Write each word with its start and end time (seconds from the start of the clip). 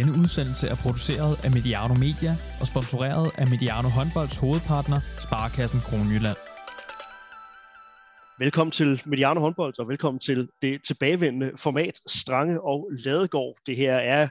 Denne 0.00 0.18
udsendelse 0.18 0.68
er 0.68 0.74
produceret 0.74 1.44
af 1.44 1.50
Mediano 1.50 1.94
Media 1.94 2.36
og 2.60 2.66
sponsoreret 2.66 3.30
af 3.38 3.46
Mediano 3.48 3.88
Håndbolds 3.88 4.36
hovedpartner, 4.36 5.00
Sparkassen 5.20 5.80
Kronjylland. 5.80 6.49
Velkommen 8.40 8.72
til 8.72 9.02
Mediano 9.06 9.40
Håndbold, 9.40 9.78
og 9.78 9.88
velkommen 9.88 10.18
til 10.18 10.48
det 10.62 10.82
tilbagevendende 10.84 11.52
format 11.56 12.00
Strange 12.06 12.60
og 12.60 12.90
Ladegård. 13.04 13.56
Det 13.66 13.76
her 13.76 13.94
er 13.94 14.28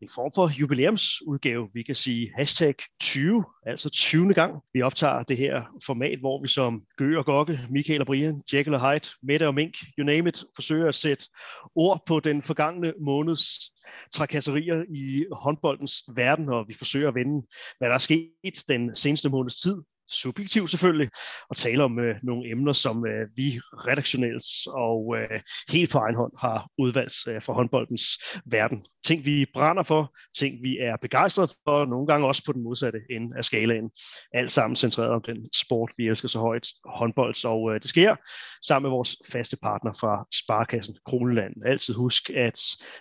en 0.00 0.08
form 0.14 0.32
for 0.34 0.60
jubilæumsudgave. 0.60 1.68
Vi 1.74 1.82
kan 1.82 1.94
sige 1.94 2.32
hashtag 2.36 2.74
20, 3.00 3.44
altså 3.66 3.90
20. 3.90 4.34
gang. 4.34 4.62
Vi 4.74 4.82
optager 4.82 5.22
det 5.22 5.36
her 5.36 5.62
format, 5.86 6.18
hvor 6.18 6.42
vi 6.42 6.48
som 6.48 6.82
Gø 6.96 7.18
og 7.18 7.24
Gokke, 7.24 7.58
Michael 7.70 8.00
og 8.00 8.06
Brian, 8.06 8.42
Jekyll 8.52 8.74
og 8.74 8.92
Hyde, 8.92 9.08
Mette 9.22 9.46
og 9.46 9.54
Mink, 9.54 9.74
you 9.98 10.04
name 10.04 10.28
it, 10.28 10.44
forsøger 10.54 10.88
at 10.88 10.94
sætte 10.94 11.24
ord 11.74 12.02
på 12.06 12.20
den 12.20 12.42
forgangne 12.42 12.92
måneds 13.00 13.42
trakasserier 14.12 14.84
i 14.94 15.24
håndboldens 15.32 16.02
verden, 16.14 16.48
og 16.48 16.68
vi 16.68 16.74
forsøger 16.74 17.08
at 17.08 17.14
vende, 17.14 17.46
hvad 17.78 17.88
der 17.88 17.94
er 17.94 17.98
sket 17.98 18.62
den 18.68 18.96
seneste 18.96 19.28
måneds 19.28 19.60
tid 19.60 19.76
subjektivt 20.10 20.70
selvfølgelig, 20.70 21.10
og 21.50 21.56
tale 21.56 21.84
om 21.84 21.98
øh, 21.98 22.16
nogle 22.22 22.50
emner, 22.50 22.72
som 22.72 23.06
øh, 23.06 23.28
vi 23.36 23.60
redaktionelt 23.72 24.44
og 24.66 25.16
øh, 25.18 25.40
helt 25.70 25.90
på 25.90 25.98
egen 25.98 26.16
hånd 26.16 26.32
har 26.38 26.68
udvalgt 26.78 27.14
øh, 27.28 27.42
for 27.42 27.52
håndboldens 27.52 28.04
verden. 28.46 28.86
Ting, 29.04 29.24
vi 29.24 29.46
brænder 29.54 29.82
for, 29.82 30.16
ting, 30.38 30.62
vi 30.62 30.78
er 30.78 30.96
begejstrede 30.96 31.48
for, 31.64 31.84
nogle 31.84 32.06
gange 32.06 32.26
også 32.26 32.42
på 32.46 32.52
den 32.52 32.62
modsatte 32.62 32.98
ende 33.10 33.36
af 33.36 33.44
skalaen. 33.44 33.90
Alt 34.32 34.52
sammen 34.52 34.76
centreret 34.76 35.10
om 35.10 35.22
den 35.22 35.48
sport, 35.54 35.92
vi 35.96 36.08
elsker 36.08 36.28
så 36.28 36.38
højt, 36.38 36.68
håndbold. 36.84 37.44
Og 37.44 37.74
øh, 37.74 37.80
det 37.80 37.88
sker 37.88 38.16
sammen 38.66 38.88
med 38.88 38.96
vores 38.96 39.16
faste 39.32 39.56
partner 39.62 39.92
fra 39.92 40.26
Sparkassen 40.44 40.96
Kroneland. 41.06 41.54
Altid 41.66 41.94
husk 41.94 42.30
at 42.30 42.60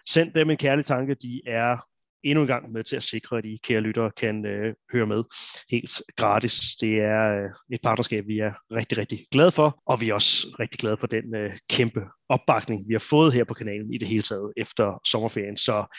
send 0.09 0.33
dem 0.33 0.49
en 0.49 0.57
kærlig 0.57 0.85
tanke. 0.85 1.15
De 1.15 1.41
er 1.47 1.77
endnu 2.25 2.41
en 2.41 2.47
gang 2.47 2.71
med 2.71 2.83
til 2.83 2.95
at 2.95 3.03
sikre, 3.03 3.37
at 3.37 3.45
I, 3.45 3.59
kære 3.63 3.81
lyttere, 3.81 4.11
kan 4.17 4.45
øh, 4.45 4.73
høre 4.93 5.05
med 5.05 5.23
helt 5.69 6.01
gratis. 6.15 6.59
Det 6.81 6.93
er 6.99 7.43
øh, 7.43 7.49
et 7.71 7.79
partnerskab, 7.83 8.27
vi 8.27 8.39
er 8.39 8.51
rigtig, 8.71 8.97
rigtig 8.97 9.25
glade 9.31 9.51
for, 9.51 9.81
og 9.85 10.01
vi 10.01 10.09
er 10.09 10.13
også 10.13 10.55
rigtig 10.59 10.79
glade 10.79 10.97
for 10.97 11.07
den 11.07 11.35
øh, 11.35 11.57
kæmpe 11.69 12.01
opbakning, 12.29 12.87
vi 12.87 12.93
har 12.93 12.99
fået 12.99 13.33
her 13.33 13.43
på 13.43 13.53
kanalen 13.53 13.93
i 13.93 13.97
det 13.97 14.07
hele 14.07 14.21
taget 14.21 14.53
efter 14.57 15.01
sommerferien. 15.05 15.57
Så 15.57 15.97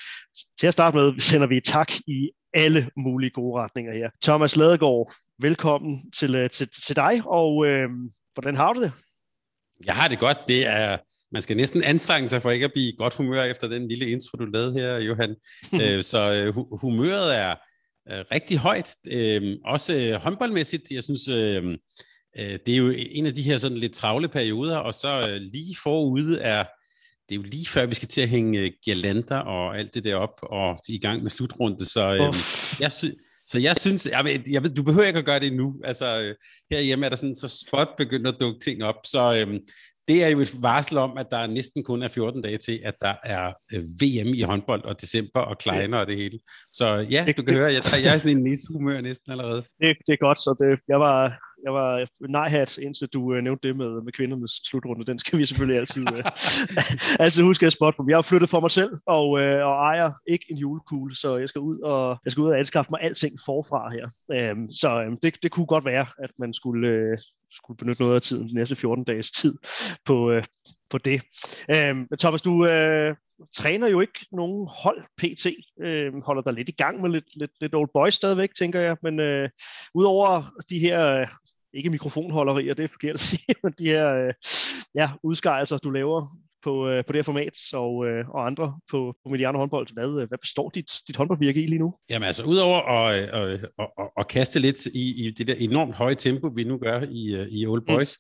til 0.61 0.67
at 0.67 0.73
starte 0.73 0.97
med 0.97 1.21
sender 1.21 1.47
vi 1.47 1.61
tak 1.61 1.93
i 2.07 2.31
alle 2.55 2.91
mulige 2.97 3.31
gode 3.31 3.63
retninger 3.63 3.93
her. 3.93 4.11
Thomas 4.23 4.57
Ladegaard, 4.57 5.13
velkommen 5.41 6.13
til, 6.13 6.35
øh, 6.35 6.51
til, 6.51 6.69
til 6.87 6.97
dig, 6.97 7.23
og 7.27 7.67
øh, 7.67 7.89
hvordan 8.35 8.57
har 8.57 8.73
du 8.73 8.83
det? 8.83 8.93
Jeg 9.85 9.95
har 9.95 10.09
det 10.09 10.19
godt. 10.19 10.39
Det 10.49 10.67
er 10.67 10.97
man 11.33 11.43
skal 11.43 11.57
næsten 11.57 11.83
anstrenge 11.83 12.29
sig 12.29 12.43
for 12.43 12.51
ikke 12.51 12.65
at 12.65 12.73
blive 12.73 12.93
godt 12.93 13.15
humør 13.15 13.43
efter 13.43 13.69
den 13.69 13.89
lille 13.89 14.11
intro, 14.11 14.37
du 14.37 14.45
lavede 14.45 14.73
her, 14.73 14.99
Johan. 14.99 15.37
øh, 15.83 16.03
så 16.03 16.35
øh, 16.35 16.79
humøret 16.81 17.37
er 17.37 17.55
øh, 18.11 18.25
rigtig 18.33 18.59
højt. 18.59 18.95
Øh, 19.07 19.57
også 19.65 19.95
øh, 19.95 20.15
håndboldmæssigt. 20.15 20.91
Jeg 20.91 21.03
synes, 21.03 21.29
øh, 21.29 21.65
øh, 22.39 22.59
det 22.67 22.69
er 22.69 22.77
jo 22.77 22.95
en 22.97 23.27
af 23.27 23.35
de 23.35 23.43
her 23.43 23.57
sådan 23.57 23.79
lidt 23.79 23.93
travle 23.93 24.29
perioder, 24.29 24.77
og 24.77 24.95
så 24.95 25.29
øh, 25.29 25.41
lige 25.41 25.77
forude 25.83 26.41
er 26.41 26.65
det 27.29 27.35
er 27.35 27.37
jo 27.37 27.43
lige 27.43 27.67
før, 27.67 27.87
vi 27.87 27.95
skal 27.95 28.09
til 28.09 28.21
at 28.21 28.29
hænge 28.29 28.61
øh, 28.61 28.73
girlander 28.85 29.37
og 29.37 29.79
alt 29.79 29.95
det 29.95 30.05
der 30.05 30.15
op 30.15 30.41
og 30.43 30.79
i 30.89 30.99
gang 30.99 31.23
med 31.23 31.31
slutrunde. 31.31 31.85
Så 31.85 32.15
øh, 32.15 32.35
jeg 32.81 32.93
synes... 32.93 33.15
Så 33.49 33.59
jeg 33.59 33.77
synes, 33.77 34.07
jeg 34.07 34.25
ved, 34.25 34.41
jeg 34.51 34.63
ved, 34.63 34.71
du 34.71 34.83
behøver 34.83 35.07
ikke 35.07 35.19
at 35.19 35.25
gøre 35.25 35.41
det 35.41 35.53
nu. 35.53 35.75
Altså, 35.85 36.23
øh, 36.23 36.35
herhjemme 36.71 37.05
er 37.05 37.09
der 37.09 37.17
sådan, 37.17 37.37
så 37.37 37.49
spot 37.67 37.89
begynder 37.99 38.33
at 38.33 38.41
dukke 38.41 38.61
ting 38.61 38.85
op. 38.85 38.95
Så 39.05 39.37
øhm, 39.39 39.59
det 40.09 40.25
er 40.25 40.29
jo 40.29 40.41
et 40.41 40.63
varsel 40.63 40.99
om, 40.99 41.19
at 41.19 41.27
der 41.31 41.47
næsten 41.47 41.85
kun 41.85 42.03
er 42.03 42.09
14 42.09 42.43
dage 42.43 42.59
til, 42.59 42.81
at 42.85 42.95
der 43.01 43.15
er 43.25 43.53
øh, 43.73 43.85
VM 43.85 44.35
i 44.35 44.43
håndbold 44.43 44.85
og 44.85 45.01
december 45.01 45.41
og 45.41 45.59
kleiner 45.59 45.99
og 45.99 46.07
det 46.07 46.17
hele. 46.17 46.39
Så 46.73 47.07
ja, 47.11 47.33
du 47.37 47.43
kan 47.43 47.57
høre, 47.57 47.73
jeg, 47.73 47.83
jeg 48.05 48.15
er 48.15 48.19
sådan 48.19 48.37
en 48.37 48.43
nissehumør 48.43 49.01
næsten 49.01 49.33
allerede. 49.33 49.63
Det, 49.81 49.97
det 50.07 50.13
er 50.13 50.27
godt, 50.27 50.39
så 50.39 50.57
det, 50.61 50.81
jeg 50.89 51.01
var, 51.01 51.39
jeg 51.67 51.75
var 51.75 52.07
nej-hat, 52.29 52.79
indtil 52.79 53.09
du 53.09 53.35
øh, 53.35 53.43
nævnte 53.43 53.69
det 53.69 53.77
med, 53.77 54.03
med 54.03 54.13
kvindernes 54.13 54.51
slutrunde. 54.65 55.07
Den 55.07 55.19
skal 55.19 55.39
vi 55.39 55.47
selvfølgelig 55.47 55.81
altid, 55.81 56.07
øh, 56.13 56.25
altid 57.25 57.43
huske 57.43 57.67
at 57.67 57.73
spotte 57.73 57.97
på. 57.97 58.05
Jeg 58.09 58.17
har 58.17 58.23
flyttet 58.23 58.51
for 58.51 58.61
mig 58.61 58.71
selv 58.71 58.91
og, 59.07 59.41
øh, 59.41 59.67
og 59.67 59.73
ejer 59.73 60.13
ikke 60.29 60.47
en 60.51 60.57
julekugle, 60.57 61.17
så 61.17 61.37
jeg 61.37 61.49
skal 61.49 61.61
ud 61.61 61.79
og, 61.79 62.19
jeg 62.25 62.33
skal 62.33 62.43
ud 62.43 62.49
og 62.49 62.59
anskaffe 62.59 62.89
mig 62.91 63.01
alting 63.03 63.39
forfra 63.47 63.91
her. 63.91 64.09
Øhm, 64.33 64.69
så 64.69 65.03
øhm, 65.03 65.19
det, 65.23 65.43
det 65.43 65.51
kunne 65.51 65.67
godt 65.67 65.85
være, 65.85 66.07
at 66.19 66.31
man 66.39 66.55
skulle, 66.55 66.89
øh, 66.89 67.19
skulle 67.51 67.79
benytte 67.79 68.03
noget 68.03 68.15
af 68.15 68.23
tiden, 68.23 68.49
de 68.49 68.55
næste 68.55 68.77
14 68.77 69.05
dages 69.05 69.31
tid, 69.31 69.55
på, 70.05 70.31
øh, 70.31 70.45
på 70.91 70.99
det. 70.99 71.23
Øhm, 71.75 72.09
Thomas, 72.19 72.43
du 72.43 72.67
øh, 72.67 73.17
træner 73.57 73.89
jo 73.89 74.01
ikke 74.01 74.27
nogen 74.33 74.69
hold 74.71 75.03
PT, 75.19 75.47
øh, 75.81 76.23
holder 76.23 76.43
dig 76.43 76.53
lidt 76.53 76.69
i 76.69 76.73
gang 76.73 77.03
med 77.03 77.11
lidt, 77.11 77.37
lidt, 77.37 77.51
lidt 77.61 77.75
old 77.75 77.91
boys 77.95 78.15
stadigvæk, 78.15 78.55
tænker 78.55 78.81
jeg, 78.81 78.97
men 79.03 79.21
øh, 79.21 79.49
udover 79.95 80.43
de 80.71 80.79
her, 80.79 81.07
øh, 81.07 81.29
ikke 81.77 81.91
mikrofonholderier, 81.91 82.75
det 82.75 82.85
er 82.85 82.89
forkert 82.89 83.15
at 83.15 83.21
sige, 83.31 83.55
men 83.63 83.73
de 83.79 83.85
her 83.85 84.15
øh, 84.15 84.33
ja, 84.95 85.11
udskejelser, 85.23 85.79
du 85.79 85.91
laver 85.91 86.37
på, 86.63 86.89
øh, 86.89 87.05
på 87.05 87.13
det 87.13 87.19
her 87.19 87.23
format, 87.23 87.57
og, 87.73 88.07
øh, 88.07 88.29
og 88.29 88.47
andre 88.47 88.79
på, 88.91 89.15
på 89.25 89.29
Mediano 89.31 89.59
håndbold. 89.59 89.89
Hvad, 89.93 90.27
hvad 90.29 90.39
består 90.39 90.71
dit, 90.75 90.91
dit 91.09 91.17
håndboldvirke 91.17 91.63
i 91.63 91.67
lige 91.67 91.79
nu? 91.79 91.95
Jamen 92.11 92.27
altså, 92.27 92.43
udover 92.45 92.81
at, 92.81 93.15
at, 93.15 93.65
at, 93.79 93.89
at, 93.99 94.09
at 94.19 94.29
kaste 94.29 94.61
lidt 94.61 94.87
i, 94.87 95.27
i 95.27 95.31
det 95.31 95.47
der 95.47 95.55
enormt 95.55 95.95
høje 95.95 96.15
tempo, 96.15 96.47
vi 96.47 96.65
nu 96.65 96.79
gør 96.79 97.01
i, 97.11 97.47
i 97.51 97.67
Old 97.67 97.81
mm. 97.81 97.87
Boys, 97.87 98.19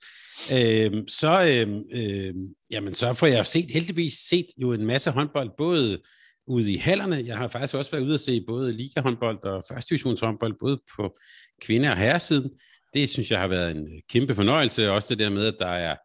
mm. 0.50 0.56
øh, 0.56 1.04
så, 1.08 1.46
øh, 1.46 1.68
øh, 1.92 2.34
jamen, 2.70 2.94
så 2.94 3.12
får 3.12 3.26
jeg 3.26 3.46
set, 3.46 3.70
heldigvis 3.70 4.12
set 4.12 4.46
jo 4.58 4.72
en 4.72 4.86
masse 4.86 5.10
håndbold, 5.10 5.50
både 5.58 5.98
ude 6.46 6.72
i 6.72 6.76
hallerne. 6.76 7.22
Jeg 7.26 7.36
har 7.36 7.48
faktisk 7.48 7.74
også 7.74 7.90
været 7.90 8.02
ude 8.02 8.14
at 8.14 8.20
se 8.20 8.44
både 8.46 8.72
ligahåndbold 8.72 9.44
og 9.44 9.64
første 9.68 9.90
divisionshåndbold, 9.90 10.54
både 10.60 10.80
på 10.96 11.16
kvinde- 11.62 11.88
og 11.88 11.96
herresiden. 11.96 12.50
Det 12.94 13.08
synes 13.08 13.30
jeg 13.30 13.40
har 13.40 13.48
været 13.48 13.76
en 13.76 13.82
øh, 13.82 14.00
kæmpe 14.10 14.34
fornøjelse, 14.34 14.90
også 14.90 15.14
det 15.14 15.18
der 15.18 15.30
med, 15.30 15.46
at 15.46 15.56
der 15.58 15.66
er 15.66 15.96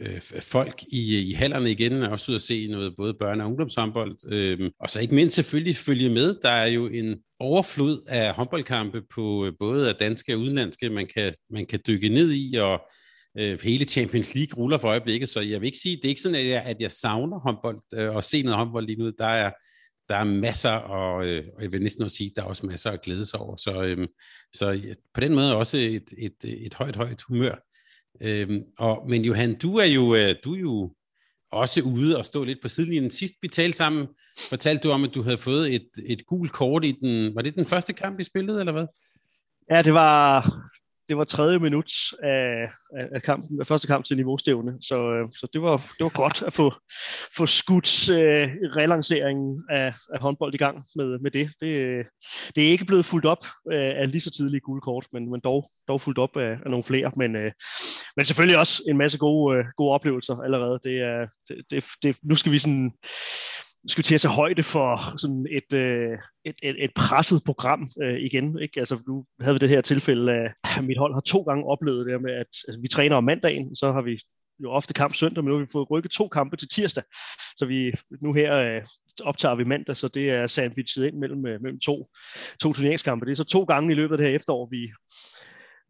øh, 0.00 0.20
øh 0.34 0.42
folk 0.42 0.82
i, 0.92 1.16
øh, 1.16 1.22
i 1.22 1.32
hallerne 1.32 1.70
igen, 1.70 2.02
og 2.02 2.10
også 2.10 2.32
ud 2.32 2.34
at 2.34 2.42
se 2.42 2.66
noget 2.66 2.94
både 2.96 3.14
børne- 3.22 3.42
og 3.42 3.46
ungdomshåndbold. 3.46 4.32
Øh, 4.32 4.70
og 4.80 4.90
så 4.90 5.00
ikke 5.00 5.14
mindst 5.14 5.36
selvfølgelig 5.36 5.76
følge 5.76 6.10
med. 6.10 6.34
Der 6.42 6.50
er 6.50 6.66
jo 6.66 6.86
en 6.86 7.16
overflod 7.38 8.02
af 8.08 8.34
håndboldkampe 8.34 9.02
på 9.14 9.50
både 9.58 9.88
af 9.88 9.94
danske 9.94 10.34
og 10.34 10.40
udenlandske, 10.40 10.90
man 10.90 11.08
kan, 11.14 11.34
man 11.50 11.66
kan 11.66 11.80
dykke 11.86 12.08
ned 12.08 12.32
i, 12.32 12.54
og 12.54 12.80
øh, 13.38 13.58
hele 13.62 13.84
Champions 13.84 14.34
League 14.34 14.62
ruller 14.62 14.78
for 14.78 14.88
øjeblikket, 14.88 15.28
så 15.28 15.40
jeg 15.40 15.60
vil 15.60 15.66
ikke 15.66 15.78
sige, 15.78 15.96
det 15.96 16.04
er 16.04 16.08
ikke 16.08 16.20
sådan, 16.20 16.38
at 16.38 16.46
jeg, 16.46 16.62
at 16.62 16.76
jeg 16.80 16.92
savner 16.92 17.38
håndbold 17.38 17.80
øh, 17.94 18.16
og 18.16 18.24
se 18.24 18.42
noget 18.42 18.58
håndbold 18.58 18.86
lige 18.86 18.98
nu. 18.98 19.12
Der 19.18 19.26
er, 19.26 19.50
der 20.10 20.16
er 20.16 20.24
masser, 20.24 20.70
og, 20.70 21.26
øh, 21.26 21.44
og 21.56 21.62
jeg 21.62 21.72
vil 21.72 21.82
næsten 21.82 22.04
også 22.04 22.16
sige, 22.16 22.30
at 22.30 22.36
der 22.36 22.42
er 22.42 22.46
også 22.46 22.66
masser 22.66 22.90
at 22.90 23.02
glæde 23.02 23.24
sig 23.24 23.40
over. 23.40 23.56
Så, 23.56 23.82
øh, 23.82 24.08
så 24.52 24.70
ja, 24.70 24.94
på 25.14 25.20
den 25.20 25.34
måde 25.34 25.56
også 25.56 25.76
et, 25.76 26.12
et, 26.18 26.44
et 26.44 26.74
højt, 26.74 26.96
højt 26.96 27.22
humør. 27.22 27.54
Øh, 28.20 28.60
og, 28.78 29.08
men 29.08 29.24
Johan, 29.24 29.58
du 29.58 29.76
er 29.76 29.84
jo, 29.84 30.14
øh, 30.14 30.34
du 30.44 30.54
er 30.54 30.58
jo 30.58 30.94
også 31.52 31.80
ude 31.82 32.18
og 32.18 32.26
stå 32.26 32.44
lidt 32.44 32.58
på 32.62 32.68
sidelinjen. 32.68 33.10
Sidst 33.10 33.34
vi 33.42 33.48
talte 33.48 33.76
sammen, 33.76 34.06
fortalte 34.48 34.88
du 34.88 34.92
om, 34.92 35.04
at 35.04 35.14
du 35.14 35.22
havde 35.22 35.38
fået 35.38 35.74
et, 35.74 35.88
et 36.06 36.26
gult 36.26 36.52
kort 36.52 36.84
i 36.84 36.92
den, 36.92 37.34
var 37.34 37.42
det 37.42 37.54
den 37.54 37.66
første 37.66 37.92
kamp, 37.92 38.20
I 38.20 38.22
spillede, 38.22 38.60
eller 38.60 38.72
hvad? 38.72 38.86
Ja, 39.70 39.82
det 39.82 39.94
var, 39.94 40.50
det 41.10 41.18
var 41.18 41.24
tredje 41.24 41.58
minut 41.58 41.92
af, 42.22 42.68
af, 43.14 43.22
kampen, 43.22 43.60
af 43.60 43.66
første 43.66 43.86
kamp 43.86 44.04
til 44.04 44.16
niveaustævne, 44.16 44.78
så, 44.82 45.12
øh, 45.12 45.28
så 45.32 45.46
det, 45.52 45.62
var, 45.62 45.76
det 45.76 46.04
var 46.04 46.08
godt 46.08 46.42
at 46.46 46.52
få, 46.52 46.74
få 47.36 47.46
skudt 47.46 48.08
øh, 48.08 48.48
relanceringen 48.76 49.64
af, 49.70 49.94
af 50.14 50.20
håndbold 50.20 50.54
i 50.54 50.56
gang 50.56 50.84
med, 50.96 51.18
med 51.18 51.30
det. 51.30 51.50
det. 51.60 51.82
Øh, 51.82 52.04
det 52.54 52.66
er 52.66 52.70
ikke 52.70 52.84
blevet 52.84 53.04
fuldt 53.04 53.26
op 53.26 53.44
øh, 53.72 53.92
af 54.00 54.10
lige 54.10 54.20
så 54.20 54.30
tidlige 54.30 54.60
gule 54.60 54.80
kort, 54.80 55.06
men, 55.12 55.30
men 55.30 55.40
dog, 55.44 55.70
dog 55.88 56.00
fuldt 56.00 56.18
op 56.18 56.36
af, 56.36 56.50
af 56.64 56.70
nogle 56.70 56.84
flere, 56.84 57.12
men, 57.16 57.36
øh, 57.36 57.52
men 58.16 58.24
selvfølgelig 58.26 58.58
også 58.58 58.82
en 58.88 58.96
masse 58.96 59.18
gode, 59.18 59.58
øh, 59.58 59.64
gode 59.76 59.92
oplevelser 59.92 60.36
allerede. 60.36 60.78
Det 60.84 61.00
er, 61.00 61.26
det, 61.48 61.56
det, 61.70 61.84
det, 62.02 62.16
nu 62.22 62.34
skal 62.34 62.52
vi 62.52 62.58
sådan 62.58 62.92
skal 63.88 64.04
til 64.04 64.14
at 64.14 64.20
tage 64.20 64.34
højde 64.34 64.62
for 64.62 65.18
sådan 65.18 65.46
et, 65.50 65.72
øh, 65.78 66.18
et, 66.44 66.56
et, 66.62 66.84
et 66.84 66.90
presset 66.94 67.42
program 67.46 67.88
øh, 68.02 68.20
igen. 68.20 68.58
Ikke? 68.62 68.80
Altså, 68.80 68.98
nu 69.08 69.24
havde 69.40 69.54
vi 69.54 69.58
det 69.58 69.68
her 69.68 69.80
tilfælde, 69.80 70.32
at 70.32 70.52
mit 70.82 70.98
hold 70.98 71.14
har 71.14 71.20
to 71.20 71.42
gange 71.42 71.64
oplevet 71.64 72.06
det 72.06 72.22
med, 72.22 72.32
at 72.32 72.46
altså, 72.68 72.78
vi 72.82 72.88
træner 72.88 73.16
om 73.16 73.24
mandagen, 73.24 73.76
så 73.76 73.92
har 73.92 74.02
vi 74.02 74.20
jo 74.62 74.70
ofte 74.70 74.94
kamp 74.94 75.14
søndag, 75.14 75.44
men 75.44 75.48
nu 75.50 75.56
har 75.56 75.64
vi 75.64 75.70
fået 75.72 75.90
rykket 75.90 76.10
to 76.10 76.28
kampe 76.28 76.56
til 76.56 76.68
tirsdag. 76.68 77.04
Så 77.56 77.66
vi 77.66 77.92
nu 78.22 78.32
her 78.32 78.54
øh, 78.54 78.82
optager 79.22 79.54
vi 79.54 79.64
mandag, 79.64 79.96
så 79.96 80.08
det 80.08 80.30
er 80.30 80.46
sandwichet 80.46 81.06
ind 81.06 81.16
mellem, 81.16 81.46
øh, 81.46 81.62
mellem 81.62 81.80
to, 81.80 82.10
to 82.62 82.72
turneringskampe. 82.72 83.26
Det 83.26 83.32
er 83.32 83.36
så 83.36 83.44
to 83.44 83.64
gange 83.64 83.92
i 83.92 83.94
løbet 83.94 84.14
af 84.14 84.18
det 84.18 84.26
her 84.26 84.36
efterår, 84.36 84.68
vi, 84.70 84.92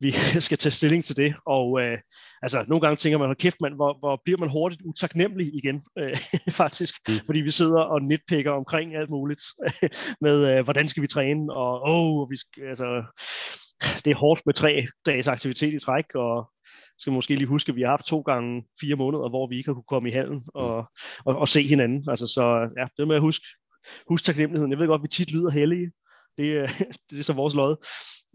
vi 0.00 0.14
skal 0.46 0.58
tage 0.58 0.72
stilling 0.72 1.04
til 1.04 1.16
det. 1.16 1.34
Og 1.46 1.80
øh, 1.80 1.98
altså, 2.42 2.64
nogle 2.68 2.80
gange 2.80 2.96
tænker 2.96 3.18
man, 3.18 3.26
hold 3.26 3.36
kæft 3.36 3.60
mand, 3.60 3.74
hvor, 3.74 3.98
hvor 3.98 4.20
bliver 4.24 4.38
man 4.38 4.50
hurtigt 4.50 4.82
utaknemmelig 4.82 5.54
igen, 5.54 5.82
øh, 5.98 6.16
faktisk. 6.62 6.94
Mm. 7.08 7.14
Fordi 7.26 7.40
vi 7.40 7.50
sidder 7.50 7.80
og 7.80 8.02
nitpicker 8.02 8.50
omkring 8.50 8.96
alt 8.96 9.10
muligt 9.10 9.42
med, 10.24 10.36
øh, 10.50 10.64
hvordan 10.64 10.88
skal 10.88 11.02
vi 11.02 11.06
træne, 11.06 11.52
og 11.52 11.80
oh, 11.82 12.30
vi 12.30 12.36
skal, 12.36 12.62
altså, 12.68 13.02
det 14.04 14.10
er 14.10 14.14
hårdt 14.14 14.42
med 14.46 14.54
tre 14.54 14.86
dages 15.06 15.28
aktivitet 15.28 15.74
i 15.74 15.78
træk, 15.78 16.14
og 16.14 16.50
skal 16.98 17.12
måske 17.12 17.34
lige 17.34 17.46
huske, 17.46 17.70
at 17.70 17.76
vi 17.76 17.82
har 17.82 17.88
haft 17.88 18.06
to 18.06 18.20
gange 18.20 18.64
fire 18.80 18.96
måneder, 18.96 19.28
hvor 19.28 19.48
vi 19.48 19.56
ikke 19.56 19.68
har 19.68 19.74
kunne 19.74 19.88
komme 19.88 20.08
i 20.08 20.12
hallen 20.12 20.42
og, 20.54 20.90
og, 21.24 21.36
og 21.36 21.48
se 21.48 21.62
hinanden. 21.62 22.04
Altså, 22.10 22.26
så 22.26 22.70
ja, 22.78 22.86
det 22.96 23.08
med 23.08 23.16
at 23.16 23.22
huske, 23.22 23.46
husk 24.08 24.24
taknemmeligheden. 24.24 24.72
Jeg 24.72 24.78
ved 24.78 24.86
godt, 24.86 24.98
at 24.98 25.02
vi 25.02 25.08
tit 25.08 25.30
lyder 25.30 25.50
heldige. 25.50 25.90
Det, 26.38 26.70
det 27.10 27.18
er 27.18 27.22
så 27.22 27.32
vores 27.32 27.54
lod. 27.54 27.76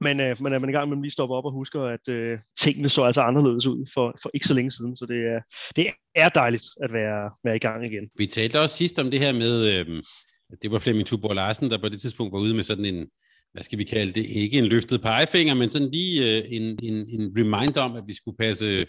Men, 0.02 0.20
øh, 0.20 0.42
men 0.42 0.54
er 0.54 0.60
man 0.60 0.70
i 0.70 0.74
gang 0.74 0.90
med 0.90 0.98
at 0.98 1.02
lige 1.02 1.12
stoppe 1.12 1.36
op 1.36 1.46
og 1.46 1.52
husker, 1.52 1.82
at 1.82 2.08
øh, 2.10 2.40
tingene 2.60 2.90
så 2.90 3.04
altså 3.04 3.22
anderledes 3.22 3.68
ud 3.68 3.86
for, 3.94 4.16
for 4.22 4.32
ikke 4.34 4.48
så 4.48 4.54
længe 4.54 4.72
siden. 4.72 4.96
Så 4.96 5.06
det 5.06 5.18
er, 5.18 5.40
det 5.76 5.88
er 6.16 6.30
dejligt 6.30 6.64
at 6.84 6.94
være, 6.94 7.32
være 7.44 7.56
i 7.56 7.60
gang 7.60 7.86
igen. 7.86 8.10
Vi 8.18 8.26
talte 8.26 8.60
også 8.60 8.76
sidst 8.76 9.00
om 9.00 9.12
det 9.12 9.20
her 9.20 9.34
med, 9.34 9.68
øh, 9.68 10.02
det 10.62 10.72
var 10.72 10.80
Flemming 10.80 11.08
Tuborg 11.08 11.36
Larsen, 11.36 11.70
der 11.70 11.78
på 11.78 11.90
det 11.90 12.02
tidspunkt 12.02 12.34
var 12.34 12.40
ude 12.40 12.54
med 12.54 12.64
sådan 12.64 12.86
en, 12.86 13.08
hvad 13.54 13.64
skal 13.64 13.80
vi 13.80 13.84
kalde 13.84 14.14
det, 14.14 14.26
ikke 14.26 14.58
en 14.58 14.66
løftet 14.66 15.02
pegefinger, 15.02 15.54
men 15.54 15.70
sådan 15.70 15.92
lige 15.92 16.38
øh, 16.38 16.44
en, 16.48 16.64
en, 16.84 16.94
en 16.94 17.34
reminder 17.38 17.82
om, 17.82 17.96
at 17.96 18.04
vi 18.08 18.14
skulle 18.14 18.38
passe 18.38 18.86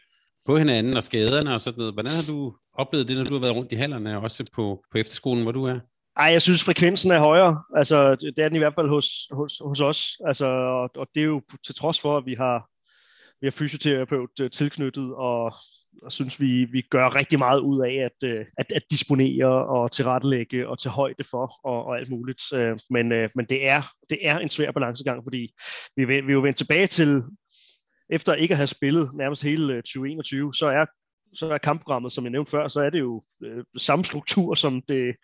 på 0.47 0.57
hinanden 0.57 0.97
og 0.97 1.03
skaderne 1.03 1.55
og 1.55 1.61
sådan 1.61 1.79
noget. 1.79 1.95
Hvordan 1.95 2.13
har 2.13 2.23
du 2.23 2.57
oplevet 2.75 3.09
det, 3.09 3.17
når 3.17 3.25
du 3.25 3.35
har 3.35 3.41
været 3.41 3.55
rundt 3.55 3.73
i 3.73 3.77
hallerne, 3.77 4.21
også 4.21 4.45
på, 4.55 4.85
på 4.93 4.99
efterskolen, 4.99 5.43
hvor 5.43 5.53
du 5.53 5.65
er? 5.65 5.79
Ej, 6.17 6.27
jeg 6.27 6.43
synes, 6.43 6.65
frekvensen 6.65 7.11
er 7.11 7.19
højere. 7.19 7.63
Altså, 7.77 8.15
det 8.15 8.39
er 8.39 8.49
den 8.49 8.57
i 8.57 8.59
hvert 8.59 8.75
fald 8.75 8.89
hos, 8.89 9.29
hos, 9.33 9.63
hos 9.65 9.81
os. 9.81 10.19
Altså, 10.27 10.47
og, 10.47 10.91
og 10.97 11.09
det 11.15 11.21
er 11.21 11.27
jo 11.27 11.43
til 11.67 11.75
trods 11.75 12.01
for, 12.01 12.17
at 12.17 12.27
vi 12.27 12.35
har, 12.35 12.69
vi 13.41 13.47
har 13.47 13.51
fysioterapeut 13.51 14.41
øh, 14.41 14.51
tilknyttet, 14.51 15.15
og, 15.15 15.55
og 16.03 16.13
synes, 16.13 16.41
vi, 16.41 16.65
vi 16.65 16.83
gør 16.91 17.15
rigtig 17.15 17.39
meget 17.39 17.61
ud 17.61 17.87
af 17.87 17.95
at, 17.95 18.29
øh, 18.31 18.47
at, 18.59 18.73
at 18.73 18.83
disponere 18.91 19.67
og 19.67 19.93
tilrettelægge 19.93 20.69
og 20.69 20.79
tage 20.79 20.93
højde 20.93 21.25
for 21.31 21.53
og, 21.65 21.85
og 21.85 21.99
alt 21.99 22.11
muligt. 22.11 22.43
Øh, 22.55 22.79
men, 22.91 23.09
men 23.09 23.47
det, 23.49 23.69
er, 23.69 23.83
det 24.11 24.19
er 24.23 24.39
en 24.39 24.51
svær 24.51 24.73
balancegang, 24.73 25.25
fordi 25.25 25.53
vi, 25.97 26.05
vi 26.05 26.15
er 26.17 26.33
jo 26.33 26.41
vendt 26.41 26.59
tilbage 26.59 26.87
til, 26.87 27.23
efter 28.11 28.35
ikke 28.35 28.53
at 28.53 28.59
have 28.59 28.67
spillet 28.67 29.11
nærmest 29.15 29.43
hele 29.43 29.77
2021, 29.77 30.55
så 30.55 30.67
er 30.67 30.85
så 31.35 31.51
er 31.51 31.59
kampprogrammet, 31.59 32.13
som 32.13 32.25
jeg 32.25 32.31
nævnte 32.31 32.51
før, 32.51 32.69
så 32.69 32.81
er 32.81 32.91
det 32.91 32.99
jo 32.99 33.23
øh, 33.45 33.65
samme 33.77 34.05
struktur, 34.05 34.55
som 34.55 34.83
det, 34.89 35.17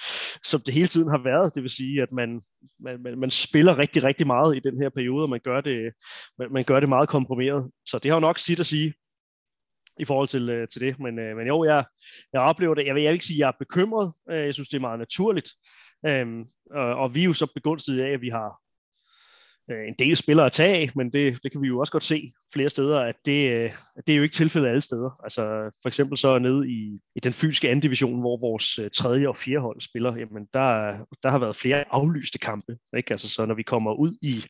som 0.44 0.60
det 0.60 0.74
hele 0.74 0.88
tiden 0.88 1.08
har 1.08 1.22
været. 1.22 1.54
Det 1.54 1.62
vil 1.62 1.70
sige, 1.70 2.02
at 2.02 2.12
man, 2.12 2.40
man, 2.80 3.02
man, 3.02 3.18
man 3.18 3.30
spiller 3.30 3.78
rigtig, 3.78 4.02
rigtig 4.02 4.26
meget 4.26 4.56
i 4.56 4.60
den 4.60 4.82
her 4.82 4.88
periode, 4.88 5.22
og 5.22 5.30
man 5.30 5.40
gør 5.44 5.60
det, 5.60 5.92
man, 6.38 6.52
man 6.52 6.64
gør 6.64 6.80
det 6.80 6.88
meget 6.88 7.08
komprimeret. 7.08 7.70
Så 7.86 7.98
det 7.98 8.10
har 8.10 8.16
jo 8.16 8.20
nok 8.20 8.38
sit 8.38 8.60
at 8.60 8.66
sige 8.66 8.94
i 9.98 10.04
forhold 10.04 10.28
til, 10.28 10.48
øh, 10.48 10.68
til 10.68 10.80
det. 10.80 11.00
Men, 11.00 11.18
øh, 11.18 11.36
men 11.36 11.46
jo, 11.46 11.64
jeg, 11.64 11.84
jeg 12.32 12.40
oplever 12.40 12.74
det. 12.74 12.86
Jeg 12.86 12.94
vil, 12.94 13.02
jeg 13.02 13.10
vil 13.10 13.14
ikke 13.14 13.26
sige, 13.26 13.36
at 13.36 13.40
jeg 13.40 13.48
er 13.48 13.58
bekymret. 13.58 14.12
Øh, 14.30 14.44
jeg 14.44 14.54
synes, 14.54 14.68
det 14.68 14.76
er 14.76 14.80
meget 14.80 14.98
naturligt. 14.98 15.50
Øhm, 16.06 16.44
og, 16.70 16.94
og 16.94 17.14
vi 17.14 17.20
er 17.20 17.24
jo 17.24 17.32
så 17.32 17.46
begunstiget 17.54 18.02
af, 18.02 18.10
at 18.10 18.20
vi 18.20 18.28
har 18.28 18.61
øh, 19.70 19.88
en 19.88 19.94
del 19.98 20.16
spillere 20.16 20.46
at 20.46 20.52
tage 20.52 20.76
af, 20.76 20.90
men 20.96 21.12
det, 21.12 21.38
det 21.42 21.52
kan 21.52 21.62
vi 21.62 21.66
jo 21.66 21.78
også 21.78 21.92
godt 21.92 22.02
se 22.02 22.32
flere 22.52 22.70
steder, 22.70 23.00
at 23.00 23.14
det, 23.26 23.52
øh, 23.52 23.72
at 23.96 24.06
det 24.06 24.12
er 24.12 24.16
jo 24.16 24.22
ikke 24.22 24.34
tilfældet 24.34 24.68
alle 24.68 24.82
steder. 24.82 25.20
Altså 25.24 25.42
for 25.82 25.88
eksempel 25.88 26.18
så 26.18 26.38
nede 26.38 26.70
i, 26.70 27.00
i 27.16 27.20
den 27.20 27.32
fysiske 27.32 27.68
anden 27.68 27.82
division, 27.82 28.20
hvor 28.20 28.40
vores 28.40 28.78
øh, 28.78 28.90
tredje 28.90 29.28
og 29.28 29.36
fjerde 29.36 29.60
hold 29.60 29.80
spiller, 29.80 30.16
jamen 30.18 30.46
der, 30.52 30.96
der 31.22 31.30
har 31.30 31.38
været 31.38 31.56
flere 31.56 31.84
aflyste 31.90 32.38
kampe. 32.38 32.76
Ikke? 32.96 33.12
Altså 33.12 33.28
så 33.28 33.46
når 33.46 33.54
vi 33.54 33.62
kommer 33.62 33.92
ud 33.94 34.18
i, 34.22 34.44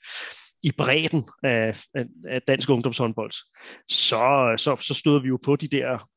i 0.62 0.72
bredden 0.72 1.24
af, 1.42 1.82
af, 1.94 2.04
af 2.28 2.42
dansk 2.42 2.70
ungdomshåndbold, 2.70 3.32
så, 3.88 4.54
så, 4.56 4.76
så 4.76 4.94
støder 4.94 5.20
vi 5.20 5.28
jo 5.28 5.38
på 5.44 5.56
de 5.56 5.68
der 5.68 6.08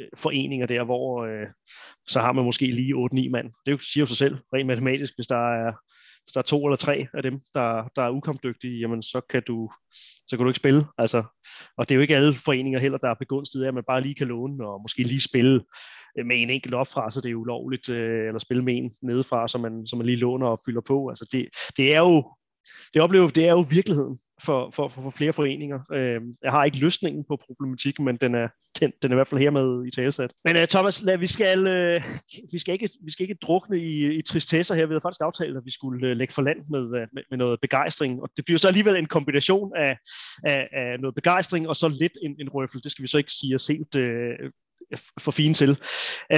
øh, 0.00 0.08
foreninger 0.16 0.66
der, 0.66 0.84
hvor 0.84 1.24
øh, 1.24 1.46
så 2.08 2.20
har 2.20 2.32
man 2.32 2.44
måske 2.44 2.66
lige 2.66 2.94
8-9 2.94 3.30
mand. 3.30 3.52
Det 3.66 3.82
siger 3.82 4.02
jo 4.02 4.06
sig 4.06 4.16
selv, 4.16 4.36
rent 4.54 4.66
matematisk, 4.66 5.12
hvis 5.16 5.26
der 5.26 5.66
er 5.66 5.72
hvis 6.24 6.32
der 6.32 6.38
er 6.40 6.42
to 6.42 6.66
eller 6.66 6.76
tre 6.76 7.06
af 7.14 7.22
dem, 7.22 7.40
der, 7.54 7.88
der 7.96 8.02
er 8.02 8.10
ukampdygtige, 8.10 8.80
jamen 8.80 9.02
så 9.02 9.20
kan 9.30 9.42
du 9.46 9.70
så 10.26 10.36
kan 10.36 10.44
du 10.44 10.50
ikke 10.50 10.56
spille. 10.56 10.84
Altså, 10.98 11.24
og 11.76 11.88
det 11.88 11.94
er 11.94 11.96
jo 11.96 12.02
ikke 12.02 12.16
alle 12.16 12.34
foreninger 12.34 12.80
heller, 12.80 12.98
der 12.98 13.08
er 13.08 13.14
begunstiget 13.14 13.64
af, 13.64 13.68
at 13.68 13.74
man 13.74 13.84
bare 13.86 14.00
lige 14.00 14.14
kan 14.14 14.28
låne 14.28 14.66
og 14.66 14.82
måske 14.82 15.02
lige 15.02 15.20
spille 15.20 15.64
øh, 16.18 16.26
med 16.26 16.42
en 16.42 16.50
enkelt 16.50 16.74
opfra, 16.74 17.10
så 17.10 17.20
det 17.20 17.30
er 17.30 17.34
ulovligt, 17.34 17.88
øh, 17.88 18.26
eller 18.26 18.38
spille 18.38 18.64
med 18.64 18.76
en 18.76 18.94
nedefra, 19.02 19.48
så 19.48 19.58
man, 19.58 19.86
så 19.86 19.96
man 19.96 20.06
lige 20.06 20.16
låner 20.16 20.46
og 20.46 20.60
fylder 20.66 20.80
på. 20.80 21.08
Altså 21.08 21.28
det, 21.32 21.48
det 21.76 21.94
er 21.94 21.98
jo 21.98 22.34
det 22.94 23.02
oplever 23.02 23.28
det 23.28 23.48
er 23.48 23.52
jo 23.52 23.66
virkeligheden 23.70 24.18
for, 24.44 24.70
for, 24.70 24.88
for, 24.88 25.02
for 25.02 25.10
flere 25.10 25.32
foreninger. 25.32 25.80
Øh, 25.92 26.20
jeg 26.42 26.50
har 26.50 26.64
ikke 26.64 26.78
løsningen 26.78 27.24
på 27.28 27.38
problematikken, 27.46 28.04
men 28.04 28.16
den 28.16 28.34
er, 28.34 28.48
den, 28.80 28.92
den 29.02 29.10
er 29.10 29.14
i 29.14 29.18
hvert 29.18 29.28
fald 29.28 29.40
hermed 29.40 29.86
i 29.86 29.90
talesat. 29.90 30.32
Men 30.44 30.56
øh, 30.56 30.68
Thomas, 30.68 31.02
lad, 31.02 31.18
vi, 31.18 31.26
skal, 31.26 31.66
øh, 31.66 32.02
vi, 32.52 32.58
skal 32.58 32.72
ikke, 32.72 32.90
vi 33.04 33.10
skal 33.10 33.22
ikke 33.24 33.38
drukne 33.42 33.78
i, 33.78 34.18
i 34.18 34.22
tristesser 34.22 34.74
her. 34.74 34.86
Vi 34.86 34.92
havde 34.92 35.00
faktisk 35.00 35.20
aftalt, 35.20 35.56
at 35.56 35.64
vi 35.64 35.70
skulle 35.70 36.06
øh, 36.06 36.16
lægge 36.16 36.34
for 36.34 36.42
land 36.42 36.58
med, 36.70 37.00
øh, 37.00 37.06
med, 37.12 37.22
med 37.30 37.38
noget 37.38 37.60
begejstring. 37.60 38.22
Og 38.22 38.30
det 38.36 38.44
bliver 38.44 38.58
så 38.58 38.68
alligevel 38.68 38.96
en 38.96 39.06
kombination 39.06 39.72
af, 39.76 39.98
af, 40.44 40.68
af 40.72 41.00
noget 41.00 41.14
begejstring 41.14 41.68
og 41.68 41.76
så 41.76 41.88
lidt 41.88 42.18
en, 42.22 42.36
en 42.40 42.48
røffel. 42.48 42.82
Det 42.82 42.90
skal 42.90 43.02
vi 43.02 43.08
så 43.08 43.18
ikke 43.18 43.32
sige 43.32 43.54
os 43.54 43.66
helt 43.66 43.94
øh, 43.96 44.50
for 45.20 45.30
fine 45.30 45.54
til. 45.54 45.78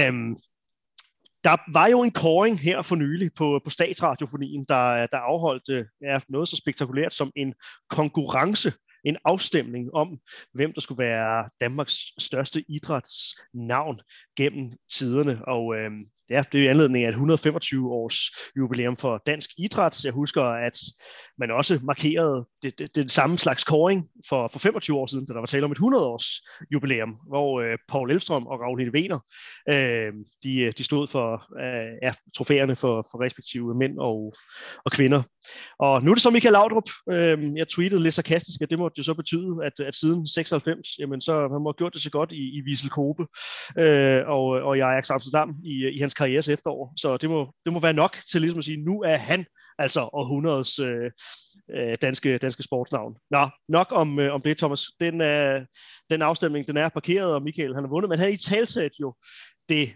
Um, 0.09 0.39
der 1.45 1.73
var 1.73 1.89
jo 1.89 2.03
en 2.03 2.11
koring 2.11 2.61
her 2.61 2.83
for 2.83 2.97
nylig 2.97 3.31
på, 3.35 3.61
på 3.65 3.71
statsradiofonien, 3.71 4.65
der, 4.69 5.07
der 5.07 5.19
afholdt 5.19 5.69
øh, 5.71 5.85
ja, 6.03 6.21
noget 6.29 6.49
så 6.49 6.57
spektakulært 6.57 7.15
som 7.15 7.33
en 7.37 7.55
konkurrence 7.91 8.73
en 9.05 9.17
afstemning 9.25 9.95
om, 9.95 10.19
hvem 10.55 10.73
der 10.73 10.81
skulle 10.81 11.05
være 11.05 11.49
Danmarks 11.61 11.99
største 12.19 12.65
idrætsnavn 12.69 14.01
gennem 14.37 14.73
tiderne. 14.93 15.41
Og 15.47 15.77
øh, 15.77 15.91
ja, 16.31 16.45
det 16.53 16.61
er 16.61 16.65
jo 16.65 16.71
anledning 16.71 17.05
af 17.05 17.09
et 17.09 17.13
125 17.13 17.91
års 17.91 18.17
jubilæum 18.57 18.97
for 18.97 19.23
dansk 19.27 19.51
idræt. 19.59 20.05
Jeg 20.05 20.13
husker, 20.13 20.43
at 20.43 20.81
man 21.39 21.51
også 21.51 21.81
markerede 21.83 22.47
det, 22.63 22.79
det, 22.79 22.97
den 22.97 23.09
samme 23.09 23.39
slags 23.39 23.65
koring 23.65 24.09
for, 24.29 24.49
for 24.49 24.59
25 24.59 24.99
år 24.99 25.07
siden, 25.07 25.27
da 25.27 25.33
der 25.33 25.39
var 25.39 25.47
tale 25.47 25.65
om 25.65 25.73
et 25.73 25.77
100 25.77 26.05
års 26.05 26.27
jubilæum, 26.73 27.17
hvor 27.29 27.61
øh, 27.61 27.79
Paul 27.89 28.11
Elvstrøm 28.11 28.47
og 28.47 28.61
Ragnhild 28.61 28.95
Wener, 28.95 29.19
øh, 29.69 30.13
de, 30.43 30.61
øh, 30.61 30.73
de 30.79 30.85
stod 30.85 31.09
for 31.09 31.33
øh, 31.61 31.93
ja, 32.03 32.13
trofæerne 32.37 32.77
for, 32.77 33.07
for 33.11 33.25
respektive 33.25 33.75
mænd 33.75 33.99
og, 33.99 34.35
og 34.85 34.93
kvinder. 34.93 35.23
Og 35.79 36.03
nu 36.03 36.11
er 36.11 36.15
det 36.15 36.23
så 36.23 36.31
Michael 36.31 36.53
Laudrup. 36.53 36.89
Øh, 37.11 37.57
jeg 37.57 37.69
tweetede 37.69 38.03
lidt 38.03 38.15
sarkastisk, 38.15 38.63
at 38.63 38.71
det 38.71 38.79
måtte 38.79 38.99
jo 38.99 39.03
så 39.03 39.15
betyde, 39.15 39.57
at, 39.65 39.87
at 39.87 39.97
siden 39.97 40.29
96, 40.29 40.89
jamen 40.99 41.21
så 41.21 41.41
han 41.41 41.63
må 41.63 41.69
have 41.69 41.79
gjort 41.79 41.93
det 41.93 42.03
så 42.03 42.11
godt 42.11 42.33
i, 42.33 42.59
i 42.59 42.63
Wiesel 42.67 42.91
Kobe 42.91 43.27
øh, 43.79 44.23
og, 44.27 44.45
og 44.45 44.77
i 44.77 44.81
Ajax 44.81 45.11
Amsterdam 45.11 45.55
i, 45.65 45.89
i 45.97 45.99
hans 45.99 46.15
karrieres 46.15 46.49
efterår. 46.49 46.93
Så 46.97 47.17
det 47.17 47.31
må, 47.31 47.53
det 47.65 47.73
må 47.73 47.81
være 47.81 47.93
nok 47.93 48.17
til 48.31 48.41
ligesom 48.41 48.59
at 48.59 48.65
sige, 48.65 48.85
nu 48.85 49.03
er 49.03 49.17
han 49.17 49.47
altså 49.79 50.11
århundredes 50.13 50.79
øh, 50.79 51.11
øh, 51.75 51.97
danske, 52.03 52.39
danske 52.39 52.63
sportsnavn. 52.63 53.17
Nå, 53.31 53.49
nok 53.69 53.87
om, 53.91 54.19
øh, 54.19 54.35
om 54.35 54.43
det, 54.43 54.59
Thomas. 54.59 54.87
Den, 55.01 55.21
øh, 55.21 55.67
den 56.11 56.23
afstemning, 56.23 56.67
den 56.67 56.77
er 56.77 56.89
parkeret, 56.89 57.35
og 57.35 57.43
Michael 57.43 57.75
han 57.75 57.85
har 57.85 57.91
vundet, 57.91 58.09
men 58.09 58.19
her 58.19 58.29
i 58.29 58.37
talsat 58.37 58.93
jo 59.01 59.15
det 59.69 59.93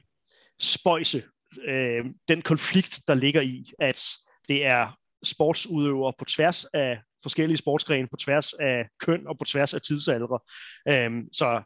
spøjse, 0.61 1.23
øh, 1.65 2.05
den 2.29 2.43
konflikt, 2.43 3.01
der 3.07 3.15
ligger 3.15 3.41
i, 3.41 3.65
at 3.79 4.03
det 4.49 4.67
er 4.67 4.99
sportsudøvere 5.25 6.13
på 6.19 6.25
tværs 6.25 6.65
af 6.65 7.01
forskellige 7.23 7.57
sportsgrene, 7.57 8.09
på 8.09 8.17
tværs 8.17 8.53
af 8.53 8.89
køn 9.01 9.27
og 9.27 9.39
på 9.39 9.45
tværs 9.45 9.75
af 9.75 9.83
tidsalder. 9.83 10.43
Øh, 10.89 11.11
så 11.33 11.63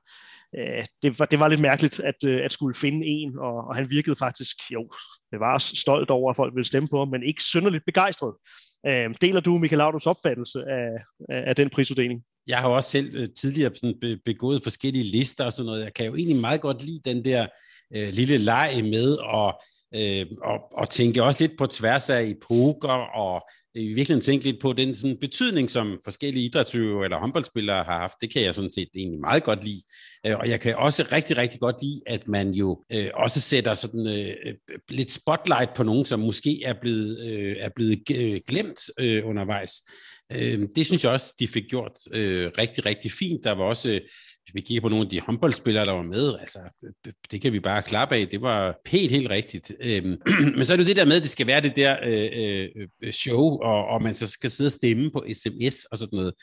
øh, 0.58 0.84
det, 1.02 1.18
var, 1.18 1.26
det 1.26 1.40
var 1.40 1.48
lidt 1.48 1.60
mærkeligt 1.60 2.00
at, 2.00 2.24
øh, 2.26 2.44
at 2.44 2.52
skulle 2.52 2.74
finde 2.74 3.06
en, 3.06 3.38
og, 3.38 3.68
og 3.68 3.76
han 3.76 3.90
virkede 3.90 4.16
faktisk, 4.16 4.56
jo, 4.72 4.90
det 5.30 5.40
var 5.40 5.58
stolt 5.58 6.10
over, 6.10 6.30
at 6.30 6.36
folk 6.36 6.54
ville 6.54 6.66
stemme 6.66 6.88
på 6.88 6.98
ham, 6.98 7.08
men 7.08 7.22
ikke 7.22 7.42
synderligt 7.42 7.84
begejstret. 7.84 8.34
Øh, 8.86 9.14
deler 9.20 9.40
du 9.40 9.58
Michael 9.58 9.78
Laudus 9.78 10.06
opfattelse 10.06 10.64
af, 10.68 10.88
af, 11.28 11.56
den 11.56 11.70
prisuddeling? 11.70 12.22
Jeg 12.46 12.58
har 12.58 12.68
jo 12.68 12.76
også 12.76 12.90
selv 12.90 13.14
øh, 13.14 13.28
tidligere 13.38 13.70
sådan 13.74 14.20
begået 14.24 14.62
forskellige 14.62 15.04
lister 15.04 15.44
og 15.44 15.52
sådan 15.52 15.66
noget. 15.66 15.84
Jeg 15.84 15.94
kan 15.94 16.06
jo 16.06 16.14
egentlig 16.14 16.40
meget 16.40 16.60
godt 16.60 16.84
lide 16.84 17.00
den 17.04 17.24
der 17.24 17.46
øh, 17.96 18.08
lille 18.08 18.38
leg 18.38 18.80
med 18.82 19.16
at 19.34 19.54
øh, 19.94 20.26
og, 20.44 20.58
og 20.72 20.88
tænke 20.90 21.22
også 21.22 21.44
lidt 21.44 21.58
på 21.58 21.66
tværs 21.66 22.10
af 22.10 22.22
epoker, 22.22 22.98
og 23.22 23.48
Øh, 23.76 23.82
i 23.82 23.86
virkeligheden 23.86 24.20
tænke 24.20 24.44
lidt 24.44 24.60
på 24.60 24.72
den 24.72 24.94
sådan, 24.94 25.16
betydning, 25.20 25.70
som 25.70 25.98
forskellige 26.04 26.44
idrætsøvere 26.44 27.04
eller 27.04 27.18
håndboldspillere 27.18 27.84
har 27.84 28.00
haft. 28.00 28.14
Det 28.20 28.32
kan 28.32 28.42
jeg 28.42 28.54
sådan 28.54 28.70
set 28.70 28.88
egentlig 28.94 29.20
meget 29.20 29.42
godt 29.42 29.64
lide. 29.64 29.82
Øh, 30.26 30.38
og 30.38 30.48
jeg 30.48 30.60
kan 30.60 30.76
også 30.76 31.08
rigtig, 31.12 31.36
rigtig 31.36 31.60
godt 31.60 31.76
lide, 31.82 32.00
at 32.06 32.28
man 32.28 32.50
jo 32.50 32.84
øh, 32.92 33.08
også 33.14 33.40
sætter 33.40 33.74
sådan 33.74 34.06
øh, 34.06 34.34
øh 34.46 34.54
lidt 34.88 35.10
spotlight 35.10 35.74
på 35.74 35.82
nogen, 35.82 36.04
som 36.04 36.20
måske 36.20 36.62
er 36.64 36.74
blevet, 36.80 37.20
øh, 37.30 37.56
er 37.60 37.68
blevet 37.76 38.04
glemt 38.46 38.80
øh, 38.98 39.26
undervejs. 39.26 39.72
Øh, 40.32 40.68
det 40.76 40.86
synes 40.86 41.04
jeg 41.04 41.12
også, 41.12 41.34
de 41.38 41.48
fik 41.48 41.64
gjort 41.68 41.92
øh, 42.12 42.50
rigtig, 42.58 42.86
rigtig 42.86 43.10
fint. 43.10 43.44
Der 43.44 43.52
var 43.52 43.64
også 43.64 44.00
vi 44.54 44.60
kigger 44.60 44.80
på 44.80 44.88
nogle 44.88 45.04
af 45.04 45.10
de 45.10 45.20
håndboldspillere, 45.20 45.86
der 45.86 45.92
var 45.92 46.02
med, 46.02 46.34
altså, 46.40 46.58
det 47.30 47.40
kan 47.40 47.52
vi 47.52 47.60
bare 47.60 47.82
klappe 47.82 48.16
af. 48.16 48.28
Det 48.28 48.42
var 48.42 48.76
helt, 48.86 49.12
helt 49.12 49.30
rigtigt. 49.30 49.72
Øhm, 49.80 50.16
men 50.56 50.64
så 50.64 50.72
er 50.72 50.76
det 50.76 50.84
jo 50.84 50.88
det 50.88 50.96
der 50.96 51.04
med, 51.04 51.16
at 51.16 51.22
det 51.22 51.30
skal 51.30 51.46
være 51.46 51.60
det 51.60 51.76
der 51.76 51.96
øh, 52.04 52.28
øh, 52.34 52.68
øh 53.02 53.12
show, 53.12 53.58
og, 53.62 53.86
og 53.86 54.02
man 54.02 54.14
så 54.14 54.26
skal 54.26 54.50
sidde 54.50 54.68
og 54.68 54.72
stemme 54.72 55.10
på 55.10 55.24
sms 55.34 55.84
og 55.84 55.98
sådan 55.98 56.16
noget. 56.16 56.34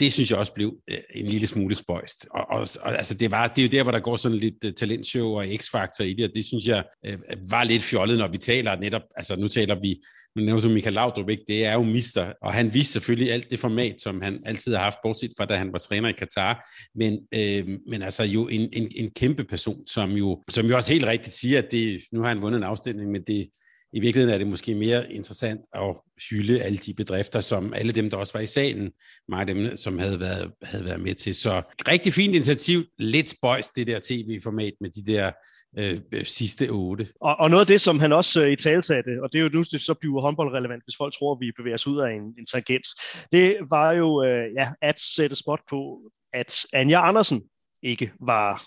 Det 0.00 0.12
synes 0.12 0.30
jeg 0.30 0.38
også 0.38 0.52
blev 0.52 0.76
øh, 0.90 0.96
en 1.14 1.26
lille 1.26 1.46
smule 1.46 1.74
spøjst. 1.74 2.26
Og, 2.30 2.46
og, 2.50 2.66
og 2.80 2.96
altså, 2.96 3.14
det, 3.14 3.30
var, 3.30 3.46
det 3.46 3.62
er 3.62 3.66
jo 3.66 3.72
der, 3.72 3.82
hvor 3.82 3.92
der 3.92 4.00
går 4.00 4.16
sådan 4.16 4.38
lidt 4.38 4.64
uh, 4.64 4.70
talentshow 4.70 5.28
og 5.28 5.46
x-faktor 5.56 6.04
i 6.04 6.12
det, 6.12 6.24
og 6.24 6.30
det 6.34 6.44
synes 6.44 6.66
jeg 6.66 6.84
øh, 7.06 7.18
var 7.50 7.64
lidt 7.64 7.82
fjollet, 7.82 8.18
når 8.18 8.28
vi 8.28 8.38
taler 8.38 8.76
netop, 8.76 9.02
altså 9.16 9.36
nu 9.36 9.48
taler 9.48 9.80
vi 9.80 10.00
nu 10.38 10.44
nævner 10.44 10.62
du 10.62 10.68
Michael 10.68 10.94
Laudrup, 10.94 11.28
ikke? 11.28 11.44
det 11.48 11.64
er 11.64 11.72
jo 11.72 11.82
mister, 11.82 12.32
og 12.42 12.52
han 12.52 12.74
viste 12.74 12.92
selvfølgelig 12.92 13.32
alt 13.32 13.50
det 13.50 13.60
format, 13.60 14.00
som 14.00 14.20
han 14.20 14.42
altid 14.46 14.74
har 14.74 14.82
haft, 14.82 14.98
bortset 15.02 15.30
fra 15.36 15.44
da 15.44 15.56
han 15.56 15.72
var 15.72 15.78
træner 15.78 16.08
i 16.08 16.12
Katar, 16.12 16.68
men, 16.94 17.12
øh, 17.34 17.47
Øhm, 17.48 17.78
men 17.86 18.02
altså 18.02 18.24
jo 18.24 18.48
en, 18.48 18.68
en, 18.72 18.88
en 18.96 19.10
kæmpe 19.10 19.44
person, 19.44 19.86
som 19.86 20.10
jo, 20.10 20.42
som 20.50 20.66
jo 20.66 20.76
også 20.76 20.92
helt 20.92 21.06
rigtigt 21.06 21.36
siger, 21.36 21.58
at 21.58 21.72
det, 21.72 22.00
nu 22.12 22.20
har 22.20 22.28
han 22.28 22.42
vundet 22.42 22.58
en 22.58 22.64
afstemning, 22.64 23.10
men 23.10 23.22
det, 23.22 23.48
i 23.92 24.00
virkeligheden 24.00 24.34
er 24.34 24.38
det 24.38 24.46
måske 24.46 24.74
mere 24.74 25.12
interessant 25.12 25.60
at 25.74 25.96
hylde 26.30 26.62
alle 26.62 26.78
de 26.78 26.94
bedrifter, 26.94 27.40
som 27.40 27.74
alle 27.74 27.92
dem, 27.92 28.10
der 28.10 28.16
også 28.16 28.32
var 28.32 28.40
i 28.40 28.46
salen, 28.46 28.90
mange 29.28 29.40
af 29.40 29.46
dem, 29.46 29.76
som 29.76 29.98
havde 29.98 30.20
været, 30.20 30.50
havde 30.62 30.84
været 30.84 31.00
med 31.00 31.14
til. 31.14 31.34
Så 31.34 31.62
rigtig 31.88 32.12
fint 32.12 32.34
initiativ, 32.34 32.84
lidt 32.98 33.28
spøjs 33.28 33.68
det 33.68 33.86
der 33.86 34.00
tv-format 34.02 34.72
med 34.80 34.90
de 34.90 35.12
der 35.12 35.32
Øh, 35.76 36.00
øh, 36.12 36.26
sidste 36.26 36.68
otte. 36.68 37.08
Og, 37.20 37.36
og 37.38 37.50
noget 37.50 37.60
af 37.60 37.66
det, 37.66 37.80
som 37.80 37.98
han 37.98 38.12
også 38.12 38.42
øh, 38.44 38.52
i 38.52 38.56
tale 38.56 38.82
satte, 38.82 39.22
og 39.22 39.32
det 39.32 39.38
er 39.38 39.42
jo 39.42 39.50
nu, 39.52 39.58
det 39.58 39.80
så 39.80 39.94
bliver 39.94 40.20
håndboldrelevant, 40.20 40.84
hvis 40.84 40.96
folk 40.96 41.14
tror, 41.14 41.32
at 41.34 41.40
vi 41.40 41.52
bevæger 41.56 41.74
os 41.74 41.86
ud 41.86 41.98
af 41.98 42.10
en, 42.10 42.22
en 42.22 42.46
tangent, 42.46 42.86
det 43.32 43.56
var 43.70 43.92
jo 43.92 44.24
øh, 44.24 44.54
ja, 44.54 44.72
at 44.82 45.00
sætte 45.00 45.36
spot 45.36 45.60
på, 45.70 46.00
at 46.32 46.66
Anja 46.72 47.08
Andersen 47.08 47.42
ikke 47.82 48.12
var 48.20 48.62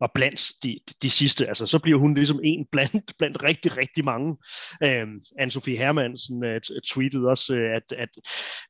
var 0.00 0.10
blandt 0.14 0.52
de, 0.62 0.78
de 1.02 1.10
sidste. 1.10 1.46
Altså, 1.46 1.66
så 1.66 1.78
bliver 1.78 1.98
hun 1.98 2.14
ligesom 2.14 2.40
en 2.44 2.66
blandt, 2.72 3.12
blandt 3.18 3.42
rigtig, 3.42 3.76
rigtig 3.76 4.04
mange. 4.04 4.36
Øh, 4.84 5.06
Anne-Sophie 5.40 5.78
Hermansen 5.78 6.44
øh, 6.44 6.60
tweetede 6.90 7.28
også, 7.28 7.56
øh, 7.56 7.76
at, 7.76 7.92
at 7.98 8.08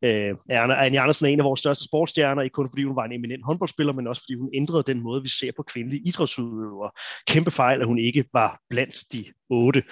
øh, 0.02 0.36
Anne 0.48 1.00
Andersen 1.00 1.26
er 1.26 1.30
en 1.30 1.40
af 1.40 1.44
vores 1.44 1.60
største 1.60 1.84
sportsstjerner, 1.84 2.42
ikke 2.42 2.54
kun 2.54 2.68
fordi 2.70 2.84
hun 2.84 2.96
var 2.96 3.04
en 3.04 3.12
eminent 3.12 3.44
håndboldspiller, 3.44 3.92
men 3.92 4.06
også 4.06 4.22
fordi 4.22 4.34
hun 4.34 4.50
ændrede 4.54 4.82
den 4.82 5.00
måde, 5.00 5.22
vi 5.22 5.28
ser 5.28 5.50
på 5.56 5.62
kvindelige 5.62 6.02
idrætsudøvere. 6.08 6.90
Kæmpe 7.26 7.50
fejl, 7.50 7.80
at 7.80 7.86
hun 7.86 7.98
ikke 7.98 8.24
var 8.32 8.60
blandt 8.70 8.96
de 9.12 9.24
8. 9.50 9.82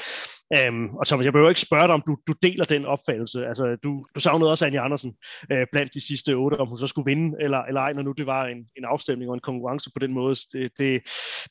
Um, 0.51 0.59
øhm, 0.59 0.95
og 0.95 1.07
så 1.07 1.21
jeg 1.21 1.33
behøver 1.33 1.49
ikke 1.49 1.61
spørge 1.61 1.83
dig, 1.83 1.95
om 1.95 2.03
du, 2.07 2.17
du 2.27 2.35
deler 2.43 2.65
den 2.65 2.87
opfattelse. 2.87 3.47
Altså, 3.47 3.77
du, 3.83 4.07
du 4.15 4.21
savnede 4.21 4.51
også 4.51 4.67
Anja 4.67 4.85
Andersen 4.85 5.15
uh, 5.53 5.63
blandt 5.73 5.95
de 5.95 6.07
sidste 6.07 6.35
otte, 6.35 6.55
om 6.55 6.69
hun 6.69 6.79
så 6.79 6.87
skulle 6.87 7.11
vinde 7.11 7.37
eller, 7.41 7.59
eller 7.59 7.81
ej, 7.81 7.93
når 7.93 8.03
nu 8.03 8.13
det 8.13 8.27
var 8.27 8.47
en, 8.47 8.59
en 8.77 8.85
afstemning 8.85 9.31
og 9.31 9.35
en 9.35 9.41
konkurrence 9.41 9.91
på 9.95 9.99
den 9.99 10.15
måde. 10.15 10.37
Det, 10.53 10.71
det, 10.79 11.03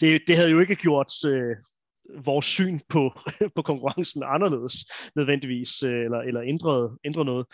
det, 0.01 0.21
det 0.27 0.35
havde 0.35 0.49
jo 0.49 0.59
ikke 0.59 0.75
gjort 0.75 1.13
uh, 1.27 2.25
vores 2.25 2.45
syn 2.45 2.79
på, 2.89 3.19
på 3.55 3.61
konkurrencen 3.61 4.23
anderledes 4.25 4.73
nødvendigvis, 5.15 5.83
uh, 5.83 5.89
eller, 5.89 6.19
eller 6.19 6.41
ændret, 6.41 6.97
ændret 7.05 7.25
noget. 7.25 7.45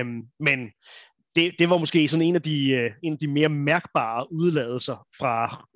Um, 0.00 0.22
men 0.40 0.70
det, 1.36 1.54
det 1.58 1.70
var 1.70 1.78
måske 1.78 2.08
sådan 2.08 2.26
en 2.26 2.34
af 2.34 2.42
de, 2.42 2.84
uh, 2.84 2.92
en 3.02 3.12
af 3.12 3.18
de 3.18 3.26
mere 3.26 3.48
mærkbare 3.48 4.32
udladelser 4.32 5.06
fra, 5.18 5.66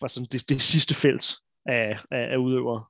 fra 0.00 0.08
sådan 0.08 0.28
det, 0.32 0.48
det 0.48 0.62
sidste 0.62 0.94
felt 0.94 1.34
af, 1.66 1.98
af, 2.10 2.32
af 2.32 2.36
udøvere. 2.36 2.84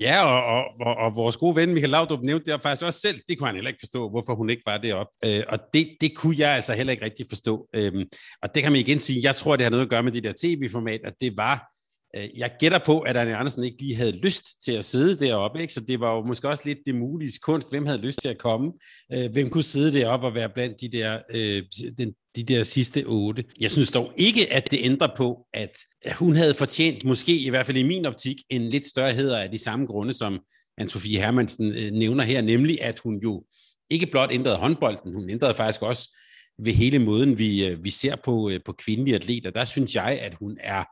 Ja, 0.00 0.24
og, 0.26 0.44
og, 0.44 0.64
og, 0.86 0.96
og 0.96 1.16
vores 1.16 1.36
gode 1.36 1.56
ven 1.56 1.72
Michael 1.72 1.90
Laudrup 1.90 2.22
nævnte 2.22 2.52
det 2.52 2.62
faktisk 2.62 2.82
også 2.82 3.00
selv. 3.00 3.20
Det 3.28 3.38
kunne 3.38 3.46
han 3.46 3.54
heller 3.54 3.68
ikke 3.68 3.80
forstå, 3.80 4.10
hvorfor 4.10 4.34
hun 4.34 4.50
ikke 4.50 4.62
var 4.66 4.78
deroppe. 4.78 5.12
Øh, 5.24 5.42
og 5.48 5.58
det, 5.74 5.96
det 6.00 6.16
kunne 6.16 6.36
jeg 6.38 6.50
altså 6.50 6.72
heller 6.72 6.90
ikke 6.90 7.04
rigtig 7.04 7.26
forstå. 7.28 7.68
Øh, 7.74 8.06
og 8.42 8.54
det 8.54 8.62
kan 8.62 8.72
man 8.72 8.80
igen 8.80 8.98
sige, 8.98 9.20
jeg 9.22 9.34
tror, 9.34 9.56
det 9.56 9.64
har 9.64 9.70
noget 9.70 9.84
at 9.84 9.90
gøre 9.90 10.02
med 10.02 10.12
det 10.12 10.24
der 10.24 10.32
tv-format, 10.42 11.00
at 11.04 11.14
det 11.20 11.36
var 11.36 11.70
Øh, 12.16 12.28
jeg 12.36 12.50
gætter 12.58 12.78
på, 12.86 13.00
at 13.00 13.16
Anne 13.16 13.36
Andersen 13.36 13.64
ikke 13.64 13.82
lige 13.82 13.94
havde 13.94 14.12
lyst 14.12 14.44
til 14.64 14.72
at 14.72 14.84
sidde 14.84 15.26
deroppe, 15.26 15.60
ikke? 15.60 15.72
så 15.72 15.80
det 15.80 16.00
var 16.00 16.14
jo 16.14 16.22
måske 16.22 16.48
også 16.48 16.62
lidt 16.66 16.78
det 16.86 16.94
mulige 16.94 17.32
kunst. 17.42 17.70
Hvem 17.70 17.86
havde 17.86 17.98
lyst 17.98 18.18
til 18.22 18.28
at 18.28 18.38
komme? 18.38 18.72
Øh, 19.12 19.32
hvem 19.32 19.50
kunne 19.50 19.62
sidde 19.62 19.92
deroppe 19.92 20.26
og 20.26 20.34
være 20.34 20.48
blandt 20.48 20.80
de 20.80 20.88
der, 20.88 21.18
øh, 21.34 21.62
den, 21.98 22.14
de 22.36 22.42
der 22.42 22.62
sidste 22.62 23.04
otte? 23.06 23.44
Jeg 23.60 23.70
synes 23.70 23.90
dog 23.90 24.12
ikke, 24.16 24.52
at 24.52 24.70
det 24.70 24.78
ændrer 24.82 25.08
på, 25.16 25.46
at 25.52 25.78
hun 26.14 26.36
havde 26.36 26.54
fortjent, 26.54 27.04
måske 27.04 27.38
i 27.38 27.48
hvert 27.48 27.66
fald 27.66 27.76
i 27.76 27.86
min 27.86 28.06
optik, 28.06 28.36
en 28.50 28.68
lidt 28.68 28.86
større 28.86 29.12
heder 29.12 29.38
af 29.38 29.50
de 29.50 29.58
samme 29.58 29.86
grunde, 29.86 30.12
som 30.12 30.40
Anne-Sophie 30.80 31.18
Hermansen 31.18 31.68
nævner 31.92 32.24
her, 32.24 32.40
nemlig 32.40 32.82
at 32.82 32.98
hun 32.98 33.18
jo 33.22 33.44
ikke 33.90 34.06
blot 34.06 34.32
ændrede 34.32 34.56
håndbolden, 34.56 35.12
hun 35.12 35.30
ændrede 35.30 35.54
faktisk 35.54 35.82
også 35.82 36.16
ved 36.58 36.72
hele 36.72 36.98
måden, 36.98 37.38
vi, 37.38 37.76
vi 37.82 37.90
ser 37.90 38.16
på, 38.24 38.50
på 38.66 38.72
kvindelige 38.72 39.14
atleter. 39.14 39.50
Der 39.50 39.64
synes 39.64 39.94
jeg, 39.94 40.18
at 40.22 40.34
hun 40.34 40.56
er 40.60 40.84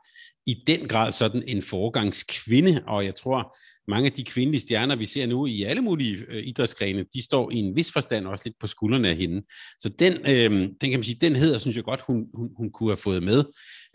i 0.49 0.63
den 0.67 0.87
grad 0.87 1.11
sådan 1.11 1.43
en 1.47 1.61
foregangskvinde, 1.61 2.83
og 2.87 3.05
jeg 3.05 3.15
tror, 3.15 3.57
mange 3.87 4.05
af 4.05 4.11
de 4.11 4.23
kvindelige 4.23 4.61
stjerner, 4.61 4.95
vi 4.95 5.05
ser 5.05 5.25
nu 5.25 5.45
i 5.45 5.63
alle 5.63 5.81
mulige 5.81 6.17
øh, 6.29 6.43
idrætsgrene, 6.47 7.05
de 7.13 7.23
står 7.23 7.51
i 7.51 7.55
en 7.55 7.75
vis 7.75 7.91
forstand 7.91 8.27
også 8.27 8.43
lidt 8.45 8.59
på 8.59 8.67
skuldrene 8.67 9.09
af 9.09 9.15
hende. 9.15 9.41
Så 9.79 9.89
den, 9.89 10.13
øh, 10.13 10.51
den 10.51 10.89
kan 10.89 10.91
man 10.91 11.03
sige, 11.03 11.17
den 11.21 11.35
hedder, 11.35 11.57
synes 11.57 11.75
jeg 11.75 11.83
godt, 11.83 12.01
hun, 12.01 12.27
hun, 12.33 12.49
hun 12.57 12.71
kunne 12.71 12.89
have 12.89 12.97
fået 12.97 13.23
med. 13.23 13.43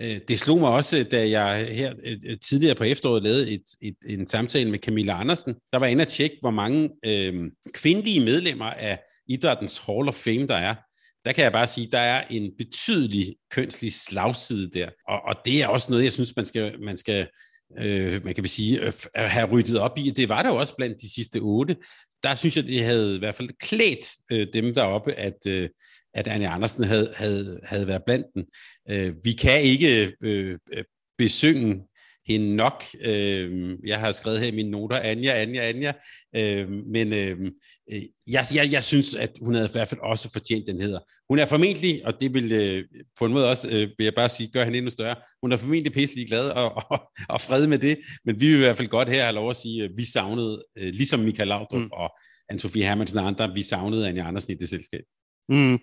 Øh, 0.01 0.21
det 0.29 0.39
slog 0.39 0.61
mig 0.61 0.69
også, 0.69 1.03
da 1.03 1.31
jeg 1.31 1.77
her 1.77 1.93
øh, 2.05 2.17
øh 2.27 2.39
tidligere 2.39 2.75
på 2.75 2.85
efteråret 2.85 3.23
lavede 3.23 3.51
et, 3.53 3.63
et, 3.83 3.97
en 4.07 4.27
samtale 4.27 4.71
med 4.71 4.79
Camilla 4.79 5.21
Andersen. 5.21 5.55
Der 5.73 5.79
var 5.79 5.87
inde 5.87 6.03
at 6.03 6.09
tjekke, 6.09 6.37
hvor 6.41 6.51
mange 6.51 6.91
øh, 7.07 7.51
kvindelige 7.75 8.21
medlemmer 8.21 8.71
af 8.71 8.99
idrættens 9.29 9.79
Hall 9.79 10.09
of 10.09 10.15
Fame 10.15 10.47
der 10.47 10.57
er 10.57 10.75
der 11.25 11.33
kan 11.33 11.45
jeg 11.45 11.53
bare 11.53 11.67
sige, 11.67 11.89
der 11.91 11.99
er 11.99 12.25
en 12.31 12.51
betydelig 12.59 13.37
kønslig 13.51 13.93
slagside 13.93 14.71
der. 14.71 14.89
Og, 15.09 15.21
og 15.25 15.35
det 15.45 15.63
er 15.63 15.69
også 15.69 15.91
noget, 15.91 16.05
jeg 16.05 16.13
synes, 16.13 16.37
man 16.37 16.47
skal, 16.47 16.81
man 16.81 16.97
skal 16.97 17.27
øh, 17.79 18.25
man 18.25 18.35
kan 18.35 18.47
sige, 18.47 18.81
øh, 18.81 18.93
have 19.15 19.51
ryddet 19.51 19.79
op 19.79 19.99
i. 19.99 20.11
Det 20.11 20.29
var 20.29 20.43
der 20.43 20.49
jo 20.49 20.57
også 20.57 20.77
blandt 20.77 21.01
de 21.01 21.15
sidste 21.15 21.39
otte. 21.39 21.77
Der 22.23 22.35
synes 22.35 22.57
jeg, 22.57 22.67
det 22.67 22.85
havde 22.85 23.17
i 23.17 23.19
hvert 23.19 23.35
fald 23.35 23.49
klædt 23.61 24.07
øh, 24.33 24.47
dem 24.55 24.75
deroppe, 24.75 25.13
at, 25.13 25.47
øh, 25.49 25.69
at 26.15 26.29
Anne 26.29 26.49
Andersen 26.49 26.85
havde, 26.85 27.13
havde, 27.17 27.61
havde 27.65 27.87
været 27.87 28.03
blandt 28.07 28.27
dem. 28.35 28.45
Øh, 28.91 29.15
vi 29.25 29.33
kan 29.33 29.63
ikke 29.63 30.13
øh, 30.21 30.59
øh 30.73 30.85
besynge 31.19 31.83
hende 32.27 32.57
nok. 32.57 32.85
Øh, 33.05 33.77
jeg 33.87 34.01
har 34.01 34.13
skrevet 34.13 34.41
her 34.41 34.47
i 34.47 34.55
mine 34.55 34.71
noter, 34.71 34.97
Anja, 34.97 35.43
Anja, 35.43 35.69
Anja. 35.69 35.93
Øh, 36.37 36.71
men 36.71 37.13
øh, 37.13 37.51
jeg, 38.27 38.47
jeg, 38.55 38.73
jeg 38.73 38.85
synes, 38.85 39.15
at 39.15 39.31
hun 39.43 39.55
havde 39.55 39.69
i 39.69 39.73
hvert 39.73 39.89
fald 39.89 40.01
også 40.01 40.33
fortjent 40.33 40.67
den 40.67 40.81
hedder. 40.81 40.99
Hun 41.29 41.39
er 41.39 41.47
formentlig, 41.47 42.07
og 42.07 42.21
det 42.21 42.35
vil 42.35 42.53
øh, 42.53 42.85
på 43.19 43.27
en 43.27 43.33
måde 43.33 43.51
også, 43.51 43.69
øh, 43.69 43.89
vil 43.99 44.05
jeg 44.05 44.15
bare 44.15 44.29
sige, 44.29 44.51
gøre 44.51 44.65
hende 44.65 44.79
endnu 44.79 44.91
større, 44.91 45.17
hun 45.43 45.53
er 45.53 45.57
formentlig 45.57 45.93
pisselig 45.93 46.27
glad 46.27 46.51
og, 46.51 46.83
og, 46.91 47.03
og 47.29 47.41
fred 47.41 47.67
med 47.67 47.79
det, 47.79 47.99
men 48.25 48.41
vi 48.41 48.47
vil 48.47 48.57
i 48.57 48.59
hvert 48.59 48.77
fald 48.77 48.89
godt 48.89 49.09
her 49.09 49.23
have 49.23 49.35
lov 49.35 49.51
at 49.51 49.57
sige, 49.57 49.85
at 49.85 49.91
vi 49.97 50.05
savnede, 50.05 50.65
øh, 50.79 50.89
ligesom 50.89 51.21
Michael 51.21 51.49
Laudrup 51.49 51.81
mm. 51.81 51.89
og 51.93 52.19
Anne-Sophie 52.53 52.83
Hermansen 52.83 53.19
og 53.19 53.27
andre, 53.27 53.55
vi 53.55 53.63
savnede 53.63 54.09
Anja 54.09 54.29
Andersen 54.29 54.53
i 54.53 54.57
det 54.57 54.69
selskab. 54.69 55.01
Mm. 55.49 55.79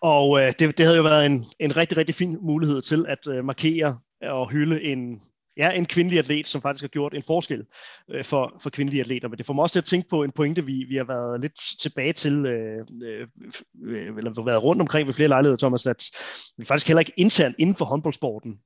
Og 0.00 0.40
øh, 0.40 0.52
det, 0.58 0.78
det 0.78 0.86
havde 0.86 0.96
jo 0.96 1.02
været 1.02 1.26
en, 1.26 1.44
en 1.60 1.76
rigtig, 1.76 1.98
rigtig 1.98 2.14
fin 2.14 2.36
mulighed 2.42 2.82
til 2.82 3.04
at 3.08 3.18
øh, 3.28 3.44
markere 3.44 3.98
og 4.22 4.50
hylde 4.50 4.82
en, 4.82 5.20
ja, 5.56 5.70
en 5.70 5.86
kvindelig 5.86 6.18
atlet, 6.18 6.46
som 6.46 6.62
faktisk 6.62 6.82
har 6.82 6.88
gjort 6.88 7.14
en 7.14 7.22
forskel 7.22 7.64
øh, 8.10 8.24
for, 8.24 8.56
for 8.60 8.70
kvindelige 8.70 9.00
atleter. 9.00 9.28
Men 9.28 9.38
det 9.38 9.46
får 9.46 9.54
mig 9.54 9.62
også 9.62 9.72
til 9.72 9.80
at 9.80 9.84
tænke 9.84 10.08
på 10.08 10.22
en 10.22 10.30
pointe, 10.30 10.64
vi, 10.64 10.84
vi 10.88 10.96
har 10.96 11.04
været 11.04 11.40
lidt 11.40 11.60
tilbage 11.80 12.12
til, 12.12 12.46
øh, 12.46 12.86
øh, 13.02 13.26
øh 13.84 14.16
eller 14.16 14.44
været 14.44 14.62
rundt 14.62 14.82
omkring 14.82 15.06
ved 15.06 15.14
flere 15.14 15.28
lejligheder, 15.28 15.56
Thomas, 15.56 15.86
at 15.86 16.04
vi 16.58 16.64
faktisk 16.64 16.86
heller 16.86 17.00
ikke 17.00 17.12
internt 17.16 17.56
inden 17.58 17.76
for 17.76 17.84
håndboldsporten 17.84 18.58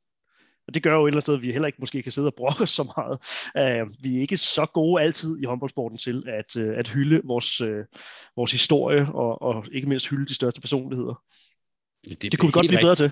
og 0.68 0.74
det 0.74 0.82
gør 0.82 0.94
jo 0.94 1.04
et 1.04 1.08
eller 1.08 1.16
andet 1.16 1.22
sted, 1.22 1.34
at 1.34 1.42
vi 1.42 1.52
heller 1.52 1.66
ikke 1.66 1.80
måske 1.80 2.02
kan 2.02 2.12
sidde 2.12 2.28
og 2.28 2.34
brokke 2.34 2.66
så 2.66 2.82
meget. 2.96 3.16
Uh, 3.60 4.04
vi 4.04 4.16
er 4.16 4.20
ikke 4.20 4.36
så 4.36 4.66
gode 4.74 5.02
altid 5.02 5.38
i 5.42 5.44
håndboldsporten 5.44 5.98
til 5.98 6.24
at, 6.26 6.56
uh, 6.56 6.78
at 6.78 6.88
hylde 6.88 7.20
vores, 7.24 7.60
uh, 7.60 7.84
vores 8.36 8.52
historie, 8.52 9.06
og, 9.14 9.42
og 9.42 9.64
ikke 9.72 9.88
mindst 9.88 10.08
hylde 10.08 10.26
de 10.26 10.34
største 10.34 10.60
personligheder. 10.60 11.22
Det, 12.08 12.32
det 12.32 12.38
kunne 12.38 12.48
vi 12.48 12.52
godt 12.52 12.66
blive 12.68 12.80
bedre 12.80 12.96
til. 12.96 13.10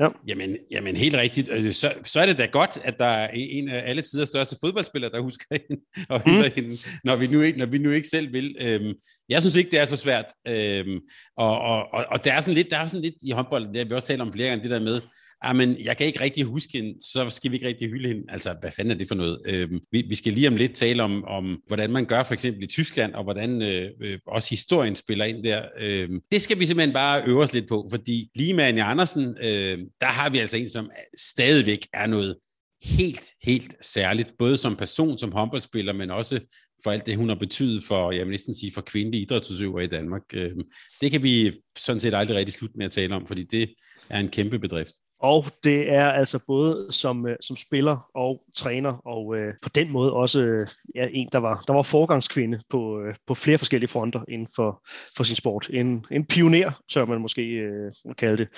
Ja. 0.00 0.08
Jamen, 0.28 0.56
jamen 0.70 0.96
helt 0.96 1.14
rigtigt. 1.14 1.48
Altså, 1.50 1.72
så, 1.72 1.94
så 2.04 2.20
er 2.20 2.26
det 2.26 2.38
da 2.38 2.46
godt, 2.46 2.78
at 2.84 2.98
der 2.98 3.04
er 3.04 3.28
en 3.32 3.68
af 3.68 3.82
alle 3.86 4.02
tiders 4.02 4.28
største 4.28 4.56
fodboldspillere, 4.64 5.10
der 5.10 5.20
husker 5.20 5.44
hende 5.68 5.82
og 6.08 6.22
mm. 6.26 6.32
hende, 6.56 6.78
når 7.04 7.16
vi, 7.16 7.26
nu 7.26 7.40
ikke, 7.40 7.58
når 7.58 7.66
vi 7.66 7.78
nu 7.78 7.90
ikke 7.90 8.08
selv 8.08 8.32
vil. 8.32 8.56
Øhm, 8.60 8.94
jeg 9.28 9.42
synes 9.42 9.56
ikke, 9.56 9.70
det 9.70 9.78
er 9.78 9.84
så 9.84 9.96
svært. 9.96 10.24
Øhm, 10.48 11.00
og, 11.36 11.60
og, 11.60 11.86
og, 11.92 12.04
og 12.10 12.24
der 12.24 12.32
er 12.32 12.40
sådan 12.40 12.54
lidt, 12.54 12.70
der 12.70 12.78
er 12.78 12.86
sådan 12.86 13.02
lidt 13.02 13.14
i 13.22 13.30
håndbold, 13.30 13.68
det 13.68 13.76
har 13.76 13.84
vi 13.84 13.94
også 13.94 14.08
talt 14.08 14.20
om 14.20 14.32
flere 14.32 14.48
gange, 14.48 14.62
det 14.62 14.70
der 14.70 14.80
med, 14.80 15.00
Ah, 15.42 15.56
men 15.56 15.76
jeg 15.84 15.96
kan 15.96 16.06
ikke 16.06 16.20
rigtig 16.20 16.44
huske 16.44 16.72
hende, 16.72 16.94
så 17.00 17.30
skal 17.30 17.50
vi 17.50 17.56
ikke 17.56 17.68
rigtig 17.68 17.88
hylde 17.88 18.08
hende. 18.08 18.22
Altså, 18.28 18.56
hvad 18.60 18.70
fanden 18.72 18.90
er 18.90 18.98
det 18.98 19.08
for 19.08 19.14
noget? 19.14 19.40
Øh, 19.46 19.70
vi, 19.92 20.04
vi 20.08 20.14
skal 20.14 20.32
lige 20.32 20.48
om 20.48 20.56
lidt 20.56 20.74
tale 20.74 21.02
om, 21.02 21.24
om, 21.24 21.58
hvordan 21.66 21.90
man 21.90 22.04
gør 22.04 22.22
for 22.22 22.34
eksempel 22.34 22.62
i 22.62 22.66
Tyskland, 22.66 23.14
og 23.14 23.24
hvordan 23.24 23.62
øh, 23.62 23.90
øh, 24.02 24.18
også 24.26 24.50
historien 24.50 24.94
spiller 24.94 25.24
ind 25.24 25.44
der. 25.44 25.62
Øh, 25.80 26.08
det 26.32 26.42
skal 26.42 26.58
vi 26.58 26.66
simpelthen 26.66 26.94
bare 26.94 27.22
øve 27.26 27.42
os 27.42 27.52
lidt 27.52 27.68
på, 27.68 27.88
fordi 27.90 28.30
lige 28.34 28.54
med 28.54 28.64
Anja 28.64 28.90
Andersen, 28.90 29.36
øh, 29.42 29.78
der 30.00 30.06
har 30.06 30.30
vi 30.30 30.38
altså 30.38 30.56
en, 30.56 30.68
som 30.68 30.90
stadigvæk 31.18 31.86
er 31.92 32.06
noget 32.06 32.36
helt, 32.82 33.24
helt 33.42 33.86
særligt, 33.86 34.32
både 34.38 34.56
som 34.56 34.76
person, 34.76 35.18
som 35.18 35.32
håndboldspiller, 35.32 35.92
men 35.92 36.10
også 36.10 36.40
for 36.84 36.90
alt 36.90 37.06
det, 37.06 37.16
hun 37.16 37.28
har 37.28 37.36
betydet 37.36 37.84
for, 37.84 38.12
jeg 38.12 38.26
vil 38.26 38.30
næsten 38.30 38.54
sige, 38.54 38.72
for 38.72 38.80
kvindelige 38.80 39.22
idrætsudøvere 39.22 39.84
i 39.84 39.88
Danmark. 39.88 40.22
Øhm, 40.34 40.62
det 41.00 41.10
kan 41.10 41.22
vi 41.22 41.52
sådan 41.78 42.00
set 42.00 42.14
aldrig 42.14 42.36
rigtig 42.36 42.54
slutte 42.54 42.76
med 42.78 42.84
at 42.84 42.90
tale 42.90 43.14
om, 43.14 43.26
fordi 43.26 43.44
det 43.44 43.74
er 44.08 44.20
en 44.20 44.28
kæmpe 44.28 44.58
bedrift. 44.58 44.92
Og 45.20 45.44
det 45.64 45.92
er 45.92 46.10
altså 46.10 46.38
både 46.46 46.86
som, 46.90 47.26
øh, 47.26 47.36
som 47.40 47.56
spiller 47.56 48.10
og 48.14 48.42
træner, 48.54 48.92
og 48.92 49.36
øh, 49.36 49.54
på 49.62 49.68
den 49.68 49.90
måde 49.90 50.12
også 50.12 50.40
øh, 50.40 50.66
ja, 50.94 51.08
en, 51.12 51.28
der 51.32 51.38
var, 51.38 51.64
der 51.66 51.72
var 51.72 51.82
forgangskvinde 51.82 52.60
på, 52.70 53.00
øh, 53.00 53.14
på 53.26 53.34
flere 53.34 53.58
forskellige 53.58 53.90
fronter 53.90 54.24
inden 54.28 54.48
for, 54.56 54.88
for 55.16 55.24
sin 55.24 55.36
sport. 55.36 55.70
En, 55.72 56.06
en 56.10 56.24
pioner, 56.24 56.72
tør 56.88 57.04
man 57.04 57.20
måske 57.20 57.42
øh, 57.42 57.92
kalde 58.18 58.36
det. 58.36 58.48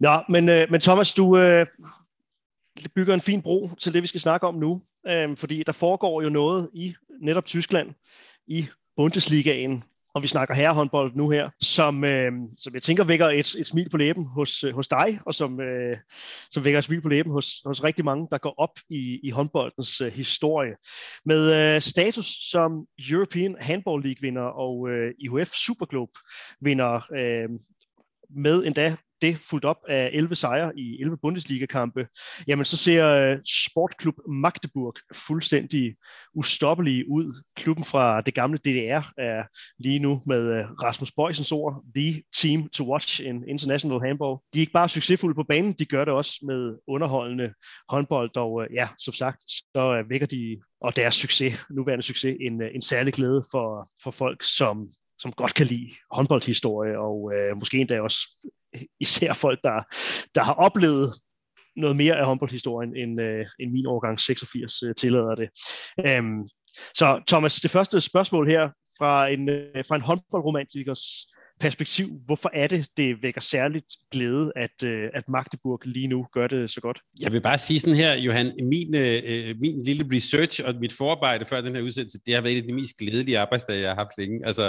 Nå, 0.00 0.22
men, 0.28 0.48
øh, 0.48 0.70
men 0.70 0.80
Thomas, 0.80 1.12
du 1.12 1.38
øh, 1.38 1.66
bygger 2.94 3.14
en 3.14 3.20
fin 3.20 3.42
bro 3.42 3.70
til 3.80 3.94
det, 3.94 4.02
vi 4.02 4.06
skal 4.06 4.20
snakke 4.20 4.46
om 4.46 4.54
nu, 4.54 4.82
øh, 5.06 5.36
fordi 5.36 5.62
der 5.62 5.72
foregår 5.72 6.22
jo 6.22 6.28
noget 6.28 6.70
i 6.74 6.94
netop 7.20 7.44
Tyskland, 7.44 7.90
i 8.46 8.66
Bundesligaen, 8.96 9.84
og 10.14 10.22
vi 10.22 10.28
snakker 10.28 10.54
herrehåndbold 10.54 11.12
nu 11.14 11.30
her, 11.30 11.50
som, 11.60 12.04
øh, 12.04 12.32
som 12.58 12.74
jeg 12.74 12.82
tænker 12.82 13.04
vækker 13.04 13.28
et, 13.28 13.54
et 13.58 13.66
smil 13.66 13.88
på 13.88 13.96
læben 13.96 14.26
hos, 14.26 14.64
øh, 14.64 14.74
hos 14.74 14.88
dig, 14.88 15.20
og 15.26 15.34
som, 15.34 15.60
øh, 15.60 15.96
som 16.50 16.64
vækker 16.64 16.78
et 16.78 16.84
smil 16.84 17.00
på 17.00 17.08
læben 17.08 17.32
hos, 17.32 17.62
hos 17.66 17.84
rigtig 17.84 18.04
mange, 18.04 18.28
der 18.30 18.38
går 18.38 18.54
op 18.58 18.78
i, 18.88 19.20
i 19.22 19.30
håndboldens 19.30 20.00
øh, 20.00 20.12
historie. 20.12 20.76
Med 21.24 21.74
øh, 21.74 21.82
status 21.82 22.26
som 22.26 22.86
European 23.10 23.56
Handball 23.60 24.02
League-vinder 24.02 24.42
og 24.42 24.88
øh, 24.88 25.14
IHF 25.18 25.50
Superglobe-vinder, 25.52 27.06
øh, 27.16 27.48
med 28.30 28.64
endda 28.64 28.96
det 29.22 29.38
fuldt 29.38 29.64
op 29.64 29.76
af 29.88 30.10
11 30.12 30.34
sejre 30.34 30.78
i 30.78 31.00
11 31.00 31.16
Bundesliga-kampe, 31.22 32.06
jamen 32.48 32.64
så 32.64 32.76
ser 32.76 33.08
øh, 33.08 33.38
Sportklub 33.66 34.14
Magdeburg 34.28 34.94
fuldstændig 35.14 35.94
ustoppelig 36.34 37.08
ud. 37.08 37.42
Klubben 37.56 37.84
fra 37.84 38.20
det 38.20 38.34
gamle 38.34 38.58
DDR 38.58 39.02
er 39.18 39.42
lige 39.78 39.98
nu 39.98 40.22
med 40.26 40.40
øh, 40.58 40.64
Rasmus 40.82 41.12
Bøjsens 41.12 41.52
ord, 41.52 41.84
the 41.96 42.22
team 42.36 42.68
to 42.68 42.90
watch 42.92 43.20
in 43.20 43.44
international 43.48 44.00
handball. 44.00 44.36
De 44.52 44.58
er 44.58 44.60
ikke 44.60 44.72
bare 44.72 44.88
succesfulde 44.88 45.34
på 45.34 45.44
banen, 45.48 45.72
de 45.72 45.84
gør 45.84 46.04
det 46.04 46.14
også 46.14 46.38
med 46.42 46.78
underholdende 46.86 47.52
håndbold, 47.88 48.36
og 48.36 48.62
øh, 48.62 48.74
ja, 48.74 48.88
som 48.98 49.14
sagt, 49.14 49.42
så 49.48 50.04
vækker 50.08 50.26
de 50.26 50.60
og 50.80 50.96
deres 50.96 51.14
succes, 51.14 51.54
nuværende 51.70 52.02
succes, 52.02 52.36
en, 52.40 52.62
en 52.62 52.82
særlig 52.82 53.12
glæde 53.12 53.44
for, 53.50 53.90
for 54.02 54.10
folk, 54.10 54.42
som 54.42 54.88
som 55.18 55.32
godt 55.32 55.54
kan 55.54 55.66
lide 55.66 55.90
håndboldhistorie, 56.10 56.98
og 56.98 57.32
øh, 57.34 57.56
måske 57.56 57.78
endda 57.78 58.00
også 58.00 58.18
især 59.00 59.32
folk, 59.32 59.60
der, 59.64 59.82
der 60.34 60.42
har 60.42 60.52
oplevet 60.52 61.12
noget 61.76 61.96
mere 61.96 62.16
af 62.16 62.26
håndboldhistorien, 62.26 62.96
end, 62.96 63.20
øh, 63.20 63.46
end 63.60 63.72
min 63.72 63.86
årgang 63.86 64.20
86 64.20 64.82
øh, 64.82 64.94
tillader 64.94 65.34
det. 65.34 65.48
Øhm, 66.08 66.48
så 66.94 67.22
Thomas, 67.28 67.60
det 67.60 67.70
første 67.70 68.00
spørgsmål 68.00 68.48
her 68.48 68.68
fra 68.98 69.28
en, 69.28 69.48
øh, 69.48 69.84
fra 69.88 69.96
en 69.96 70.02
håndboldromantikers 70.02 71.00
perspektiv, 71.64 72.20
hvorfor 72.24 72.50
er 72.54 72.66
det, 72.66 72.88
det 72.96 73.22
vækker 73.22 73.40
særligt 73.40 73.86
glæde, 74.12 74.52
at, 74.56 74.82
øh, 74.84 75.08
at 75.14 75.28
Magdeburg 75.28 75.80
lige 75.84 76.06
nu 76.06 76.26
gør 76.32 76.46
det 76.46 76.70
så 76.70 76.80
godt? 76.80 77.00
Jeg 77.20 77.32
vil 77.32 77.40
bare 77.40 77.58
sige 77.58 77.80
sådan 77.80 77.96
her, 77.96 78.14
Johan, 78.14 78.52
min, 78.62 78.94
øh, 78.94 79.22
øh 79.24 79.54
min 79.60 79.82
lille 79.82 80.08
research 80.12 80.60
og 80.64 80.74
mit 80.80 80.92
forarbejde 80.92 81.44
før 81.44 81.60
den 81.60 81.74
her 81.74 81.82
udsendelse, 81.82 82.18
det 82.26 82.34
har 82.34 82.40
været 82.40 82.56
et 82.56 82.62
af 82.62 82.66
de 82.68 82.72
mest 82.72 82.98
glædelige 82.98 83.38
arbejdsdage, 83.38 83.80
jeg 83.80 83.90
har 83.90 83.96
haft 83.96 84.18
længe, 84.18 84.46
altså 84.46 84.64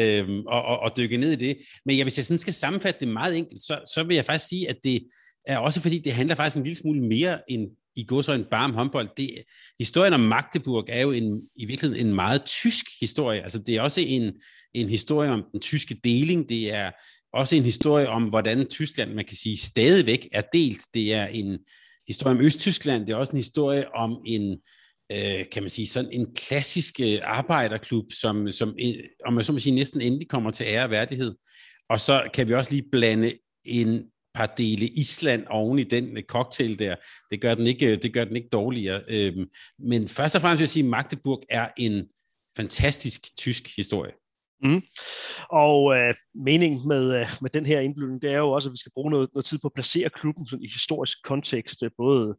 øh, 0.00 0.28
og, 0.46 0.62
og, 0.62 0.78
og 0.78 0.96
dykke 0.96 1.16
ned 1.16 1.32
i 1.32 1.36
det. 1.46 1.56
Men 1.84 1.96
jeg, 1.96 2.04
hvis 2.04 2.18
jeg 2.18 2.24
sådan 2.24 2.38
skal 2.38 2.52
sammenfatte 2.52 3.00
det 3.00 3.08
meget 3.08 3.36
enkelt, 3.36 3.62
så, 3.62 3.80
så 3.94 4.04
vil 4.04 4.14
jeg 4.14 4.24
faktisk 4.24 4.48
sige, 4.48 4.68
at 4.68 4.76
det 4.84 5.06
er 5.46 5.58
også 5.58 5.80
fordi, 5.80 5.98
det 5.98 6.12
handler 6.12 6.34
faktisk 6.34 6.56
en 6.56 6.62
lille 6.62 6.76
smule 6.76 7.00
mere 7.00 7.50
end 7.50 7.70
i 7.98 8.04
går 8.04 8.22
så 8.22 8.32
en 8.32 8.44
barm 8.50 8.74
håndbold. 8.74 9.08
Det, 9.16 9.30
historien 9.78 10.12
om 10.12 10.20
Magdeburg 10.20 10.84
er 10.88 11.00
jo 11.00 11.10
en, 11.10 11.42
i 11.56 11.64
virkeligheden 11.64 12.06
en 12.06 12.14
meget 12.14 12.44
tysk 12.44 12.84
historie. 13.00 13.42
Altså 13.42 13.58
det 13.58 13.76
er 13.76 13.82
også 13.82 14.00
en, 14.00 14.32
en 14.74 14.88
historie 14.88 15.30
om 15.30 15.44
den 15.52 15.60
tyske 15.60 16.00
deling. 16.04 16.48
Det 16.48 16.74
er 16.74 16.90
også 17.32 17.56
en 17.56 17.62
historie 17.62 18.08
om, 18.08 18.24
hvordan 18.24 18.66
Tyskland, 18.66 19.14
man 19.14 19.24
kan 19.24 19.36
sige, 19.36 19.56
stadigvæk 19.56 20.28
er 20.32 20.42
delt. 20.52 20.80
Det 20.94 21.14
er 21.14 21.26
en 21.26 21.58
historie 22.08 22.36
om 22.36 22.44
Østtyskland. 22.44 23.06
Det 23.06 23.12
er 23.12 23.16
også 23.16 23.32
en 23.32 23.38
historie 23.38 23.94
om 23.94 24.22
en, 24.26 24.58
øh, 25.12 25.44
kan 25.52 25.62
man 25.62 25.68
sige, 25.68 25.86
sådan 25.86 26.12
en 26.12 26.34
klassisk 26.34 27.00
øh, 27.00 27.18
arbejderklub, 27.22 28.12
som, 28.12 28.50
som 28.50 28.76
øh, 28.84 29.04
om 29.24 29.32
man 29.32 29.44
så 29.44 29.52
må 29.52 29.58
sige, 29.58 29.74
næsten 29.74 30.00
endelig 30.00 30.28
kommer 30.28 30.50
til 30.50 30.64
ære 30.64 30.84
og 30.84 30.90
værdighed. 30.90 31.34
Og 31.90 32.00
så 32.00 32.28
kan 32.34 32.48
vi 32.48 32.54
også 32.54 32.72
lige 32.72 32.90
blande 32.92 33.32
en 33.64 34.02
par 34.38 34.46
dele 34.46 34.86
Island 34.86 35.46
oven 35.50 35.78
i 35.78 35.82
den 35.82 36.18
cocktail 36.22 36.78
der. 36.78 36.96
Det 37.30 37.40
gør 37.40 37.54
den 37.54 37.66
ikke, 37.66 37.86
øh, 37.86 38.02
det 38.02 38.12
gør 38.12 38.24
den 38.24 38.36
ikke 38.36 38.48
dårligere. 38.48 39.02
Øhm, 39.08 39.46
men 39.78 40.08
først 40.08 40.34
og 40.34 40.40
fremmest 40.40 40.60
vil 40.60 40.64
jeg 40.64 40.68
sige, 40.68 40.84
at 40.84 40.90
Magdeburg 40.90 41.42
er 41.50 41.68
en 41.76 42.04
fantastisk 42.56 43.36
tysk 43.36 43.76
historie. 43.76 44.12
Mm. 44.62 44.82
Og 45.50 45.96
øh, 45.96 46.14
meningen 46.34 46.88
med, 46.88 47.20
øh, 47.20 47.26
med 47.40 47.50
den 47.50 47.66
her 47.66 47.80
indbydning, 47.80 48.22
det 48.22 48.32
er 48.32 48.38
jo 48.38 48.50
også, 48.50 48.68
at 48.68 48.72
vi 48.72 48.78
skal 48.78 48.92
bruge 48.94 49.10
noget, 49.10 49.28
noget 49.34 49.44
tid 49.44 49.58
på 49.58 49.66
at 49.68 49.72
placere 49.74 50.10
klubben 50.10 50.46
sådan 50.46 50.64
i 50.64 50.68
historisk 50.72 51.18
kontekst, 51.24 51.82
øh, 51.82 51.90
både 51.96 52.36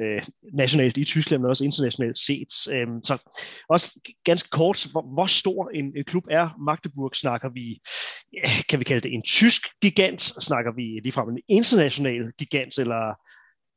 øh, 0.00 0.22
nationalt 0.54 0.96
i 0.96 1.04
Tyskland, 1.04 1.42
men 1.42 1.50
også 1.50 1.64
internationalt 1.64 2.18
set. 2.18 2.72
Øh, 2.74 2.86
så 3.04 3.18
også 3.68 4.00
ganske 4.24 4.48
kort, 4.48 4.86
hvor, 4.92 5.14
hvor 5.14 5.26
stor 5.26 5.70
en, 5.74 5.92
en 5.96 6.04
klub 6.04 6.24
er 6.30 6.48
Magdeburg? 6.64 7.16
Snakker 7.16 7.48
vi, 7.48 7.80
ja, 8.32 8.50
kan 8.68 8.78
vi 8.78 8.84
kalde 8.84 9.00
det 9.08 9.14
en 9.14 9.22
tysk 9.22 9.62
gigant? 9.82 10.20
Snakker 10.20 10.72
vi 10.72 11.00
ligefrem 11.02 11.28
en 11.28 11.40
international 11.48 12.32
gigant, 12.38 12.78
eller 12.78 13.14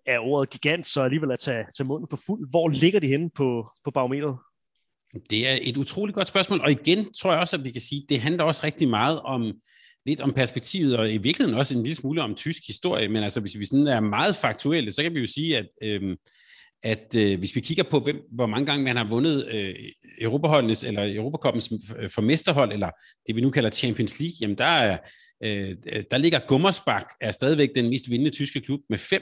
er 0.06 0.20
ordet 0.20 0.50
gigant 0.50 0.88
så 0.88 1.02
alligevel 1.02 1.32
at 1.32 1.40
tage, 1.40 1.66
tage 1.78 1.88
munden 1.88 2.08
på 2.08 2.18
fuld? 2.26 2.50
Hvor 2.50 2.68
ligger 2.68 3.00
de 3.00 3.08
henne 3.08 3.30
på, 3.30 3.70
på 3.84 3.92
barometeret? 3.92 4.38
Det 5.30 5.48
er 5.48 5.58
et 5.62 5.78
utroligt 5.78 6.16
godt 6.16 6.28
spørgsmål, 6.28 6.62
og 6.62 6.72
igen 6.72 7.14
tror 7.14 7.32
jeg 7.32 7.40
også, 7.40 7.56
at 7.56 7.64
vi 7.64 7.72
kan 7.72 7.82
sige, 7.82 8.02
at 8.04 8.10
det 8.10 8.20
handler 8.20 8.44
også 8.44 8.62
rigtig 8.64 8.90
meget 8.90 9.20
om 9.20 9.54
lidt 10.06 10.22
om 10.22 10.34
perspektivet, 10.34 10.98
og 10.98 11.14
i 11.14 11.18
virkeligheden 11.18 11.60
også 11.60 11.76
en 11.76 11.84
lille 11.84 11.96
smule 11.96 12.22
om 12.22 12.36
tysk 12.36 12.68
historie, 12.68 13.08
men 13.08 13.24
altså 13.24 13.40
hvis 13.40 13.60
vi 13.60 13.66
sådan 13.66 13.88
er 13.88 14.00
meget 14.00 14.36
faktuelle, 14.36 14.92
så 14.92 15.04
kan 15.04 15.14
vi 15.14 15.20
jo 15.20 15.26
sige, 15.26 15.58
at, 15.58 15.68
øh, 15.84 16.18
at 16.84 17.16
øh, 17.18 17.40
hvis 17.40 17.56
vi 17.56 17.60
kigger 17.60 17.84
på, 17.84 18.00
hvem, 18.00 18.22
hvor 18.32 18.46
mange 18.46 18.66
gange 18.66 18.84
man 18.84 18.96
har 18.96 19.04
vundet 19.04 19.48
øh, 19.52 19.76
Europaholdenes, 20.22 20.84
eller 20.84 21.16
Europakoppens 21.16 21.72
øh, 22.00 22.10
formesterhold, 22.10 22.74
eller 22.74 22.90
det 23.28 23.36
vi 23.36 23.42
nu 23.42 23.50
kalder 23.50 23.70
Champions 23.70 24.20
League, 24.20 24.36
jamen 24.42 24.58
der, 24.58 24.66
er, 24.66 24.98
øh, 25.44 25.74
der 26.12 26.18
ligger 26.18 26.40
Gummersbach, 26.48 27.06
er 27.22 27.32
stadigvæk 27.32 27.70
den 27.76 27.90
mest 27.90 28.10
vindende 28.10 28.32
tyske 28.32 28.62
klub 28.62 28.80
med 28.90 28.98
fem, 28.98 29.22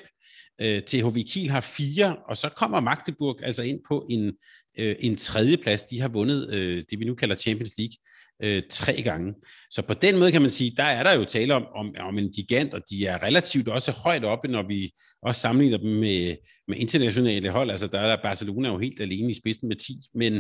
øh, 0.62 0.82
THV 0.82 1.24
Kiel 1.32 1.50
har 1.50 1.62
fire, 1.62 2.16
og 2.30 2.38
så 2.38 2.50
kommer 2.50 2.80
Magdeburg 2.80 3.44
altså 3.44 3.64
ind 3.64 3.80
på 3.88 4.08
en, 4.10 4.34
øh, 4.80 4.96
en 5.00 5.16
tredje 5.16 5.58
plads. 5.58 5.84
De 5.84 6.02
har 6.02 6.08
vundet 6.08 6.54
øh, 6.54 6.84
det, 6.90 7.00
vi 7.00 7.06
nu 7.06 7.16
kalder 7.16 7.36
Champions 7.36 7.74
League, 7.78 7.96
øh, 8.44 8.62
tre 8.70 9.02
gange. 9.02 9.34
Så 9.72 9.82
på 9.82 9.94
den 9.94 10.18
måde 10.18 10.32
kan 10.32 10.42
man 10.42 10.50
sige, 10.50 10.74
der 10.78 10.84
er 10.84 11.04
der 11.04 11.14
jo 11.14 11.26
tale 11.26 11.56
om, 11.56 11.66
om, 11.76 11.96
om 12.00 12.18
en 12.18 12.32
gigant, 12.32 12.74
og 12.74 12.82
de 12.90 13.06
er 13.06 13.24
relativt 13.24 13.68
også 13.68 13.92
højt 13.92 14.26
oppe, 14.26 14.48
når 14.48 14.68
vi 14.68 14.92
også 15.22 15.42
sammenligner 15.42 15.78
dem 15.78 15.90
med, 15.90 16.36
med 16.68 16.78
internationale 16.78 17.52
hold. 17.52 17.72
Altså 17.72 17.88
der 17.88 18.00
er 18.00 18.08
der 18.08 18.24
Barcelona 18.24 18.70
jo 18.70 18.78
helt 18.78 19.02
alene 19.02 19.32
i 19.32 19.34
spidsen 19.34 19.68
med 19.68 19.76
10, 19.76 19.94
men, 20.14 20.34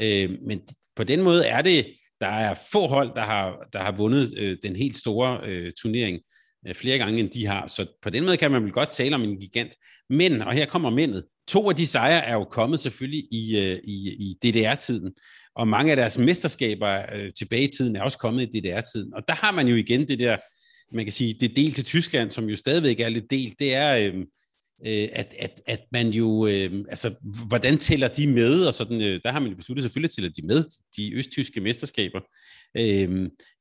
øh, 0.00 0.30
men 0.46 0.60
på 0.96 1.04
den 1.04 1.22
måde 1.22 1.46
er 1.46 1.62
det, 1.62 1.86
der 2.20 2.26
er 2.26 2.54
få 2.72 2.86
hold, 2.86 3.14
der 3.14 3.22
har, 3.22 3.68
der 3.72 3.78
har 3.78 3.92
vundet 3.92 4.34
øh, 4.38 4.56
den 4.62 4.76
helt 4.76 4.96
store 4.96 5.40
øh, 5.44 5.72
turnering 5.82 6.14
øh, 6.16 6.22
Øh, 6.66 6.74
flere 6.74 6.98
gange, 6.98 7.20
end 7.20 7.30
de 7.30 7.46
har. 7.46 7.66
Så 7.66 7.86
på 8.02 8.10
den 8.10 8.24
måde 8.24 8.36
kan 8.36 8.50
man 8.50 8.62
vel 8.64 8.72
godt 8.72 8.92
tale 8.92 9.14
om 9.14 9.22
en 9.22 9.40
gigant. 9.40 9.72
Men, 10.10 10.42
og 10.42 10.54
her 10.54 10.66
kommer 10.66 10.90
mændet, 10.90 11.24
to 11.48 11.68
af 11.68 11.76
de 11.76 11.86
sejre 11.86 12.24
er 12.24 12.34
jo 12.34 12.44
kommet 12.44 12.80
selvfølgelig 12.80 13.24
i, 13.32 13.58
øh, 13.58 13.78
i, 13.84 14.08
i 14.08 14.36
DDR-tiden, 14.42 15.12
og 15.54 15.68
mange 15.68 15.90
af 15.90 15.96
deres 15.96 16.18
mesterskaber 16.18 17.02
øh, 17.14 17.32
tilbage 17.38 17.62
i 17.62 17.70
tiden 17.78 17.96
er 17.96 18.02
også 18.02 18.18
kommet 18.18 18.54
i 18.54 18.60
DDR-tiden. 18.60 19.14
Og 19.14 19.22
der 19.28 19.34
har 19.34 19.52
man 19.52 19.68
jo 19.68 19.76
igen 19.76 20.08
det 20.08 20.18
der, 20.18 20.36
man 20.92 21.04
kan 21.04 21.12
sige, 21.12 21.34
det 21.40 21.56
delte 21.56 21.82
Tyskland, 21.82 22.30
som 22.30 22.44
jo 22.44 22.56
stadigvæk 22.56 23.00
er 23.00 23.08
lidt 23.08 23.30
delt, 23.30 23.58
det 23.58 23.74
er, 23.74 23.96
øh, 23.98 24.14
øh, 24.86 25.08
at, 25.12 25.34
at, 25.38 25.60
at 25.66 25.80
man 25.92 26.08
jo, 26.08 26.46
øh, 26.46 26.84
altså, 26.88 27.14
hvordan 27.48 27.78
tæller 27.78 28.08
de 28.08 28.26
med, 28.26 28.66
og 28.66 28.74
sådan, 28.74 29.02
øh, 29.02 29.20
der 29.24 29.32
har 29.32 29.40
man 29.40 29.50
jo 29.50 29.56
besluttet, 29.56 29.84
selvfølgelig 29.84 30.10
tæller 30.10 30.30
de 30.30 30.46
med, 30.46 30.64
de 30.96 31.14
østtyske 31.14 31.60
mesterskaber, 31.60 32.20
øh, 32.76 33.10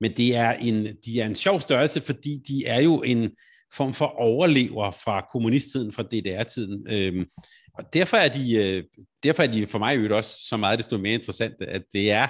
men 0.02 0.12
det 0.18 0.36
er 0.36 0.52
en, 0.52 0.88
de 1.06 1.22
er 1.22 1.26
en 1.26 1.36
sjov 1.36 1.62
størrelse, 1.62 2.02
fordi 2.02 2.38
de 2.48 2.66
er 2.66 2.82
jo 2.82 3.02
en 3.02 3.32
form 3.74 3.94
for 3.94 4.06
overlever 4.06 4.92
fra 4.92 5.28
kommunisttiden, 5.32 5.94
fra 5.94 6.04
DDR-tiden, 6.04 6.88
øh, 6.90 7.26
og 7.74 7.94
derfor 7.94 8.18
er, 8.18 8.30
de, 8.30 8.56
øh, 8.56 8.84
derfor 9.24 9.44
er 9.44 9.48
de 9.48 9.68
for 9.68 9.80
mig 9.80 9.98
jo 9.98 10.18
også 10.18 10.48
så 10.50 10.58
meget 10.58 10.80
desto 10.80 10.98
mere 10.98 11.14
interessant, 11.14 11.54
at 11.62 11.84
det 11.94 12.12
er 12.12 12.28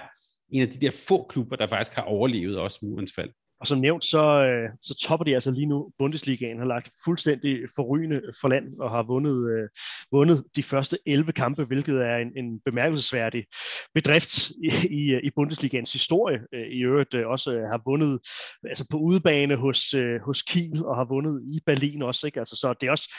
en 0.49 0.61
af 0.61 0.69
de 0.69 0.85
der 0.85 0.91
få 1.07 1.25
klubber, 1.29 1.55
der 1.55 1.67
faktisk 1.67 1.93
har 1.93 2.01
overlevet 2.01 2.59
også 2.59 2.79
murens 2.81 3.11
fald. 3.15 3.29
Og 3.59 3.67
som 3.67 3.79
nævnt, 3.79 4.05
så, 4.05 4.23
øh, 4.23 4.69
så 4.81 4.95
topper 4.95 5.23
de 5.23 5.35
altså 5.35 5.51
lige 5.51 5.65
nu 5.65 5.91
Bundesligaen, 5.97 6.59
har 6.59 6.65
lagt 6.65 6.89
fuldstændig 7.05 7.59
forrygende 7.75 8.21
for 8.41 8.47
land 8.47 8.79
og 8.79 8.91
har 8.91 9.03
vundet, 9.03 9.51
øh, 9.51 9.69
vundet 10.11 10.43
de 10.55 10.63
første 10.63 10.97
11 11.05 11.31
kampe, 11.31 11.63
hvilket 11.63 11.95
er 11.95 12.17
en, 12.17 12.31
en 12.37 12.59
bemærkelsesværdig 12.65 13.45
bedrift 13.93 14.49
i, 14.49 14.69
i, 14.89 15.19
i 15.23 15.29
Bundesligaens 15.35 15.93
historie. 15.93 16.39
Øh, 16.53 16.67
I 16.67 16.79
øvrigt 16.83 17.13
øh, 17.13 17.27
også 17.27 17.51
øh, 17.51 17.63
har 17.63 17.81
vundet 17.85 18.19
altså 18.63 18.85
på 18.91 18.97
udebane 18.97 19.55
hos, 19.55 19.93
øh, 19.93 20.21
hos 20.21 20.41
Kiel 20.41 20.85
og 20.85 20.95
har 20.95 21.05
vundet 21.05 21.43
i 21.51 21.59
Berlin 21.65 22.01
også. 22.01 22.27
Ikke? 22.27 22.39
Altså, 22.39 22.55
så 22.55 22.73
det 22.81 22.87
er 22.87 22.91
også 22.91 23.09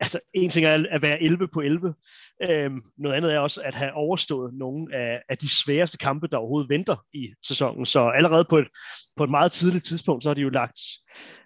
altså 0.00 0.20
en 0.34 0.50
ting 0.50 0.66
er 0.66 0.84
at 0.90 1.02
være 1.02 1.22
11 1.22 1.48
på 1.48 1.60
11, 1.60 1.94
øhm, 2.42 2.82
noget 2.98 3.16
andet 3.16 3.34
er 3.34 3.38
også 3.38 3.62
at 3.62 3.74
have 3.74 3.92
overstået 3.92 4.54
nogle 4.54 4.94
af, 4.94 5.22
af 5.28 5.38
de 5.38 5.48
sværeste 5.48 5.98
kampe, 5.98 6.28
der 6.28 6.36
overhovedet 6.36 6.68
venter 6.68 6.96
i 7.12 7.28
sæsonen. 7.46 7.86
Så 7.86 8.08
allerede 8.08 8.44
på 8.44 8.58
et, 8.58 8.68
på 9.16 9.24
et 9.24 9.30
meget 9.30 9.52
tidligt 9.52 9.84
tidspunkt, 9.84 10.22
så 10.22 10.28
har 10.28 10.34
de 10.34 10.40
jo 10.40 10.48
lagt, 10.48 10.80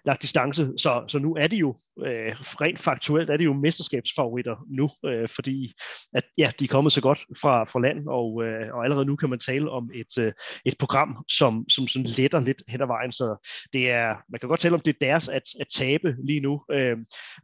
lagt 0.05 0.21
distance, 0.21 0.71
så, 0.77 1.03
så 1.07 1.19
nu 1.19 1.35
er 1.35 1.47
de 1.47 1.57
jo 1.57 1.75
øh, 2.05 2.35
rent 2.41 2.79
faktuelt, 2.79 3.29
er 3.29 3.37
de 3.37 3.43
jo 3.43 3.53
mesterskabsfavoritter 3.53 4.55
nu, 4.77 4.89
øh, 5.05 5.29
fordi 5.29 5.73
at, 6.13 6.23
ja, 6.37 6.51
de 6.59 6.63
er 6.63 6.69
kommet 6.69 6.93
så 6.93 7.01
godt 7.01 7.19
fra, 7.41 7.63
fra 7.63 7.79
land, 7.79 8.07
og, 8.07 8.43
øh, 8.43 8.73
og 8.73 8.83
allerede 8.83 9.05
nu 9.05 9.15
kan 9.15 9.29
man 9.29 9.39
tale 9.39 9.71
om 9.71 9.89
et, 9.93 10.17
øh, 10.19 10.33
et 10.65 10.75
program, 10.79 11.25
som, 11.31 11.69
som 11.69 11.87
sådan 11.87 12.07
letter 12.17 12.39
lidt 12.39 12.63
hen 12.67 12.81
ad 12.81 12.87
vejen, 12.87 13.11
så 13.11 13.49
det 13.73 13.91
er, 13.91 14.15
man 14.29 14.39
kan 14.39 14.49
godt 14.49 14.59
tale 14.59 14.73
om, 14.73 14.79
det 14.79 14.95
er 14.95 15.05
deres 15.05 15.27
at, 15.27 15.43
at 15.59 15.67
tabe 15.73 16.15
lige 16.23 16.39
nu. 16.39 16.61
Øh, 16.71 16.97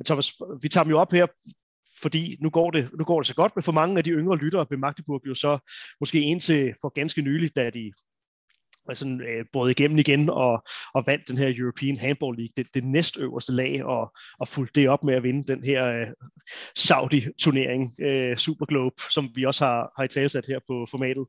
Thomas, 0.06 0.34
vi 0.62 0.70
tager 0.70 0.84
dem 0.84 0.92
jo 0.92 1.01
op 1.02 1.12
her 1.12 1.28
fordi 2.02 2.38
nu 2.42 2.50
går, 2.50 2.72
det, 2.72 2.90
nu 2.98 3.04
går 3.04 3.20
det 3.20 3.28
så 3.28 3.36
godt, 3.36 3.56
men 3.56 3.64
for 3.64 3.72
mange 3.72 3.98
af 3.98 4.04
de 4.04 4.10
yngre 4.10 4.38
lyttere 4.38 4.66
blev 4.66 4.80
Magdeburg 4.80 5.22
jo 5.28 5.34
så 5.34 5.60
måske 6.00 6.22
indtil 6.22 6.74
for 6.82 6.90
ganske 6.90 7.22
nylig, 7.22 7.56
da 7.56 7.70
de 7.70 7.92
sådan, 8.94 9.22
øh, 9.22 9.46
brød 9.54 9.70
igennem 9.70 9.98
igen 9.98 10.30
og, 10.30 10.64
og 10.94 11.04
vandt 11.08 11.28
den 11.28 11.38
her 11.38 11.54
European 11.58 11.98
Handball 11.98 12.38
League, 12.38 12.54
det, 12.58 12.68
det 12.74 12.84
næstøverste 12.84 13.54
lag, 13.54 13.84
og, 13.84 14.14
og 14.40 14.48
fulgte 14.48 14.82
det 14.82 14.90
op 14.90 15.04
med 15.04 15.14
at 15.14 15.24
vinde 15.24 15.54
den 15.54 15.64
her 15.64 15.86
øh, 15.86 16.08
Saudi-turnering, 16.76 18.02
øh, 18.02 18.38
Super 18.38 18.66
Globe, 18.66 18.96
som 19.10 19.30
vi 19.36 19.46
også 19.46 19.66
har, 19.66 19.92
har 19.98 20.04
i 20.04 20.08
talsat 20.08 20.46
her 20.46 20.60
på 20.68 20.86
formatet. 20.90 21.26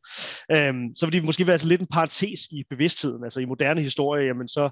Øhm, 0.53 0.97
så 0.97 1.07
vil 1.07 1.13
det 1.13 1.25
måske 1.25 1.47
være 1.47 1.59
lidt 1.59 1.81
en 1.81 1.87
parentes 1.87 2.41
i 2.51 2.65
bevidstheden, 2.71 3.25
altså 3.25 3.41
i 3.41 3.45
moderne 3.45 3.81
historie, 3.81 4.27
jamen 4.27 4.49
så 4.49 4.71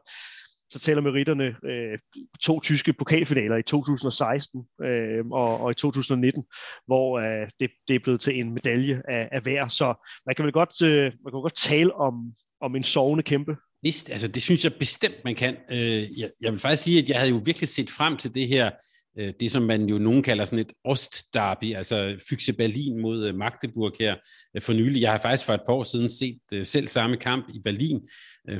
så 0.70 0.78
tæller 0.78 1.02
meritterne 1.02 1.56
øh, 1.64 1.98
to 2.40 2.60
tyske 2.60 2.92
pokalfinaler 2.92 3.56
i 3.56 3.62
2016 3.62 4.60
øh, 4.84 5.26
og, 5.26 5.60
og 5.60 5.70
i 5.70 5.74
2019, 5.74 6.44
hvor 6.86 7.18
øh, 7.18 7.48
det, 7.60 7.70
det 7.88 7.96
er 7.96 8.00
blevet 8.00 8.20
til 8.20 8.40
en 8.40 8.54
medalje 8.54 9.02
af, 9.08 9.28
af 9.32 9.40
hver. 9.42 9.68
Så 9.68 10.06
man 10.26 10.34
kan 10.34 10.44
vel 10.44 10.52
godt, 10.52 10.82
øh, 10.82 11.02
man 11.02 11.32
kan 11.32 11.40
godt 11.40 11.56
tale 11.56 11.94
om, 11.94 12.14
om 12.60 12.76
en 12.76 12.84
sovende 12.84 13.22
kæmpe. 13.22 13.56
Vist, 13.82 14.10
altså 14.10 14.28
det 14.28 14.42
synes 14.42 14.64
jeg 14.64 14.74
bestemt, 14.74 15.24
man 15.24 15.34
kan. 15.34 15.56
Øh, 15.70 16.18
jeg, 16.18 16.30
jeg 16.40 16.52
vil 16.52 16.60
faktisk 16.60 16.82
sige, 16.82 17.02
at 17.02 17.08
jeg 17.08 17.18
havde 17.18 17.30
jo 17.30 17.42
virkelig 17.44 17.68
set 17.68 17.90
frem 17.90 18.16
til 18.16 18.34
det 18.34 18.48
her 18.48 18.70
Øh, 19.18 19.32
det, 19.40 19.50
som 19.50 19.62
man 19.62 19.88
jo 19.88 19.98
nogen 19.98 20.22
kalder 20.22 20.44
sådan 20.44 20.58
et 20.58 20.72
Ostderby, 20.84 21.74
altså 21.74 22.24
Fyxe 22.28 22.52
Berlin 22.52 22.98
mod 22.98 23.26
øh, 23.26 23.34
Magdeburg 23.34 23.92
her 24.00 24.14
øh, 24.56 24.62
for 24.62 24.72
nylig. 24.72 25.02
Jeg 25.02 25.10
har 25.10 25.18
faktisk 25.18 25.46
for 25.46 25.52
et 25.52 25.62
par 25.66 25.74
år 25.74 25.84
siden 25.84 26.10
set 26.10 26.40
øh, 26.52 26.66
selv 26.66 26.88
samme 26.88 27.16
kamp 27.16 27.48
i 27.54 27.60
Berlin. 27.64 28.00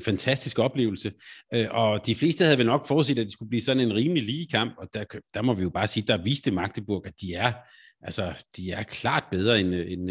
Fantastisk 0.05 0.59
oplevelse. 0.59 1.13
Og 1.71 2.07
de 2.07 2.15
fleste 2.15 2.45
havde 2.45 2.59
vel 2.59 2.67
nok 2.67 2.87
forudset, 2.87 3.19
at 3.19 3.25
det 3.25 3.33
skulle 3.33 3.49
blive 3.49 3.61
sådan 3.61 3.81
en 3.81 3.95
rimelig 3.95 4.23
lige 4.23 4.47
kamp, 4.47 4.75
og 4.79 4.89
der, 4.95 5.05
der 5.35 5.43
må 5.43 5.55
vi 5.55 5.63
jo 5.63 5.71
bare 5.71 5.87
sige, 5.87 6.07
der 6.07 6.23
viste 6.23 6.51
Magdeburg, 6.51 7.07
at 7.07 7.13
de 7.21 7.35
er 7.35 7.53
Altså, 8.03 8.45
de 8.57 8.71
er 8.71 8.83
klart 8.83 9.25
bedre 9.31 9.61
end, 9.61 9.75
end, 9.75 10.11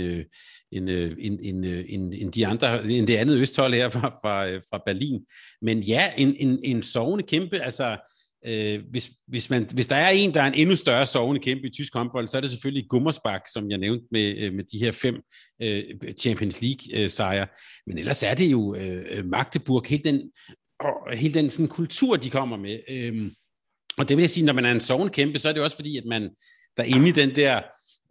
end, 0.72 0.90
end, 1.20 1.40
end, 1.42 1.66
end, 1.90 2.14
end 2.14 2.32
de 2.32 2.48
andre, 2.48 2.92
end 2.92 3.08
det 3.08 3.16
andet 3.16 3.40
østhold 3.40 3.74
her 3.74 3.90
fra, 3.90 4.10
fra, 4.10 4.58
fra 4.58 4.82
Berlin. 4.86 5.22
Men 5.62 5.80
ja, 5.80 6.04
en, 6.18 6.36
en, 6.40 6.60
en 6.64 6.84
sovende 6.84 7.24
kæmpe, 7.24 7.60
altså 7.60 7.98
Øh, 8.46 8.84
hvis, 8.90 9.10
hvis, 9.28 9.50
man, 9.50 9.68
hvis 9.74 9.88
der 9.88 9.96
er 9.96 10.10
en, 10.10 10.34
der 10.34 10.42
er 10.42 10.48
en 10.48 10.54
endnu 10.54 10.76
større 10.76 11.06
sovende 11.06 11.42
kæmpe 11.42 11.68
i 11.68 11.70
tysk 11.70 11.94
håndbold, 11.94 12.28
så 12.28 12.38
er 12.38 12.42
det 12.42 12.50
selvfølgelig 12.50 12.90
Gummersbach, 12.90 13.44
som 13.54 13.70
jeg 13.72 13.78
nævnte 13.78 14.06
med, 14.12 14.38
øh, 14.38 14.54
med 14.54 14.64
de 14.64 14.78
her 14.78 14.92
fem 14.92 15.16
øh, 15.62 15.84
Champions 16.20 16.62
League-sejre. 16.62 17.42
Øh, 17.42 17.48
Men 17.88 17.98
ellers 17.98 18.24
er 18.24 18.34
det 18.34 18.52
jo 18.52 18.76
øh, 18.76 19.26
Magdeburg, 19.26 19.86
hele 19.88 20.04
den, 20.04 20.32
og 20.80 21.18
hele 21.18 21.34
den 21.34 21.50
sådan, 21.50 21.68
kultur, 21.68 22.16
de 22.16 22.30
kommer 22.30 22.58
med. 22.58 22.80
Øh, 22.90 23.32
og 23.98 24.10
det 24.10 24.18
vil 24.18 24.24
jeg 24.24 24.30
sige, 24.30 24.46
når 24.46 24.54
man 24.54 24.66
er 24.66 24.72
en 24.72 24.82
sovende 24.82 25.14
kæmpe, 25.14 25.40
så 25.40 25.50
er 25.50 25.54
det 25.54 25.64
også 25.64 25.76
fordi, 25.76 25.98
at 25.98 26.06
man 26.06 26.30
der 26.78 26.84
inde 26.84 27.10
i 27.10 27.12
den 27.12 27.36
der 27.36 27.62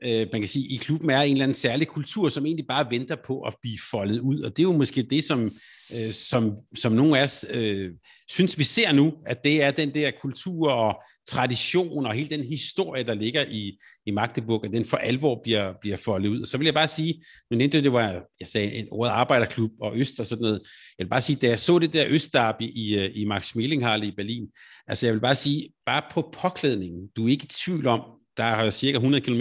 øh, 0.05 0.27
man 0.33 0.41
kan 0.41 0.49
sige, 0.49 0.75
i 0.75 0.77
klubben 0.77 1.11
er 1.11 1.21
en 1.21 1.33
eller 1.33 1.45
anden 1.45 1.55
særlig 1.55 1.87
kultur, 1.87 2.29
som 2.29 2.47
egentlig 2.47 2.67
bare 2.67 2.87
venter 2.91 3.17
på 3.27 3.41
at 3.41 3.55
blive 3.63 3.79
foldet 3.91 4.19
ud. 4.21 4.41
Og 4.41 4.57
det 4.57 4.63
er 4.63 4.69
jo 4.69 4.73
måske 4.73 5.03
det, 5.03 5.25
som, 5.25 5.51
øh, 5.95 6.13
som, 6.13 6.57
som 6.77 6.93
nogle 6.93 7.19
af 7.19 7.23
os 7.23 7.47
øh, 7.51 7.91
synes, 8.29 8.59
vi 8.59 8.65
ser 8.65 8.93
nu, 8.93 9.13
at 9.27 9.45
det 9.45 9.63
er 9.63 9.71
den 9.71 9.95
der 9.95 10.11
kultur 10.21 10.71
og 10.71 11.03
tradition 11.29 12.07
og 12.07 12.15
hele 12.15 12.29
den 12.29 12.45
historie, 12.45 13.05
der 13.05 13.15
ligger 13.15 13.45
i, 13.51 13.79
i 14.07 14.11
Magdeburg, 14.11 14.65
at 14.65 14.71
den 14.71 14.85
for 14.85 14.97
alvor 14.97 15.41
bliver, 15.43 15.73
bliver 15.81 15.97
foldet 15.97 16.29
ud. 16.29 16.41
Og 16.41 16.47
så 16.47 16.59
vil 16.59 16.65
jeg 16.65 16.75
bare 16.75 16.89
sige, 16.89 17.23
nu 17.51 17.57
nævnte 17.57 17.83
det 17.83 17.93
var, 17.93 18.23
jeg 18.41 18.49
sagde, 18.49 18.73
en 18.73 18.87
ordet 18.91 19.13
arbejderklub 19.13 19.71
og 19.81 19.99
øst 19.99 20.21
og 20.21 20.27
sådan 20.27 20.43
noget. 20.43 20.61
Jeg 20.99 21.05
vil 21.05 21.11
bare 21.11 21.23
sige, 21.23 21.37
da 21.37 21.47
jeg 21.47 21.59
så 21.59 21.79
det 21.79 21.93
der 21.93 22.05
østdarby 22.09 22.63
i, 22.63 22.99
øh, 22.99 23.11
i 23.15 23.25
Max 23.25 23.47
Schmelinghalle 23.47 24.07
i 24.07 24.15
Berlin, 24.17 24.49
altså 24.87 25.07
jeg 25.07 25.15
vil 25.15 25.21
bare 25.21 25.35
sige, 25.35 25.69
bare 25.87 26.03
på 26.11 26.35
påklædningen, 26.43 27.09
du 27.17 27.27
er 27.27 27.31
ikke 27.31 27.45
i 27.45 27.49
tvivl 27.65 27.87
om, 27.87 28.18
der 28.39 28.45
er 28.45 28.71
cirka 28.71 28.97
100 28.97 29.25
km. 29.25 29.41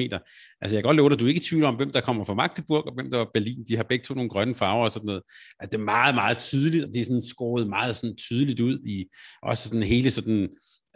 Altså 0.61 0.75
jeg 0.75 0.83
kan 0.83 0.83
godt 0.83 0.97
love 0.97 1.09
dig, 1.09 1.19
du 1.19 1.23
er 1.23 1.27
ikke 1.27 1.39
i 1.39 1.43
tvivl 1.49 1.63
om, 1.63 1.75
hvem 1.75 1.91
der 1.91 2.01
kommer 2.01 2.23
fra 2.23 2.33
Magdeburg, 2.33 2.85
og 2.87 2.93
hvem 2.93 3.11
der 3.11 3.19
er 3.19 3.25
Berlin. 3.33 3.65
De 3.67 3.75
har 3.75 3.83
begge 3.83 4.03
to 4.03 4.13
nogle 4.13 4.29
grønne 4.29 4.55
farver 4.55 4.83
og 4.83 4.91
sådan 4.91 5.05
noget. 5.05 5.23
Altså 5.59 5.77
det 5.77 5.81
er 5.81 5.85
meget, 5.85 6.15
meget 6.15 6.37
tydeligt, 6.37 6.83
og 6.83 6.89
det 6.93 6.99
er 6.99 7.03
sådan 7.03 7.21
skåret 7.21 7.67
meget 7.67 7.95
sådan 7.95 8.15
tydeligt 8.15 8.59
ud 8.59 8.79
i 8.85 9.05
også 9.41 9.69
sådan 9.69 9.83
hele 9.83 10.11
sådan 10.11 10.49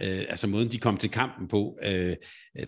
øh, 0.03 0.21
altså 0.29 0.47
måden 0.47 0.71
de 0.71 0.77
kom 0.77 0.97
til 0.97 1.11
kampen 1.11 1.47
på, 1.47 1.79
øh, 1.83 2.13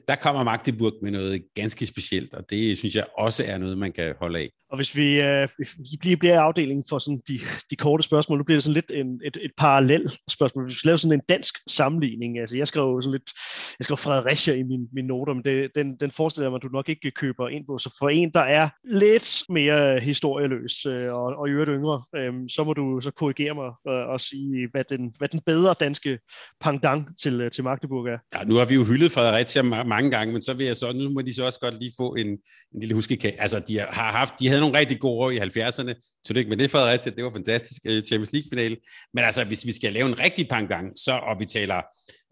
der 0.07 0.15
kommer 0.15 0.43
Magdeburg 0.43 0.93
med 1.01 1.11
noget 1.11 1.43
ganske 1.55 1.85
specielt, 1.85 2.33
og 2.33 2.49
det 2.49 2.77
synes 2.77 2.95
jeg 2.95 3.05
også 3.17 3.43
er 3.47 3.57
noget, 3.57 3.77
man 3.77 3.91
kan 3.91 4.15
holde 4.19 4.39
af. 4.39 4.49
Og 4.73 4.77
hvis 4.77 4.95
vi, 4.95 5.21
øh, 5.21 5.47
hvis 5.57 5.75
vi 5.77 5.97
bliver, 5.99 6.17
bliver 6.17 6.39
afdelingen 6.39 6.85
for 6.89 6.99
sådan 6.99 7.21
de, 7.27 7.39
de 7.69 7.75
korte 7.75 8.03
spørgsmål, 8.03 8.37
nu 8.37 8.43
bliver 8.43 8.55
det 8.55 8.63
sådan 8.63 8.73
lidt 8.73 8.91
en, 8.91 9.21
et, 9.25 9.37
et 9.41 9.51
parallel 9.57 10.11
spørgsmål. 10.29 10.65
Hvis 10.65 10.83
vi 10.83 10.87
laver 10.87 10.97
sådan 10.97 11.19
en 11.19 11.25
dansk 11.29 11.53
sammenligning, 11.67 12.39
altså 12.39 12.57
jeg 12.57 12.67
skrev 12.67 13.01
sådan 13.01 13.11
lidt, 13.11 13.31
jeg 13.79 13.85
skrev 13.85 13.97
Fredericia 13.97 14.53
i 14.53 14.63
min, 14.63 14.87
min 14.93 15.05
noter, 15.05 15.33
men 15.33 15.43
det, 15.43 15.71
den, 15.75 15.97
den 15.99 16.11
forestiller 16.11 16.49
mig, 16.49 16.55
at 16.55 16.63
du 16.63 16.67
nok 16.67 16.89
ikke 16.89 17.11
køber 17.11 17.49
ind 17.49 17.65
på. 17.65 17.77
Så 17.77 17.95
for 17.99 18.09
en, 18.09 18.31
der 18.33 18.41
er 18.41 18.69
lidt 18.83 19.43
mere 19.49 19.99
historieløs 19.99 20.85
øh, 20.85 21.13
og, 21.13 21.25
og 21.25 21.47
i 21.47 21.51
øvrigt 21.51 21.71
yngre, 21.73 22.03
øh, 22.15 22.33
så 22.49 22.63
må 22.63 22.73
du 22.73 22.99
så 23.01 23.11
korrigere 23.11 23.55
mig 23.55 23.71
øh, 23.87 24.07
og 24.09 24.21
sige, 24.21 24.67
hvad 24.71 24.83
den, 24.89 25.13
hvad 25.17 25.27
den 25.27 25.41
bedre 25.45 25.75
danske 25.79 26.19
pendant 26.61 27.07
til, 27.23 27.41
øh, 27.41 27.51
til 27.51 27.63
Magdeburg 27.63 28.07
er. 28.07 28.17
Ja, 28.35 28.43
nu 28.43 28.55
har 28.55 28.65
vi 28.65 28.75
jo 28.75 28.83
hyldet 28.83 29.11
Fredericia 29.11 29.61
mange 29.61 30.11
gange, 30.11 30.33
men 30.33 30.41
så 30.41 30.53
vil 30.53 30.65
jeg 30.65 30.75
så, 30.75 30.91
nu 30.91 31.09
må 31.09 31.21
de 31.21 31.33
så 31.33 31.43
også 31.43 31.59
godt 31.59 31.79
lige 31.79 31.91
få 31.97 32.15
en, 32.15 32.27
en 32.73 32.79
lille 32.79 32.95
huskekage. 32.95 33.41
Altså, 33.41 33.59
de 33.59 33.79
har 33.79 34.11
haft, 34.11 34.33
de 34.39 34.47
havde 34.47 34.61
nogle 34.61 34.79
rigtig 34.79 34.99
gode 34.99 35.19
år 35.23 35.31
i 35.31 35.37
70'erne. 35.37 36.21
Tillykke 36.25 36.49
det 36.49 36.57
med 36.57 36.57
det, 36.57 36.71
Fredericia, 36.71 37.11
det 37.11 37.23
var 37.23 37.31
fantastisk 37.31 37.81
øh, 37.85 38.03
Champions 38.03 38.33
League-finale. 38.33 38.77
Men 39.13 39.23
altså, 39.23 39.43
hvis 39.43 39.65
vi 39.65 39.71
skal 39.71 39.93
lave 39.93 40.07
en 40.07 40.19
rigtig 40.19 40.47
pangang, 40.49 40.91
så, 40.95 41.11
og 41.11 41.39
vi 41.39 41.45
taler 41.45 41.81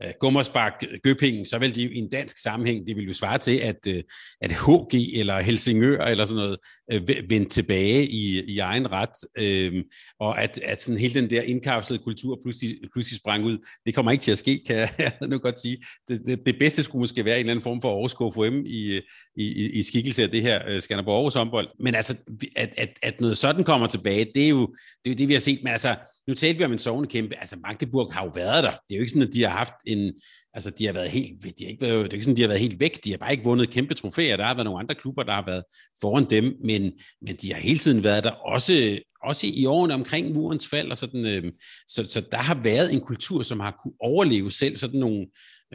uh, 0.06 0.12
Gummersbach, 0.20 0.76
Gøpingen, 1.04 1.46
så 1.46 1.58
vil 1.58 1.76
de 1.76 1.82
i 1.82 1.98
en 1.98 2.10
dansk 2.10 2.38
sammenhæng, 2.38 2.88
det 2.88 2.96
vil 2.96 3.08
jo 3.08 3.14
svare 3.14 3.38
til, 3.38 3.58
at, 3.58 3.88
øh, 3.88 4.04
at 4.42 4.52
HG 4.52 5.20
eller 5.20 5.40
Helsingør 5.40 6.00
eller 6.00 6.26
sådan 6.26 6.44
noget 6.44 6.58
øh, 6.92 7.02
uh, 7.02 7.30
vendte 7.30 7.50
tilbage 7.50 8.08
i, 8.08 8.44
i 8.48 8.60
egen 8.60 8.92
ret, 8.92 9.10
uh, 9.42 9.82
og 10.20 10.42
at, 10.42 10.60
at 10.64 10.82
sådan 10.82 11.00
hele 11.00 11.22
den 11.22 11.30
der 11.30 11.42
indkapslede 11.42 12.04
kultur 12.04 12.40
pludselig, 12.44 12.76
pludselig 12.94 13.20
sprang 13.20 13.46
ud. 13.46 13.58
Det 13.86 13.96
kommer 13.96 14.12
ikke 14.12 14.22
til 14.22 14.32
at 14.32 14.38
ske, 14.38 14.62
kan 14.68 14.76
jeg 14.76 15.12
nu 15.30 15.38
godt 15.38 15.60
sige. 15.60 15.78
Det, 16.08 16.22
det, 16.26 16.46
det 16.46 16.56
bedste 16.60 16.84
skulle 16.84 17.00
måske 17.00 17.26
være 17.26 17.36
en 17.36 17.40
eller 17.40 17.52
anden 17.52 17.64
form 17.64 17.82
for 17.82 17.90
Aarhus 17.94 18.14
KFM 18.14 18.66
i, 18.66 19.02
i, 19.36 19.70
i 19.80 19.82
skikkelse 19.82 20.24
af 20.24 20.30
det 20.32 20.42
her 20.42 20.68
øh, 20.68 20.76
uh, 20.76 20.82
Skanderborg 20.82 21.16
Aarhus 21.16 21.34
håndbold. 21.34 21.68
Men 21.80 21.96
altså, 21.96 22.16
at, 22.56 22.74
at, 22.78 22.90
at 23.02 23.22
noget 23.22 23.38
sådan 23.38 23.64
kommer 23.64 23.88
tilbage, 23.88 24.26
det 24.36 24.44
er 24.44 24.50
jo 24.50 24.68
det, 25.06 25.12
er 25.12 25.14
jo 25.14 25.18
det 25.18 25.28
vi 25.28 25.34
har 25.34 25.40
set. 25.40 25.60
Men 25.64 25.72
altså, 25.72 25.96
nu 26.28 26.34
talte 26.34 26.58
vi 26.58 26.66
om 26.66 26.72
en 26.72 26.80
sovende 26.80 27.10
kæmpe. 27.10 27.36
Altså, 27.40 27.56
Magdeburg 27.56 28.14
har 28.14 28.24
jo 28.24 28.32
været 28.36 28.64
der. 28.64 28.72
Det 28.72 28.96
er 28.96 28.96
jo 28.96 29.02
ikke 29.02 29.10
sådan, 29.10 29.28
at 29.28 29.34
de 29.34 29.44
har 29.44 29.58
haft 29.58 29.74
en... 29.88 30.14
Altså, 30.54 30.70
de 30.70 30.86
har 30.86 30.94
været 30.94 31.10
helt... 31.10 31.44
De 31.44 31.64
har 31.64 31.70
ikke 31.70 31.82
været, 31.82 32.04
det 32.04 32.10
er 32.10 32.14
ikke 32.14 32.24
sådan, 32.24 32.36
de 32.36 32.42
har 32.42 32.48
været 32.48 32.62
helt 32.62 32.80
væk. 32.80 33.04
De 33.04 33.12
har 33.12 33.18
bare 33.18 33.32
ikke 33.32 33.44
vundet 33.44 33.70
kæmpe 33.70 33.94
trofæer. 33.94 34.38
Der 34.38 34.44
har 34.44 34.54
været 34.54 34.66
nogle 34.66 34.80
andre 34.80 34.96
klubber, 34.96 35.24
der 35.24 35.34
har 35.34 35.46
været 35.46 35.64
foran 36.02 36.30
dem, 36.30 36.54
men, 36.64 36.92
men 37.22 37.36
de 37.36 37.54
har 37.54 37.60
hele 37.60 37.80
tiden 37.80 38.04
været 38.04 38.24
der. 38.24 38.32
Også, 38.32 39.00
også 39.24 39.48
i 39.54 39.66
årene 39.66 39.94
omkring 39.94 40.34
murens 40.34 40.68
fald 40.68 40.92
og 40.92 40.98
sådan. 40.98 41.26
Øh, 41.26 41.52
så, 41.88 42.04
så 42.04 42.22
der 42.32 42.38
har 42.38 42.62
været 42.62 42.94
en 42.94 43.02
kultur, 43.02 43.44
som 43.44 43.60
har 43.60 43.80
kunne 43.84 43.94
overleve 44.00 44.52
selv 44.52 44.76
sådan 44.76 45.00
nogle, 45.00 45.28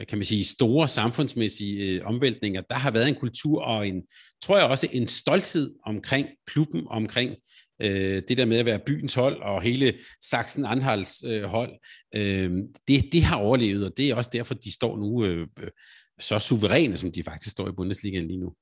kan 0.09 0.17
man 0.17 0.25
sige, 0.25 0.43
store 0.43 0.87
samfundsmæssige 0.87 1.77
øh, 1.77 2.01
omvæltninger. 2.05 2.61
Der 2.61 2.75
har 2.75 2.91
været 2.91 3.07
en 3.07 3.15
kultur 3.15 3.61
og 3.61 3.87
en, 3.87 4.01
tror 4.43 4.57
jeg 4.57 4.65
også, 4.65 4.87
en 4.91 5.07
stolthed 5.07 5.75
omkring 5.85 6.27
klubben, 6.47 6.83
omkring 6.89 7.35
øh, 7.81 8.21
det 8.27 8.37
der 8.37 8.45
med 8.45 8.57
at 8.57 8.65
være 8.65 8.79
byens 8.85 9.13
hold 9.13 9.41
og 9.41 9.61
hele 9.61 9.93
Sachsen-Anhalts 10.25 11.27
øh, 11.27 11.43
hold, 11.43 11.71
øh, 12.15 12.51
det, 12.87 13.09
det 13.11 13.23
har 13.23 13.37
overlevet, 13.37 13.85
og 13.85 13.91
det 13.97 14.09
er 14.09 14.15
også 14.15 14.29
derfor, 14.33 14.53
de 14.53 14.73
står 14.73 14.97
nu 14.97 15.25
øh, 15.25 15.47
øh 15.59 15.71
så 16.19 16.39
suveræne, 16.39 16.97
som 16.97 17.11
de 17.11 17.23
faktisk 17.23 17.51
står 17.51 17.69
i 17.69 17.71
Bundesligaen 17.71 18.27
lige 18.27 18.39
nu. 18.39 18.53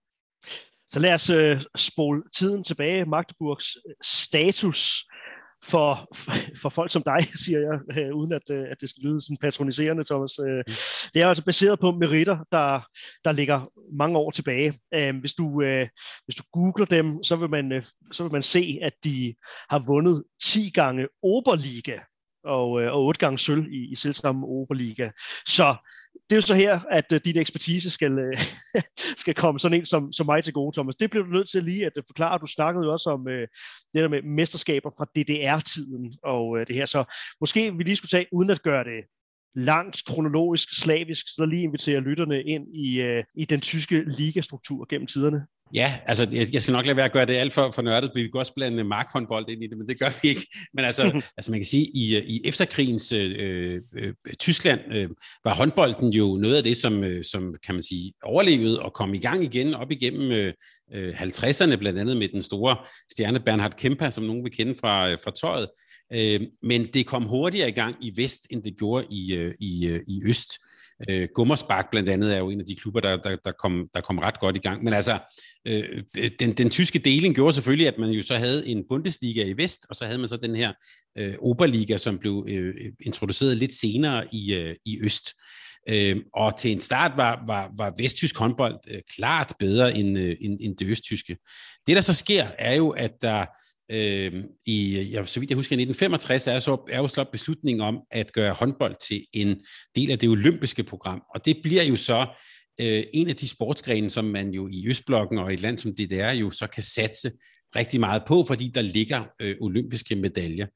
Så 0.90 1.00
lad 1.00 1.14
os 1.14 1.30
øh, 1.30 1.62
spole 1.76 2.24
tiden 2.38 2.64
tilbage. 2.64 3.06
Magdeburgs 3.06 3.78
øh, 3.88 3.96
status 4.04 5.06
for, 5.70 6.16
for 6.62 6.70
folk 6.70 6.92
som 6.92 7.04
dig, 7.04 7.20
siger 7.46 7.60
jeg, 7.60 8.00
øh, 8.00 8.16
uden 8.16 8.34
at, 8.34 8.50
øh, 8.52 8.66
at 8.72 8.82
det 8.82 8.90
skal 8.90 9.04
lyde 9.04 9.22
sådan 9.22 9.38
patroniserende, 9.38 10.04
Thomas. 10.04 10.40
Øh, 10.40 10.64
det 11.14 11.22
er 11.22 11.28
altså 11.28 11.46
baseret 11.46 11.80
på 11.80 11.92
meritter, 11.92 12.38
der, 12.52 12.88
der 13.26 13.32
ligger 13.32 13.72
mange 13.94 14.18
år 14.18 14.32
tilbage. 14.32 14.74
Øh, 14.94 15.20
hvis, 15.20 15.34
du, 15.34 15.62
øh, 15.62 15.88
hvis 16.26 16.36
du 16.36 16.44
googler 16.54 16.86
dem, 16.86 17.24
så 17.24 17.36
vil, 17.36 17.50
man, 17.50 17.72
øh, 17.72 17.84
så 18.12 18.24
vil 18.24 18.32
man 18.32 18.44
se, 18.44 18.80
at 18.82 18.94
de 19.04 19.36
har 19.70 19.80
vundet 19.80 20.24
10 20.44 20.70
gange 20.70 21.08
Oberliga 21.24 22.00
og, 22.46 22.82
øh, 22.82 22.94
og 22.94 23.06
8 23.06 23.20
gange 23.20 23.40
sølv 23.40 23.72
i, 23.72 23.92
i 23.92 23.96
selvsamme 23.96 24.46
Oberliga. 24.46 25.10
Så 25.48 25.76
det 26.30 26.36
er 26.36 26.38
jo 26.38 26.42
så 26.42 26.56
her, 26.56 26.80
at 26.92 27.12
uh, 27.12 27.20
din 27.26 27.38
ekspertise 27.38 27.90
skal, 27.90 28.20
øh, 28.20 28.38
skal 29.22 29.36
komme 29.36 29.60
sådan 29.60 29.78
en 29.78 29.86
som, 29.86 30.14
som 30.14 30.26
mig 30.26 30.44
til 30.44 30.54
gode, 30.54 30.76
Thomas. 30.76 30.96
Det 30.96 31.10
bliver 31.10 31.26
du 31.26 31.32
nødt 31.32 31.50
til 31.50 31.64
lige 31.64 31.86
at 31.86 31.94
øh, 31.98 32.04
forklare. 32.08 32.38
Du 32.38 32.48
snakkede 32.48 32.86
jo 32.86 32.92
også 32.92 33.10
om 33.10 33.28
øh, 33.28 33.48
det 33.94 34.02
der 34.02 34.08
med 34.08 34.22
mesterskaber 34.22 34.90
fra 34.98 35.06
DDR-tiden 35.06 36.14
og 36.24 36.58
øh, 36.58 36.68
det 36.68 36.76
her. 36.76 36.86
Så 36.86 37.04
måske 37.40 37.78
vi 37.78 37.84
lige 37.84 37.96
skulle 37.96 38.10
tage, 38.10 38.28
uden 38.32 38.50
at 38.50 38.62
gøre 38.62 38.84
det 38.84 39.04
langt 39.56 40.02
kronologisk, 40.08 40.82
slavisk, 40.82 41.26
så 41.36 41.46
lige 41.46 41.64
invitere 41.64 42.00
lytterne 42.00 42.44
ind 42.44 42.76
i, 42.76 43.02
øh, 43.02 43.24
i 43.36 43.46
den 43.46 43.62
tyske 43.62 44.04
ligastruktur 44.18 44.86
gennem 44.90 45.08
tiderne. 45.08 45.46
Ja, 45.74 46.00
altså 46.06 46.28
jeg, 46.32 46.48
jeg 46.54 46.62
skal 46.62 46.72
nok 46.72 46.86
lade 46.86 46.98
være 46.98 47.06
at 47.06 47.12
gøre 47.12 47.26
det 47.26 47.34
alt 47.34 47.54
for, 47.54 47.72
for 47.72 47.82
nørdet, 47.82 48.12
vi 48.16 48.22
kan 48.22 48.32
også 48.34 48.54
blande 48.54 48.84
markhåndbold 48.84 49.50
ind 49.50 49.64
i 49.64 49.68
det, 49.68 49.78
men 49.78 49.88
det 49.88 50.00
gør 50.00 50.10
vi 50.22 50.30
ikke. 50.30 50.48
Men 50.74 50.86
altså, 50.86 51.04
altså 51.38 51.52
man 51.52 51.60
kan 51.60 51.66
sige, 51.66 51.86
i, 51.94 52.18
i 52.18 52.42
efterkrigens 52.46 53.12
øh, 53.12 53.82
øh, 53.96 54.14
Tyskland 54.40 54.82
øh, 54.92 55.10
var 55.44 55.54
håndbolden 55.54 56.14
jo 56.14 56.38
noget 56.42 56.56
af 56.56 56.64
det, 56.64 56.78
som, 56.78 57.04
øh, 57.04 57.24
som 57.24 57.56
kan 57.66 57.76
man 57.76 57.84
sige 57.84 58.14
overlevede 58.24 58.82
og 58.82 58.94
kom 58.94 59.14
i 59.14 59.18
gang 59.18 59.44
igen 59.44 59.74
op 59.74 59.92
igennem 59.92 60.32
øh, 60.32 60.54
50'erne, 61.22 61.72
øh, 61.72 61.78
blandt 61.78 62.00
andet 62.00 62.18
med 62.18 62.28
den 62.28 62.42
store 62.42 62.78
stjerne 63.12 63.40
Bernhard 63.40 63.76
Kemper, 63.78 64.10
som 64.10 64.24
nogen 64.24 64.44
vil 64.44 64.52
kende 64.52 64.76
fra, 64.76 65.10
øh, 65.10 65.18
fra 65.24 65.32
tøjet. 65.32 65.70
Øh, 66.14 66.42
men 66.64 66.88
det 66.94 67.06
kom 67.06 67.24
hurtigere 67.24 67.70
i 67.70 67.72
gang 67.72 67.96
i 68.02 68.14
vest, 68.16 68.48
end 68.50 68.64
det 68.64 68.78
gjorde 68.78 69.06
i, 69.10 69.36
øh, 69.36 69.54
i, 69.60 70.00
i 70.08 70.22
øst. 70.26 70.58
Øh, 70.62 70.75
Øh, 71.10 71.28
Gummersbach 71.36 71.88
blandt 71.92 72.10
andet 72.10 72.34
er 72.34 72.38
jo 72.38 72.50
en 72.50 72.60
af 72.60 72.66
de 72.66 72.76
klubber, 72.76 73.00
der, 73.00 73.18
der, 73.18 73.38
der, 73.46 73.52
kom, 73.52 73.90
der 73.94 74.02
kom 74.02 74.20
ret 74.20 74.40
godt 74.40 74.56
i 74.56 74.60
gang. 74.60 74.84
Men 74.84 74.94
altså, 74.94 75.20
øh, 75.68 76.02
den, 76.40 76.54
den 76.54 76.70
tyske 76.70 77.00
deling 77.00 77.36
gjorde 77.36 77.54
selvfølgelig, 77.54 77.88
at 77.88 77.98
man 77.98 78.10
jo 78.10 78.22
så 78.22 78.36
havde 78.36 78.68
en 78.68 78.84
Bundesliga 78.90 79.44
i 79.44 79.58
vest, 79.58 79.86
og 79.90 79.96
så 79.96 80.06
havde 80.06 80.18
man 80.18 80.28
så 80.28 80.38
den 80.38 80.56
her 80.56 80.74
øh, 81.18 81.36
Oberliga, 81.40 81.98
som 81.98 82.20
blev 82.20 82.46
øh, 82.50 82.74
introduceret 83.02 83.58
lidt 83.58 83.74
senere 83.74 84.36
i, 84.36 84.54
øh, 84.54 84.76
i 84.86 85.00
øst. 85.02 85.34
Øh, 85.90 86.18
og 86.34 86.58
til 86.58 86.72
en 86.72 86.82
start 86.82 87.12
var, 87.18 87.44
var, 87.48 87.72
var 87.78 87.94
vesttysk 87.98 88.38
håndbold 88.38 88.80
øh, 88.90 89.02
klart 89.16 89.54
bedre 89.60 89.96
end, 89.98 90.20
øh, 90.20 90.36
end, 90.42 90.58
end 90.62 90.78
det 90.78 90.88
østtyske. 90.88 91.38
Det, 91.88 91.96
der 91.96 92.02
så 92.02 92.14
sker, 92.14 92.48
er 92.60 92.76
jo, 92.76 92.90
at 92.90 93.12
der 93.22 93.46
øh, 93.92 94.44
i, 94.66 95.10
ja, 95.12 95.26
så 95.26 95.40
vidt 95.40 95.50
jeg 95.50 95.56
husker, 95.56 95.74
i 95.74 95.82
1965 95.82 96.48
er, 96.48 96.60
så, 96.60 96.86
er 96.92 96.98
jo 96.98 97.08
slået 97.08 97.30
beslutningen 97.32 97.82
om 97.82 98.00
at 98.12 98.34
gøre 98.34 98.54
håndbold 98.54 98.96
til 99.08 99.26
en 99.34 99.62
del 99.96 100.12
af 100.12 100.20
det 100.20 100.30
olympiske 100.30 100.84
program. 100.84 101.24
Og 101.36 101.46
det 101.46 101.58
bliver 101.64 101.84
jo 101.84 101.96
så 101.96 102.28
øh, 102.82 103.04
en 103.14 103.30
af 103.30 103.36
de 103.36 103.48
sportsgrene, 103.48 104.10
som 104.10 104.26
man 104.26 104.50
jo 104.50 104.70
i 104.72 104.88
Østblokken 104.88 105.38
og 105.38 105.52
i 105.52 105.54
et 105.54 105.62
land 105.62 105.78
som 105.78 105.92
DDR 105.92 106.32
jo 106.32 106.52
så 106.52 106.68
kan 106.68 106.84
satse 106.84 107.32
rigtig 107.76 108.00
meget 108.00 108.24
på, 108.28 108.44
fordi 108.48 108.72
der 108.76 108.82
ligger 108.82 109.24
øh, 109.42 109.56
olympiske 109.62 110.16
medaljer. 110.16 110.68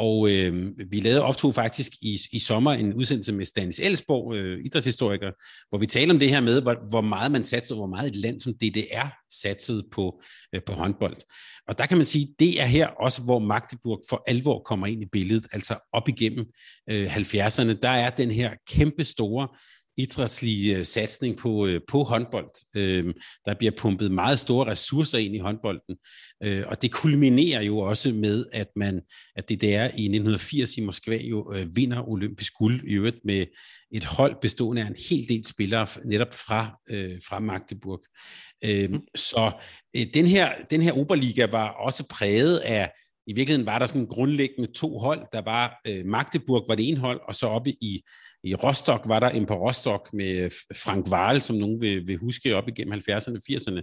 Og 0.00 0.30
øh, 0.30 0.72
vi 0.90 1.00
lavede 1.00 1.22
optog 1.22 1.54
faktisk 1.54 1.92
i, 2.02 2.18
i 2.32 2.38
sommer 2.38 2.72
en 2.72 2.94
udsendelse 2.94 3.32
med 3.32 3.44
Stanis 3.44 3.78
Elsborg, 3.78 4.34
øh, 4.34 4.64
idrætshistoriker, 4.64 5.30
hvor 5.68 5.78
vi 5.78 5.86
taler 5.86 6.14
om 6.14 6.18
det 6.18 6.30
her 6.30 6.40
med, 6.40 6.62
hvor, 6.62 6.76
hvor 6.88 7.00
meget 7.00 7.32
man 7.32 7.44
satser, 7.44 7.74
hvor 7.74 7.86
meget 7.86 8.08
et 8.08 8.16
land 8.16 8.40
som 8.40 8.54
DDR 8.54 9.06
satsede 9.42 9.84
på, 9.92 10.22
øh, 10.54 10.60
på 10.66 10.72
håndbold. 10.72 11.16
Og 11.68 11.78
der 11.78 11.86
kan 11.86 11.96
man 11.96 12.06
sige, 12.06 12.34
det 12.38 12.60
er 12.60 12.66
her 12.66 12.86
også, 12.86 13.22
hvor 13.22 13.38
Magdeburg 13.38 14.02
for 14.08 14.22
alvor 14.26 14.62
kommer 14.62 14.86
ind 14.86 15.02
i 15.02 15.06
billedet, 15.12 15.46
altså 15.52 15.88
op 15.92 16.08
igennem 16.08 16.46
øh, 16.90 17.16
70'erne. 17.16 17.72
Der 17.82 17.88
er 17.88 18.10
den 18.10 18.30
her 18.30 18.50
kæmpe 18.68 19.04
store 19.04 19.48
idrætslige 19.96 20.76
øh, 20.76 20.84
satsning 20.84 21.36
på, 21.36 21.66
øh, 21.66 21.80
på 21.88 22.02
håndbold. 22.02 22.50
Øh, 22.76 23.14
der 23.44 23.54
bliver 23.54 23.72
pumpet 23.76 24.10
meget 24.10 24.38
store 24.38 24.70
ressourcer 24.70 25.18
ind 25.18 25.34
i 25.34 25.38
håndbolden, 25.38 25.96
øh, 26.42 26.64
og 26.66 26.82
det 26.82 26.92
kulminerer 26.92 27.62
jo 27.62 27.78
også 27.78 28.12
med, 28.12 28.44
at 28.52 28.68
man 28.76 29.00
at 29.36 29.48
det 29.48 29.60
der 29.60 29.84
i 29.84 30.04
1980 30.04 30.76
i 30.76 30.80
Moskva 30.80 31.16
jo 31.16 31.54
vinder 31.74 32.08
olympisk 32.08 32.52
guld, 32.58 32.84
i 32.84 32.92
øvrigt 32.92 33.16
med 33.24 33.46
et 33.92 34.04
hold 34.04 34.36
bestående 34.40 34.82
af 34.82 34.86
en 34.86 34.96
hel 35.10 35.28
del 35.28 35.44
spillere 35.44 35.86
netop 36.04 36.34
fra, 36.34 36.78
fra 37.28 37.38
Magdeburg. 37.38 38.02
Øh, 38.64 38.90
så 39.14 39.52
øh, 39.96 40.06
den, 40.14 40.26
her, 40.26 40.52
den 40.70 40.82
her 40.82 40.92
Oberliga 40.92 41.46
var 41.46 41.68
også 41.68 42.04
præget 42.10 42.58
af 42.58 42.90
i 43.26 43.32
virkeligheden 43.32 43.66
var 43.66 43.78
der 43.78 43.86
sådan 43.86 44.06
grundlæggende 44.06 44.72
to 44.72 44.98
hold. 44.98 45.26
Der 45.32 45.40
var 45.40 45.80
øh, 45.86 46.06
Magdeburg 46.06 46.64
var 46.68 46.74
det 46.74 46.88
ene 46.88 47.00
hold, 47.00 47.20
og 47.28 47.34
så 47.34 47.46
oppe 47.46 47.70
i 47.70 48.02
i 48.44 48.54
Rostock 48.54 49.02
var 49.08 49.20
der 49.20 49.28
en 49.28 49.46
på 49.46 49.54
Rostock 49.54 50.12
med 50.12 50.50
Frank 50.76 51.08
Wahl, 51.08 51.40
som 51.40 51.56
nogen 51.56 51.80
vil, 51.80 52.06
vil 52.06 52.16
huske 52.16 52.56
op 52.56 52.68
igennem 52.68 52.94
70'erne 52.94 53.34
og 53.34 53.42
80'erne. 53.50 53.82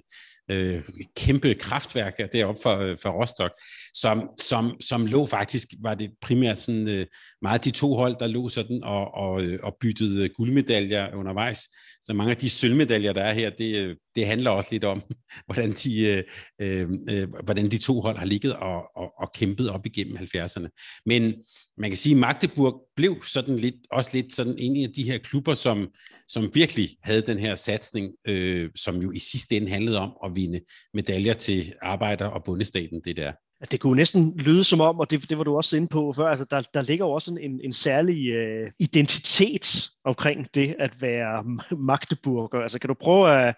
Øh, 0.52 0.84
kæmpe 1.18 1.54
kraftværk 1.54 2.18
deroppe 2.32 2.62
for, 2.62 2.78
øh, 2.78 2.98
for 3.02 3.10
Rostock, 3.10 3.54
som, 3.94 4.30
som, 4.42 4.82
som 4.82 5.06
lå 5.06 5.26
faktisk, 5.26 5.68
var 5.82 5.94
det 5.94 6.12
primært 6.22 6.58
sådan, 6.58 6.88
øh, 6.88 7.06
meget 7.42 7.66
de 7.66 7.72
to 7.72 7.96
hold, 7.96 8.16
der 8.20 8.28
lå 8.28 8.50
sådan 8.50 8.84
og, 8.84 9.14
og, 9.14 9.42
øh, 9.42 9.60
og 9.64 9.78
byttede 9.82 10.24
øh, 10.24 10.30
guldmedaljer 10.38 11.16
undervejs. 11.16 11.60
Så 12.02 12.14
mange 12.14 12.32
af 12.32 12.38
de 12.38 12.50
sølvmedaljer, 12.50 13.14
der 13.14 13.24
er 13.24 13.34
her, 13.34 13.50
det, 13.50 13.98
det 14.16 14.28
handler 14.28 14.52
også 14.52 14.70
lidt 14.72 14.84
om, 14.84 15.02
hvordan 15.46 15.72
de, 15.72 16.24
øh, 16.62 16.90
øh, 17.10 17.30
hvordan 17.44 17.72
de 17.72 17.78
to 17.78 18.02
hold 18.02 18.18
har 18.18 18.26
ligget 18.26 18.54
og, 18.54 18.84
og, 18.96 19.12
og 19.20 19.32
kæmpet 19.36 19.70
op 19.70 19.86
igennem 19.86 20.18
70'erne. 20.18 21.02
Men 21.06 21.34
man 21.78 21.90
kan 21.90 21.98
sige, 21.98 22.14
at 22.14 22.20
Magdeburg 22.20 22.82
blev 22.96 23.24
sådan 23.24 23.56
lidt, 23.56 23.76
også 23.92 24.10
lidt 24.14 24.34
sådan 24.34 24.47
en 24.58 24.84
af 24.84 24.94
de 24.96 25.04
her 25.04 25.18
klubber, 25.18 25.54
som, 25.54 25.88
som 26.28 26.50
virkelig 26.54 26.90
havde 27.04 27.22
den 27.22 27.40
her 27.40 27.56
satsning, 27.56 28.14
øh, 28.28 28.70
som 28.76 28.96
jo 28.96 29.12
i 29.12 29.20
sidste 29.20 29.58
ende 29.58 29.70
handlede 29.70 29.98
om 29.98 30.14
at 30.26 30.36
vinde 30.36 30.62
medaljer 30.94 31.34
til 31.34 31.74
arbejder- 31.82 32.26
og 32.28 32.44
bundestaten, 32.44 33.02
det 33.06 33.18
der. 33.18 33.32
Det 33.72 33.80
kunne 33.80 33.96
næsten 33.96 34.34
lyde 34.38 34.64
som 34.64 34.82
om, 34.82 35.00
og 35.00 35.12
det, 35.12 35.30
det 35.30 35.38
var 35.38 35.44
du 35.44 35.56
også 35.56 35.78
inde 35.78 35.88
på 35.88 36.14
før, 36.14 36.30
altså 36.30 36.46
der, 36.52 36.62
der 36.74 36.82
ligger 36.82 37.06
jo 37.06 37.12
også 37.12 37.38
en, 37.42 37.62
en 37.64 37.74
særlig 37.74 38.28
øh, 38.28 38.72
identitet 38.80 39.90
omkring 40.06 40.56
det 40.56 40.76
at 40.80 41.02
være 41.02 41.44
Magdeburger. 41.90 42.60
Altså 42.60 42.80
kan 42.80 42.88
du 42.88 42.94
prøve 42.94 43.48
at, 43.48 43.56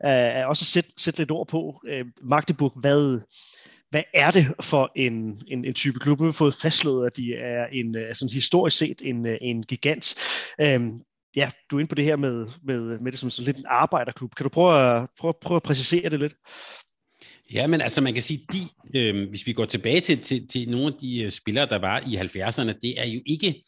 at 0.00 0.46
også 0.46 0.64
sætte, 0.64 0.90
sætte 0.98 1.20
lidt 1.20 1.30
ord 1.30 1.48
på 1.48 1.80
øh, 1.88 2.04
Magdeburg, 2.22 2.72
hvad, 2.80 3.20
hvad 3.92 4.02
er 4.14 4.30
det 4.30 4.46
for 4.60 4.92
en, 4.96 5.42
en, 5.48 5.64
en 5.64 5.74
type 5.74 5.98
klub? 5.98 6.18
Nu 6.18 6.24
har 6.24 6.32
vi 6.32 6.36
fået 6.36 6.54
fastslået, 6.54 7.06
at 7.06 7.16
de 7.16 7.34
er 7.34 7.66
en, 7.72 7.96
altså 7.96 8.28
historisk 8.32 8.76
set 8.76 9.02
en, 9.04 9.26
øh, 9.26 9.38
en 9.40 9.62
gigant. 9.62 10.14
Øhm, 10.60 11.00
ja, 11.36 11.50
du 11.70 11.76
er 11.76 11.80
inde 11.80 11.88
på 11.88 11.94
det 11.94 12.04
her 12.04 12.16
med, 12.16 12.46
med, 12.64 12.98
med 12.98 13.12
det 13.12 13.18
som 13.18 13.30
sådan 13.30 13.46
lidt 13.46 13.58
en 13.58 13.64
arbejderklub. 13.68 14.34
Kan 14.34 14.44
du 14.44 14.48
prøve 14.48 15.02
at, 15.02 15.08
prøve, 15.18 15.34
prøve 15.42 15.56
at 15.56 15.62
præcisere 15.62 16.10
det 16.10 16.20
lidt? 16.20 16.32
Ja, 17.52 17.66
men 17.66 17.80
altså 17.80 18.00
man 18.00 18.12
kan 18.12 18.22
sige, 18.22 18.46
de, 18.52 18.58
øh, 18.98 19.28
hvis 19.28 19.46
vi 19.46 19.52
går 19.52 19.64
tilbage 19.64 20.00
til, 20.00 20.18
til, 20.18 20.48
til 20.48 20.70
nogle 20.70 20.86
af 20.86 20.92
de 21.00 21.22
øh, 21.22 21.30
spillere, 21.30 21.66
der 21.66 21.78
var 21.78 22.00
i 22.00 22.16
70'erne, 22.16 22.78
det 22.82 23.00
er 23.00 23.06
jo 23.06 23.20
ikke, 23.26 23.64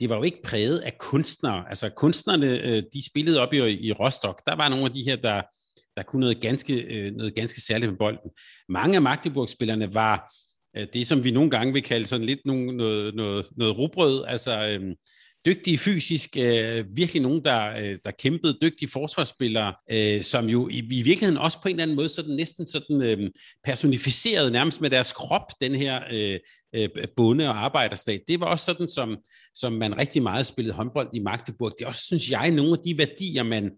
det 0.00 0.10
var 0.10 0.16
jo 0.16 0.22
ikke 0.22 0.42
præget 0.44 0.78
af 0.78 0.98
kunstnere. 0.98 1.68
Altså 1.68 1.90
kunstnerne, 1.96 2.80
de 2.80 3.06
spillede 3.06 3.40
op 3.40 3.52
i, 3.52 3.58
i 3.58 3.92
Rostock. 3.92 4.42
Der 4.46 4.56
var 4.56 4.68
nogle 4.68 4.84
af 4.84 4.92
de 4.92 5.02
her, 5.02 5.16
der, 5.16 5.42
der 5.96 6.02
kunne 6.02 6.20
noget 6.20 6.40
ganske, 6.40 6.74
øh, 6.74 7.14
noget 7.14 7.34
ganske 7.34 7.60
særligt 7.60 7.90
med 7.90 7.98
bolden. 7.98 8.30
Mange 8.68 8.96
af 8.96 9.02
Magdeburg-spillerne 9.02 9.94
var 9.94 10.34
øh, 10.76 10.86
det, 10.94 11.06
som 11.06 11.24
vi 11.24 11.30
nogle 11.30 11.50
gange 11.50 11.72
vil 11.72 11.82
kalde 11.82 12.06
sådan 12.06 12.26
lidt 12.26 12.40
nogle, 12.44 12.76
noget, 12.76 13.14
noget, 13.14 13.46
noget 13.56 13.78
rubrød, 13.78 14.24
altså 14.26 14.66
øh, 14.66 14.94
dygtige 15.46 15.78
fysisk, 15.78 16.36
øh, 16.36 16.84
virkelig 16.96 17.22
nogen, 17.22 17.44
der, 17.44 17.76
øh, 17.76 17.98
der 18.04 18.10
kæmpede, 18.10 18.58
dygtige 18.62 18.88
forsvarsspillere, 18.88 19.74
øh, 19.90 20.22
som 20.22 20.48
jo 20.48 20.68
i, 20.68 20.78
i 20.78 21.02
virkeligheden 21.02 21.38
også 21.38 21.58
på 21.62 21.68
en 21.68 21.74
eller 21.74 21.82
anden 21.82 21.96
måde 21.96 22.08
sådan 22.08 22.34
næsten 22.36 22.66
sådan 22.66 23.02
øh, 23.02 23.30
personificerede 23.64 24.50
nærmest 24.50 24.80
med 24.80 24.90
deres 24.90 25.12
krop, 25.12 25.52
den 25.60 25.74
her 25.74 26.00
øh, 26.12 26.38
øh, 26.74 26.88
bonde- 27.16 27.48
og 27.48 27.64
arbejderstat. 27.64 28.20
Det 28.28 28.40
var 28.40 28.46
også 28.46 28.64
sådan, 28.64 28.88
som, 28.88 29.16
som 29.54 29.72
man 29.72 29.98
rigtig 29.98 30.22
meget 30.22 30.46
spillede 30.46 30.74
håndbold 30.74 31.08
i 31.14 31.18
Magdeburg. 31.18 31.72
Det 31.78 31.84
er 31.84 31.88
også, 31.88 32.04
synes 32.04 32.30
jeg, 32.30 32.50
nogle 32.50 32.72
af 32.72 32.78
de 32.84 32.98
værdier, 32.98 33.42
man 33.42 33.70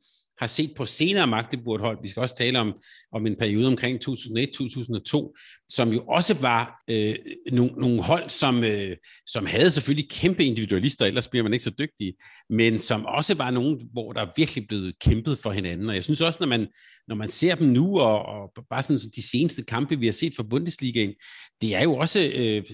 har 0.42 0.46
set 0.46 0.72
på 0.76 0.86
senere 0.86 1.26
Magdeburg-hold. 1.26 1.98
Vi 2.02 2.08
skal 2.08 2.20
også 2.20 2.36
tale 2.36 2.58
om, 2.60 2.74
om 3.12 3.26
en 3.26 3.36
periode 3.36 3.66
omkring 3.66 4.00
2001-2002, 4.08 5.64
som 5.68 5.92
jo 5.92 6.00
også 6.00 6.34
var 6.34 6.82
øh, 6.90 7.14
nogle, 7.52 7.72
nogle 7.72 8.02
hold, 8.02 8.30
som, 8.30 8.64
øh, 8.64 8.96
som 9.26 9.46
havde 9.46 9.70
selvfølgelig 9.70 10.10
kæmpe 10.10 10.44
individualister, 10.44 11.06
ellers 11.06 11.28
bliver 11.28 11.42
man 11.42 11.52
ikke 11.52 11.64
så 11.64 11.74
dygtig, 11.78 12.14
men 12.50 12.78
som 12.78 13.06
også 13.06 13.34
var 13.34 13.50
nogen, 13.50 13.88
hvor 13.92 14.12
der 14.12 14.26
virkelig 14.36 14.68
blev 14.68 14.92
kæmpet 15.00 15.38
for 15.38 15.50
hinanden. 15.50 15.88
Og 15.88 15.94
jeg 15.94 16.04
synes 16.04 16.20
også, 16.20 16.38
når 16.40 16.48
man, 16.48 16.66
når 17.08 17.14
man 17.14 17.28
ser 17.28 17.54
dem 17.54 17.68
nu, 17.68 18.00
og, 18.00 18.26
og 18.26 18.66
bare 18.70 18.82
sådan 18.82 18.98
de 19.16 19.28
seneste 19.30 19.62
kampe, 19.62 19.98
vi 19.98 20.06
har 20.06 20.12
set 20.12 20.32
for 20.36 20.42
Bundesligaen, 20.42 21.14
det 21.60 21.74
er 21.74 21.82
jo 21.82 21.94
også, 21.94 22.20
øh, 22.34 22.64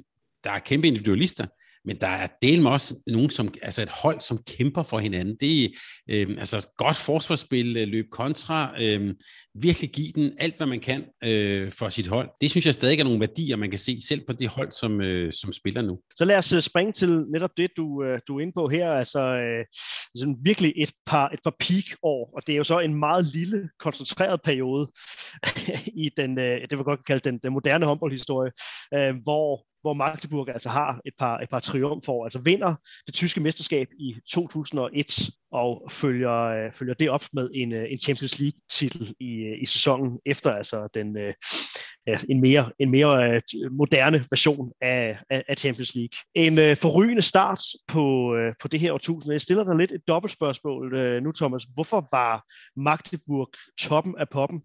der 0.44 0.50
er 0.50 0.58
kæmpe 0.58 0.88
individualister, 0.88 1.46
men 1.88 1.96
der 2.00 2.08
er 2.08 2.26
del 2.42 2.62
med 2.62 2.70
også 2.70 2.94
nogen, 3.06 3.30
som, 3.30 3.54
altså 3.62 3.82
et 3.82 3.88
hold, 4.02 4.20
som 4.20 4.38
kæmper 4.46 4.82
for 4.82 4.98
hinanden. 4.98 5.36
Det 5.40 5.64
er 5.64 5.68
øh, 6.08 6.28
altså 6.38 6.68
godt 6.76 6.96
forsvarsspil, 6.96 7.76
øh, 7.76 7.88
løb 7.88 8.06
kontra, 8.10 8.82
øh, 8.82 9.14
virkelig 9.62 9.90
give 9.90 10.12
den 10.14 10.32
alt, 10.38 10.56
hvad 10.56 10.66
man 10.66 10.80
kan 10.80 11.04
øh, 11.24 11.72
for 11.78 11.88
sit 11.88 12.06
hold. 12.06 12.30
Det 12.40 12.50
synes 12.50 12.66
jeg 12.66 12.74
stadig 12.74 13.00
er 13.00 13.04
nogle 13.04 13.20
værdier, 13.20 13.56
man 13.56 13.70
kan 13.70 13.78
se 13.78 13.98
selv 14.08 14.20
på 14.26 14.32
det 14.32 14.48
hold, 14.48 14.72
som, 14.72 15.00
øh, 15.00 15.32
som 15.32 15.52
spiller 15.52 15.82
nu. 15.82 15.98
Så 16.16 16.24
lad 16.24 16.36
os 16.36 16.52
øh, 16.52 16.62
springe 16.62 16.92
til 16.92 17.10
netop 17.32 17.50
det, 17.56 17.70
du, 17.76 18.04
øh, 18.04 18.20
du 18.28 18.36
er 18.36 18.40
inde 18.40 18.52
på 18.52 18.68
her. 18.68 18.92
Altså 18.92 19.20
øh, 19.20 19.64
sådan 20.16 20.36
virkelig 20.42 20.72
et 20.76 20.92
par, 21.06 21.28
et 21.28 21.40
par 21.44 21.54
peak-år, 21.60 22.32
og 22.36 22.42
det 22.46 22.52
er 22.52 22.56
jo 22.56 22.64
så 22.64 22.78
en 22.78 22.94
meget 22.94 23.24
lille, 23.26 23.68
koncentreret 23.78 24.40
periode 24.44 24.90
i 26.04 26.10
den, 26.16 26.38
øh, 26.38 26.60
det 26.70 26.78
vil 26.78 26.84
godt 26.84 27.04
kalde 27.04 27.30
den, 27.30 27.38
den 27.38 27.52
moderne 27.52 27.86
håndboldhistorie, 27.86 28.50
øh, 28.94 29.14
hvor 29.22 29.68
hvor 29.88 29.94
Magdeburg 29.94 30.48
altså 30.48 30.68
har 30.68 31.00
et 31.04 31.12
par, 31.18 31.38
et 31.38 31.48
par 31.48 31.60
triumfer, 31.60 32.24
altså 32.24 32.38
vinder 32.38 32.74
det 33.06 33.14
tyske 33.14 33.40
mesterskab 33.40 33.88
i 33.98 34.16
2001 34.30 35.30
og 35.52 35.88
følger, 35.90 36.32
øh, 36.32 36.72
følger 36.72 36.94
det 36.94 37.10
op 37.10 37.24
med 37.32 37.50
en, 37.54 37.72
øh, 37.72 37.86
en 37.90 37.98
Champions 37.98 38.38
League-titel 38.40 39.14
i, 39.20 39.34
øh, 39.34 39.62
i 39.62 39.66
sæsonen 39.66 40.18
efter, 40.26 40.52
altså 40.52 40.88
den, 40.94 41.18
øh, 41.18 41.34
en 42.28 42.40
mere, 42.40 42.70
en 42.78 42.90
mere 42.90 43.34
øh, 43.34 43.42
moderne 43.72 44.24
version 44.30 44.72
af, 44.80 45.18
af, 45.30 45.44
af 45.48 45.58
Champions 45.58 45.94
League. 45.94 46.18
En 46.34 46.58
øh, 46.58 46.76
forrygende 46.76 47.22
start 47.22 47.60
på, 47.86 48.34
øh, 48.36 48.54
på 48.62 48.68
det 48.68 48.80
her 48.80 48.92
årtusinde. 48.92 49.32
Jeg 49.32 49.40
stiller 49.40 49.64
dig 49.64 49.76
lidt 49.76 49.92
et 49.92 50.08
dobbeltspørgsmål 50.08 51.22
nu, 51.22 51.32
Thomas. 51.32 51.66
Hvorfor 51.74 52.08
var 52.12 52.44
Magdeburg 52.80 53.50
toppen 53.78 54.14
af 54.18 54.28
poppen 54.28 54.62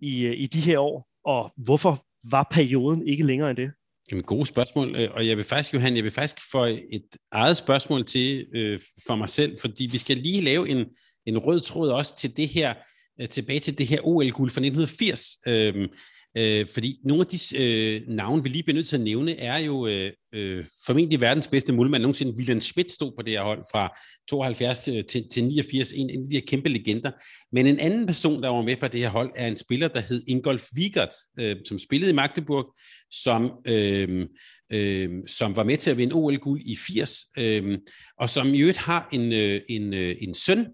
i, 0.00 0.26
i 0.28 0.46
de 0.46 0.60
her 0.60 0.78
år, 0.78 1.08
og 1.24 1.52
hvorfor 1.56 2.04
var 2.30 2.48
perioden 2.50 3.08
ikke 3.08 3.26
længere 3.26 3.50
end 3.50 3.56
det? 3.56 3.70
Jamen, 4.10 4.24
gode 4.24 4.46
spørgsmål, 4.46 4.96
øh, 4.96 5.10
og 5.14 5.26
jeg 5.26 5.36
vil 5.36 5.44
faktisk, 5.44 5.74
Johan, 5.74 5.96
jeg 5.96 6.04
vil 6.04 6.12
faktisk 6.12 6.50
få 6.50 6.64
et 6.64 7.16
eget 7.32 7.56
spørgsmål 7.56 8.04
til 8.04 8.46
øh, 8.54 8.78
for 9.06 9.16
mig 9.16 9.28
selv, 9.28 9.58
fordi 9.60 9.88
vi 9.92 9.98
skal 9.98 10.16
lige 10.16 10.40
lave 10.40 10.68
en, 10.68 10.86
en 11.26 11.38
rød 11.38 11.60
tråd 11.60 11.90
også 11.90 12.16
til 12.16 12.36
det 12.36 12.48
her 12.48 12.74
øh, 13.20 13.28
tilbage 13.28 13.60
til 13.60 13.78
det 13.78 13.86
her 13.86 13.98
OL-guld 14.02 14.50
fra 14.50 14.60
1980. 14.60 15.36
Øh, 15.46 15.88
Øh, 16.36 16.66
fordi 16.74 16.98
nogle 17.04 17.20
af 17.20 17.26
de 17.26 17.38
øh, 17.56 18.02
navne, 18.08 18.42
vi 18.42 18.48
lige 18.48 18.62
bliver 18.62 18.74
nødt 18.74 18.88
til 18.88 18.96
at 18.96 19.02
nævne, 19.02 19.36
er 19.36 19.58
jo 19.58 19.86
øh, 19.86 20.12
øh, 20.34 20.64
formentlig 20.86 21.20
verdens 21.20 21.48
bedste 21.48 21.72
målmand 21.72 22.02
nogensinde. 22.02 22.34
William 22.36 22.60
Schmidt 22.60 22.92
stod 22.92 23.12
på 23.18 23.22
det 23.22 23.32
her 23.32 23.42
hold 23.42 23.64
fra 23.72 23.98
72 24.28 24.88
øh, 24.88 25.04
til, 25.04 25.28
til, 25.32 25.44
89, 25.44 25.92
en, 25.92 26.10
en 26.10 26.22
af 26.22 26.28
de 26.30 26.36
her 26.36 26.46
kæmpe 26.46 26.68
legender. 26.68 27.10
Men 27.52 27.66
en 27.66 27.78
anden 27.78 28.06
person, 28.06 28.42
der 28.42 28.48
var 28.48 28.62
med 28.62 28.76
på 28.76 28.88
det 28.88 29.00
her 29.00 29.08
hold, 29.08 29.30
er 29.36 29.48
en 29.48 29.56
spiller, 29.56 29.88
der 29.88 30.00
hed 30.00 30.22
Ingolf 30.28 30.64
Wigert, 30.76 31.14
øh, 31.38 31.56
som 31.68 31.78
spillede 31.78 32.10
i 32.10 32.14
Magdeburg, 32.14 32.74
som, 33.10 33.52
øh, 33.66 34.26
øh, 34.72 35.10
som 35.26 35.56
var 35.56 35.64
med 35.64 35.76
til 35.76 35.90
at 35.90 35.98
vinde 35.98 36.14
OL-guld 36.14 36.60
i 36.60 36.76
80, 36.76 37.24
øh, 37.38 37.78
og 38.18 38.30
som 38.30 38.54
i 38.54 38.58
øvrigt 38.58 38.78
har 38.78 39.08
en, 39.12 39.32
øh, 39.32 39.60
en, 39.68 39.94
øh, 39.94 40.16
en 40.20 40.34
søn, 40.34 40.66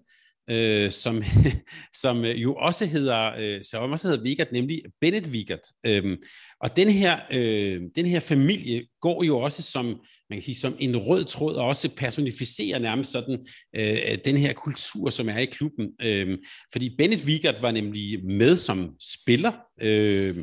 øh, 0.49 0.91
som, 0.91 1.23
som 2.01 2.25
øh, 2.25 2.41
jo 2.41 2.55
også 2.55 2.85
hedder, 2.85 3.31
øh, 3.39 3.63
som 3.63 3.91
også 3.91 4.07
hedder 4.07 4.23
Vigert, 4.23 4.51
nemlig 4.51 4.81
Bennett 5.01 5.33
Vigert. 5.33 5.59
Øhm, 5.85 6.17
og 6.61 6.75
den 6.75 6.89
her, 6.89 7.19
øh, 7.31 7.81
den 7.95 8.05
her 8.05 8.19
familie 8.19 8.85
går 9.01 9.23
jo 9.23 9.39
også 9.39 9.61
som, 9.61 9.85
man 10.29 10.37
kan 10.37 10.41
sige, 10.41 10.55
som 10.55 10.75
en 10.79 10.97
rød 10.97 11.23
tråd, 11.23 11.55
og 11.55 11.67
også 11.67 11.89
personificerer 11.97 12.79
nærmest 12.79 13.11
sådan 13.11 13.47
øh, 13.75 14.17
den 14.25 14.37
her 14.37 14.53
kultur, 14.53 15.09
som 15.09 15.29
er 15.29 15.37
i 15.37 15.45
klubben. 15.45 15.89
Øhm, 16.01 16.37
fordi 16.71 16.95
Bennett 16.97 17.27
Vigert 17.27 17.61
var 17.61 17.71
nemlig 17.71 18.25
med 18.25 18.57
som 18.57 18.95
spiller 19.01 19.51
øh, 19.81 20.37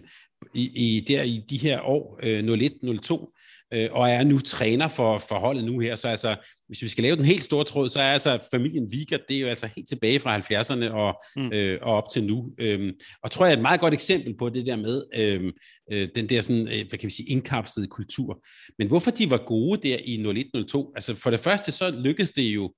i, 0.54 0.70
i, 0.74 1.00
der 1.00 1.22
i 1.22 1.42
de 1.50 1.56
her 1.56 1.80
år, 1.80 2.20
øh, 2.22 2.44
01-02, 2.44 3.40
øh, 3.74 3.88
og 3.92 4.10
er 4.10 4.24
nu 4.24 4.38
træner 4.38 4.88
for, 4.88 5.18
for 5.18 5.38
holdet 5.38 5.64
nu 5.64 5.78
her. 5.78 5.94
Så 5.94 6.08
altså, 6.08 6.36
hvis 6.66 6.82
vi 6.82 6.88
skal 6.88 7.04
lave 7.04 7.16
den 7.16 7.24
helt 7.24 7.44
store 7.44 7.64
tråd, 7.64 7.88
så 7.88 8.00
er 8.00 8.12
altså 8.12 8.46
familien 8.50 8.92
Vigert, 8.92 9.20
det 9.28 9.36
er 9.36 9.40
jo 9.40 9.48
altså 9.48 9.68
helt 9.76 9.88
tilbage 9.88 10.20
fra 10.20 10.38
70'erne 10.38 10.92
og, 10.92 11.22
mm. 11.36 11.52
øh, 11.52 11.78
og 11.82 11.94
op 11.94 12.08
til 12.12 12.24
nu. 12.24 12.52
Øhm, 12.58 12.92
og 13.22 13.30
tror 13.30 13.46
jeg 13.46 13.52
er 13.52 13.56
et 13.56 13.62
meget 13.62 13.80
godt 13.80 13.94
eksempel 13.94 14.36
på 14.38 14.48
det 14.48 14.66
der 14.66 14.76
med 14.76 15.02
øhm, 15.16 15.52
øh, 15.92 16.08
den 16.14 16.28
der 16.28 16.40
sådan, 16.40 16.68
øh, 16.68 16.88
hvad 16.88 16.98
kan 16.98 17.06
vi 17.06 17.10
sige, 17.10 17.30
indkapslede 17.30 17.86
kultur. 17.86 18.44
Men 18.78 18.88
hvorfor 18.88 19.10
de 19.10 19.30
var 19.30 19.42
gode 19.46 19.88
der 19.88 19.98
i 20.04 20.16
01-02? 20.16 20.92
Altså 20.94 21.14
for 21.14 21.30
det 21.30 21.40
første 21.40 21.72
så 21.72 21.90
lykkedes 21.90 22.30
det 22.30 22.42
jo 22.42 22.72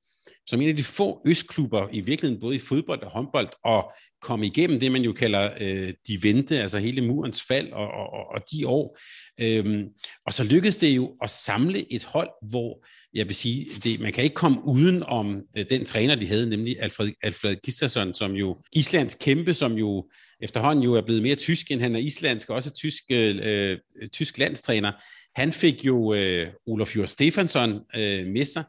som 0.47 0.61
en 0.61 0.69
af 0.69 0.77
de 0.77 0.83
få 0.83 1.23
østklubber, 1.27 1.89
i 1.93 2.01
virkeligheden 2.01 2.41
både 2.41 2.57
i 2.57 2.59
fodbold 2.59 3.03
og 3.03 3.11
håndbold, 3.11 3.49
og 3.65 3.93
komme 4.21 4.47
igennem 4.47 4.81
det, 4.81 4.93
man 4.93 5.03
jo 5.03 5.13
kalder 5.13 5.51
øh, 5.61 5.93
de 6.09 6.23
vente, 6.23 6.61
altså 6.63 6.79
hele 6.79 7.01
murens 7.01 7.43
fald 7.43 7.73
og, 7.73 7.87
og, 7.87 8.27
og 8.35 8.41
de 8.53 8.67
år. 8.67 8.99
Øhm, 9.41 9.85
og 10.27 10.33
så 10.33 10.45
lykkedes 10.45 10.77
det 10.77 10.97
jo 10.97 11.17
at 11.23 11.31
samle 11.31 11.93
et 11.93 12.05
hold, 12.05 12.31
hvor 12.49 12.87
jeg 13.15 13.27
vil 13.27 13.35
sige, 13.35 13.67
det, 13.85 14.01
man 14.01 14.13
kan 14.13 14.25
ikke 14.25 14.35
komme 14.35 14.59
uden 14.65 15.03
om 15.03 15.43
øh, 15.57 15.71
den 15.71 15.85
træner, 15.85 16.15
de 16.15 16.27
havde, 16.27 16.49
nemlig 16.49 16.77
Alfred, 16.81 17.13
Alfred 17.23 17.57
Gisterson, 17.65 18.15
som 18.15 18.33
jo 18.33 18.57
Islands 18.73 19.15
kæmpe, 19.15 19.55
som 19.55 19.73
jo 19.73 20.09
efterhånden 20.41 20.85
jo 20.85 20.95
er 20.95 21.01
blevet 21.01 21.23
mere 21.23 21.35
tysk, 21.35 21.71
end 21.71 21.81
han 21.81 21.95
er 21.95 22.01
islandsk, 22.01 22.51
og 22.51 22.57
også 22.57 22.73
tysk, 22.73 23.03
øh, 23.11 23.37
øh 23.43 24.09
tysk 24.13 24.39
landstræner. 24.39 24.93
Han 25.37 25.53
fik 25.53 25.87
jo 25.87 26.15
øh, 26.15 26.49
Olof 26.67 26.97
Jør 26.97 27.07
Stefansson 27.07 27.81
øh, 27.95 28.27
med 28.27 28.45
sig, 28.45 28.65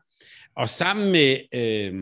og 0.57 0.69
sammen 0.69 1.11
med 1.11 1.39
øh, 1.53 1.93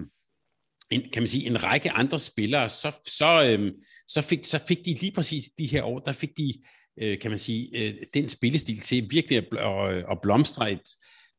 en, 0.92 1.02
kan 1.14 1.22
man 1.22 1.28
sige, 1.28 1.48
en 1.48 1.64
række 1.64 1.92
andre 1.92 2.20
spillere, 2.20 2.70
så, 2.70 2.92
så, 3.08 3.46
øh, 3.50 3.72
så, 4.08 4.22
fik, 4.22 4.46
så 4.46 4.60
fik 4.68 4.78
de 4.86 4.94
lige 4.94 5.12
præcis 5.12 5.50
de 5.58 5.66
her 5.66 5.84
år, 5.84 6.00
der 6.00 6.12
fik 6.12 6.30
de, 6.38 6.54
øh, 7.02 7.20
kan 7.20 7.32
man 7.32 7.38
sige, 7.38 7.70
øh, 7.74 7.94
den 8.14 8.30
spillestil 8.30 8.80
til 8.80 9.08
virkelig 9.12 9.38
at, 9.38 9.46
at, 9.60 9.94
øh, 9.94 10.04
at 10.12 10.18
blomstre 10.22 10.72
et, 10.72 10.90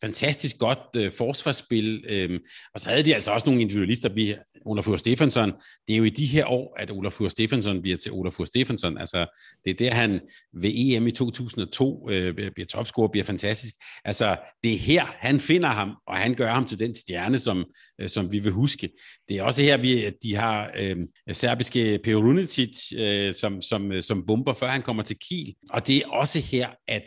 fantastisk 0.05 0.59
godt 0.59 0.79
øh, 0.97 1.11
forsvarsspil, 1.11 2.05
øh, 2.09 2.41
og 2.75 2.81
så 2.81 2.91
havde 2.91 3.03
de 3.03 3.15
altså 3.15 3.31
også 3.31 3.47
nogle 3.47 3.63
individualister, 3.63 4.09
vi, 4.09 4.35
Olafur 4.67 4.97
Stefansson, 4.97 5.53
det 5.89 5.95
er 5.95 5.99
jo 5.99 6.05
i 6.05 6.09
de 6.09 6.27
her 6.27 6.47
år, 6.47 6.77
at 6.79 6.91
Olafur 6.91 7.29
Stefansson 7.29 7.83
bliver 7.83 7.97
til 7.97 8.13
Olafur 8.13 8.45
Stefansson, 8.45 8.99
altså 8.99 9.39
det 9.65 9.71
er 9.71 9.75
der, 9.75 9.95
han 9.95 10.21
ved 10.53 10.71
EM 10.75 11.07
i 11.07 11.11
2002 11.11 12.11
øh, 12.11 12.35
bliver 12.35 12.67
topscorer, 12.67 13.09
bliver 13.09 13.25
fantastisk, 13.25 13.75
altså 14.05 14.37
det 14.65 14.75
er 14.75 14.79
her, 14.79 15.05
han 15.19 15.41
finder 15.41 15.69
ham, 15.69 15.91
og 16.07 16.17
han 16.17 16.35
gør 16.35 16.49
ham 16.49 16.65
til 16.65 16.79
den 16.79 16.95
stjerne, 16.95 17.39
som, 17.39 17.65
øh, 18.01 18.09
som 18.09 18.33
vi 18.33 18.39
vil 18.39 18.53
huske. 18.53 18.91
Det 19.29 19.37
er 19.39 19.43
også 19.43 19.63
her, 19.63 19.77
vi, 19.77 20.05
at 20.05 20.15
de 20.23 20.35
har 20.35 20.71
øh, 20.79 20.97
serbiske 21.33 22.01
Perunitic, 22.05 22.93
øh, 22.97 23.35
som, 23.35 23.63
som, 23.63 23.93
øh, 23.93 24.03
som 24.03 24.27
bomber, 24.27 24.55
før 24.55 24.69
han 24.69 24.83
kommer 24.83 25.03
til 25.03 25.17
Kiel, 25.29 25.55
og 25.71 25.87
det 25.87 25.97
er 25.97 26.09
også 26.09 26.41
her, 26.41 26.69
at 26.89 27.05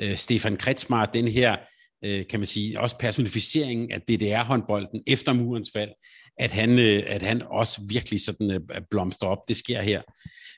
øh, 0.00 0.16
Stefan 0.16 0.56
Kretschmar, 0.56 1.06
den 1.06 1.28
her 1.28 1.56
øh, 2.04 2.26
kan 2.26 2.40
man 2.40 2.46
sige, 2.46 2.80
også 2.80 2.98
personificeringen 2.98 3.92
af 3.92 4.00
DDR-håndbolden 4.00 5.02
efter 5.06 5.32
murens 5.32 5.70
fald, 5.72 5.90
at 6.38 6.50
han, 6.50 6.78
øh, 6.78 7.02
at 7.06 7.22
han 7.22 7.42
også 7.42 7.80
virkelig 7.88 8.20
sådan 8.20 8.50
øh, 8.50 8.60
blomstrer 8.90 9.28
op. 9.28 9.48
Det 9.48 9.56
sker 9.56 9.82
her. 9.82 10.02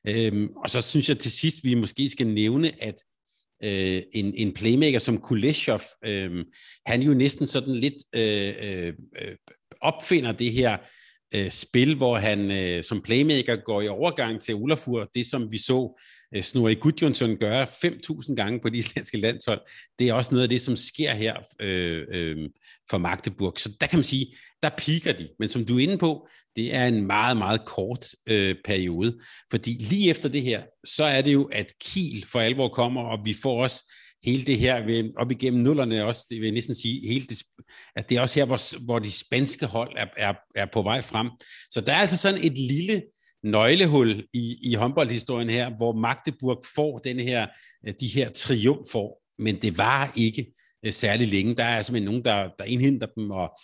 Øhm, 0.09 0.49
og 0.65 0.71
så 0.71 0.81
synes 0.81 1.09
jeg 1.09 1.19
til 1.19 1.33
sidst, 1.33 1.65
vi 1.65 1.75
måske 1.75 2.09
skal 2.09 2.27
nævne, 2.27 2.83
at 2.83 2.95
øh, 3.65 4.03
en, 4.13 4.35
en 4.35 4.55
playmaker 4.55 4.99
som 4.99 5.19
Kuleshov, 5.19 5.81
øh, 6.05 6.45
han 6.87 7.03
jo 7.03 7.15
næsten 7.15 7.47
sådan 7.47 7.75
lidt 7.75 7.95
øh, 8.15 8.55
øh, 8.61 8.93
øh 9.23 9.37
opfinder 9.81 10.33
det 10.33 10.53
her 10.53 10.77
øh, 11.35 11.51
spil, 11.51 11.95
hvor 11.97 12.19
han 12.19 12.51
øh, 12.51 12.85
som 12.85 13.03
playmaker 13.03 13.57
går 13.57 13.83
i 13.83 13.89
overgang 13.89 14.41
til 14.41 14.55
Olafur, 14.55 15.11
det 15.15 15.27
som 15.27 15.53
vi 15.53 15.59
så 15.59 16.01
øh, 16.35 16.43
Snorri 16.43 16.75
Gudjonsson 16.75 17.37
gøre 17.37 17.67
5.000 17.85 18.35
gange 18.35 18.61
på 18.61 18.69
de 18.69 18.79
islandske 18.79 19.19
landshold, 19.19 19.61
det 19.99 20.09
er 20.09 20.13
også 20.13 20.35
noget 20.35 20.43
af 20.43 20.49
det, 20.49 20.61
som 20.61 20.77
sker 20.77 21.15
her 21.15 21.35
øh, 21.61 22.03
øh, 22.09 22.49
for 22.91 22.99
Magdeburg. 22.99 23.53
Så 23.57 23.77
der 23.81 23.87
kan 23.87 23.97
man 23.97 24.05
sige, 24.05 24.37
der 24.63 24.71
piker 24.79 25.13
de. 25.13 25.29
Men 25.39 25.49
som 25.49 25.65
du 25.65 25.79
er 25.79 25.83
inde 25.83 25.99
på, 25.99 26.29
det 26.57 26.75
er 26.75 26.87
en 26.87 27.07
meget, 27.07 27.37
meget 27.37 27.65
kort 27.65 28.07
øh, 28.27 28.57
periode. 28.65 29.19
Fordi 29.51 29.71
lige 29.71 30.11
efter 30.11 30.29
det 30.29 30.43
her, 30.43 30.63
så 30.85 31.05
er 31.05 31.21
det 31.23 31.33
jo, 31.33 31.45
at 31.45 31.73
Kiel 31.81 32.27
for 32.33 32.41
alvor 32.41 32.69
kommer, 32.69 33.03
og 33.03 33.19
vi 33.25 33.35
får 33.43 33.63
også 33.63 33.93
hele 34.25 34.45
det 34.45 34.59
her 34.59 34.85
ved, 34.87 35.11
op 35.17 35.31
igennem 35.31 35.63
nullerne 35.63 36.05
også, 36.05 36.27
det 36.31 36.41
vil 36.41 36.47
jeg 36.47 36.55
næsten 36.55 36.75
sige, 36.75 37.09
hele 37.09 37.27
det, 37.27 37.43
at 37.97 38.09
det 38.09 38.17
er 38.17 38.21
også 38.21 38.41
her, 38.41 38.47
hvor, 38.47 38.85
hvor 38.85 38.99
de 38.99 39.11
spanske 39.11 39.67
hold 39.67 39.93
er, 39.97 40.07
er, 40.17 40.35
er 40.55 40.67
på 40.73 40.83
vej 40.83 41.01
frem. 41.01 41.31
Så 41.71 41.81
der 41.81 41.93
er 41.93 41.97
altså 41.97 42.17
sådan 42.17 42.45
et 42.45 42.59
lille 42.59 43.03
nøglehul 43.43 44.25
i, 44.35 44.57
i 44.63 44.75
håndboldhistorien 44.75 45.51
her, 45.51 45.77
hvor 45.77 45.93
Magdeburg 45.93 46.65
får 46.75 46.99
den 46.99 47.21
her, 47.21 47.47
øh, 47.87 47.95
de 48.01 48.07
her 48.07 48.31
triumfer, 48.31 49.09
men 49.43 49.63
det 49.63 49.79
var 49.79 50.13
ikke 50.17 50.53
øh, 50.85 50.93
særlig 50.93 51.29
længe. 51.29 51.57
Der 51.57 51.65
er 51.65 51.83
simpelthen 51.83 52.05
nogen, 52.05 52.25
der, 52.25 52.49
der 52.59 52.65
indhenter 52.65 53.07
dem, 53.07 53.31
og, 53.31 53.59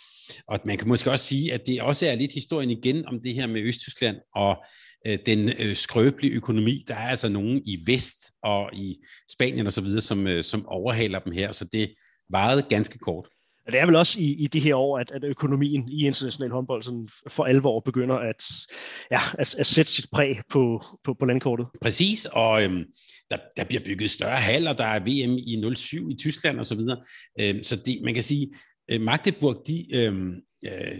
og 0.49 0.59
man 0.65 0.79
kan 0.79 0.89
måske 0.89 1.11
også 1.11 1.27
sige, 1.27 1.53
at 1.53 1.67
det 1.67 1.83
også 1.83 2.07
er 2.07 2.15
lidt 2.15 2.33
historien 2.33 2.71
igen 2.71 3.07
om 3.07 3.21
det 3.23 3.35
her 3.35 3.47
med 3.47 3.61
Østtyskland 3.63 4.17
og 4.35 4.65
øh, 5.07 5.19
den 5.27 5.51
øh, 5.59 5.77
skrøbelige 5.77 6.33
økonomi. 6.33 6.85
Der 6.89 6.95
er 6.95 7.09
altså 7.09 7.29
nogen 7.29 7.63
i 7.67 7.79
Vest 7.87 8.33
og 8.43 8.71
i 8.73 8.97
Spanien 9.33 9.67
osv., 9.67 10.01
som, 10.01 10.27
øh, 10.27 10.45
som 10.45 10.67
overhaler 10.67 11.19
dem 11.19 11.33
her, 11.33 11.53
så 11.53 11.65
det 11.73 11.95
varede 12.31 12.63
ganske 12.63 12.99
kort. 12.99 13.29
Det 13.67 13.81
er 13.81 13.87
vel 13.87 13.97
også 13.97 14.21
i, 14.21 14.25
i 14.25 14.47
de 14.47 14.61
her 14.61 14.75
år, 14.75 14.99
at, 14.99 15.11
at 15.11 15.25
økonomien 15.25 15.89
i 15.89 16.07
international 16.07 16.51
håndbold 16.51 16.83
sådan 16.83 17.09
for 17.29 17.45
alvor 17.45 17.81
begynder 17.81 18.17
at, 18.17 18.45
ja, 19.11 19.21
at, 19.39 19.55
at 19.59 19.67
sætte 19.67 19.93
sit 19.93 20.07
præg 20.13 20.41
på, 20.49 20.85
på, 21.05 21.15
på 21.15 21.25
landkortet. 21.25 21.67
Præcis, 21.81 22.27
og 22.27 22.63
øhm, 22.63 22.85
der, 23.31 23.37
der 23.57 23.65
bliver 23.65 23.83
bygget 23.87 24.11
større 24.11 24.41
haller, 24.41 24.73
der 24.73 24.85
er 24.85 24.99
VM 25.01 25.37
i 25.39 25.75
07 25.75 26.11
i 26.11 26.15
Tyskland 26.15 26.61
osv. 26.61 26.65
Så, 26.65 26.75
videre. 26.75 26.99
øhm, 27.41 27.63
så 27.63 27.77
det, 27.77 28.01
man 28.05 28.15
kan 28.15 28.23
sige, 28.23 28.55
øh, 28.91 29.01
Magdeburg, 29.01 29.63
de, 29.67 29.95
øhm, 29.95 30.35
øh, 30.67 30.99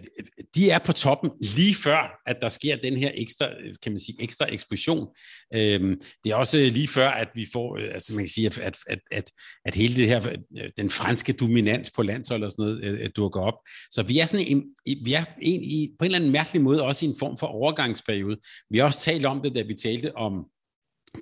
de 0.55 0.71
er 0.71 0.79
på 0.79 0.93
toppen 0.93 1.31
lige 1.41 1.75
før, 1.75 2.21
at 2.27 2.37
der 2.43 2.49
sker 2.49 2.77
den 2.77 2.97
her 2.97 3.11
ekstra, 3.15 3.47
øh, 3.61 3.75
kan 3.83 3.93
man 3.93 3.99
sige, 3.99 4.23
ekstra 4.23 4.47
eksplosion. 4.53 5.09
Øh, 5.55 5.97
det 6.25 6.33
er 6.33 6.35
også 6.35 6.57
lige 6.59 6.89
før, 6.89 7.09
at 7.09 7.29
vi 7.35 7.47
får, 7.53 7.77
øh, 7.77 7.89
altså 7.93 8.15
man 8.15 8.25
kan 8.25 8.29
sige, 8.29 8.47
at, 8.47 8.59
at, 8.59 8.77
at, 8.87 8.99
at, 9.11 9.31
at 9.65 9.75
hele 9.75 9.95
det 9.95 10.09
her, 10.09 10.37
øh, 10.59 10.71
den 10.77 10.91
franske 10.91 11.33
dominans 11.33 11.91
på 11.91 12.03
landshold 12.03 12.45
og 12.45 12.51
sådan 12.51 12.63
noget, 12.65 12.85
øh, 12.85 13.01
øh, 13.01 13.11
dukker 13.17 13.41
op. 13.41 13.55
Så 13.91 14.03
vi 14.03 14.19
er 14.19 14.27
sådan 14.27 14.47
en, 14.47 14.65
vi 15.05 15.13
er 15.13 15.25
en, 15.43 15.63
i, 15.63 15.91
på 15.99 16.05
en 16.05 16.07
eller 16.07 16.19
anden 16.19 16.31
mærkelig 16.31 16.63
måde 16.63 16.83
også 16.83 17.07
i 17.07 17.09
en 17.09 17.19
form 17.19 17.37
for 17.37 17.47
overgangsperiode. 17.47 18.37
Vi 18.71 18.79
har 18.79 18.85
også 18.85 19.01
talt 19.01 19.27
om 19.27 19.41
det, 19.43 19.55
da 19.55 19.63
vi 19.63 19.75
talte 19.75 20.17
om 20.17 20.45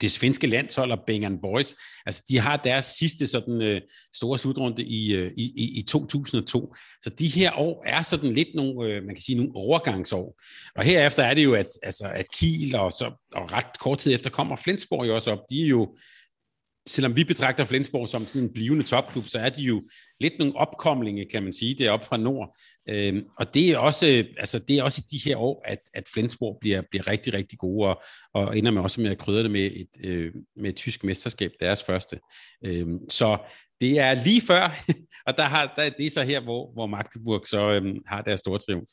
det 0.00 0.10
svenske 0.10 0.46
landshold 0.46 0.92
og 0.92 0.98
Bengan 1.06 1.38
Boys, 1.40 1.74
altså 2.06 2.22
de 2.28 2.38
har 2.38 2.56
deres 2.56 2.86
sidste 2.86 3.26
sådan 3.26 3.62
øh, 3.62 3.80
store 4.14 4.38
slutrunde 4.38 4.84
i, 4.84 5.14
øh, 5.14 5.32
i, 5.36 5.78
i 5.78 5.82
2002. 5.82 6.74
Så 7.00 7.10
de 7.10 7.28
her 7.28 7.58
år 7.58 7.82
er 7.86 8.02
sådan 8.02 8.32
lidt 8.32 8.48
nogle, 8.54 8.88
øh, 8.88 9.04
man 9.04 9.14
kan 9.14 9.22
sige, 9.22 9.36
nogle 9.36 9.52
overgangsår. 9.54 10.40
Og 10.76 10.84
herefter 10.84 11.22
er 11.22 11.34
det 11.34 11.44
jo, 11.44 11.54
at, 11.54 11.66
altså, 11.82 12.04
at 12.14 12.26
Kiel 12.34 12.74
og, 12.74 12.92
så, 12.92 13.28
og 13.34 13.52
ret 13.52 13.78
kort 13.80 13.98
tid 13.98 14.14
efter 14.14 14.30
kommer 14.30 14.56
Flensborg 14.56 15.06
jo 15.06 15.14
også 15.14 15.30
op. 15.30 15.40
De 15.50 15.62
er 15.62 15.66
jo 15.66 15.96
selvom 16.88 17.16
vi 17.16 17.24
betragter 17.24 17.64
Flensborg 17.64 18.08
som 18.08 18.26
sådan 18.26 18.42
en 18.42 18.52
blivende 18.52 18.84
topklub, 18.84 19.26
så 19.26 19.38
er 19.38 19.48
de 19.48 19.62
jo 19.62 19.82
lidt 20.20 20.32
nogle 20.38 20.56
opkomlinge, 20.56 21.26
kan 21.30 21.42
man 21.42 21.52
sige, 21.52 21.74
deroppe 21.74 22.06
fra 22.06 22.16
nord. 22.16 22.56
Øhm, 22.88 23.24
og 23.38 23.54
det 23.54 23.70
er, 23.70 23.78
også, 23.78 24.24
altså 24.38 24.58
det 24.58 24.78
er 24.78 24.82
også 24.82 25.02
i 25.04 25.16
de 25.16 25.28
her 25.28 25.36
år, 25.36 25.62
at, 25.64 25.78
at 25.94 26.04
Flensborg 26.14 26.58
bliver, 26.60 26.82
bliver 26.90 27.08
rigtig, 27.08 27.34
rigtig 27.34 27.58
gode, 27.58 27.88
og, 27.88 28.02
og 28.34 28.58
ender 28.58 28.70
med 28.70 28.82
også 28.82 29.00
med 29.00 29.10
at 29.10 29.18
krydre 29.18 29.42
det 29.42 29.50
med 29.50 29.66
et, 29.66 29.88
øh, 30.04 30.32
med 30.56 30.70
et 30.70 30.76
tysk 30.76 31.04
mesterskab, 31.04 31.50
deres 31.60 31.82
første. 31.82 32.18
Øhm, 32.64 32.98
så 33.08 33.38
det 33.80 33.98
er 33.98 34.24
lige 34.24 34.40
før, 34.40 34.84
og 35.26 35.36
der 35.36 35.44
har, 35.44 35.72
der, 35.76 35.90
det 35.90 36.06
er 36.06 36.10
så 36.10 36.22
her, 36.22 36.40
hvor, 36.40 36.72
hvor 36.72 36.86
Magdeburg 36.86 37.46
så 37.46 37.70
øhm, 37.70 37.98
har 38.06 38.22
deres 38.22 38.40
store 38.40 38.58
triumf. 38.58 38.88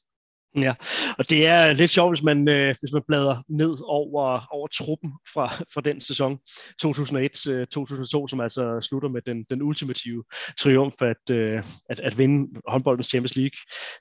Ja, 0.58 0.74
og 1.18 1.30
det 1.30 1.48
er 1.48 1.74
lidt 1.74 1.92
sjovt, 1.92 2.12
hvis 2.12 2.24
man, 2.24 2.50
øh, 2.50 2.76
hvis 2.80 2.94
man 2.94 3.02
bladrer 3.08 3.44
ned 3.50 3.78
over, 3.84 4.48
over 4.52 4.68
truppen 4.68 5.14
fra, 5.34 5.48
fra 5.74 5.82
den 5.82 6.02
sæson 6.02 6.40
2001-2002, 6.86 8.24
øh, 8.24 8.30
som 8.30 8.42
altså 8.42 8.82
slutter 8.82 9.10
med 9.10 9.22
den, 9.22 9.46
den 9.50 9.62
ultimative 9.62 10.24
triumf 10.60 11.02
at, 11.02 11.30
øh, 11.32 11.64
at, 11.90 12.00
at 12.00 12.18
vinde 12.18 12.62
håndboldens 12.68 13.08
Champions 13.08 13.36
League. 13.36 13.58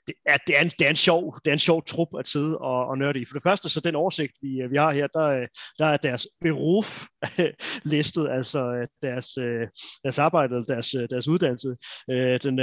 Det 0.07 0.15
er, 0.25 0.37
det, 0.47 0.57
er 0.57 0.61
en, 0.61 0.71
det, 0.79 0.85
er 0.85 0.89
en 0.89 0.95
sjov, 0.95 1.37
det 1.45 1.51
er 1.51 1.53
en 1.53 1.59
sjov 1.59 1.85
trup 1.85 2.07
at 2.19 2.27
sidde 2.27 2.57
og, 2.57 2.87
og 2.87 2.97
nørde 2.97 3.19
i. 3.19 3.25
For 3.25 3.33
det 3.33 3.43
første, 3.43 3.69
så 3.69 3.79
den 3.79 3.95
oversigt, 3.95 4.33
vi, 4.41 4.61
vi 4.69 4.77
har 4.77 4.91
her, 4.91 5.07
der, 5.07 5.27
øh, 5.27 5.47
der 5.79 5.85
er 5.85 5.97
deres 5.97 6.27
beruf 6.41 7.05
listet, 7.93 8.27
altså 8.31 8.59
øh, 8.59 8.87
deres, 9.01 9.27
deres 10.03 10.19
arbejde, 10.19 10.63
deres, 10.67 10.95
deres 11.09 11.27
uddannelse. 11.27 11.75
Den, 12.43 12.57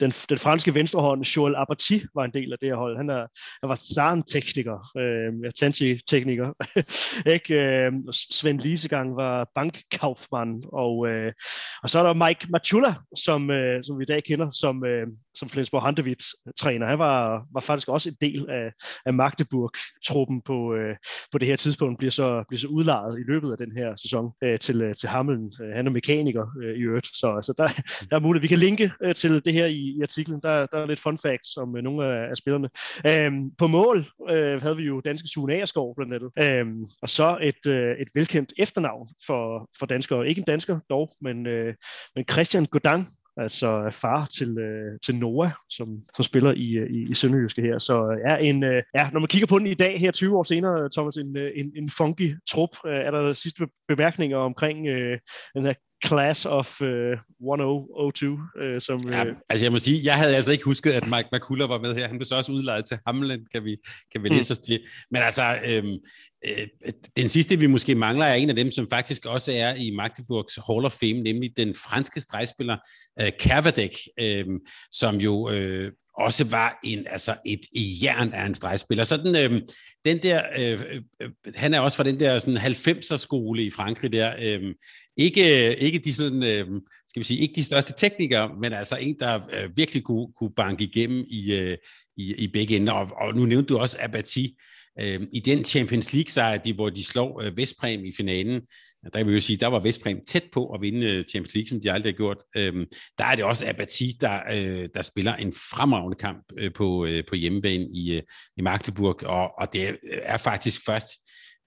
den, 0.00 0.12
den 0.28 0.38
franske 0.38 0.74
venstrehånd, 0.74 1.22
Joel 1.22 1.54
Abati, 1.56 2.02
var 2.14 2.24
en 2.24 2.32
del 2.32 2.52
af 2.52 2.58
det 2.58 2.68
her 2.68 2.76
hold 2.76 2.99
han, 3.00 3.10
er, 3.10 3.26
han 3.62 3.68
var 3.68 3.80
Zahn-tekniker, 3.94 4.78
øh, 5.02 5.52
Tanti-tekniker. 5.58 6.48
ikke? 7.34 7.54
Øh, 7.54 7.92
Svend 8.32 8.60
Lisegang 8.60 9.16
var 9.16 9.50
bankkaufmann, 9.54 10.62
og, 10.72 11.08
øh, 11.08 11.32
og 11.82 11.90
så 11.90 11.98
er 11.98 12.02
der 12.02 12.26
Mike 12.26 12.46
Machula, 12.50 12.94
som, 13.24 13.50
øh, 13.50 13.84
som 13.84 13.98
vi 13.98 14.02
i 14.02 14.12
dag 14.12 14.24
kender 14.24 14.50
som, 14.50 14.84
øh, 14.84 15.06
som 15.34 15.48
Flensborg 15.48 15.82
Handewitt-træner. 15.82 16.86
Han 16.86 16.98
var, 16.98 17.42
var 17.54 17.60
faktisk 17.60 17.88
også 17.88 18.08
en 18.08 18.16
del 18.20 18.50
af, 18.50 18.72
af 19.06 19.14
Magdeburg-truppen 19.14 20.42
på, 20.42 20.74
øh, 20.74 20.96
på 21.32 21.38
det 21.38 21.48
her 21.48 21.56
tidspunkt, 21.56 21.98
bliver 21.98 22.10
så, 22.10 22.44
bliver 22.48 22.60
så 22.60 22.68
udlejet 22.68 23.18
i 23.18 23.30
løbet 23.30 23.52
af 23.52 23.58
den 23.58 23.72
her 23.76 23.96
sæson 23.96 24.32
øh, 24.44 24.58
til, 24.58 24.82
øh, 24.82 24.94
til 24.96 25.08
Hammelen. 25.08 25.52
Øh, 25.62 25.76
han 25.76 25.86
er 25.86 25.90
mekaniker 25.90 26.46
øh, 26.62 26.76
i 26.76 26.80
øvrigt, 26.80 27.06
så 27.06 27.34
altså, 27.36 27.54
der, 27.58 27.68
der 28.10 28.16
er 28.16 28.20
muligt. 28.20 28.42
Vi 28.42 28.48
kan 28.48 28.58
linke 28.58 28.92
øh, 29.04 29.14
til 29.14 29.44
det 29.44 29.52
her 29.52 29.66
i, 29.66 29.96
i 29.98 30.02
artiklen. 30.02 30.40
Der, 30.42 30.66
der 30.66 30.78
er 30.78 30.86
lidt 30.86 31.00
fun 31.00 31.18
facts 31.18 31.56
om 31.56 31.76
øh, 31.76 31.82
nogle 31.82 32.06
af, 32.06 32.30
af 32.30 32.36
spillerne. 32.36 32.68
Øhm, 33.06 33.50
på 33.58 33.66
mål 33.66 34.06
øh, 34.30 34.62
havde 34.62 34.76
vi 34.76 34.82
jo 34.82 35.00
danske 35.00 35.28
Sune 35.28 35.54
Agerskov 35.54 35.94
blandt 35.96 36.14
andet. 36.14 36.30
Øhm, 36.44 36.84
og 37.02 37.08
så 37.08 37.38
et, 37.42 37.72
øh, 37.72 37.96
et 37.98 38.08
velkendt 38.14 38.52
efternavn 38.58 39.08
for, 39.26 39.68
for 39.78 39.86
danskere. 39.86 40.28
Ikke 40.28 40.38
en 40.38 40.44
dansker 40.44 40.78
dog, 40.90 41.12
men, 41.20 41.46
øh, 41.46 41.74
men 42.16 42.24
Christian 42.30 42.66
Godang, 42.66 43.08
altså 43.36 43.88
far 43.92 44.26
til, 44.26 44.58
øh, 44.58 44.98
til 45.04 45.14
Noah, 45.14 45.50
som, 45.70 45.88
som 46.16 46.24
spiller 46.24 46.52
i, 46.52 46.70
øh, 46.70 46.90
i, 46.90 47.10
i 47.10 47.14
Sønderjyske 47.14 47.62
her. 47.62 47.78
Så 47.78 48.10
øh, 48.10 48.30
er 48.30 48.36
en, 48.36 48.64
øh, 48.64 48.82
ja, 48.94 49.10
når 49.12 49.20
man 49.20 49.28
kigger 49.28 49.46
på 49.46 49.58
den 49.58 49.66
i 49.66 49.74
dag, 49.74 50.00
her 50.00 50.10
20 50.10 50.38
år 50.38 50.42
senere, 50.42 50.90
Thomas, 50.92 51.16
en, 51.16 51.36
øh, 51.36 51.52
en, 51.54 51.72
en 51.76 51.90
funky 51.90 52.36
trup. 52.50 52.76
Er 52.84 53.10
der 53.10 53.32
sidste 53.32 53.66
bemærkninger 53.88 54.36
omkring 54.36 54.88
øh, 54.88 55.18
den 55.54 55.62
her 55.62 55.74
Class 56.04 56.46
of 56.46 56.80
uh, 56.80 56.88
1002. 57.40 58.32
Uh, 58.32 58.38
som, 58.78 59.06
uh... 59.06 59.10
Ja, 59.10 59.24
altså 59.48 59.64
jeg 59.64 59.72
må 59.72 59.78
sige, 59.78 60.00
jeg 60.04 60.14
havde 60.14 60.36
altså 60.36 60.52
ikke 60.52 60.64
husket, 60.64 60.92
at 60.92 61.06
Mike 61.06 61.28
McCullough 61.32 61.70
var 61.70 61.78
med 61.78 61.94
her. 61.94 62.08
Han 62.08 62.16
blev 62.16 62.24
så 62.24 62.34
også 62.34 62.52
udlejet 62.52 62.84
til 62.84 62.98
Hamlen, 63.06 63.46
kan 63.52 63.64
vi, 63.64 63.76
kan 64.12 64.22
vi 64.22 64.28
mm. 64.28 64.34
læse 64.34 64.50
os 64.50 64.58
til. 64.58 64.80
Men 65.10 65.22
altså, 65.22 65.58
øhm, 65.66 65.96
øh, 66.44 66.66
den 67.16 67.28
sidste, 67.28 67.58
vi 67.58 67.66
måske 67.66 67.94
mangler, 67.94 68.26
er 68.26 68.34
en 68.34 68.50
af 68.50 68.56
dem, 68.56 68.70
som 68.70 68.86
faktisk 68.90 69.26
også 69.26 69.52
er 69.52 69.74
i 69.74 69.90
Magdeburgs 69.90 70.58
Hall 70.68 70.84
of 70.84 70.92
Fame, 70.92 71.20
nemlig 71.20 71.56
den 71.56 71.74
franske 71.74 72.20
stregspiller 72.20 72.76
øh, 73.20 73.32
Kervadek, 73.38 73.94
øh, 74.20 74.46
som 74.90 75.16
jo 75.16 75.50
øh, 75.50 75.92
også 76.20 76.44
var 76.44 76.80
en, 76.84 77.06
altså 77.10 77.34
et 77.46 77.60
jern 78.02 78.32
af 78.32 78.46
en 78.46 78.54
stregspiller. 78.54 79.04
Så 79.04 79.16
den, 79.16 79.36
øh, 79.36 79.62
den 80.04 80.18
der, 80.18 80.42
øh, 80.58 80.80
øh, 81.20 81.30
han 81.54 81.74
er 81.74 81.80
også 81.80 81.96
fra 81.96 82.04
den 82.04 82.20
der 82.20 82.38
sådan 82.38 82.58
90'er 82.58 83.16
skole 83.16 83.62
i 83.62 83.70
Frankrig 83.70 84.12
der. 84.12 84.34
Øh, 84.40 84.74
ikke, 85.20 85.76
ikke 85.76 85.98
de 85.98 86.14
sådan, 86.14 86.42
øh, 86.42 86.66
skal 87.08 87.20
vi 87.20 87.24
sige, 87.24 87.40
ikke 87.40 87.54
de 87.54 87.64
største 87.64 87.92
teknikere, 87.96 88.50
men 88.62 88.72
altså 88.72 88.96
en, 88.96 89.16
der 89.18 89.40
øh, 89.52 89.76
virkelig 89.76 90.02
kunne, 90.02 90.32
kunne 90.38 90.52
banke 90.56 90.84
igennem 90.84 91.24
i, 91.28 91.52
øh, 91.52 91.76
i, 92.16 92.34
i 92.34 92.46
begge 92.46 92.76
ender. 92.76 92.92
Og, 92.92 93.10
og 93.16 93.34
nu 93.34 93.46
nævnte 93.46 93.74
du 93.74 93.78
også 93.78 93.96
Abati. 94.00 94.56
Øh, 95.00 95.20
I 95.32 95.40
den 95.40 95.64
Champions 95.64 96.12
League-sejr, 96.12 96.56
de, 96.56 96.72
hvor 96.72 96.90
de 96.90 97.04
slår 97.04 97.42
øh, 97.42 97.56
Vestprem 97.56 98.04
i 98.04 98.12
finalen, 98.16 98.60
der 99.14 99.24
vil 99.24 99.32
jeg 99.32 99.42
sige, 99.42 99.56
der 99.56 99.66
var 99.66 99.80
Vestpræm 99.80 100.20
tæt 100.28 100.44
på 100.52 100.66
at 100.66 100.80
vinde 100.80 101.06
øh, 101.06 101.24
Champions 101.24 101.54
League, 101.54 101.68
som 101.68 101.80
de 101.80 101.92
aldrig 101.92 102.12
har 102.12 102.16
gjort. 102.16 102.36
Øh, 102.56 102.86
der 103.18 103.24
er 103.24 103.34
det 103.36 103.44
også 103.44 103.68
Abati, 103.68 104.12
der, 104.20 104.40
øh, 104.52 104.88
der 104.94 105.02
spiller 105.02 105.36
en 105.36 105.52
fremragende 105.52 106.16
kamp 106.16 106.52
øh, 106.56 106.72
på, 106.72 107.06
øh, 107.06 107.24
på 107.28 107.34
hjemmebane 107.34 107.88
i, 107.94 108.16
øh, 108.16 108.22
i 108.56 108.62
Magdeburg, 108.62 109.24
og, 109.24 109.50
og 109.58 109.72
det 109.72 109.88
er 109.88 110.32
øh, 110.32 110.38
faktisk 110.38 110.80
først 110.86 111.08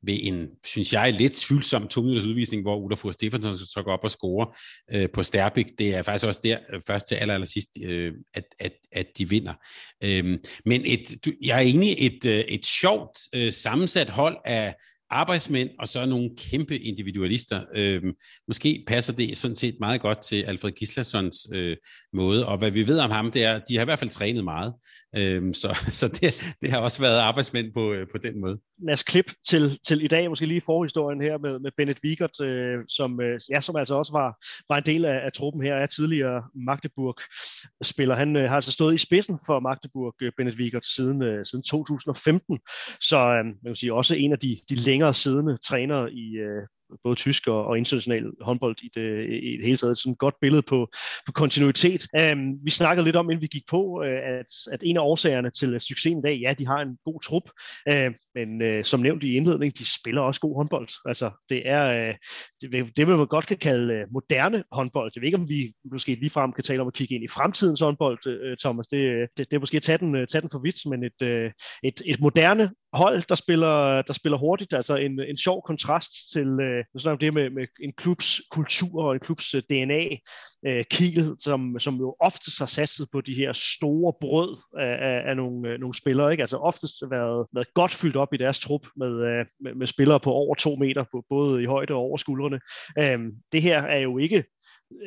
ved 0.03 0.19
en, 0.21 0.47
synes 0.65 0.93
jeg, 0.93 1.13
lidt 1.13 1.33
tvivlsom 1.33 1.87
to 1.87 2.01
udvisning, 2.01 2.61
hvor 2.61 2.77
Ulla 2.77 2.95
Fur 2.95 3.11
Stefansson 3.11 3.53
så 3.53 3.81
går 3.85 3.93
op 3.93 4.03
og 4.03 4.11
scorer 4.11 4.57
øh, 4.93 5.09
på 5.13 5.23
Sterbik. 5.23 5.67
Det 5.79 5.95
er 5.95 6.01
faktisk 6.01 6.25
også 6.25 6.41
der, 6.43 6.57
øh, 6.73 6.81
først 6.87 7.07
til 7.07 7.15
aller, 7.15 7.33
aller 7.33 7.47
sidst, 7.47 7.69
øh, 7.83 8.13
at, 8.33 8.43
at, 8.59 8.73
at 8.91 9.07
de 9.17 9.29
vinder. 9.29 9.53
Øh, 10.03 10.39
men 10.65 10.81
et, 10.85 11.25
du, 11.25 11.31
jeg 11.43 11.57
er 11.57 11.61
enig, 11.61 11.95
et, 11.99 12.25
øh, 12.25 12.39
et 12.39 12.65
sjovt 12.65 13.17
øh, 13.33 13.53
sammensat 13.53 14.09
hold 14.09 14.37
af 14.45 14.75
arbejdsmænd, 15.13 15.69
og 15.79 15.87
så 15.87 16.05
nogle 16.05 16.29
kæmpe 16.37 16.79
individualister. 16.79 17.61
Øh, 17.75 18.03
måske 18.47 18.83
passer 18.87 19.13
det 19.13 19.37
sådan 19.37 19.55
set 19.55 19.75
meget 19.79 20.01
godt 20.01 20.21
til 20.21 20.43
Alfred 20.43 20.71
Gislassons 20.71 21.47
øh, 21.53 21.77
måde, 22.13 22.47
og 22.47 22.57
hvad 22.57 22.71
vi 22.71 22.87
ved 22.87 22.99
om 22.99 23.11
ham, 23.11 23.31
det 23.31 23.43
er, 23.43 23.59
de 23.59 23.75
har 23.75 23.81
i 23.81 23.85
hvert 23.85 23.99
fald 23.99 24.09
trænet 24.09 24.43
meget, 24.43 24.73
øh, 25.15 25.53
så, 25.53 25.77
så 25.99 26.07
det, 26.07 26.55
det 26.61 26.71
har 26.71 26.79
også 26.79 27.01
været 27.01 27.19
arbejdsmænd 27.19 27.73
på, 27.73 27.93
øh, 27.93 28.07
på 28.11 28.17
den 28.17 28.41
måde. 28.41 28.59
Lad 28.85 28.93
os 28.93 29.03
klip 29.03 29.31
til, 29.47 29.79
til 29.87 30.03
i 30.03 30.07
dag, 30.07 30.29
måske 30.29 30.45
lige 30.45 30.61
forhistorien 30.61 31.21
her 31.21 31.37
med, 31.37 31.59
med 31.59 31.71
Bennett 31.77 31.99
Wiegert, 32.03 32.41
øh, 32.41 32.79
som, 32.87 33.21
øh, 33.21 33.39
ja, 33.49 33.61
som 33.61 33.75
altså 33.75 33.95
også 33.95 34.11
var, 34.11 34.45
var 34.69 34.77
en 34.77 34.85
del 34.85 35.05
af, 35.05 35.25
af 35.25 35.33
truppen 35.33 35.63
her, 35.63 35.75
er 35.75 35.85
tidligere 35.85 36.43
Magdeburg-spiller. 36.55 38.15
Han 38.15 38.35
øh, 38.35 38.49
har 38.49 38.55
altså 38.55 38.71
stået 38.71 38.93
i 38.93 38.97
spidsen 38.97 39.39
for 39.45 39.59
Magdeburg, 39.59 40.13
øh, 40.21 40.31
Bennett 40.37 40.59
Wiegert, 40.59 40.85
siden, 40.85 41.23
øh, 41.23 41.45
siden 41.45 41.63
2015, 41.63 42.59
så 43.01 43.17
øh, 43.17 43.45
man 43.45 43.55
kan 43.65 43.75
sige, 43.75 43.93
også 43.93 44.15
en 44.15 44.31
af 44.31 44.39
de, 44.39 44.57
de 44.69 44.75
længere 44.75 45.13
siddende 45.13 45.57
træner 45.57 46.07
i 46.07 46.35
øh, 46.35 46.67
både 47.03 47.15
tysk 47.15 47.47
og, 47.47 47.65
og 47.65 47.77
international 47.77 48.31
håndbold 48.41 48.75
i 48.83 48.89
det, 48.95 49.29
i 49.29 49.57
det 49.57 49.65
hele 49.65 49.77
taget. 49.77 49.97
Sådan 49.97 50.11
et 50.11 50.17
godt 50.17 50.35
billede 50.41 50.61
på, 50.61 50.87
på 51.25 51.31
kontinuitet. 51.31 52.07
Um, 52.33 52.65
vi 52.65 52.71
snakkede 52.71 53.05
lidt 53.05 53.15
om, 53.15 53.29
inden 53.29 53.41
vi 53.41 53.47
gik 53.47 53.63
på, 53.69 54.03
øh, 54.05 54.19
at, 54.39 54.45
at 54.71 54.79
en 54.83 54.97
af 54.97 55.01
årsagerne 55.01 55.49
til 55.51 55.81
succesen 55.81 56.19
i 56.19 56.21
dag, 56.21 56.37
ja, 56.39 56.53
de 56.59 56.67
har 56.67 56.79
en 56.79 56.97
god 57.05 57.21
trup, 57.21 57.49
uh, 57.91 58.13
men 58.35 58.49
uh, 58.61 58.83
som 58.83 58.99
nævnt 58.99 59.23
i 59.23 59.35
indledningen, 59.35 59.75
de 59.79 59.99
spiller 59.99 60.21
også 60.21 60.41
god 60.41 60.55
håndbold. 60.55 60.87
Altså, 61.05 61.31
det 61.49 61.61
er 61.65 62.09
uh, 62.09 62.15
det, 62.61 62.97
det, 62.97 63.07
man 63.07 63.27
godt 63.27 63.47
kan 63.47 63.57
kalde 63.57 63.93
uh, 63.93 64.13
moderne 64.13 64.63
håndbold. 64.71 65.11
Jeg 65.15 65.21
ved 65.21 65.27
ikke, 65.27 65.37
om 65.37 65.49
vi 65.49 65.73
måske 65.91 66.15
ligefrem 66.15 66.53
kan 66.53 66.63
tale 66.63 66.81
om 66.81 66.87
at 66.87 66.93
kigge 66.93 67.15
ind 67.15 67.23
i 67.23 67.27
fremtidens 67.27 67.79
håndbold, 67.79 68.19
uh, 68.27 68.57
Thomas. 68.59 68.87
Det, 68.87 69.27
det, 69.37 69.51
det 69.51 69.55
er 69.55 69.59
måske 69.59 69.77
at 69.77 69.83
tage 69.83 69.97
den, 69.97 70.15
uh, 70.15 70.25
tage 70.31 70.41
den 70.41 70.49
for 70.51 70.59
vidt, 70.59 70.85
men 70.89 71.03
et, 71.03 71.21
uh, 71.21 71.51
et, 71.83 72.01
et 72.05 72.19
moderne 72.19 72.69
hold, 72.93 73.23
der 73.29 73.35
spiller, 73.35 74.01
der 74.01 74.13
spiller 74.13 74.37
hurtigt, 74.37 74.73
altså 74.73 74.95
en, 74.95 75.19
en 75.19 75.37
sjov 75.37 75.63
kontrast 75.65 76.11
til 76.33 76.47
øh, 76.47 76.83
sådan 76.97 77.19
det 77.19 77.33
med, 77.33 77.49
med 77.49 77.67
en 77.83 77.93
klubs 77.93 78.41
kultur 78.51 79.03
og 79.03 79.13
en 79.13 79.19
klubs 79.19 79.53
øh, 79.53 79.61
DNA, 79.69 80.03
øh, 80.67 80.85
Kiel, 80.89 81.35
som, 81.39 81.79
som 81.79 81.95
jo 81.95 82.15
oftest 82.19 82.59
har 82.59 82.65
satset 82.65 83.07
på 83.11 83.21
de 83.21 83.33
her 83.33 83.53
store 83.53 84.13
brød 84.21 84.57
af, 84.79 84.97
af, 85.09 85.29
af 85.29 85.35
nogle, 85.35 85.69
øh, 85.69 85.79
nogle 85.79 85.93
spillere, 85.93 86.31
ikke? 86.31 86.43
altså 86.43 86.57
oftest 86.57 86.93
været, 87.09 87.47
været 87.53 87.73
godt 87.73 87.91
fyldt 87.93 88.15
op 88.15 88.33
i 88.33 88.37
deres 88.37 88.59
trup 88.59 88.87
med, 88.97 89.11
øh, 89.11 89.45
med, 89.63 89.75
med 89.75 89.87
spillere 89.87 90.19
på 90.19 90.31
over 90.31 90.55
to 90.55 90.75
meter, 90.75 91.03
på, 91.11 91.25
både 91.29 91.63
i 91.63 91.65
højde 91.65 91.93
og 91.93 91.99
over 91.99 92.17
skuldrene. 92.17 92.59
Øh, 92.99 93.19
det 93.51 93.61
her 93.61 93.81
er 93.81 93.99
jo 93.99 94.17
ikke 94.17 94.43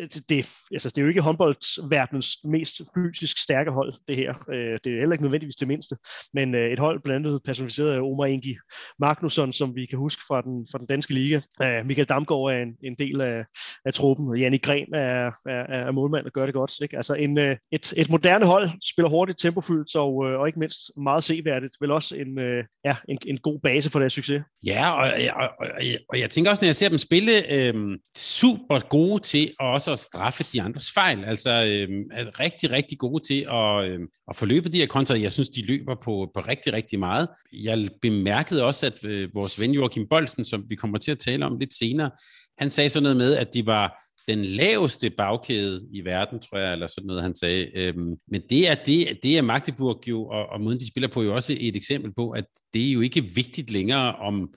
Altså, 0.01 0.22
det, 0.28 0.47
altså, 0.72 0.89
det 0.89 0.99
er 0.99 1.03
jo 1.03 1.09
ikke 1.09 1.20
håndboldverdenens 1.20 2.39
mest 2.45 2.80
fysisk 2.95 3.39
stærke 3.39 3.70
hold, 3.70 3.95
det 4.09 4.16
her. 4.16 4.34
Øh, 4.53 4.78
det 4.84 4.93
er 4.93 4.99
heller 4.99 5.12
ikke 5.12 5.24
nødvendigvis 5.24 5.57
det 5.57 5.68
mindste, 5.68 5.97
men 6.34 6.55
øh, 6.55 6.72
et 6.72 6.78
hold 6.78 7.03
blandt 7.03 7.26
andet 7.26 7.41
personificeret 7.45 7.93
af 7.93 8.01
Omar 8.01 8.26
Ingi 8.26 8.57
Magnusson, 8.99 9.53
som 9.53 9.76
vi 9.76 9.87
kan 9.87 9.99
huske 9.99 10.22
fra 10.28 10.41
den, 10.41 10.66
fra 10.72 10.78
den 10.78 10.87
danske 10.87 11.14
liga. 11.14 11.41
Øh, 11.62 11.87
Michael 11.87 12.09
Damgaard 12.09 12.53
er 12.53 12.62
en, 12.62 12.76
en 12.84 12.95
del 12.99 13.20
af, 13.20 13.45
af 13.84 13.95
truppen, 13.95 14.28
og 14.28 14.39
Jannik 14.39 14.62
Gren 14.62 14.95
er, 14.95 15.30
er, 15.47 15.64
er 15.68 15.93
målmand 15.93 16.26
og 16.26 16.32
gør 16.32 16.47
det 16.47 16.55
godt. 16.55 16.72
Ikke? 16.82 16.97
Altså 16.97 17.14
en, 17.14 17.39
et, 17.39 17.95
et 17.97 18.11
moderne 18.11 18.47
hold, 18.47 18.70
spiller 18.93 19.09
hurtigt, 19.09 19.39
tempofyldt 19.39 19.97
og, 19.97 20.14
og 20.16 20.47
ikke 20.47 20.59
mindst 20.59 20.78
meget 20.97 21.24
seværdigt. 21.24 21.76
Vel 21.80 21.91
også 21.91 22.16
en, 22.16 22.39
ja, 22.84 22.97
en, 23.09 23.18
en 23.26 23.39
god 23.39 23.61
base 23.61 23.91
for 23.91 23.99
deres 23.99 24.12
succes. 24.12 24.43
Ja, 24.66 24.91
og, 24.91 25.12
og, 25.37 25.49
og, 25.61 25.68
og 26.09 26.20
jeg 26.20 26.30
tænker 26.30 26.51
også, 26.51 26.64
når 26.64 26.66
jeg 26.68 26.76
ser 26.76 26.89
dem 26.89 26.99
spille, 26.99 27.53
øh, 27.53 27.99
super 28.16 28.89
gode 28.89 29.22
til 29.22 29.53
at 29.61 29.76
også 29.77 29.93
at 29.93 29.99
straffe 29.99 30.45
de 30.53 30.62
andres 30.62 30.91
fejl. 30.91 31.24
Altså 31.24 31.51
øh, 31.51 31.89
er 32.12 32.41
rigtig, 32.41 32.70
rigtig 32.70 32.99
gode 32.99 33.22
til 33.29 33.41
at, 33.53 33.85
øh, 33.85 34.01
at 34.31 34.37
forløbe 34.37 34.68
de 34.68 34.79
her 34.79 34.87
kontra. 34.87 35.18
Jeg 35.18 35.33
synes, 35.33 35.49
de 35.49 35.66
løber 35.66 35.95
på, 35.95 36.31
på 36.35 36.41
rigtig, 36.41 36.72
rigtig 36.72 36.99
meget. 36.99 37.29
Jeg 37.53 37.89
bemærkede 38.03 38.64
også, 38.64 38.87
at 38.87 39.05
øh, 39.05 39.29
vores 39.35 39.61
ven 39.61 39.70
Joachim 39.70 40.07
Bolsen, 40.11 40.45
som 40.45 40.64
vi 40.68 40.74
kommer 40.74 40.99
til 40.99 41.11
at 41.11 41.18
tale 41.18 41.47
om 41.47 41.59
lidt 41.59 41.74
senere, 41.74 42.11
han 42.59 42.70
sagde 42.70 42.89
sådan 42.89 43.03
noget 43.03 43.16
med, 43.16 43.35
at 43.35 43.55
de 43.55 43.66
var 43.66 44.03
den 44.29 44.45
laveste 44.45 45.11
bagkæde 45.11 45.89
i 45.93 46.05
verden, 46.05 46.41
tror 46.41 46.59
jeg, 46.59 46.72
eller 46.72 46.87
sådan 46.87 47.07
noget, 47.07 47.22
han 47.22 47.35
sagde. 47.35 47.70
Øhm, 47.74 48.14
men 48.29 48.43
det 48.51 48.70
er, 48.70 48.74
det, 48.74 49.18
det 49.22 49.39
er 49.39 49.43
Magdeburg 49.43 50.09
jo, 50.09 50.27
og, 50.27 50.47
og 50.47 50.61
måden 50.61 50.81
de 50.81 50.89
spiller 50.89 51.09
på, 51.09 51.22
jo 51.22 51.35
også 51.35 51.57
et 51.61 51.77
eksempel 51.77 52.14
på, 52.14 52.31
at 52.31 52.45
det 52.74 52.89
er 52.89 52.93
jo 52.93 53.01
ikke 53.01 53.22
vigtigt 53.35 53.70
længere 53.70 54.16
om, 54.16 54.49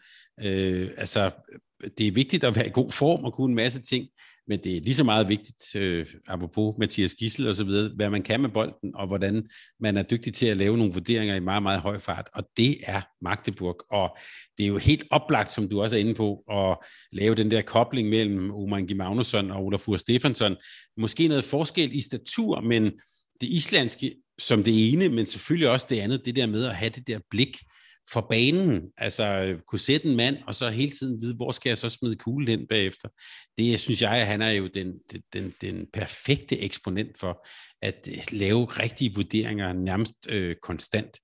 øh, 0.42 0.90
altså, 0.98 1.32
det 1.98 2.08
er 2.08 2.12
vigtigt 2.12 2.44
at 2.44 2.56
være 2.56 2.68
i 2.68 2.72
god 2.74 2.92
form 2.92 3.24
og 3.24 3.34
kunne 3.34 3.50
en 3.50 3.56
masse 3.56 3.82
ting, 3.82 4.08
men 4.50 4.60
det 4.60 4.78
er 4.78 4.82
lige 4.82 4.96
så 4.96 5.04
meget 5.04 5.30
vigtigt, 5.30 5.76
øh, 5.76 6.06
apropos 6.28 6.76
Mathias 6.80 7.14
Gissel 7.14 7.48
og 7.48 7.56
så 7.56 7.64
videre, 7.64 7.92
hvad 7.96 8.10
man 8.10 8.24
kan 8.24 8.42
med 8.42 8.50
bolden, 8.50 8.96
og 8.96 9.08
hvordan 9.08 9.50
man 9.80 9.98
er 9.98 10.04
dygtig 10.04 10.34
til 10.34 10.46
at 10.46 10.58
lave 10.58 10.78
nogle 10.78 10.94
vurderinger 10.94 11.36
i 11.36 11.40
meget, 11.40 11.64
meget 11.64 11.80
høj 11.80 12.00
fart, 12.00 12.30
og 12.34 12.44
det 12.58 12.78
er 12.84 13.02
Magdeburg, 13.22 13.82
og 13.92 14.18
det 14.58 14.64
er 14.64 14.68
jo 14.68 14.78
helt 14.78 15.04
oplagt, 15.12 15.52
som 15.52 15.70
du 15.70 15.82
også 15.82 15.96
er 15.96 16.00
inde 16.00 16.14
på, 16.14 16.44
at 16.52 16.78
lave 17.12 17.36
den 17.36 17.52
der 17.52 17.62
kobling 17.62 18.10
mellem 18.10 18.52
Oman 18.52 18.90
Magnusson 18.96 19.52
og 19.52 19.64
Olafur 19.64 19.98
Stefansson. 19.98 20.56
Måske 20.98 21.28
noget 21.28 21.44
forskel 21.44 21.96
i 21.96 22.02
statur, 22.02 22.62
men 22.62 22.84
det 23.42 23.48
islandske 23.48 24.16
som 24.40 24.64
det 24.64 24.94
ene, 24.94 25.10
men 25.10 25.26
selvfølgelig 25.26 25.70
også 25.70 25.88
det 25.90 26.00
andet, 26.00 26.26
det 26.26 26.36
der 26.36 26.46
med 26.46 26.66
at 26.66 26.76
have 26.76 26.90
det 26.90 27.08
der 27.08 27.20
blik 27.32 27.58
for 28.14 28.28
banen, 28.30 28.82
altså 28.98 29.56
kunne 29.68 29.80
sætte 29.80 30.08
en 30.08 30.16
mand, 30.16 30.38
og 30.48 30.56
så 30.56 30.70
hele 30.70 30.92
tiden 30.92 31.22
vide, 31.22 31.36
hvor 31.36 31.52
skal 31.52 31.70
jeg 31.70 31.78
så 31.78 31.90
smide 31.90 32.16
kuglen 32.16 32.60
ind 32.60 32.68
bagefter. 32.68 33.10
Det 33.58 33.80
synes 33.80 34.02
jeg, 34.02 34.12
at 34.12 34.28
han 34.28 34.42
er 34.42 34.52
jo 34.52 34.68
den, 34.68 34.94
den, 35.34 35.54
den 35.62 35.86
perfekte 35.94 36.60
eksponent 36.60 37.20
for 37.20 37.48
at 37.82 38.10
øh, 38.12 38.24
lave 38.32 38.66
rigtige 38.66 39.16
vurderinger 39.16 39.74
nærmest 39.74 40.14
øh, 40.30 40.56
konstant. 40.64 41.18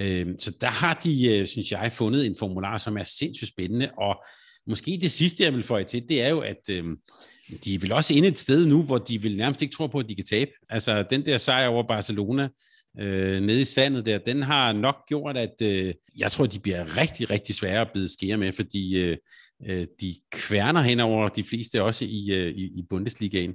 Øh, 0.00 0.26
så 0.38 0.56
der 0.60 0.70
har 0.70 0.94
de, 0.94 1.38
øh, 1.38 1.46
synes 1.46 1.72
jeg, 1.72 1.92
fundet 1.92 2.26
en 2.26 2.36
formular, 2.38 2.78
som 2.78 2.96
er 2.96 3.04
sindssygt 3.04 3.50
spændende, 3.50 3.90
og 3.98 4.24
måske 4.66 4.98
det 5.00 5.10
sidste, 5.10 5.44
jeg 5.44 5.54
vil 5.54 5.62
få 5.62 5.76
jer 5.76 5.84
til, 5.84 6.08
det 6.08 6.22
er 6.22 6.28
jo, 6.28 6.40
at 6.40 6.70
øh, 6.70 6.84
de 7.64 7.80
vil 7.80 7.92
også 7.92 8.14
ind 8.14 8.26
et 8.26 8.38
sted 8.38 8.66
nu, 8.66 8.82
hvor 8.82 8.98
de 8.98 9.22
vil 9.22 9.36
nærmest 9.36 9.62
ikke 9.62 9.74
tro 9.74 9.86
på, 9.86 9.98
at 9.98 10.08
de 10.08 10.14
kan 10.14 10.24
tabe. 10.24 10.50
Altså 10.68 11.04
den 11.10 11.26
der 11.26 11.38
sejr 11.38 11.68
over 11.68 11.86
Barcelona, 11.88 12.48
øh, 13.00 13.42
nede 13.42 13.60
i 13.60 13.64
sandet 13.64 14.06
der, 14.06 14.18
den 14.18 14.42
har 14.42 14.72
nok 14.72 14.96
gjort, 15.08 15.36
at 15.36 15.54
øh, 15.62 15.94
jeg 16.18 16.30
tror, 16.30 16.46
de 16.46 16.60
bliver 16.60 16.96
rigtig, 17.00 17.30
rigtig 17.30 17.54
svære 17.54 17.80
at 17.80 17.90
bide 17.94 18.12
skære 18.12 18.36
med, 18.36 18.52
fordi 18.52 18.96
øh, 18.98 19.16
øh, 19.66 19.86
de 20.00 20.14
kværner 20.32 20.80
hen 20.80 21.00
over 21.00 21.28
de 21.28 21.44
fleste 21.44 21.82
også 21.82 22.04
i, 22.04 22.30
øh, 22.30 22.54
i, 22.54 22.64
i 22.64 22.82
Bundesligaen. 22.90 23.54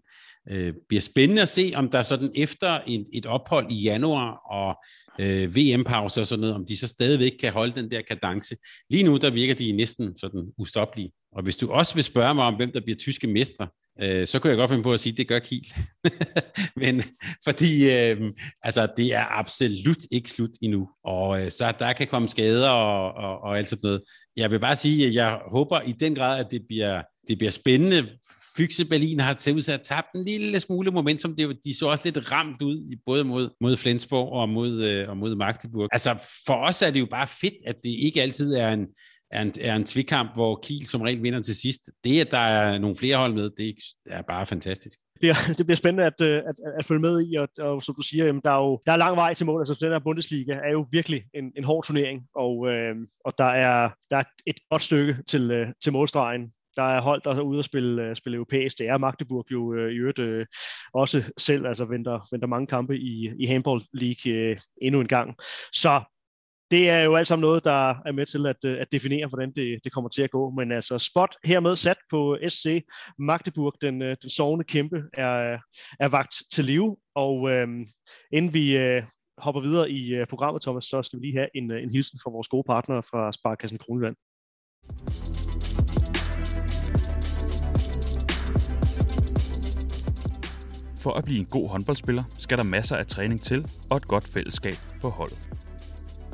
Øh, 0.50 0.74
bliver 0.88 1.02
spændende 1.02 1.42
at 1.42 1.50
se, 1.50 1.72
om 1.76 1.89
der 1.89 2.04
sådan 2.04 2.32
efter 2.36 2.80
en, 2.88 3.06
et 3.14 3.26
ophold 3.26 3.72
i 3.72 3.82
januar 3.82 4.32
og 4.52 4.84
øh, 5.20 5.56
VM-pause 5.56 6.22
og 6.22 6.28
sådan 6.28 6.42
noget, 6.42 6.56
om 6.56 6.66
de 6.66 6.78
så 6.78 6.88
stadigvæk 6.88 7.32
kan 7.39 7.54
holde 7.54 7.82
den 7.82 7.92
der 7.92 8.02
kadence. 8.02 8.56
Lige 8.89 9.04
nu, 9.04 9.18
der 9.18 9.30
virker 9.30 9.54
de 9.54 9.72
næsten 9.72 10.18
sådan 10.18 10.52
ustoppelige. 10.58 11.12
Og 11.32 11.44
hvis 11.44 11.58
du 11.58 11.72
også 11.72 11.96
vil 11.96 12.04
spørge 12.04 12.36
mig 12.36 12.46
om, 12.46 12.56
hvem 12.56 12.72
der 12.72 12.80
bliver 12.80 12.98
tyske 12.98 13.28
mestre, 13.28 13.68
øh, 14.02 14.28
så 14.28 14.39
kunne 14.39 14.50
jeg 14.50 14.58
godt 14.58 14.70
finde 14.70 14.84
på 14.84 14.94
at 14.94 15.00
sige, 15.00 15.14
at 15.14 15.18
det 15.18 15.28
gør 15.28 15.39
Kiel. 15.39 15.74
Men 16.82 17.04
fordi 17.44 17.92
øh, 17.92 18.22
altså, 18.64 18.88
det 18.98 19.14
er 19.14 19.39
absolut 19.39 19.98
ikke 20.12 20.30
slut 20.30 20.50
endnu. 20.62 20.89
Og 21.04 21.42
øh, 21.42 21.52
så 21.52 21.74
der 21.80 21.94
kan 21.94 22.08
komme 22.08 22.30
skader 22.30 22.70
og, 22.70 23.14
og, 23.14 23.42
og 23.42 23.58
alt 23.58 23.70
sådan 23.70 23.80
noget. 23.84 24.02
Jeg 24.36 24.52
vil 24.52 24.60
bare 24.60 24.76
sige, 24.76 25.08
at 25.08 25.14
jeg 25.14 25.39
håber 25.52 25.82
i 25.82 25.92
den 25.92 26.16
grad, 26.16 26.39
at 26.39 26.52
det 26.52 26.62
bliver, 26.70 27.02
det 27.28 27.38
bliver 27.38 27.52
spændende. 27.52 28.10
Fyxe 28.58 28.86
Berlin 28.86 29.20
har 29.20 29.34
til 29.34 29.56
ud 29.56 29.70
at 29.70 29.82
tabe 29.82 30.08
en 30.16 30.26
lille 30.26 30.60
smule 30.60 30.92
momentum. 30.92 31.36
Det, 31.36 31.58
de 31.64 31.78
så 31.78 31.88
også 31.88 32.02
lidt 32.06 32.32
ramt 32.32 32.62
ud, 32.62 32.98
både 33.06 33.24
mod, 33.24 33.50
mod 33.62 33.78
Flensborg 33.78 34.32
og 34.32 34.50
mod, 34.50 34.84
øh, 34.84 35.10
og 35.10 35.18
mod 35.18 35.36
Magdeburg. 35.36 35.89
Altså 35.92 36.24
for 36.46 36.54
os 36.54 36.82
er 36.82 36.92
det 36.92 37.00
jo 37.00 37.08
bare 37.12 37.28
fedt, 37.28 37.54
at 37.66 37.76
det 37.84 37.89
ikke 37.89 38.22
altid 38.22 38.54
er 38.54 38.74
en, 38.74 38.88
er 39.32 39.41
en, 39.41 39.53
er 39.61 39.75
en 39.75 39.86
tvikamp, 39.86 40.34
hvor 40.34 40.59
Kiel 40.63 40.88
som 40.88 41.01
regel 41.01 41.23
vinder 41.23 41.41
til 41.41 41.55
sidst. 41.55 41.89
Det, 42.03 42.21
at 42.21 42.32
der 42.32 42.38
er 42.38 42.79
nogle 42.79 42.95
flere 42.95 43.17
hold 43.17 43.34
med, 43.34 43.49
det 43.49 43.75
er 44.09 44.21
bare 44.21 44.45
fantastisk. 44.45 44.99
Det 45.13 45.19
bliver, 45.19 45.36
det 45.57 45.65
bliver 45.65 45.77
spændende 45.77 46.05
at, 46.05 46.21
øh, 46.21 46.38
at, 46.38 46.55
at, 46.79 46.86
følge 46.86 47.01
med 47.01 47.27
i, 47.32 47.36
og, 47.36 47.49
og 47.59 47.84
som 47.84 47.95
du 47.95 48.01
siger, 48.01 48.25
jamen, 48.25 48.41
der, 48.43 48.51
er 48.51 48.57
jo, 48.57 48.82
der 48.86 48.91
er 48.91 48.97
lang 48.97 49.15
vej 49.15 49.34
til 49.34 49.45
mål. 49.45 49.61
Altså, 49.61 49.77
den 49.82 49.91
her 49.91 49.99
Bundesliga 49.99 50.53
er 50.53 50.71
jo 50.71 50.86
virkelig 50.91 51.23
en, 51.34 51.51
en 51.57 51.63
hård 51.63 51.84
turnering, 51.84 52.21
og, 52.36 52.67
øh, 52.67 52.95
og 53.25 53.34
der, 53.38 53.45
er, 53.45 53.89
der 54.11 54.17
er 54.17 54.23
et 54.47 54.55
godt 54.69 54.82
stykke 54.82 55.17
til, 55.27 55.51
øh, 55.51 55.67
til 55.84 55.91
målstregen. 55.91 56.51
Der 56.75 56.84
er 56.84 57.01
hold, 57.01 57.21
der 57.25 57.36
er 57.36 57.41
ude 57.41 57.59
og 57.59 57.63
spille, 57.63 58.03
øh, 58.03 58.15
spille 58.15 58.36
europæisk. 58.36 58.77
Det 58.77 58.88
er 58.88 58.97
Magdeburg 58.97 59.45
jo 59.51 59.73
øh, 59.73 59.91
i 59.91 59.95
øvrigt 59.95 60.19
øh, 60.19 60.45
også 60.93 61.23
selv, 61.38 61.65
altså 61.67 61.86
venter, 61.86 62.27
venter 62.32 62.47
mange 62.47 62.67
kampe 62.67 62.97
i, 62.97 63.32
i 63.39 63.45
Handball 63.45 63.82
League 63.93 64.34
øh, 64.34 64.57
endnu 64.82 65.01
en 65.01 65.07
gang. 65.07 65.36
Så 65.73 66.01
det 66.72 66.89
er 66.89 67.01
jo 67.01 67.15
alt 67.15 67.28
sammen 67.28 67.41
noget, 67.41 67.63
der 67.63 67.89
er 68.05 68.11
med 68.11 68.26
til 68.26 68.45
at, 68.47 68.55
øh, 68.65 68.82
at 68.82 68.91
definere, 68.91 69.28
hvordan 69.28 69.51
det, 69.55 69.80
det 69.84 69.93
kommer 69.93 70.09
til 70.09 70.22
at 70.22 70.32
gå. 70.32 70.49
Men 70.49 70.72
altså, 70.72 70.97
spot 70.97 71.36
hermed 71.45 71.76
sat 71.76 71.97
på 72.09 72.38
SC 72.49 72.84
Magdeburg, 73.19 73.74
den, 73.82 74.01
øh, 74.01 74.15
den 74.22 74.30
sovende 74.30 74.65
kæmpe, 74.65 75.03
er, 75.13 75.57
er 75.99 76.07
vagt 76.07 76.36
til 76.53 76.65
live. 76.65 76.97
Og 77.15 77.49
øhm, 77.49 77.86
inden 78.34 78.53
vi 78.53 78.78
øh, 78.78 79.03
hopper 79.38 79.61
videre 79.61 79.91
i 79.91 80.13
øh, 80.13 80.28
programmet, 80.28 80.61
Thomas, 80.61 80.84
så 80.84 81.03
skal 81.03 81.19
vi 81.19 81.26
lige 81.26 81.38
have 81.38 81.49
en, 81.55 81.72
øh, 81.72 81.84
en 81.84 81.91
hilsen 81.91 82.19
fra 82.24 82.32
vores 82.32 82.47
gode 82.47 82.63
partner 82.67 83.01
fra 83.01 83.32
Sparkassen 83.32 83.78
Kroneland. 83.78 84.15
For 91.01 91.11
at 91.11 91.26
blive 91.26 91.39
en 91.39 91.45
god 91.45 91.69
håndboldspiller, 91.69 92.24
skal 92.38 92.57
der 92.57 92.63
masser 92.63 92.95
af 92.95 93.07
træning 93.07 93.41
til 93.41 93.67
og 93.89 93.97
et 93.97 94.07
godt 94.07 94.28
fællesskab 94.28 94.76
på 95.01 95.09
holdet. 95.09 95.49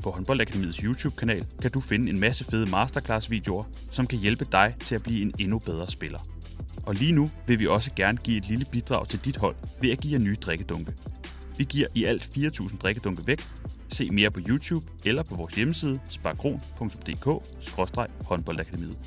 På 0.07 0.11
Håndboldakademiets 0.11 0.77
YouTube-kanal 0.77 1.45
kan 1.61 1.71
du 1.71 1.81
finde 1.81 2.09
en 2.09 2.19
masse 2.19 2.45
fede 2.45 2.69
masterclass-videoer, 2.69 3.63
som 3.89 4.07
kan 4.07 4.19
hjælpe 4.19 4.45
dig 4.51 4.73
til 4.83 4.95
at 4.95 5.03
blive 5.03 5.21
en 5.21 5.33
endnu 5.39 5.59
bedre 5.59 5.89
spiller. 5.89 6.19
Og 6.85 6.95
lige 6.95 7.11
nu 7.11 7.29
vil 7.47 7.59
vi 7.59 7.67
også 7.67 7.91
gerne 7.95 8.17
give 8.17 8.37
et 8.37 8.47
lille 8.47 8.65
bidrag 8.71 9.07
til 9.07 9.25
dit 9.25 9.37
hold 9.37 9.55
ved 9.81 9.89
at 9.89 9.99
give 9.99 10.13
jer 10.13 10.19
nye 10.19 10.35
drikkedunke. 10.35 10.93
Vi 11.57 11.63
giver 11.63 11.87
i 11.95 12.05
alt 12.05 12.23
4.000 12.37 12.77
drikkedunke 12.77 13.27
væk. 13.27 13.43
Se 13.89 14.09
mere 14.09 14.31
på 14.31 14.39
YouTube 14.47 14.85
eller 15.05 15.23
på 15.23 15.35
vores 15.35 15.55
hjemmeside 15.55 15.99
sparkron.dk-håndboldakademiet. 16.09 18.97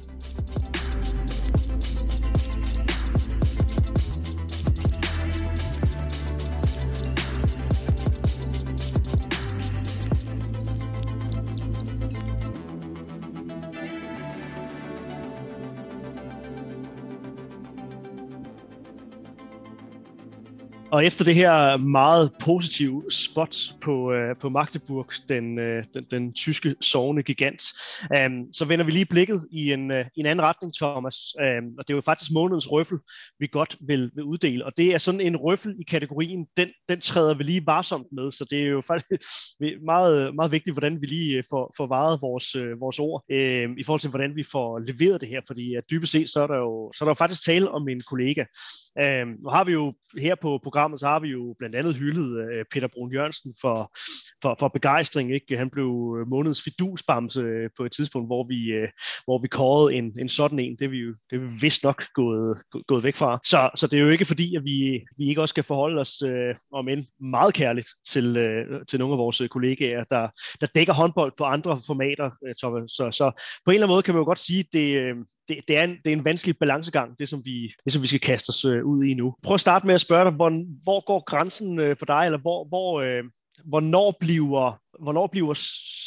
Og 20.92 21.04
efter 21.04 21.24
det 21.24 21.34
her 21.34 21.76
meget 21.76 22.32
positive 22.40 23.04
spot 23.10 23.56
på, 23.80 24.12
øh, 24.12 24.36
på 24.36 24.48
Magdeburg, 24.48 25.06
den, 25.28 25.58
øh, 25.58 25.84
den, 25.94 26.04
den 26.10 26.32
tyske 26.32 26.74
sovende 26.80 27.22
gigant, 27.22 27.62
øh, 28.16 28.30
så 28.52 28.64
vender 28.64 28.84
vi 28.84 28.90
lige 28.90 29.06
blikket 29.06 29.46
i 29.50 29.72
en, 29.72 29.90
øh, 29.90 30.04
en 30.16 30.26
anden 30.26 30.44
retning, 30.46 30.74
Thomas. 30.74 31.16
Øh, 31.40 31.62
og 31.78 31.88
det 31.88 31.90
er 31.90 31.96
jo 31.96 32.00
faktisk 32.00 32.30
månedens 32.34 32.70
røffel, 32.70 32.98
vi 33.38 33.46
godt 33.46 33.76
vil, 33.80 34.10
vil 34.14 34.24
uddele. 34.24 34.66
Og 34.66 34.72
det 34.76 34.94
er 34.94 34.98
sådan 34.98 35.20
en 35.20 35.36
røffel 35.36 35.76
i 35.80 35.84
kategorien, 35.90 36.46
den, 36.56 36.68
den 36.88 37.00
træder 37.00 37.34
vi 37.34 37.44
lige 37.44 37.66
varsomt 37.66 38.06
med. 38.12 38.32
Så 38.32 38.46
det 38.50 38.60
er 38.60 38.66
jo 38.66 38.80
faktisk 38.80 39.22
meget, 39.92 40.34
meget 40.34 40.52
vigtigt, 40.52 40.74
hvordan 40.74 41.00
vi 41.00 41.06
lige 41.06 41.36
øh, 41.36 41.44
får, 41.50 41.74
får 41.76 41.86
varet 41.86 42.18
vores, 42.22 42.54
øh, 42.54 42.80
vores 42.80 42.98
ord 42.98 43.24
øh, 43.30 43.68
i 43.78 43.84
forhold 43.84 44.00
til, 44.00 44.10
hvordan 44.10 44.36
vi 44.36 44.44
får 44.52 44.78
leveret 44.78 45.20
det 45.20 45.28
her. 45.28 45.40
Fordi 45.46 45.74
at 45.74 45.84
dybest 45.90 46.12
set, 46.12 46.30
så 46.30 46.42
er 46.42 46.46
der 46.46 46.56
jo, 46.56 46.92
så 46.96 47.04
er 47.04 47.06
der 47.06 47.10
jo 47.10 47.14
faktisk 47.14 47.44
tale 47.44 47.70
om 47.70 47.88
en 47.88 48.00
kollega. 48.00 48.44
Øh, 49.02 49.26
nu 49.26 49.48
har 49.50 49.64
vi 49.64 49.72
jo 49.72 49.94
her 50.18 50.34
på 50.42 50.60
programmet, 50.62 50.79
så 50.88 51.06
har 51.06 51.20
vi 51.20 51.28
jo 51.28 51.54
blandt 51.58 51.76
andet 51.76 51.96
hyldet 51.96 52.38
øh, 52.38 52.64
Peter 52.72 52.88
Brun 52.88 53.12
Jørgensen 53.12 53.54
for, 53.60 53.92
for, 54.42 54.56
for 54.58 54.68
begejstring. 54.68 55.34
Ikke? 55.34 55.56
Han 55.56 55.70
blev 55.70 56.16
øh, 56.20 56.28
månedens 56.28 56.62
fidusbamse 56.62 57.40
øh, 57.40 57.70
på 57.76 57.84
et 57.84 57.92
tidspunkt, 57.92 58.28
hvor 58.28 58.44
vi, 58.48 58.72
øh, 58.72 58.88
hvor 59.24 59.38
vi 59.42 59.48
kårede 59.48 59.94
en, 59.94 60.18
en 60.18 60.28
sådan 60.28 60.58
en. 60.58 60.76
Det 60.78 60.84
er 60.84 60.88
vi 60.88 60.98
jo 60.98 61.14
det 61.30 61.36
er 61.36 61.40
vi 61.40 61.48
vist 61.60 61.84
nok 61.84 62.04
gået, 62.14 62.62
gået 62.86 63.04
væk 63.04 63.16
fra. 63.16 63.40
Så, 63.44 63.70
så 63.74 63.86
det 63.86 63.96
er 63.96 64.02
jo 64.02 64.10
ikke 64.10 64.24
fordi, 64.24 64.56
at 64.56 64.64
vi, 64.64 65.00
vi 65.18 65.28
ikke 65.28 65.40
også 65.40 65.52
skal 65.52 65.64
forholde 65.64 66.00
os, 66.00 66.22
øh, 66.22 66.54
om 66.72 66.88
end 66.88 67.06
meget 67.20 67.54
kærligt, 67.54 67.88
til, 68.06 68.36
øh, 68.36 68.86
til 68.86 68.98
nogle 68.98 69.14
af 69.14 69.18
vores 69.18 69.40
øh, 69.40 69.48
kollegaer, 69.48 70.04
der, 70.04 70.28
der 70.60 70.66
dækker 70.66 70.92
håndbold 70.92 71.32
på 71.38 71.44
andre 71.44 71.80
formater, 71.86 72.30
øh, 72.46 72.54
Så, 72.88 73.10
så 73.12 73.30
på 73.64 73.70
en 73.70 73.74
eller 73.74 73.86
anden 73.86 73.94
måde 73.94 74.02
kan 74.02 74.14
man 74.14 74.20
jo 74.20 74.24
godt 74.24 74.38
sige, 74.38 74.60
at 74.60 74.66
det, 74.72 74.96
øh, 74.96 75.16
det, 75.50 75.68
det, 75.68 75.78
er 75.78 75.84
en, 75.84 75.98
det 76.04 76.12
er 76.12 76.16
en 76.16 76.24
vanskelig 76.24 76.58
balancegang, 76.58 77.18
det 77.18 77.28
som, 77.28 77.44
vi, 77.44 77.72
det 77.84 77.92
som 77.92 78.02
vi 78.02 78.06
skal 78.06 78.20
kaste 78.20 78.50
os 78.50 78.64
øh, 78.64 78.84
ud 78.84 79.04
i 79.04 79.14
nu. 79.14 79.34
Prøv 79.42 79.54
at 79.54 79.60
starte 79.60 79.86
med 79.86 79.94
at 79.94 80.00
spørge 80.00 80.24
dig, 80.24 80.32
hvor, 80.32 80.50
hvor 80.82 81.04
går 81.06 81.24
grænsen 81.24 81.80
øh, 81.80 81.96
for 81.96 82.06
dig, 82.06 82.22
eller 82.24 82.38
hvor, 82.38 82.64
hvor, 82.68 83.00
øh, 83.00 83.24
hvornår, 83.64 84.16
bliver, 84.20 84.80
hvornår 85.02 85.26
bliver 85.26 85.54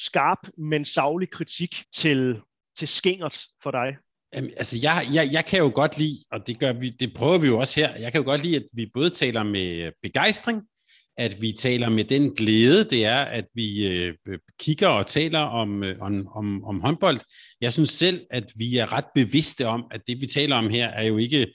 skarp, 0.05 0.49
men 0.57 0.85
savlig 0.85 1.29
kritik 1.29 1.83
til, 1.95 2.41
til 2.77 2.87
skingert 2.87 3.41
for 3.63 3.71
dig? 3.71 3.95
Jamen, 4.35 4.51
altså, 4.57 4.79
jeg, 4.83 5.05
jeg, 5.13 5.29
jeg 5.33 5.45
kan 5.45 5.59
jo 5.59 5.71
godt 5.75 5.97
lide, 5.97 6.17
og 6.31 6.47
det, 6.47 6.59
gør 6.59 6.73
vi, 6.73 6.89
det 6.89 7.13
prøver 7.13 7.37
vi 7.37 7.47
jo 7.47 7.59
også 7.59 7.79
her, 7.79 7.95
jeg 7.95 8.11
kan 8.11 8.21
jo 8.21 8.25
godt 8.25 8.43
lide, 8.43 8.55
at 8.55 8.65
vi 8.73 8.91
både 8.93 9.09
taler 9.09 9.43
med 9.43 9.91
begejstring, 10.01 10.61
at 11.17 11.41
vi 11.41 11.51
taler 11.51 11.89
med 11.89 12.03
den 12.03 12.31
glæde, 12.35 12.83
det 12.83 13.05
er, 13.05 13.19
at 13.19 13.45
vi 13.55 13.87
øh, 13.87 14.13
kigger 14.59 14.87
og 14.87 15.07
taler 15.07 15.39
om, 15.39 15.83
øh, 15.83 15.95
om, 16.01 16.27
om, 16.35 16.63
om 16.63 16.81
håndbold. 16.81 17.17
Jeg 17.61 17.73
synes 17.73 17.89
selv, 17.89 18.21
at 18.31 18.51
vi 18.55 18.77
er 18.77 18.93
ret 18.93 19.05
bevidste 19.15 19.67
om, 19.67 19.85
at 19.91 20.01
det 20.07 20.21
vi 20.21 20.25
taler 20.25 20.55
om 20.55 20.69
her 20.69 20.87
er 20.87 21.03
jo 21.03 21.17
ikke 21.17 21.47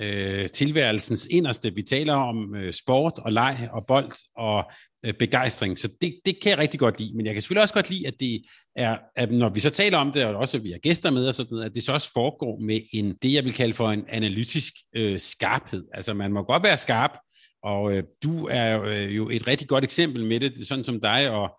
øh, 0.00 0.48
tilværelsens 0.48 1.26
inderste. 1.30 1.74
Vi 1.74 1.82
taler 1.82 2.14
om 2.14 2.54
øh, 2.54 2.72
sport 2.72 3.18
og 3.18 3.32
leg 3.32 3.68
og 3.72 3.86
bold 3.86 4.12
og 4.36 4.70
øh, 5.06 5.14
begejstring, 5.14 5.78
så 5.78 5.88
det, 6.02 6.20
det 6.26 6.40
kan 6.42 6.50
jeg 6.50 6.58
rigtig 6.58 6.80
godt 6.80 7.00
lide. 7.00 7.16
Men 7.16 7.26
jeg 7.26 7.34
kan 7.34 7.42
selvfølgelig 7.42 7.62
også 7.62 7.74
godt 7.74 7.90
lide, 7.90 8.06
at 8.06 8.14
det 8.20 8.42
er, 8.76 8.98
at 9.16 9.32
når 9.32 9.48
vi 9.48 9.60
så 9.60 9.70
taler 9.70 9.98
om 9.98 10.12
det, 10.12 10.24
og 10.24 10.34
også 10.34 10.58
vi 10.58 10.70
har 10.70 10.78
gæster 10.78 11.10
med 11.10 11.28
og 11.28 11.34
sådan 11.34 11.50
noget, 11.50 11.64
at 11.64 11.74
det 11.74 11.82
så 11.82 11.92
også 11.92 12.12
foregår 12.12 12.58
med 12.58 12.80
en, 12.92 13.14
det 13.22 13.32
jeg 13.32 13.44
vil 13.44 13.52
kalde 13.52 13.74
for 13.74 13.90
en 13.90 14.04
analytisk 14.08 14.74
øh, 14.96 15.18
skarphed. 15.18 15.84
Altså 15.94 16.14
man 16.14 16.32
må 16.32 16.42
godt 16.42 16.62
være 16.62 16.76
skarp, 16.76 17.18
og 17.62 17.96
øh, 17.96 18.02
du 18.22 18.48
er 18.50 18.82
øh, 18.82 19.16
jo 19.16 19.30
et 19.30 19.46
rigtig 19.46 19.68
godt 19.68 19.84
eksempel 19.84 20.26
med 20.26 20.40
det, 20.40 20.66
sådan 20.66 20.84
som 20.84 21.00
dig 21.00 21.30
og 21.30 21.50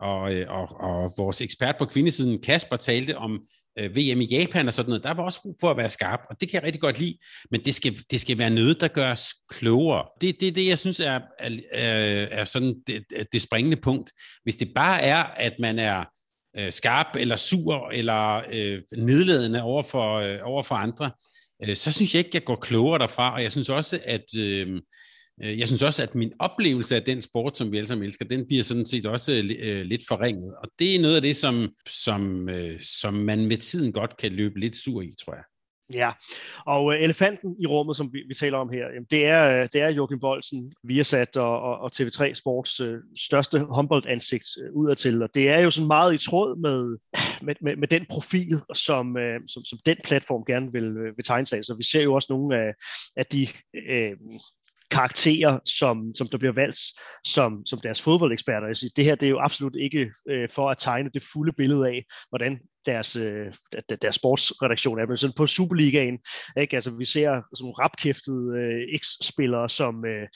og, 0.00 0.34
øh, 0.34 0.46
og, 0.48 0.80
og 0.80 1.12
vores 1.16 1.40
ekspert 1.40 1.74
på 1.78 1.84
kvindesiden, 1.84 2.42
Kasper, 2.42 2.76
talte 2.76 3.16
om 3.16 3.40
øh, 3.78 3.96
VM 3.96 4.20
i 4.20 4.24
Japan 4.24 4.66
og 4.66 4.72
sådan 4.72 4.88
noget. 4.88 5.04
Der 5.04 5.14
var 5.14 5.22
også 5.22 5.42
brug 5.42 5.56
for 5.60 5.70
at 5.70 5.76
være 5.76 5.88
skarp, 5.88 6.20
og 6.30 6.40
det 6.40 6.50
kan 6.50 6.54
jeg 6.56 6.66
rigtig 6.66 6.80
godt 6.80 6.98
lide. 6.98 7.18
Men 7.50 7.64
det 7.64 7.74
skal, 7.74 7.98
det 8.10 8.20
skal 8.20 8.38
være 8.38 8.50
noget, 8.50 8.80
der 8.80 8.88
gør 8.88 9.12
os 9.12 9.34
klogere. 9.50 10.04
Det 10.20 10.28
er 10.28 10.32
det, 10.40 10.54
det, 10.54 10.66
jeg 10.66 10.78
synes 10.78 11.00
er, 11.00 11.20
er, 11.38 11.50
er 12.30 12.44
sådan 12.44 12.74
det, 12.86 13.04
det 13.32 13.42
springende 13.42 13.76
punkt. 13.76 14.12
Hvis 14.42 14.56
det 14.56 14.72
bare 14.74 15.02
er, 15.02 15.22
at 15.22 15.52
man 15.58 15.78
er 15.78 16.04
øh, 16.58 16.72
skarp 16.72 17.16
eller 17.16 17.36
sur 17.36 17.90
eller 17.92 18.42
øh, 18.52 18.82
nedladende 18.96 19.62
over 19.62 19.82
for, 19.82 20.16
øh, 20.16 20.38
over 20.42 20.62
for 20.62 20.74
andre, 20.74 21.10
øh, 21.62 21.76
så 21.76 21.92
synes 21.92 22.14
jeg 22.14 22.18
ikke, 22.18 22.30
jeg 22.34 22.44
går 22.44 22.56
klogere 22.56 22.98
derfra. 22.98 23.34
Og 23.34 23.42
jeg 23.42 23.52
synes 23.52 23.68
også, 23.68 24.00
at... 24.04 24.24
Øh, 24.38 24.80
Øh, 25.42 25.58
jeg 25.58 25.66
synes 25.66 25.82
også, 25.82 26.02
at 26.02 26.14
min 26.14 26.32
oplevelse 26.38 26.96
af 26.96 27.02
den 27.02 27.22
sport, 27.22 27.58
som 27.58 27.72
vi 27.72 27.76
alle 27.76 27.86
sammen 27.86 28.06
elsker, 28.06 28.24
den 28.24 28.46
bliver 28.46 28.62
sådan 28.62 28.86
set 28.86 29.06
også 29.06 29.32
øh, 29.32 29.50
øh, 29.58 29.82
lidt 29.82 30.02
forringet. 30.08 30.54
Og 30.62 30.68
det 30.78 30.96
er 30.96 31.00
noget 31.00 31.16
af 31.16 31.22
det, 31.22 31.36
som, 31.36 31.68
som, 31.88 32.48
øh, 32.48 32.80
som 32.80 33.14
man 33.14 33.46
med 33.46 33.56
tiden 33.56 33.92
godt 33.92 34.16
kan 34.16 34.32
løbe 34.32 34.60
lidt 34.60 34.76
sur 34.76 35.02
i, 35.02 35.14
tror 35.24 35.34
jeg. 35.34 35.44
Ja, 35.94 36.12
og 36.66 36.94
øh, 36.94 37.02
elefanten 37.02 37.56
i 37.60 37.66
rummet, 37.66 37.96
som 37.96 38.12
vi, 38.12 38.22
vi 38.28 38.34
taler 38.34 38.58
om 38.58 38.68
her, 38.68 38.86
jamen, 38.86 39.06
det 39.10 39.26
er, 39.26 39.62
øh, 39.62 39.68
det 39.72 39.80
er 39.80 39.88
Joachim 39.88 40.20
Bolsen, 40.20 40.72
Viasat 40.84 41.36
og, 41.36 41.60
og, 41.60 41.78
og 41.78 41.90
TV3 41.94 42.34
Sports 42.34 42.80
øh, 42.80 42.98
største 43.18 43.58
håndboldansigt 43.58 44.44
øh, 44.62 44.72
udadtil, 44.72 45.22
og 45.22 45.28
det 45.34 45.48
er 45.48 45.60
jo 45.60 45.70
sådan 45.70 45.86
meget 45.86 46.14
i 46.14 46.28
tråd 46.28 46.56
med, 46.56 46.98
med, 47.46 47.54
med, 47.60 47.76
med 47.76 47.88
den 47.88 48.06
profil, 48.10 48.60
som, 48.74 49.16
øh, 49.16 49.40
som, 49.48 49.64
som 49.64 49.78
den 49.86 49.96
platform 50.04 50.44
gerne 50.44 50.72
vil, 50.72 50.84
øh, 50.84 51.16
vil 51.16 51.24
tegne 51.24 51.46
sig. 51.46 51.64
Så 51.64 51.74
vi 51.74 51.84
ser 51.84 52.02
jo 52.02 52.14
også 52.14 52.26
nogle 52.30 52.58
af, 52.58 52.74
af 53.16 53.26
de 53.26 53.48
øh, 53.88 54.16
karakterer, 54.90 55.58
som, 55.64 56.14
som 56.14 56.26
der 56.26 56.38
bliver 56.38 56.52
valgt 56.52 56.78
som, 57.24 57.66
som 57.66 57.78
deres 57.78 58.02
fodboldeksperter. 58.02 58.90
Det 58.96 59.04
her 59.04 59.14
det 59.14 59.26
er 59.26 59.30
jo 59.30 59.40
absolut 59.40 59.76
ikke 59.76 60.10
øh, 60.28 60.48
for 60.50 60.70
at 60.70 60.78
tegne 60.78 61.10
det 61.14 61.22
fulde 61.32 61.52
billede 61.52 61.88
af, 61.88 62.04
hvordan 62.28 62.58
deres, 62.86 63.16
øh, 63.16 63.52
deres 64.02 64.14
sportsredaktion 64.14 64.98
er. 64.98 65.06
Men 65.06 65.16
sådan 65.16 65.34
på 65.36 65.46
Superligaen, 65.46 66.18
ikke? 66.60 66.76
Altså, 66.76 66.90
vi 66.90 67.04
ser 67.04 67.30
sådan 67.30 67.44
nogle 67.60 67.74
rapkæftede 67.82 68.58
øh, 68.58 68.94
eks-spillere 68.94 69.70
som, 69.70 70.04
øh, 70.04 70.28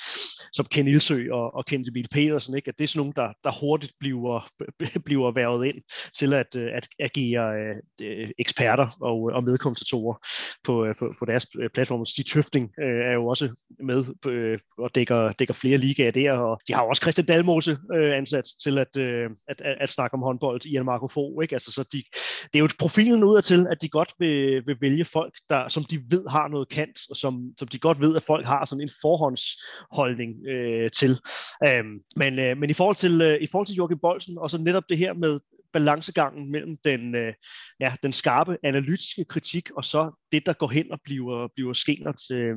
som 0.53 0.67
Ken 0.67 0.89
Ilsø 0.89 1.27
og, 1.33 1.55
og 1.55 1.67
Ken 1.67 1.87
Emil 1.89 2.09
Petersen, 2.13 2.57
ikke? 2.57 2.69
at 2.69 2.79
det 2.79 2.85
er 2.85 2.89
sådan 2.89 3.01
nogle, 3.01 3.13
der, 3.17 3.33
der 3.45 3.61
hurtigt 3.61 3.93
bliver, 4.01 4.49
bliver 5.07 5.33
værvet 5.33 5.67
ind 5.67 5.83
til 6.19 6.35
at, 6.35 6.57
øh, 6.57 6.71
at 6.75 6.89
agere 7.01 7.55
øh, 8.03 8.31
eksperter 8.39 8.97
og, 9.01 9.31
øh, 9.31 9.37
og 9.37 9.45
medkommentatorer 9.45 10.17
på, 10.65 10.85
øh, 10.85 10.95
på, 10.99 11.15
på 11.19 11.25
deres 11.25 11.47
platform. 11.75 12.07
Stig 12.07 12.27
Tøfting 12.27 12.71
øh, 12.81 13.01
er 13.11 13.13
jo 13.13 13.27
også 13.27 13.55
med 13.81 14.05
øh, 14.27 14.59
og 14.79 14.95
dækker, 14.95 15.33
dækker 15.33 15.55
flere 15.55 15.79
ligaer 15.79 16.11
der, 16.11 16.33
og 16.33 16.61
de 16.69 16.75
har 16.75 16.83
jo 16.83 16.89
også 16.89 17.03
Christian 17.03 17.27
Dalmose 17.27 17.79
øh, 17.95 18.17
ansat 18.17 18.45
til 18.63 18.79
at, 18.79 18.97
øh, 18.97 19.31
at, 19.49 19.61
at, 19.61 19.77
at 19.81 19.91
snakke 19.91 20.15
om 20.15 20.23
håndbold 20.23 20.67
i 20.67 20.77
en 20.77 20.85
Marco 20.85 21.09
Fo, 21.09 21.41
ikke? 21.41 21.55
Altså, 21.55 21.73
så 21.73 21.89
de, 21.93 22.03
det 22.45 22.59
er 22.59 22.59
jo 22.59 22.69
profilen 22.79 23.25
ud 23.25 23.43
til, 23.43 23.67
at 23.71 23.83
de 23.83 23.89
godt 23.89 24.13
vil, 24.19 24.67
vil 24.67 24.77
vælge 24.81 25.05
folk, 25.05 25.35
der, 25.49 25.69
som 25.69 25.85
de 25.85 26.01
ved 26.11 26.25
har 26.31 26.49
noget 26.49 26.69
kant, 26.69 26.99
og 27.11 27.17
som, 27.17 27.43
som 27.59 27.69
de 27.69 27.79
godt 27.79 28.01
ved, 28.01 28.17
at 28.17 28.23
folk 28.23 28.47
har 28.47 28.65
sådan 28.65 28.83
en 28.83 28.91
forhåndsholdning 29.01 30.47
øh, 30.49 30.91
til. 30.91 31.21
Øhm, 31.69 31.99
men, 32.17 32.39
øh, 32.39 32.59
men 32.59 32.71
i 32.71 32.75
forhold 32.75 32.97
til, 32.97 33.21
øh, 33.21 33.41
i 33.41 33.47
forhold 33.47 33.67
til 33.67 33.77
Joachim 33.77 33.99
Bolsen, 33.99 34.39
og 34.39 34.51
så 34.51 34.59
netop 34.59 34.85
det 34.89 34.99
her 34.99 35.15
med 35.15 35.41
balancegangen 35.73 36.53
mellem 36.53 36.77
den, 36.85 37.15
øh, 37.15 37.33
ja, 37.81 37.95
den 38.03 38.13
skarpe 38.13 38.57
analytiske 38.65 39.25
kritik 39.25 39.71
og 39.77 39.85
så 39.85 40.27
det, 40.33 40.47
der 40.47 40.53
går 40.53 40.69
hen 40.69 40.93
og 40.93 41.01
bliver, 41.05 41.49
bliver 41.55 41.73
skenert. 41.73 42.31
Øh, 42.33 42.57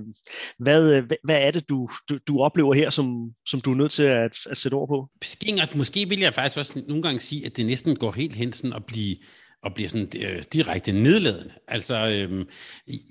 hvad, 0.60 0.94
øh, 0.94 1.06
hvad, 1.06 1.18
hvad 1.24 1.38
er 1.42 1.52
det, 1.52 1.70
du, 1.70 1.90
du, 2.10 2.18
du 2.28 2.40
oplever 2.40 2.74
her, 2.74 2.90
som, 2.90 3.34
som 3.48 3.62
du 3.62 3.72
er 3.72 3.76
nødt 3.76 3.92
til 3.92 4.04
at, 4.04 4.38
at 4.50 4.58
sætte 4.58 4.76
ord 4.76 4.88
på? 4.88 5.10
Skænert, 5.24 5.76
måske 5.76 6.10
vil 6.10 6.20
jeg 6.20 6.34
faktisk 6.34 6.58
også 6.58 6.84
nogle 6.88 7.04
gange 7.04 7.20
sige, 7.20 7.46
at 7.46 7.58
det 7.58 7.66
næsten 7.66 7.96
går 7.96 8.12
helt 8.12 8.36
hen 8.36 8.54
sådan 8.54 8.74
at 8.74 8.86
blive 8.86 9.16
og 9.64 9.74
bliver 9.74 9.90
sådan 9.90 10.12
øh, 10.22 10.44
direkte 10.54 10.92
nedladende. 10.92 11.54
Altså, 11.68 12.08
øh, 12.08 12.46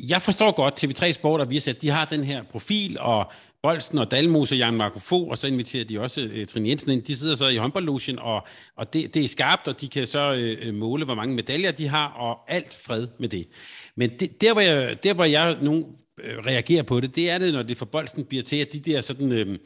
jeg 0.08 0.22
forstår 0.22 0.52
godt, 0.52 0.84
TV3 0.84 1.12
Sport 1.12 1.40
og 1.40 1.50
Viasat, 1.50 1.82
de 1.82 1.90
har 1.90 2.04
den 2.04 2.24
her 2.24 2.42
profil, 2.42 2.96
og 3.00 3.32
Bolsen 3.62 3.98
og 3.98 4.10
Dalmose 4.10 4.54
og 4.54 4.58
Jan 4.58 4.74
Marco 4.74 4.98
Fo, 4.98 5.28
og 5.28 5.38
så 5.38 5.46
inviterer 5.46 5.84
de 5.84 6.00
også 6.00 6.20
øh, 6.20 6.46
Trine 6.46 6.68
Jensen 6.68 6.90
ind. 6.90 7.02
De 7.02 7.16
sidder 7.16 7.34
så 7.34 7.46
i 7.48 7.56
håndboldlogen, 7.56 8.18
og, 8.18 8.46
og 8.76 8.92
det, 8.92 9.14
det 9.14 9.24
er 9.24 9.28
skarpt, 9.28 9.68
og 9.68 9.80
de 9.80 9.88
kan 9.88 10.06
så 10.06 10.34
øh, 10.34 10.68
øh, 10.68 10.74
måle, 10.74 11.04
hvor 11.04 11.14
mange 11.14 11.34
medaljer 11.34 11.70
de 11.70 11.88
har, 11.88 12.06
og 12.06 12.54
alt 12.54 12.74
fred 12.74 13.06
med 13.18 13.28
det. 13.28 13.48
Men 13.96 14.10
det, 14.20 14.40
der, 14.40 14.52
hvor 14.52 14.60
jeg, 14.62 15.04
der, 15.04 15.14
hvor 15.14 15.24
jeg 15.24 15.56
nu 15.62 15.86
øh, 16.24 16.38
reagerer 16.38 16.82
på 16.82 17.00
det, 17.00 17.16
det 17.16 17.30
er 17.30 17.38
det, 17.38 17.52
når 17.52 17.62
det 17.62 17.76
for 17.76 17.86
Bolsen 17.86 18.24
bliver 18.24 18.42
til, 18.42 18.56
at 18.56 18.72
de 18.72 18.80
der 18.80 19.00
sådan... 19.00 19.32
Øh, 19.32 19.58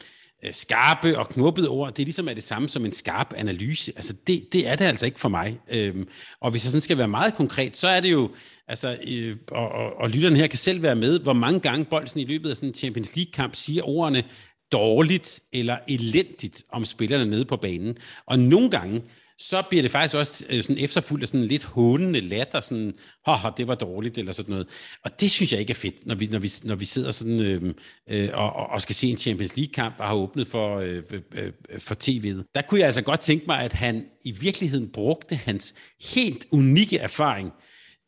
Øh, 0.46 0.54
skarpe 0.54 1.18
og 1.18 1.28
knuppede 1.28 1.68
ord, 1.68 1.94
det 1.94 2.02
er 2.02 2.06
ligesom 2.06 2.28
er 2.28 2.34
det 2.34 2.42
samme 2.42 2.68
som 2.68 2.86
en 2.86 2.92
skarp 2.92 3.34
analyse. 3.36 3.92
Altså 3.96 4.14
det, 4.26 4.52
det 4.52 4.68
er 4.68 4.76
det 4.76 4.84
altså 4.84 5.06
ikke 5.06 5.20
for 5.20 5.28
mig. 5.28 5.58
Øhm, 5.68 6.08
og 6.40 6.50
hvis 6.50 6.64
jeg 6.64 6.72
sådan 6.72 6.80
skal 6.80 6.98
være 6.98 7.08
meget 7.08 7.34
konkret, 7.34 7.76
så 7.76 7.88
er 7.88 8.00
det 8.00 8.12
jo, 8.12 8.30
altså, 8.68 8.98
øh, 9.06 9.36
og, 9.50 9.68
og, 9.68 9.92
og 10.00 10.10
lytterne 10.10 10.36
her 10.36 10.46
kan 10.46 10.58
selv 10.58 10.82
være 10.82 10.96
med, 10.96 11.20
hvor 11.20 11.32
mange 11.32 11.60
gange 11.60 11.84
Bolsen 11.84 12.20
i 12.20 12.24
løbet 12.24 12.50
af 12.50 12.56
sådan 12.56 12.68
en 12.68 12.74
Champions 12.74 13.16
League-kamp 13.16 13.54
siger 13.54 13.82
ordene 13.82 14.24
dårligt 14.72 15.40
eller 15.52 15.78
elendigt 15.88 16.62
om 16.72 16.84
spillerne 16.84 17.30
nede 17.30 17.44
på 17.44 17.56
banen. 17.56 17.96
Og 18.26 18.38
nogle 18.38 18.70
gange, 18.70 19.02
så 19.38 19.62
bliver 19.68 19.82
det 19.82 19.90
faktisk 19.90 20.14
også 20.14 20.44
øh, 20.48 20.62
sådan 20.62 20.84
efterfulgt 20.84 21.22
af 21.22 21.28
sådan 21.28 21.46
lidt 21.46 21.64
hånende 21.64 22.20
latter, 22.20 22.60
sådan, 22.60 22.92
haha, 23.26 23.50
det 23.56 23.68
var 23.68 23.74
dårligt, 23.74 24.18
eller 24.18 24.32
sådan 24.32 24.50
noget. 24.50 24.68
Og 25.04 25.20
det 25.20 25.30
synes 25.30 25.52
jeg 25.52 25.60
ikke 25.60 25.70
er 25.70 25.74
fedt, 25.74 26.06
når 26.06 26.14
vi, 26.14 26.26
når 26.26 26.38
vi, 26.38 26.50
når 26.64 26.74
vi 26.74 26.84
sidder 26.84 27.10
sådan, 27.10 27.42
øh, 27.42 27.74
øh, 28.10 28.30
og, 28.32 28.52
og 28.52 28.82
skal 28.82 28.94
se 28.94 29.08
en 29.08 29.16
Champions 29.16 29.56
League-kamp, 29.56 29.94
og 29.98 30.06
har 30.06 30.14
åbnet 30.14 30.46
for, 30.46 30.78
øh, 30.78 31.02
øh, 31.10 31.20
øh 31.34 31.52
for 31.78 31.94
tv'et. 31.94 32.50
Der 32.54 32.62
kunne 32.62 32.80
jeg 32.80 32.86
altså 32.86 33.02
godt 33.02 33.20
tænke 33.20 33.46
mig, 33.46 33.60
at 33.60 33.72
han 33.72 34.04
i 34.24 34.30
virkeligheden 34.30 34.88
brugte 34.92 35.34
hans 35.34 35.74
helt 36.00 36.46
unikke 36.50 36.98
erfaring 36.98 37.52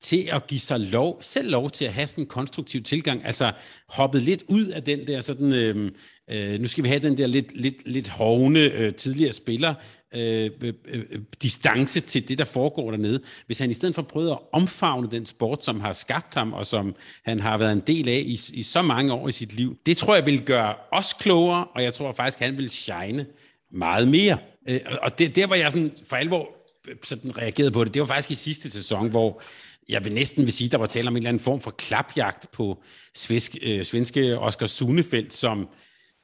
til 0.00 0.28
at 0.32 0.46
give 0.46 0.60
sig 0.60 0.80
lov, 0.80 1.22
selv 1.22 1.50
lov 1.50 1.70
til 1.70 1.84
at 1.84 1.92
have 1.92 2.06
sådan 2.06 2.24
en 2.24 2.28
konstruktiv 2.28 2.82
tilgang, 2.82 3.24
altså 3.24 3.52
hoppet 3.88 4.22
lidt 4.22 4.44
ud 4.48 4.66
af 4.66 4.82
den 4.82 5.06
der 5.06 5.20
sådan, 5.20 5.52
øh, 5.52 5.92
øh, 6.30 6.60
nu 6.60 6.68
skal 6.68 6.84
vi 6.84 6.88
have 6.88 7.00
den 7.00 7.18
der 7.18 7.26
lidt, 7.26 7.56
lidt, 7.56 7.88
lidt 7.88 8.08
hovne 8.08 8.60
øh, 8.60 8.94
tidligere 8.94 9.32
spiller, 9.32 9.74
Øh, 10.14 10.50
øh, 10.60 10.74
øh, 10.88 11.04
øh, 11.10 11.20
distance 11.42 12.00
til 12.00 12.28
det, 12.28 12.38
der 12.38 12.44
foregår 12.44 12.90
dernede. 12.90 13.20
Hvis 13.46 13.58
han 13.58 13.70
i 13.70 13.74
stedet 13.74 13.94
for 13.94 14.02
prøvede 14.02 14.32
at 14.32 14.38
omfavne 14.52 15.10
den 15.10 15.26
sport, 15.26 15.64
som 15.64 15.80
har 15.80 15.92
skabt 15.92 16.34
ham, 16.34 16.52
og 16.52 16.66
som 16.66 16.94
han 17.24 17.40
har 17.40 17.58
været 17.58 17.72
en 17.72 17.82
del 17.86 18.08
af 18.08 18.22
i, 18.26 18.38
i 18.52 18.62
så 18.62 18.82
mange 18.82 19.12
år 19.12 19.28
i 19.28 19.32
sit 19.32 19.52
liv, 19.52 19.76
det 19.86 19.96
tror 19.96 20.14
jeg 20.14 20.26
vil 20.26 20.42
gøre 20.42 20.74
os 20.92 21.12
klogere, 21.12 21.64
og 21.64 21.82
jeg 21.82 21.92
tror 21.94 22.12
faktisk, 22.12 22.38
han 22.38 22.58
vil 22.58 22.70
shine 22.70 23.26
meget 23.72 24.08
mere. 24.08 24.38
Øh, 24.68 24.80
og 25.02 25.18
det, 25.18 25.36
der, 25.36 25.46
hvor 25.46 25.56
jeg 25.56 25.72
sådan 25.72 25.92
for 26.06 26.16
alvor 26.16 26.48
øh, 26.88 26.96
sådan 27.02 27.38
reagerede 27.38 27.70
på 27.70 27.84
det, 27.84 27.94
det 27.94 28.00
var 28.00 28.06
faktisk 28.06 28.30
i 28.30 28.34
sidste 28.34 28.70
sæson, 28.70 29.08
hvor 29.08 29.42
jeg 29.88 30.04
vil 30.04 30.14
næsten 30.14 30.44
vil 30.44 30.52
sige, 30.52 30.68
der 30.68 30.78
var 30.78 30.86
tale 30.86 31.08
om 31.08 31.12
en 31.12 31.16
eller 31.16 31.28
anden 31.28 31.42
form 31.42 31.60
for 31.60 31.70
klapjagt 31.70 32.50
på 32.50 32.82
svensk, 33.14 33.56
øh, 33.62 33.84
svenske 33.84 34.38
Oscar 34.38 34.66
Sunefeldt, 34.66 35.32
som 35.32 35.68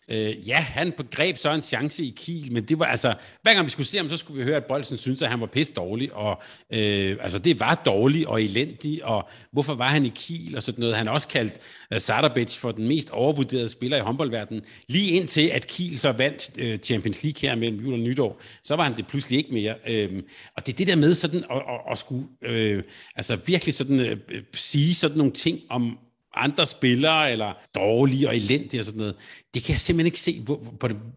Øh, 0.08 0.48
ja, 0.48 0.56
han 0.56 0.92
begreb 0.92 1.36
så 1.36 1.50
en 1.50 1.62
chance 1.62 2.04
i 2.04 2.14
Kiel, 2.16 2.52
men 2.52 2.64
det 2.64 2.78
var 2.78 2.84
altså, 2.84 3.14
hver 3.42 3.54
gang 3.54 3.64
vi 3.64 3.70
skulle 3.70 3.86
se 3.86 3.96
ham, 3.96 4.08
så 4.08 4.16
skulle 4.16 4.38
vi 4.38 4.44
høre, 4.44 4.56
at 4.56 4.64
Bolsen 4.64 4.98
syntes, 4.98 5.22
at 5.22 5.30
han 5.30 5.40
var 5.40 5.46
pisse 5.46 5.72
dårlig, 5.72 6.12
og 6.12 6.42
øh, 6.70 7.16
altså 7.20 7.38
det 7.38 7.60
var 7.60 7.82
dårlig 7.86 8.28
og 8.28 8.42
elendig, 8.42 9.04
og 9.04 9.28
hvorfor 9.52 9.74
var 9.74 9.88
han 9.88 10.06
i 10.06 10.12
Kiel 10.14 10.56
og 10.56 10.62
sådan 10.62 10.80
noget. 10.80 10.96
Han 10.96 11.08
også 11.08 11.28
kaldt 11.28 11.52
øh, 11.90 11.96
uh, 11.96 12.00
Sardabic 12.00 12.56
for 12.56 12.70
den 12.70 12.88
mest 12.88 13.10
overvurderede 13.10 13.68
spiller 13.68 13.96
i 13.96 14.00
håndboldverdenen, 14.00 14.62
lige 14.88 15.10
indtil 15.10 15.48
at 15.48 15.66
Kiel 15.66 15.98
så 15.98 16.12
vandt 16.12 16.50
uh, 16.62 16.76
Champions 16.76 17.24
League 17.24 17.48
her 17.48 17.56
mellem 17.56 17.80
jul 17.80 17.92
og 17.92 17.98
nytår, 17.98 18.40
så 18.62 18.76
var 18.76 18.84
han 18.84 18.96
det 18.96 19.06
pludselig 19.06 19.36
ikke 19.36 19.52
mere. 19.52 19.74
Øh, 19.88 20.22
og 20.56 20.66
det 20.66 20.72
er 20.72 20.76
det 20.76 20.86
der 20.86 20.96
med 20.96 21.14
sådan 21.14 21.44
at, 21.50 21.56
at, 21.56 21.92
at 21.92 21.98
skulle, 21.98 22.26
øh, 22.42 22.82
altså 23.16 23.36
virkelig 23.46 23.74
sådan 23.74 24.00
øh, 24.00 24.16
øh 24.30 24.42
sige 24.54 24.94
sådan 24.94 25.18
nogle 25.18 25.32
ting 25.32 25.60
om, 25.70 25.98
andre 26.36 26.66
spillere, 26.66 27.32
eller 27.32 27.52
dårlige 27.74 28.28
og 28.28 28.36
elendige 28.36 28.80
og 28.80 28.84
sådan 28.84 28.98
noget. 28.98 29.16
Det 29.54 29.62
kan 29.62 29.72
jeg 29.72 29.80
simpelthen 29.80 30.06
ikke 30.06 30.20
se, 30.20 30.44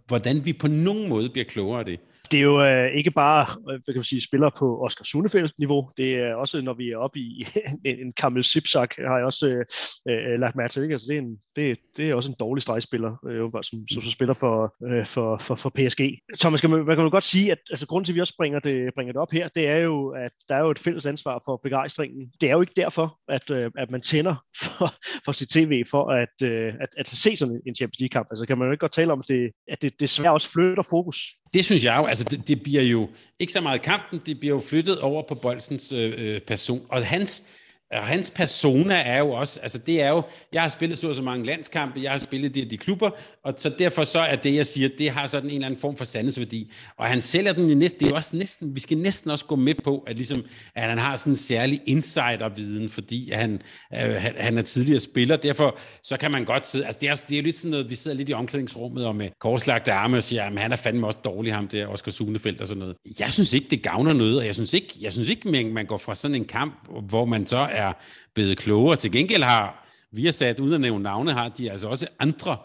hvordan 0.07 0.45
vi 0.45 0.53
på 0.53 0.67
nogen 0.67 1.09
måde 1.09 1.29
bliver 1.29 1.45
klogere 1.45 1.79
af 1.79 1.85
det 1.85 1.99
det 2.31 2.37
er 2.37 2.43
jo 2.43 2.63
øh, 2.63 2.91
ikke 2.91 3.11
bare 3.11 3.45
øh, 3.59 3.65
hvad 3.65 3.93
kan 3.93 3.95
man 3.95 4.03
sige, 4.03 4.21
spiller 4.21 4.49
på 4.57 4.83
Oscar 4.85 5.03
Sunefeldt-niveau, 5.03 5.89
det 5.97 6.15
er 6.15 6.35
også, 6.35 6.61
når 6.61 6.73
vi 6.73 6.91
er 6.91 6.97
oppe 6.97 7.19
i 7.19 7.47
en, 7.85 7.99
en 7.99 8.13
Kamel 8.13 8.43
Sipsak, 8.43 8.95
har 8.97 9.17
jeg 9.17 9.25
også 9.25 9.47
øh, 9.47 9.65
øh, 10.09 10.39
lagt 10.39 10.55
mærke 10.55 10.73
til. 10.73 10.83
Ikke? 10.83 10.93
Altså, 10.93 11.07
det, 11.09 11.15
er 11.17 11.21
en, 11.21 11.37
det, 11.55 11.77
det 11.97 12.09
er 12.09 12.15
også 12.15 12.29
en 12.29 12.35
dårlig 12.39 12.61
stregspiller, 12.61 13.15
øh, 13.29 13.51
som, 13.63 13.87
som, 13.87 14.01
som 14.01 14.11
spiller 14.11 14.33
for, 14.33 14.75
øh, 14.87 15.05
for, 15.05 15.37
for, 15.37 15.55
for 15.55 15.69
PSG. 15.69 16.01
Thomas, 16.39 16.61
kan 16.61 16.69
man, 16.69 16.85
man 16.85 16.95
kan 16.95 17.03
jo 17.03 17.09
godt 17.11 17.23
sige, 17.23 17.51
at 17.51 17.57
altså, 17.69 17.87
grunden 17.87 18.05
til, 18.05 18.11
at 18.11 18.15
vi 18.15 18.21
også 18.21 18.35
bringer 18.37 18.59
det, 18.59 18.93
bringer 18.95 19.13
det 19.13 19.21
op 19.21 19.31
her, 19.31 19.47
det 19.47 19.67
er 19.67 19.77
jo, 19.77 20.09
at 20.09 20.31
der 20.49 20.55
er 20.55 20.59
jo 20.59 20.71
et 20.71 20.79
fælles 20.79 21.05
ansvar 21.05 21.41
for 21.45 21.59
begejstringen. 21.63 22.31
Det 22.41 22.49
er 22.49 22.53
jo 22.53 22.61
ikke 22.61 22.73
derfor, 22.75 23.19
at, 23.27 23.51
øh, 23.51 23.71
at 23.77 23.91
man 23.91 24.01
tænder 24.01 24.35
for, 24.77 24.93
for 25.25 25.31
sit 25.31 25.49
tv 25.49 25.83
for 25.91 26.11
at, 26.11 26.47
øh, 26.47 26.73
at, 26.81 26.89
at 26.97 27.07
se 27.07 27.37
sådan 27.37 27.61
en 27.67 27.75
Champions 27.75 27.99
League-kamp. 27.99 28.27
Altså 28.31 28.45
kan 28.45 28.57
man 28.57 28.67
jo 28.67 28.71
ikke 28.71 28.79
godt 28.79 28.91
tale 28.91 29.11
om, 29.11 29.21
det, 29.27 29.51
at 29.67 29.81
det 29.81 29.99
desværre 29.99 30.33
også 30.33 30.49
flytter 30.51 30.83
fokus. 30.83 31.17
Det 31.53 31.65
synes 31.65 31.83
jeg 31.83 31.97
jo. 31.97 32.05
Altså 32.05 32.23
det, 32.23 32.47
det 32.47 32.63
bliver 32.63 32.81
jo 32.81 33.09
ikke 33.39 33.53
så 33.53 33.61
meget 33.61 33.81
kampen, 33.81 34.21
det 34.25 34.39
bliver 34.39 34.55
jo 34.55 34.59
flyttet 34.59 34.99
over 34.99 35.23
på 35.27 35.35
Bolsens 35.35 35.93
øh, 35.93 36.13
øh 36.17 36.41
person. 36.41 36.85
Og 36.89 37.05
hans 37.05 37.43
og 37.91 38.03
hans 38.03 38.29
persona 38.29 38.95
er 38.95 39.19
jo 39.19 39.31
også, 39.31 39.59
altså 39.59 39.77
det 39.77 40.01
er 40.01 40.09
jo, 40.09 40.23
jeg 40.53 40.61
har 40.61 40.69
spillet 40.69 40.97
så 40.97 41.13
så 41.13 41.21
mange 41.21 41.45
landskampe, 41.45 42.01
jeg 42.01 42.11
har 42.11 42.17
spillet 42.17 42.55
de, 42.55 42.65
de 42.65 42.77
klubber, 42.77 43.09
og 43.43 43.53
så 43.57 43.69
derfor 43.69 44.03
så 44.03 44.19
er 44.19 44.35
det, 44.35 44.55
jeg 44.55 44.67
siger, 44.67 44.89
det 44.97 45.09
har 45.09 45.27
sådan 45.27 45.49
en 45.49 45.55
eller 45.55 45.65
anden 45.65 45.79
form 45.79 45.97
for 45.97 46.05
sandhedsværdi. 46.05 46.71
Og 46.97 47.05
han 47.05 47.21
sælger 47.21 47.53
den 47.53 47.69
i 47.69 47.73
næsten, 47.73 47.99
det 47.99 48.05
er 48.05 48.09
jo 48.09 48.15
også 48.15 48.35
næsten, 48.35 48.75
vi 48.75 48.79
skal 48.79 48.97
næsten 48.97 49.31
også 49.31 49.45
gå 49.45 49.55
med 49.55 49.75
på, 49.83 50.03
at, 50.07 50.15
ligesom, 50.15 50.43
at 50.75 50.89
han 50.89 50.97
har 50.97 51.15
sådan 51.15 51.33
en 51.33 51.37
særlig 51.37 51.81
insiderviden, 51.85 52.89
fordi 52.89 53.31
han, 53.31 53.61
øh, 53.93 53.99
han, 53.99 54.33
han 54.37 54.57
er 54.57 54.61
tidligere 54.61 54.99
spiller, 54.99 55.35
derfor 55.35 55.77
så 56.03 56.17
kan 56.17 56.31
man 56.31 56.45
godt 56.45 56.67
sidde, 56.67 56.85
altså 56.85 56.99
det 57.01 57.09
er, 57.09 57.15
det 57.15 57.39
er 57.39 57.43
lidt 57.43 57.57
sådan 57.57 57.71
noget, 57.71 57.89
vi 57.89 57.95
sidder 57.95 58.17
lidt 58.17 58.29
i 58.29 58.33
omklædningsrummet 58.33 59.05
og 59.05 59.15
med 59.15 59.29
korslagte 59.39 59.91
arme 59.91 60.17
og 60.17 60.23
siger, 60.23 60.43
at 60.43 60.59
han 60.59 60.71
er 60.71 60.75
fandme 60.75 61.07
også 61.07 61.19
dårlig, 61.23 61.53
ham 61.53 61.67
der, 61.67 61.87
Oscar 61.87 62.11
Sunefeldt 62.11 62.61
og 62.61 62.67
sådan 62.67 62.79
noget. 62.79 62.95
Jeg 63.19 63.31
synes 63.31 63.53
ikke, 63.53 63.67
det 63.69 63.83
gavner 63.83 64.13
noget, 64.13 64.37
og 64.37 64.45
jeg 64.45 64.53
synes 64.53 64.73
ikke, 64.73 64.93
jeg 65.01 65.13
synes 65.13 65.29
ikke 65.29 65.49
man, 65.49 65.73
man 65.73 65.85
går 65.85 65.97
fra 65.97 66.15
sådan 66.15 66.35
en 66.35 66.45
kamp, 66.45 66.73
hvor 67.09 67.25
man 67.25 67.45
så 67.45 67.57
er 67.77 67.93
blevet 68.35 68.57
klogere. 68.57 68.95
Til 68.95 69.11
gengæld 69.11 69.43
har 69.43 69.87
vi 70.11 70.25
har 70.25 70.31
sat, 70.31 70.59
uden 70.59 70.73
at 70.73 70.81
nævne 70.81 71.03
navne, 71.03 71.31
har 71.31 71.49
de 71.49 71.71
altså 71.71 71.87
også 71.87 72.07
andre 72.19 72.57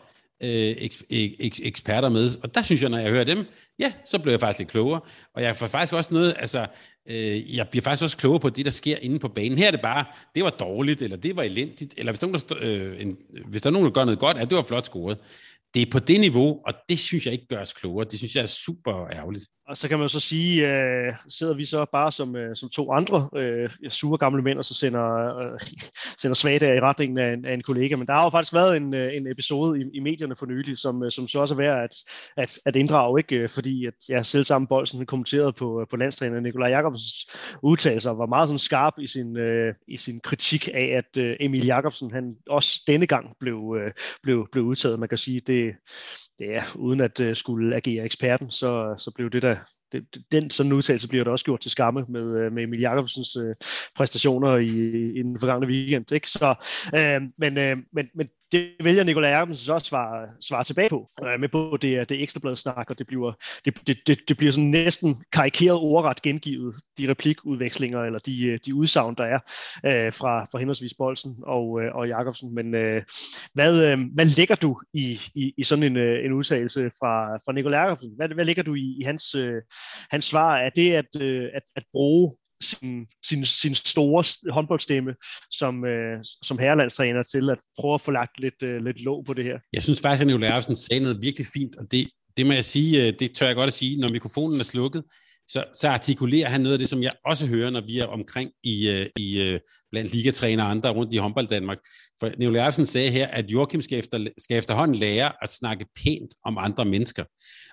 øh, 0.43 0.75
eks, 0.79 1.03
eks, 1.11 1.61
eksperter 1.63 2.09
med. 2.09 2.31
Og 2.43 2.55
der 2.55 2.63
synes 2.63 2.83
jeg, 2.83 2.91
når 2.91 2.99
jeg 2.99 3.11
hører 3.11 3.25
dem, 3.25 3.47
ja, 3.79 3.93
så 4.05 4.19
bliver 4.19 4.33
jeg 4.33 4.41
faktisk 4.41 4.59
lidt 4.59 4.71
klogere. 4.71 5.01
Og 5.35 5.43
jeg 5.43 5.57
får 5.57 5.67
faktisk 5.67 5.93
også 5.93 6.15
noget, 6.15 6.35
altså, 6.39 6.67
øh, 7.09 7.57
jeg 7.57 7.69
bliver 7.69 7.83
faktisk 7.83 8.03
også 8.03 8.17
klogere 8.17 8.41
på 8.41 8.49
det, 8.49 8.65
der 8.65 8.71
sker 8.71 8.97
inde 8.97 9.19
på 9.19 9.29
banen. 9.29 9.59
Her 9.59 9.67
er 9.67 9.71
det 9.71 9.81
bare, 9.81 10.05
det 10.35 10.45
var 10.45 10.51
dårligt, 10.51 11.03
eller 11.03 11.17
det 11.17 11.37
var 11.37 11.43
elendigt, 11.43 11.95
eller 11.97 12.13
hvis 12.13 12.19
der, 12.19 12.55
der, 12.55 12.57
øh, 12.61 13.01
en, 13.01 13.17
hvis 13.47 13.63
der 13.63 13.71
er 13.71 13.73
nogen, 13.73 13.87
der 13.87 13.93
gør 13.93 14.05
noget 14.05 14.21
godt, 14.21 14.37
ja, 14.37 14.45
det 14.45 14.57
var 14.57 14.63
flot 14.63 14.85
scoret. 14.85 15.19
Det 15.75 15.83
er 15.83 15.91
på 15.91 15.99
det 15.99 16.21
niveau, 16.21 16.61
og 16.67 16.73
det 16.89 16.99
synes 16.99 17.27
jeg 17.27 17.33
ikke 17.33 17.47
gør 17.47 17.61
os 17.61 17.73
klogere. 17.73 18.07
Det 18.11 18.19
synes 18.19 18.37
jeg 18.37 18.43
er 18.43 18.47
super 18.47 19.07
ærgerligt. 19.13 19.45
Og 19.73 19.79
så 19.79 19.89
kan 19.89 19.99
man 19.99 20.05
jo 20.05 20.09
så 20.09 20.20
sige, 20.20 20.68
øh, 20.68 21.14
sidder 21.29 21.55
vi 21.55 21.64
så 21.64 21.85
bare 21.93 22.12
som, 22.12 22.37
øh, 22.37 22.57
som 22.57 22.68
to 22.68 22.93
andre 22.93 23.29
øh, 23.37 23.70
sure 23.89 24.18
gamle 24.18 24.43
mænd, 24.43 24.59
og 24.59 24.64
så 24.64 24.75
sender, 24.75 25.37
øh, 25.39 25.61
sender 26.20 26.35
svagdager 26.35 26.75
i 26.75 26.81
retningen 26.81 27.18
af 27.18 27.33
en, 27.33 27.45
af 27.45 27.55
en 27.55 27.62
kollega. 27.62 27.97
Men 27.97 28.07
der 28.07 28.12
har 28.12 28.25
jo 28.25 28.31
faktisk 28.31 28.55
været 28.55 28.77
en, 28.77 28.95
øh, 28.95 29.16
en 29.16 29.27
episode 29.27 29.81
i, 29.81 29.85
i 29.95 30.01
medierne 30.01 30.37
for 30.37 30.47
nylig, 30.47 30.79
som, 30.79 31.03
øh, 31.03 31.12
som 31.12 31.29
så 31.29 31.41
også 31.41 31.55
er 31.55 31.57
værd 31.57 31.85
at, 31.85 31.97
at, 32.37 32.59
at 32.66 32.77
inddrage, 32.77 33.20
ikke? 33.20 33.37
Øh, 33.37 33.49
fordi 33.49 33.87
at 33.87 33.95
ja, 34.09 34.23
selv 34.23 34.45
sammen 34.45 34.66
Bolsen 34.66 35.07
kommenterede 35.07 35.53
på, 35.53 35.87
på 35.91 35.97
landstræner 35.97 36.41
Nikolaj 36.41 36.70
Jacobsens 36.70 37.27
udtalelser, 37.62 38.11
var 38.11 38.27
meget 38.27 38.49
sådan 38.49 38.59
skarp 38.59 38.95
i 38.99 39.07
sin, 39.07 39.37
øh, 39.37 39.75
i 39.89 39.97
sin 39.97 40.20
kritik 40.20 40.68
af, 40.75 41.03
at 41.05 41.23
øh, 41.23 41.37
Emil 41.41 41.64
Jakobsen 41.66 42.11
han 42.11 42.37
også 42.49 42.81
denne 42.87 43.07
gang 43.07 43.37
blev, 43.41 43.77
øh, 43.81 43.93
blev, 44.23 44.49
blev 44.53 44.64
udtaget. 44.64 44.99
Man 44.99 45.09
kan 45.09 45.18
sige, 45.18 45.41
det, 45.41 45.75
det 46.43 46.55
er, 46.55 46.62
uden 46.74 47.01
at 47.01 47.20
uh, 47.20 47.34
skulle 47.34 47.76
agere 47.76 48.05
eksperten, 48.05 48.51
så, 48.51 48.95
så 48.99 49.11
blev 49.14 49.30
det 49.30 49.43
der 49.43 49.57
det, 49.93 50.24
den 50.32 50.51
sådan 50.51 50.72
udtalelse 50.72 51.09
bliver 51.09 51.24
der 51.24 51.30
også 51.30 51.45
gjort 51.45 51.61
til 51.61 51.70
skamme 51.70 52.05
med, 52.09 52.40
øh, 52.40 52.53
med 52.53 52.62
Emil 52.62 52.80
Jakobsens 52.80 53.36
uh, 53.36 53.49
øh, 53.49 53.55
præstationer 53.97 54.57
i, 54.57 54.66
i 55.18 55.22
den 55.22 55.38
forgangne 55.40 55.66
weekend. 55.66 56.12
Ikke? 56.12 56.30
Så, 56.30 56.55
uh, 56.99 57.22
men, 57.38 57.59
uh, 57.59 57.84
men, 57.93 58.09
men 58.14 58.28
det 58.53 58.73
vælger 58.85 59.05
Nikolaj 59.05 59.31
Erbensen 59.31 59.65
så 59.65 59.75
at 59.75 59.87
svare, 59.87 60.29
svare 60.41 60.65
tilbage 60.65 60.89
på. 60.89 61.09
Jeg 61.23 61.33
er 61.33 61.37
med 61.37 61.49
på, 61.49 61.79
det 61.83 61.97
er, 61.97 62.05
det 62.05 62.19
er 62.19 62.23
ekstrabladet 62.23 62.59
snak, 62.59 62.91
og 62.91 62.99
det 62.99 63.07
bliver, 63.07 63.33
det, 63.65 63.87
det, 63.87 63.99
det, 64.07 64.19
det 64.29 64.37
bliver 64.37 64.53
sådan 64.53 64.71
næsten 64.71 65.23
karikeret 65.33 65.79
ordret 65.79 66.23
gengivet, 66.23 66.75
de 66.99 67.11
replikudvekslinger 67.11 68.03
eller 68.03 68.19
de, 68.19 68.47
øh, 68.47 68.59
de 68.67 68.75
udsagn, 68.75 69.15
der 69.15 69.25
er 69.25 69.39
øh, 69.87 70.13
fra, 70.13 70.45
fra 70.45 70.59
henholdsvis 70.59 70.95
Bolsen 70.95 71.37
og, 71.43 71.83
øh, 71.83 71.95
og 71.95 72.09
Jakobsen. 72.09 72.55
Men 72.55 72.75
øh, 72.75 73.03
hvad, 73.55 73.93
øh, 73.93 73.99
hvad 74.15 74.27
lægger 74.27 74.55
du 74.55 74.81
i, 74.95 75.21
i, 75.35 75.55
i 75.59 75.65
sådan 75.65 75.85
en, 75.85 75.97
øh, 75.97 76.25
en 76.25 76.33
udtalelse 76.33 76.91
fra, 76.99 77.37
fra 77.37 77.53
Nikolaj 77.53 77.81
Jakobsen? 77.81 78.11
Hvad, 78.17 78.29
hvad 78.29 78.45
lægger 78.45 78.63
du 78.63 78.75
i, 78.75 78.97
i 79.01 79.03
hans, 79.05 79.35
øh, 79.35 79.63
hans 80.11 80.25
svar? 80.25 80.57
Er 80.57 80.71
det 80.71 80.93
at, 80.93 81.21
øh, 81.21 81.49
at, 81.55 81.63
at 81.77 81.85
bruge 81.93 82.33
sin, 82.63 83.07
sin, 83.25 83.45
sin 83.45 83.75
store 83.75 84.53
håndboldstemme 84.53 85.15
som, 85.51 85.85
øh, 85.85 86.19
som 86.43 86.59
herrelandstræner 86.59 87.23
til 87.23 87.51
at 87.51 87.59
prøve 87.79 87.95
at 87.95 88.01
få 88.01 88.11
lagt 88.11 88.41
lidt, 88.41 88.63
øh, 88.63 88.85
lidt 88.85 89.01
låg 89.01 89.25
på 89.25 89.35
det 89.35 89.45
her. 89.45 89.59
Jeg 89.73 89.83
synes 89.83 90.01
faktisk, 90.01 90.21
at 90.21 90.27
Nicolai 90.27 90.75
sagde 90.75 91.03
noget 91.03 91.23
virkelig 91.23 91.47
fint, 91.47 91.77
og 91.77 91.85
det, 91.91 92.09
det 92.37 92.47
må 92.47 92.53
jeg 92.53 92.65
sige, 92.65 93.07
øh, 93.07 93.13
det 93.19 93.35
tør 93.35 93.47
jeg 93.47 93.55
godt 93.55 93.69
at 93.69 93.73
sige, 93.73 94.01
når 94.01 94.09
mikrofonen 94.09 94.61
er 94.61 94.65
slukket, 94.65 95.03
så, 95.49 95.64
så 95.74 95.88
artikulerer 95.88 96.49
han 96.49 96.61
noget 96.61 96.72
af 96.72 96.78
det, 96.78 96.88
som 96.88 97.03
jeg 97.03 97.12
også 97.26 97.47
hører, 97.47 97.70
når 97.70 97.80
vi 97.80 97.99
er 97.99 98.07
omkring 98.07 98.51
i, 98.62 98.88
øh, 98.88 99.07
i 99.16 99.40
øh, 99.40 99.61
blandt 99.90 100.12
ligatræner 100.12 100.64
og 100.64 100.70
andre 100.70 100.90
rundt 100.90 101.14
i 101.14 101.16
håndbold 101.16 101.49
Danmark. 101.49 101.78
For 102.20 102.30
Nicolai 102.38 102.84
sagde 102.84 103.11
her, 103.11 103.26
at 103.26 103.51
Joachim 103.51 103.82
skal, 103.82 103.99
efter, 103.99 104.26
skal 104.38 104.59
efterhånden 104.59 104.97
lære 104.97 105.32
at 105.43 105.53
snakke 105.53 105.86
pænt 106.05 106.34
om 106.45 106.59
andre 106.59 106.84
mennesker. 106.84 107.24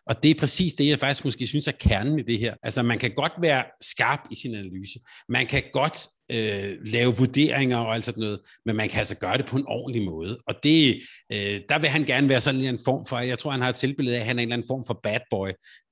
Og 0.06 0.24
det 0.24 0.32
er 0.32 0.40
præcis 0.40 0.74
det, 0.74 0.88
jeg 0.88 1.00
faktisk 1.00 1.26
måske 1.26 1.48
synes 1.48 1.68
er 1.68 1.72
kernen 1.72 2.20
i 2.20 2.24
det 2.24 2.40
her. 2.40 2.56
Altså, 2.64 2.82
man 2.84 3.00
kan 3.00 3.12
godt 3.16 3.34
være 3.42 3.64
skarp 3.82 4.20
i 4.32 4.36
sin 4.36 4.56
analyse. 4.56 5.00
Man 5.30 5.48
kan 5.48 5.64
godt 5.74 6.08
øh, 6.32 6.78
lave 6.86 7.18
vurderinger 7.18 7.78
og 7.78 7.96
alt 7.96 8.06
sådan 8.06 8.22
noget, 8.22 8.40
men 8.66 8.76
man 8.76 8.90
kan 8.90 9.00
altså 9.00 9.16
gøre 9.16 9.38
det 9.38 9.46
på 9.46 9.58
en 9.58 9.66
ordentlig 9.68 10.04
måde. 10.04 10.40
Og 10.48 10.64
det, 10.64 11.02
øh, 11.32 11.60
der 11.70 11.80
vil 11.80 11.90
han 11.90 12.04
gerne 12.04 12.30
være 12.30 12.42
sådan 12.42 12.62
en 12.62 12.80
form 12.86 13.06
for, 13.06 13.20
jeg 13.20 13.40
tror, 13.40 13.52
han 13.52 13.62
har 13.62 13.70
et 13.70 13.76
tilbillede 13.76 14.16
af, 14.16 14.20
at 14.20 14.26
han 14.26 14.40
er 14.40 14.44
en 14.44 14.48
eller 14.48 14.56
anden 14.56 14.68
form 14.68 14.86
for 14.88 15.00
bad 15.04 15.20
boy. 15.30 15.48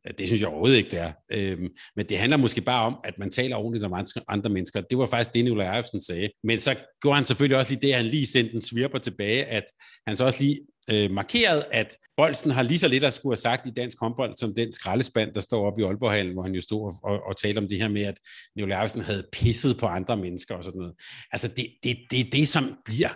Øh, 0.07 0.13
det 0.17 0.27
synes 0.27 0.41
jeg 0.41 0.49
overhovedet 0.49 0.77
ikke, 0.77 0.89
det 0.89 0.99
er. 0.99 1.11
Øh, 1.31 1.59
men 1.95 2.05
det 2.05 2.17
handler 2.17 2.37
måske 2.37 2.61
bare 2.61 2.85
om, 2.85 2.97
at 3.03 3.19
man 3.19 3.31
taler 3.31 3.55
ordentligt 3.55 3.85
om 3.85 4.05
andre 4.27 4.49
mennesker. 4.49 4.81
Det 4.81 4.97
var 4.97 5.05
faktisk 5.05 5.33
det, 5.33 5.43
Nicolai 5.43 5.77
Eifsen 5.77 6.01
sagde. 6.01 6.29
Men 6.43 6.59
så 6.59 6.75
går 7.01 7.13
han 7.13 7.25
selvfølgelig 7.25 7.57
også 7.57 7.71
lige 7.71 7.81
det, 7.81 7.93
at 7.93 7.97
han 7.97 8.05
lige 8.05 8.25
sendte 8.25 8.55
en 8.55 8.61
svirper 8.61 8.99
tilbage, 8.99 9.45
at 9.45 9.63
han 10.07 10.17
så 10.17 10.25
også 10.25 10.43
lige 10.43 10.59
øh, 10.89 11.11
markeret, 11.11 11.65
at 11.71 11.97
Bolsen 12.17 12.51
har 12.51 12.63
lige 12.63 12.77
så 12.77 12.87
lidt 12.87 13.03
at 13.03 13.13
skulle 13.13 13.31
have 13.31 13.37
sagt 13.37 13.67
i 13.67 13.71
dansk 13.71 13.99
håndbold, 13.99 14.35
som 14.35 14.55
den 14.55 14.73
skraldespand, 14.73 15.33
der 15.33 15.41
står 15.41 15.67
oppe 15.67 15.81
i 15.81 15.83
Aalborghallen, 15.83 16.33
hvor 16.33 16.43
han 16.43 16.55
jo 16.55 16.61
stod 16.61 16.81
og, 16.81 17.11
og, 17.11 17.23
og 17.27 17.37
talte 17.37 17.57
om 17.59 17.67
det 17.67 17.77
her 17.77 17.87
med, 17.87 18.01
at 18.01 18.19
Nicolai 18.55 18.87
havde 19.05 19.23
pisset 19.31 19.77
på 19.79 19.85
andre 19.85 20.17
mennesker 20.17 20.55
og 20.55 20.63
sådan 20.63 20.79
noget. 20.79 20.95
Altså, 21.31 21.47
det 21.47 21.65
er 21.65 21.69
det, 21.83 21.97
det, 22.11 22.33
det, 22.33 22.47
som 22.47 22.77
bliver 22.85 23.09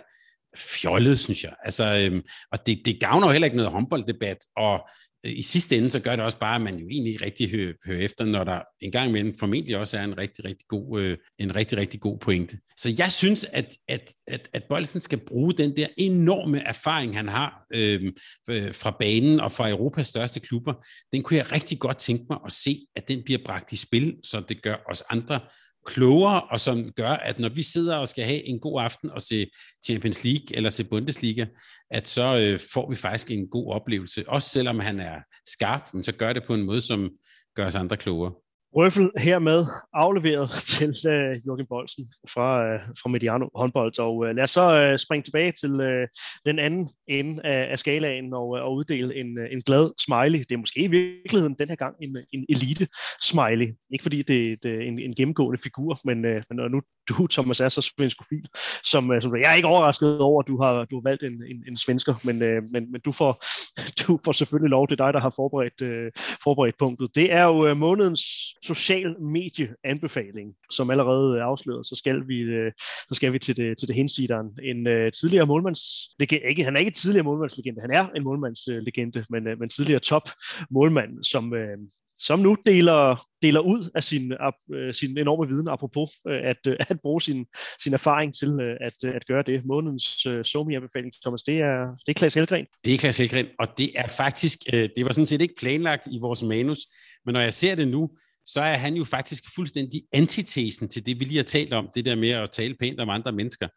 fjollet, 0.58 1.18
synes 1.18 1.44
jeg. 1.44 1.52
Altså, 1.64 1.84
øhm, 1.84 2.22
og 2.52 2.66
det, 2.66 2.82
det 2.84 3.00
gavner 3.00 3.26
jo 3.26 3.32
heller 3.32 3.46
ikke 3.46 3.56
noget 3.56 3.72
håndbolddebat, 3.72 4.38
og 4.56 4.80
Øh, 5.26 5.38
i 5.38 5.42
sidste 5.42 5.76
ende, 5.76 5.90
så 5.90 6.00
gør 6.00 6.16
det 6.16 6.24
også 6.24 6.38
bare, 6.38 6.54
at 6.54 6.62
man 6.62 6.78
jo 6.78 6.88
egentlig 6.88 7.22
rigtig 7.22 7.50
hører, 7.50 7.72
hører 7.86 8.00
efter, 8.00 8.24
når 8.24 8.44
der 8.44 8.60
en 8.80 8.92
gang 8.92 9.08
imellem 9.08 9.34
formentlig 9.38 9.76
også 9.76 9.98
er 9.98 10.04
en 10.04 10.18
rigtig, 10.18 10.44
rigtig 10.44 10.66
god, 10.68 11.00
øh, 11.00 11.18
en 11.38 11.56
rigtig, 11.56 11.78
rigtig 11.78 12.00
god 12.00 12.18
pointe. 12.18 12.58
Så 12.76 12.94
jeg 12.98 13.12
synes, 13.12 13.44
at, 13.52 13.76
at, 13.88 14.12
at, 14.26 14.48
at 14.52 14.64
Bolsen 14.68 15.00
skal 15.00 15.18
bruge 15.26 15.52
den 15.52 15.76
der 15.76 15.86
enorme 15.96 16.60
erfaring, 16.66 17.16
han 17.16 17.28
har 17.28 17.64
øhm, 17.74 18.10
øh, 18.50 18.74
fra 18.74 18.96
banen 18.98 19.40
og 19.40 19.52
fra 19.52 19.70
Europas 19.70 20.06
største 20.06 20.40
klubber. 20.40 20.74
Den 21.12 21.22
kunne 21.22 21.36
jeg 21.36 21.52
rigtig 21.52 21.78
godt 21.78 21.98
tænke 21.98 22.24
mig 22.30 22.38
at 22.46 22.52
se, 22.52 22.86
at 22.96 23.08
den 23.08 23.22
bliver 23.24 23.40
bragt 23.46 23.72
i 23.72 23.76
spil, 23.76 24.16
så 24.24 24.42
det 24.48 24.62
gør 24.62 24.76
os 24.90 25.02
andre 25.10 25.40
klogere, 25.86 26.40
og 26.40 26.60
som 26.60 26.92
gør, 26.92 27.10
at 27.10 27.38
når 27.38 27.48
vi 27.48 27.62
sidder 27.62 27.96
og 27.96 28.08
skal 28.08 28.24
have 28.24 28.44
en 28.44 28.60
god 28.60 28.82
aften 28.82 29.10
og 29.10 29.22
se 29.22 29.46
Champions 29.84 30.24
League 30.24 30.56
eller 30.56 30.70
se 30.70 30.84
Bundesliga, 30.84 31.46
at 31.90 32.08
så 32.08 32.36
øh, 32.36 32.58
får 32.72 32.90
vi 32.90 32.96
faktisk 32.96 33.30
en 33.30 33.48
god 33.48 33.72
oplevelse. 33.72 34.28
Også 34.28 34.48
selvom 34.48 34.80
han 34.80 35.00
er 35.00 35.20
skarp, 35.46 35.94
men 35.94 36.02
så 36.02 36.12
gør 36.12 36.32
det 36.32 36.44
på 36.46 36.54
en 36.54 36.62
måde, 36.62 36.80
som 36.80 37.10
gør 37.56 37.66
os 37.66 37.74
andre 37.74 37.96
klogere. 37.96 38.32
Røffel 38.76 39.10
hermed 39.18 39.66
afleveret 39.92 40.50
til 40.72 40.94
øh, 41.12 41.30
uh, 41.30 41.46
Jørgen 41.46 41.66
Bolsen 41.66 42.04
fra, 42.28 42.74
uh, 42.74 42.80
fra 42.80 43.08
Mediano 43.08 43.48
håndbold. 43.54 43.98
Og 43.98 44.16
uh, 44.16 44.28
lad 44.36 44.42
os 44.42 44.50
så 44.50 44.90
uh, 44.90 44.96
springe 44.96 45.24
tilbage 45.24 45.52
til 45.52 45.72
uh, 45.72 46.06
den 46.46 46.58
anden 46.58 46.90
ende 47.08 47.46
af, 47.46 47.70
af 47.70 47.78
skalaen 47.78 48.34
og, 48.34 48.48
uh, 48.48 48.60
og 48.60 48.74
uddele 48.74 49.16
en, 49.16 49.38
uh, 49.38 49.44
en 49.50 49.62
glad 49.62 49.90
smiley. 50.04 50.38
Det 50.38 50.52
er 50.52 50.58
måske 50.64 50.80
i 50.80 50.88
virkeligheden 50.88 51.56
den 51.58 51.68
her 51.68 51.76
gang 51.76 51.94
en, 52.02 52.16
en 52.32 52.46
elite 52.48 52.88
smiley. 53.22 53.68
Ikke 53.92 54.02
fordi 54.02 54.22
det, 54.22 54.62
det 54.62 54.74
er 54.74 54.80
en, 54.80 54.98
en 54.98 55.14
gennemgående 55.14 55.62
figur, 55.62 56.00
men, 56.04 56.18
uh, 56.24 56.42
men 56.48 56.56
når 56.56 56.68
nu 56.68 56.80
du, 57.12 57.26
Thomas, 57.26 57.60
er 57.60 57.68
så 57.68 57.80
svenskofil, 57.80 58.48
som, 58.84 59.12
øh, 59.12 59.22
som 59.22 59.36
jeg 59.36 59.50
er 59.50 59.54
ikke 59.54 59.68
overrasket 59.68 60.20
over, 60.20 60.42
at 60.42 60.48
du 60.48 60.60
har, 60.62 60.84
du 60.84 60.96
har 60.96 61.02
valgt 61.02 61.22
en, 61.22 61.42
en, 61.48 61.64
en 61.68 61.76
svensker, 61.76 62.14
men, 62.24 62.42
øh, 62.42 62.62
men, 62.72 62.92
men 62.92 63.00
du, 63.00 63.12
får, 63.12 63.44
du 64.06 64.20
får 64.24 64.32
selvfølgelig 64.32 64.70
lov. 64.70 64.88
Det 64.88 65.00
er 65.00 65.04
dig, 65.04 65.14
der 65.14 65.20
har 65.20 65.30
forberedt, 65.30 65.80
øh, 65.82 66.12
forberedt 66.44 66.78
punktet. 66.78 67.14
Det 67.14 67.32
er 67.32 67.44
jo 67.44 67.66
øh, 67.66 67.76
månedens 67.76 68.22
social 68.62 69.20
medieanbefaling, 69.20 70.54
som 70.70 70.90
allerede 70.90 71.38
er 71.38 71.44
afsløret, 71.44 71.86
så 71.86 71.96
skal 71.96 72.28
vi, 72.28 72.38
øh, 72.40 72.72
så 73.08 73.14
skal 73.14 73.32
vi 73.32 73.38
til 73.38 73.56
det, 73.56 73.78
til 73.78 73.88
det 73.88 73.96
hensideren. 73.96 74.46
En 74.62 74.86
øh, 74.86 75.12
tidligere 75.12 75.46
målmands, 75.46 75.80
ikke, 76.20 76.64
han 76.64 76.76
er 76.76 76.80
ikke 76.80 76.90
tidligere 76.90 77.24
målmandslegende, 77.24 77.80
han 77.80 77.90
er 77.90 78.08
en 78.08 78.24
målmandslegende, 78.24 79.24
men, 79.30 79.46
øh, 79.46 79.58
men 79.58 79.68
tidligere 79.68 80.00
top 80.00 80.28
målmand, 80.70 81.24
som, 81.24 81.54
øh, 81.54 81.78
som 82.26 82.38
nu 82.38 82.56
deler, 82.66 83.26
deler 83.42 83.60
ud 83.60 83.90
af 83.94 84.04
sin, 84.04 84.32
uh, 84.32 84.92
sin 84.92 85.18
enorme 85.18 85.48
viden, 85.48 85.68
apropos 85.68 86.10
uh, 86.24 86.32
at, 86.32 86.56
uh, 86.68 86.74
at 86.88 87.00
bruge 87.00 87.22
sin, 87.22 87.46
sin 87.82 87.94
erfaring 87.94 88.34
til 88.34 88.48
uh, 88.48 88.76
at, 88.88 88.96
uh, 89.06 89.14
at 89.14 89.26
gøre 89.26 89.42
det. 89.46 89.64
Månedens 89.64 90.26
uh, 90.26 90.42
somi-anbefaling, 90.44 91.12
Thomas, 91.22 91.42
det 91.42 91.60
er, 91.60 91.96
det 92.06 92.12
er 92.12 92.18
Klaas 92.18 92.34
Helgren. 92.34 92.66
Det 92.84 92.94
er 92.94 92.98
Klaas 92.98 93.18
Helgren, 93.18 93.46
og 93.58 93.66
det 93.78 93.90
er 93.94 94.06
faktisk, 94.06 94.58
uh, 94.72 94.78
det 94.96 95.04
var 95.04 95.12
sådan 95.12 95.26
set 95.26 95.40
ikke 95.40 95.54
planlagt 95.58 96.06
i 96.10 96.18
vores 96.20 96.42
manus, 96.42 96.80
men 97.26 97.32
når 97.32 97.40
jeg 97.40 97.54
ser 97.54 97.74
det 97.74 97.88
nu, 97.88 98.10
så 98.44 98.60
er 98.60 98.74
han 98.74 98.94
jo 98.94 99.04
faktisk 99.04 99.44
fuldstændig 99.54 100.02
antitesen 100.12 100.88
til 100.88 101.06
det, 101.06 101.20
vi 101.20 101.24
lige 101.24 101.36
har 101.36 101.44
talt 101.44 101.72
om, 101.72 101.88
det 101.94 102.04
der 102.04 102.14
med 102.14 102.30
at 102.30 102.50
tale 102.50 102.74
pænt 102.80 103.00
om 103.00 103.08
andre 103.08 103.32
mennesker. 103.32 103.68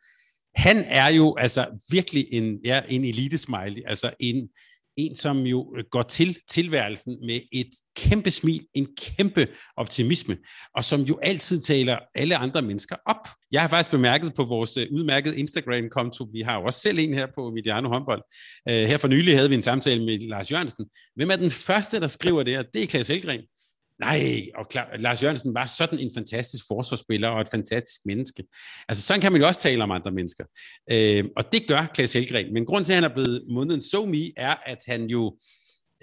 Han 0.56 0.84
er 0.88 1.08
jo 1.10 1.36
altså 1.38 1.66
virkelig 1.92 2.28
en, 2.32 2.60
ja, 2.66 2.82
en 2.90 3.04
elite-smiley, 3.04 3.82
altså 3.86 4.14
en, 4.20 4.50
en, 4.98 5.16
som 5.16 5.38
jo 5.38 5.76
øh, 5.78 5.84
går 5.92 6.02
til 6.02 6.38
tilværelsen 6.50 7.18
med 7.26 7.42
et 7.52 7.70
kæmpe 7.96 8.32
smil, 8.32 8.66
en 8.74 8.88
kæmpe 8.98 9.48
optimisme, 9.78 10.38
og 10.76 10.84
som 10.84 11.02
jo 11.02 11.20
altid 11.22 11.62
taler 11.62 11.98
alle 12.16 12.38
andre 12.38 12.62
mennesker 12.62 12.96
op. 13.06 13.28
Jeg 13.52 13.62
har 13.62 13.68
faktisk 13.68 13.92
bemærket 13.92 14.34
på 14.34 14.44
vores 14.44 14.78
øh, 14.78 14.88
udmærkede 14.92 15.38
Instagram-konto, 15.38 16.28
vi 16.34 16.42
har 16.42 16.60
jo 16.60 16.66
også 16.66 16.80
selv 16.80 17.00
en 17.00 17.14
her 17.14 17.28
på 17.36 17.52
Mediano 17.52 17.90
håndbold. 17.90 18.22
Øh, 18.70 18.88
her 18.88 18.98
for 18.98 19.08
nylig 19.08 19.36
havde 19.36 19.50
vi 19.50 19.56
en 19.56 19.62
samtale 19.62 20.06
med 20.06 20.20
Lars 20.20 20.52
Jørgensen. 20.52 20.86
Hvem 21.16 21.30
er 21.30 21.36
den 21.36 21.52
første, 21.52 22.00
der 22.00 22.08
skriver 22.08 22.44
det 22.44 22.54
her? 22.54 22.64
Det 22.74 22.84
er 22.84 22.88
Klaas 22.88 23.08
Helgren. 23.08 23.42
Nej, 24.00 24.48
og 24.56 24.70
klar, 24.70 24.98
Lars 25.00 25.24
Jørgensen 25.24 25.54
var 25.54 25.66
sådan 25.66 26.00
en 26.00 26.12
fantastisk 26.16 26.66
forsvarsspiller 26.68 27.30
og 27.30 27.42
et 27.42 27.48
fantastisk 27.52 28.00
menneske. 28.06 28.44
Altså 28.90 29.04
sådan 29.04 29.22
kan 29.22 29.32
man 29.32 29.42
jo 29.42 29.48
også 29.48 29.60
tale 29.60 29.84
om 29.84 29.92
andre 29.92 30.12
mennesker. 30.12 30.44
Øh, 30.92 31.26
og 31.38 31.52
det 31.52 31.68
gør 31.68 31.92
Klaas 31.94 32.14
Helgren. 32.14 32.54
Men 32.54 32.66
grund 32.66 32.86
til, 32.86 32.94
at 32.94 32.96
han 32.96 33.04
er 33.04 33.14
blevet 33.14 33.44
måneden 33.50 33.84
so 33.84 34.06
me, 34.06 34.32
er, 34.38 34.56
at 34.66 34.78
han 34.88 35.06
jo, 35.06 35.38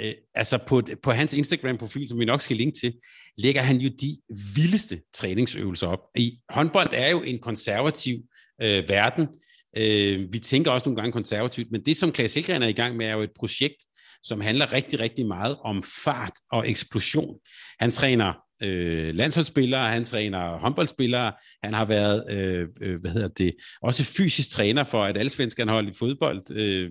øh, 0.00 0.12
altså 0.34 0.58
på, 0.66 0.82
på 1.02 1.12
hans 1.12 1.34
Instagram-profil, 1.34 2.08
som 2.08 2.18
vi 2.18 2.24
nok 2.24 2.42
skal 2.42 2.56
linke 2.56 2.78
til, 2.78 2.94
lægger 3.38 3.62
han 3.62 3.76
jo 3.76 3.90
de 4.00 4.18
vildeste 4.54 5.02
træningsøvelser 5.14 5.86
op. 5.86 6.00
I 6.16 6.38
håndbold 6.48 6.88
er 6.92 7.10
jo 7.10 7.22
en 7.22 7.38
konservativ 7.38 8.18
øh, 8.62 8.88
verden. 8.88 9.28
Øh, 9.76 10.32
vi 10.32 10.38
tænker 10.38 10.70
også 10.70 10.88
nogle 10.88 11.00
gange 11.00 11.12
konservativt, 11.12 11.72
men 11.72 11.84
det, 11.86 11.96
som 11.96 12.12
Klaas 12.12 12.34
Helgren 12.34 12.62
er 12.62 12.68
i 12.68 12.72
gang 12.72 12.96
med, 12.96 13.06
er 13.06 13.12
jo 13.12 13.22
et 13.22 13.32
projekt, 13.38 13.76
som 14.22 14.40
handler 14.40 14.72
rigtig, 14.72 15.00
rigtig 15.00 15.26
meget 15.26 15.56
om 15.64 15.82
fart 16.04 16.32
og 16.52 16.70
eksplosion. 16.70 17.36
Han 17.80 17.90
træner 17.90 18.32
øh, 18.62 19.14
landsholdsspillere, 19.14 19.90
han 19.90 20.04
træner 20.04 20.58
håndboldspillere, 20.58 21.32
han 21.64 21.74
har 21.74 21.84
været, 21.84 22.24
øh, 22.30 22.68
øh, 22.80 23.00
hvad 23.00 23.10
hedder 23.10 23.28
det, 23.28 23.54
også 23.82 24.04
fysisk 24.04 24.50
træner 24.50 24.84
for 24.84 25.06
et 25.06 25.16
allsvenskerne 25.16 25.72
hold 25.72 25.88
i 25.88 25.92
fodbold. 25.98 26.56
Øh, 26.56 26.90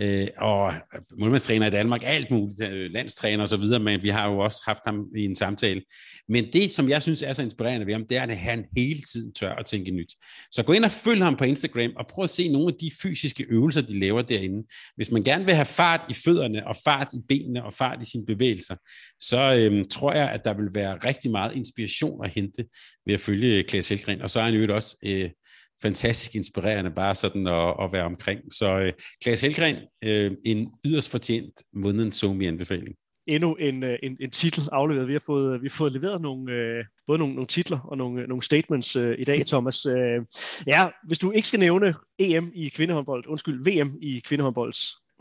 øh, 0.00 0.26
og 0.38 0.74
øh, 0.94 1.00
målmandstræner 1.18 1.66
i 1.66 1.70
Danmark, 1.70 2.00
alt 2.04 2.30
muligt, 2.30 2.62
øh, 2.62 2.90
landstræner 2.90 3.42
og 3.42 3.48
så 3.48 3.56
videre, 3.56 3.80
men 3.80 4.02
vi 4.02 4.08
har 4.08 4.30
jo 4.30 4.38
også 4.38 4.62
haft 4.66 4.80
ham 4.86 5.06
i 5.16 5.24
en 5.24 5.34
samtale. 5.34 5.82
Men 6.28 6.52
det, 6.52 6.70
som 6.70 6.88
jeg 6.88 7.02
synes 7.02 7.22
er 7.22 7.32
så 7.32 7.42
inspirerende 7.42 7.86
ved 7.86 7.92
ham, 7.92 8.06
det 8.08 8.16
er, 8.16 8.22
at 8.22 8.36
han 8.36 8.64
hele 8.76 9.00
tiden 9.12 9.34
tør 9.34 9.54
at 9.54 9.66
tænke 9.66 9.90
nyt. 9.90 10.14
Så 10.52 10.62
gå 10.62 10.72
ind 10.72 10.84
og 10.84 10.90
følg 10.90 11.22
ham 11.22 11.36
på 11.36 11.44
Instagram, 11.44 11.90
og 11.96 12.06
prøv 12.06 12.22
at 12.22 12.30
se 12.30 12.52
nogle 12.52 12.68
af 12.68 12.74
de 12.80 12.90
fysiske 13.02 13.46
øvelser, 13.48 13.80
de 13.80 13.98
laver 13.98 14.22
derinde. 14.22 14.68
Hvis 14.96 15.10
man 15.10 15.22
gerne 15.22 15.44
vil 15.44 15.54
have 15.54 15.64
fart 15.64 16.00
i 16.10 16.14
fødderne, 16.14 16.66
og 16.66 16.76
fart 16.84 17.08
i 17.12 17.18
benene, 17.28 17.64
og 17.64 17.72
fart 17.72 18.02
i 18.02 18.10
sine 18.10 18.26
bevægelser, 18.26 18.76
så 19.20 19.54
øh, 19.54 19.84
tror 19.90 20.12
jeg, 20.12 20.30
at 20.30 20.44
der 20.44 20.54
vil 20.54 20.68
være 20.74 20.98
rigtig 21.04 21.30
meget 21.30 21.56
inspiration 21.56 22.24
at 22.24 22.30
hente 22.30 22.64
ved 23.06 23.14
at 23.14 23.20
følge 23.20 23.64
Klaas 23.64 23.88
Helgren. 23.88 24.22
Og 24.22 24.30
så 24.30 24.40
er 24.40 24.44
han 24.44 24.54
jo 24.54 24.74
også 24.74 24.96
øh, 25.04 25.30
fantastisk 25.82 26.34
inspirerende 26.34 26.90
bare 26.90 27.14
sådan 27.14 27.46
at, 27.46 27.74
at 27.80 27.92
være 27.92 28.04
omkring. 28.04 28.54
Så 28.54 28.78
øh, 28.78 28.92
Klaas 29.22 29.40
Helgren, 29.40 29.76
øh, 30.04 30.32
en 30.44 30.70
yderst 30.84 31.10
fortjent 31.10 31.62
månedens 31.72 32.16
Zomi-anbefaling. 32.16 32.96
Endnu 33.26 33.54
en, 33.54 33.82
øh, 33.82 33.98
en, 34.02 34.16
en 34.20 34.30
titel 34.30 34.68
afleveret. 34.72 35.08
Vi 35.08 35.12
har 35.12 35.22
fået, 35.26 35.62
vi 35.62 35.68
har 35.68 35.76
fået 35.76 35.92
leveret 35.92 36.20
nogle, 36.20 36.52
øh, 36.52 36.84
både 37.06 37.18
nogle, 37.18 37.34
nogle 37.34 37.46
titler 37.46 37.78
og 37.78 37.98
nogle, 37.98 38.26
nogle 38.26 38.42
statements 38.42 38.96
øh, 38.96 39.16
i 39.18 39.24
dag, 39.24 39.46
Thomas. 39.52 39.86
Øh, 39.86 40.22
ja, 40.66 40.88
hvis 41.06 41.18
du 41.18 41.30
ikke 41.30 41.48
skal 41.48 41.60
nævne 41.60 41.94
EM 42.18 42.52
i 42.54 42.68
kvindehåndbold, 42.68 43.24
undskyld, 43.26 43.64
VM 43.64 43.98
i 44.02 44.22
kvindehåndbold, 44.26 44.74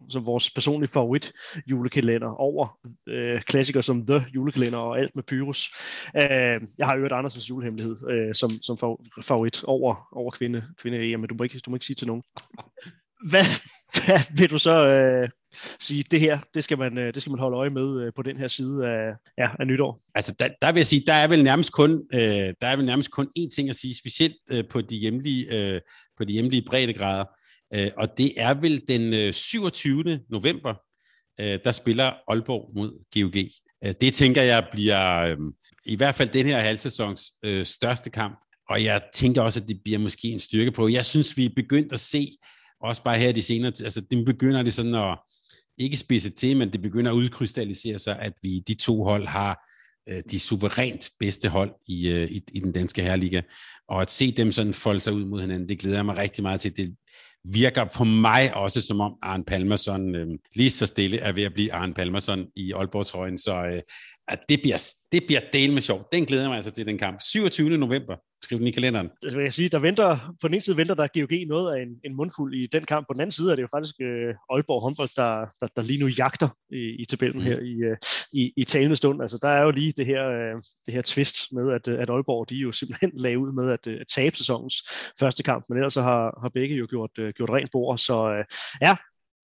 som 0.09 0.25
vores 0.25 0.49
personlige 0.49 0.91
favorit 0.91 1.33
julekalender 1.67 2.27
over 2.27 2.79
øh, 3.07 3.41
klassikere 3.41 3.83
som 3.83 4.05
The 4.07 4.25
julekalender 4.35 4.79
og 4.79 4.99
alt 4.99 5.15
med 5.15 5.23
Pyrus. 5.23 5.71
Øh, 6.15 6.61
jeg 6.77 6.87
har 6.87 6.95
øvet 6.95 7.11
Andersens 7.11 7.49
julehemmelighed 7.49 7.97
øh, 8.09 8.35
som, 8.35 8.51
som 8.61 8.77
favorit 9.21 9.63
over, 9.63 10.07
over 10.11 10.31
kvinde, 10.31 10.63
kvinde 10.81 11.17
men 11.17 11.27
du 11.27 11.35
må, 11.35 11.43
ikke, 11.43 11.59
du 11.59 11.69
må 11.69 11.75
ikke 11.75 11.85
sige 11.85 11.95
til 11.95 12.07
nogen. 12.07 12.23
Hvad, 13.29 13.45
hvad 14.05 14.19
vil 14.37 14.49
du 14.49 14.59
så 14.59 14.85
øh, 14.85 15.29
sige, 15.79 16.03
det 16.11 16.19
her, 16.19 16.39
det 16.53 16.63
skal 16.63 16.77
man, 16.77 16.97
øh, 16.97 17.13
det 17.13 17.21
skal 17.21 17.31
man 17.31 17.39
holde 17.39 17.57
øje 17.57 17.69
med 17.69 18.01
øh, 18.01 18.11
på 18.15 18.21
den 18.21 18.37
her 18.37 18.47
side 18.47 18.87
af, 18.87 19.13
ja, 19.37 19.49
af 19.59 19.67
nytår? 19.67 20.01
Altså, 20.15 20.35
der, 20.39 20.49
der 20.61 20.71
vil 20.71 20.79
jeg 20.79 20.87
sige, 20.87 21.03
der 21.07 21.13
er 21.13 21.27
vel 21.27 21.43
nærmest 21.43 21.71
kun, 21.71 22.03
øh, 22.13 22.53
der 22.61 22.67
er 22.67 22.75
vel 22.75 22.85
nærmest 22.85 23.11
kun 23.11 23.27
én 23.39 23.49
ting 23.55 23.69
at 23.69 23.75
sige, 23.75 23.97
specielt 23.97 24.35
øh, 24.51 24.63
på 24.69 24.81
de 24.81 24.95
hjemlige, 24.95 25.57
øh, 25.57 25.81
på 26.17 26.23
de 26.23 26.33
hjemlige 26.33 26.65
breddegrader. 26.67 27.25
Øh, 27.73 27.91
og 27.97 28.17
det 28.17 28.33
er 28.37 28.53
vel 28.53 28.87
den 28.87 29.13
øh, 29.13 29.33
27. 29.33 30.19
November, 30.29 30.73
øh, 31.39 31.59
der 31.63 31.71
spiller 31.71 32.13
Aalborg 32.27 32.71
mod 32.75 33.03
GOG. 33.13 33.35
Øh, 33.83 33.93
det 34.01 34.13
tænker 34.13 34.41
jeg 34.41 34.67
bliver 34.71 35.19
øhm, 35.19 35.51
i 35.85 35.95
hvert 35.95 36.15
fald 36.15 36.29
den 36.29 36.45
her 36.45 36.59
halvsæsons 36.59 37.23
øh, 37.43 37.65
største 37.65 38.09
kamp. 38.09 38.39
Og 38.69 38.83
jeg 38.83 39.01
tænker 39.13 39.41
også, 39.41 39.59
at 39.61 39.67
det 39.67 39.81
bliver 39.83 39.99
måske 39.99 40.27
en 40.27 40.39
styrke 40.39 40.71
på. 40.71 40.87
Jeg 40.87 41.05
synes, 41.05 41.37
vi 41.37 41.45
er 41.45 41.49
begyndt 41.55 41.93
at 41.93 41.99
se, 41.99 42.37
også 42.81 43.03
bare 43.03 43.19
her 43.19 43.31
de 43.31 43.41
senere, 43.41 43.71
altså 43.83 44.01
det 44.01 44.25
begynder 44.25 44.63
det 44.63 44.73
sådan 44.73 44.95
at, 44.95 45.17
ikke 45.77 45.97
spidse 45.97 46.29
til, 46.29 46.57
men 46.57 46.73
det 46.73 46.81
begynder 46.81 47.11
at 47.11 47.15
udkrystallisere 47.15 47.99
sig, 47.99 48.19
at 48.19 48.33
vi 48.43 48.59
de 48.59 48.73
to 48.73 49.03
hold 49.03 49.27
har 49.27 49.63
de 50.31 50.39
suverænt 50.39 51.09
bedste 51.19 51.49
hold 51.49 51.71
i, 51.87 52.11
i, 52.23 52.41
i 52.53 52.59
den 52.59 52.71
danske 52.71 53.01
herreliga. 53.01 53.41
Og 53.89 54.01
at 54.01 54.11
se 54.11 54.31
dem 54.31 54.51
sådan 54.51 54.73
folde 54.73 54.99
sig 54.99 55.13
ud 55.13 55.25
mod 55.25 55.41
hinanden, 55.41 55.69
det 55.69 55.79
glæder 55.79 55.97
jeg 55.97 56.05
mig 56.05 56.17
rigtig 56.17 56.43
meget 56.43 56.61
til. 56.61 56.77
Det, 56.77 56.95
virker 57.43 57.85
på 57.97 58.03
mig 58.03 58.53
også 58.55 58.81
som 58.81 59.01
om 59.01 59.13
Arne 59.21 59.43
Palmerson 59.43 60.15
øh, 60.15 60.27
lige 60.55 60.69
så 60.69 60.85
stille 60.85 61.17
er 61.17 61.31
ved 61.31 61.43
at 61.43 61.53
blive 61.53 61.73
Arne 61.73 61.93
Palmerson 61.93 62.47
i 62.55 62.71
Aalborg-trøjen, 62.71 63.37
så 63.37 63.65
øh, 63.65 63.81
at 64.31 64.39
det 64.49 64.61
bliver, 64.61 64.93
det 65.11 65.23
bliver 65.27 65.41
del 65.53 65.73
med 65.73 65.81
sjovt. 65.81 66.13
Den 66.13 66.25
glæder 66.25 66.43
jeg 66.43 66.49
mig 66.49 66.55
altså 66.55 66.71
til, 66.71 66.85
den 66.85 66.97
kamp. 66.97 67.21
27. 67.21 67.77
november, 67.77 68.15
skriv 68.43 68.59
den 68.59 68.67
i 68.67 68.71
kalenderen. 68.71 69.09
Det 69.23 69.37
vil 69.37 69.43
jeg 69.43 69.53
sige, 69.53 69.69
der 69.69 69.79
venter, 69.79 70.35
på 70.41 70.47
den 70.47 70.53
ene 70.53 70.61
side 70.61 70.77
venter 70.77 70.95
der 70.95 71.07
GOG 71.13 71.47
noget 71.47 71.75
af 71.75 71.81
en, 71.81 71.89
en 72.05 72.15
mundfuld 72.15 72.53
i 72.55 72.67
den 72.67 72.83
kamp. 72.83 73.07
På 73.07 73.13
den 73.13 73.21
anden 73.21 73.31
side 73.31 73.51
er 73.51 73.55
det 73.55 73.61
jo 73.61 73.67
faktisk 73.75 73.95
øh, 74.01 74.35
Aalborg 74.49 74.81
håndbold, 74.81 75.09
der, 75.15 75.45
der, 75.59 75.67
der 75.75 75.81
lige 75.81 75.99
nu 75.99 76.07
jagter 76.07 76.49
i, 76.71 77.01
i 77.01 77.05
tabellen 77.05 77.41
mm. 77.41 77.45
her 77.45 77.59
i, 77.59 77.73
øh, 77.89 77.97
i, 78.33 78.53
i 78.57 78.63
talende 78.63 78.95
stund. 78.95 79.21
Altså 79.21 79.39
der 79.41 79.47
er 79.47 79.63
jo 79.63 79.71
lige 79.71 79.93
det 79.97 80.05
her, 80.05 80.23
øh, 80.29 80.61
det 80.85 80.93
her 80.93 81.01
twist 81.01 81.37
med, 81.51 81.73
at, 81.73 81.87
at 81.87 82.09
Aalborg 82.09 82.49
de 82.49 82.55
jo 82.55 82.71
simpelthen 82.71 83.11
lagde 83.15 83.39
ud 83.39 83.51
med 83.51 83.71
at, 83.71 83.87
at 83.87 84.07
tabe 84.15 84.35
sæsonens 84.35 84.75
første 85.19 85.43
kamp, 85.43 85.65
men 85.69 85.77
ellers 85.77 85.93
så 85.93 86.01
har, 86.01 86.39
har 86.41 86.49
begge 86.49 86.75
jo 86.75 86.87
gjort, 86.89 87.11
øh, 87.19 87.33
gjort 87.33 87.49
rent 87.49 87.71
bord. 87.71 87.97
Så 87.97 88.33
øh, 88.33 88.43
ja, 88.81 88.95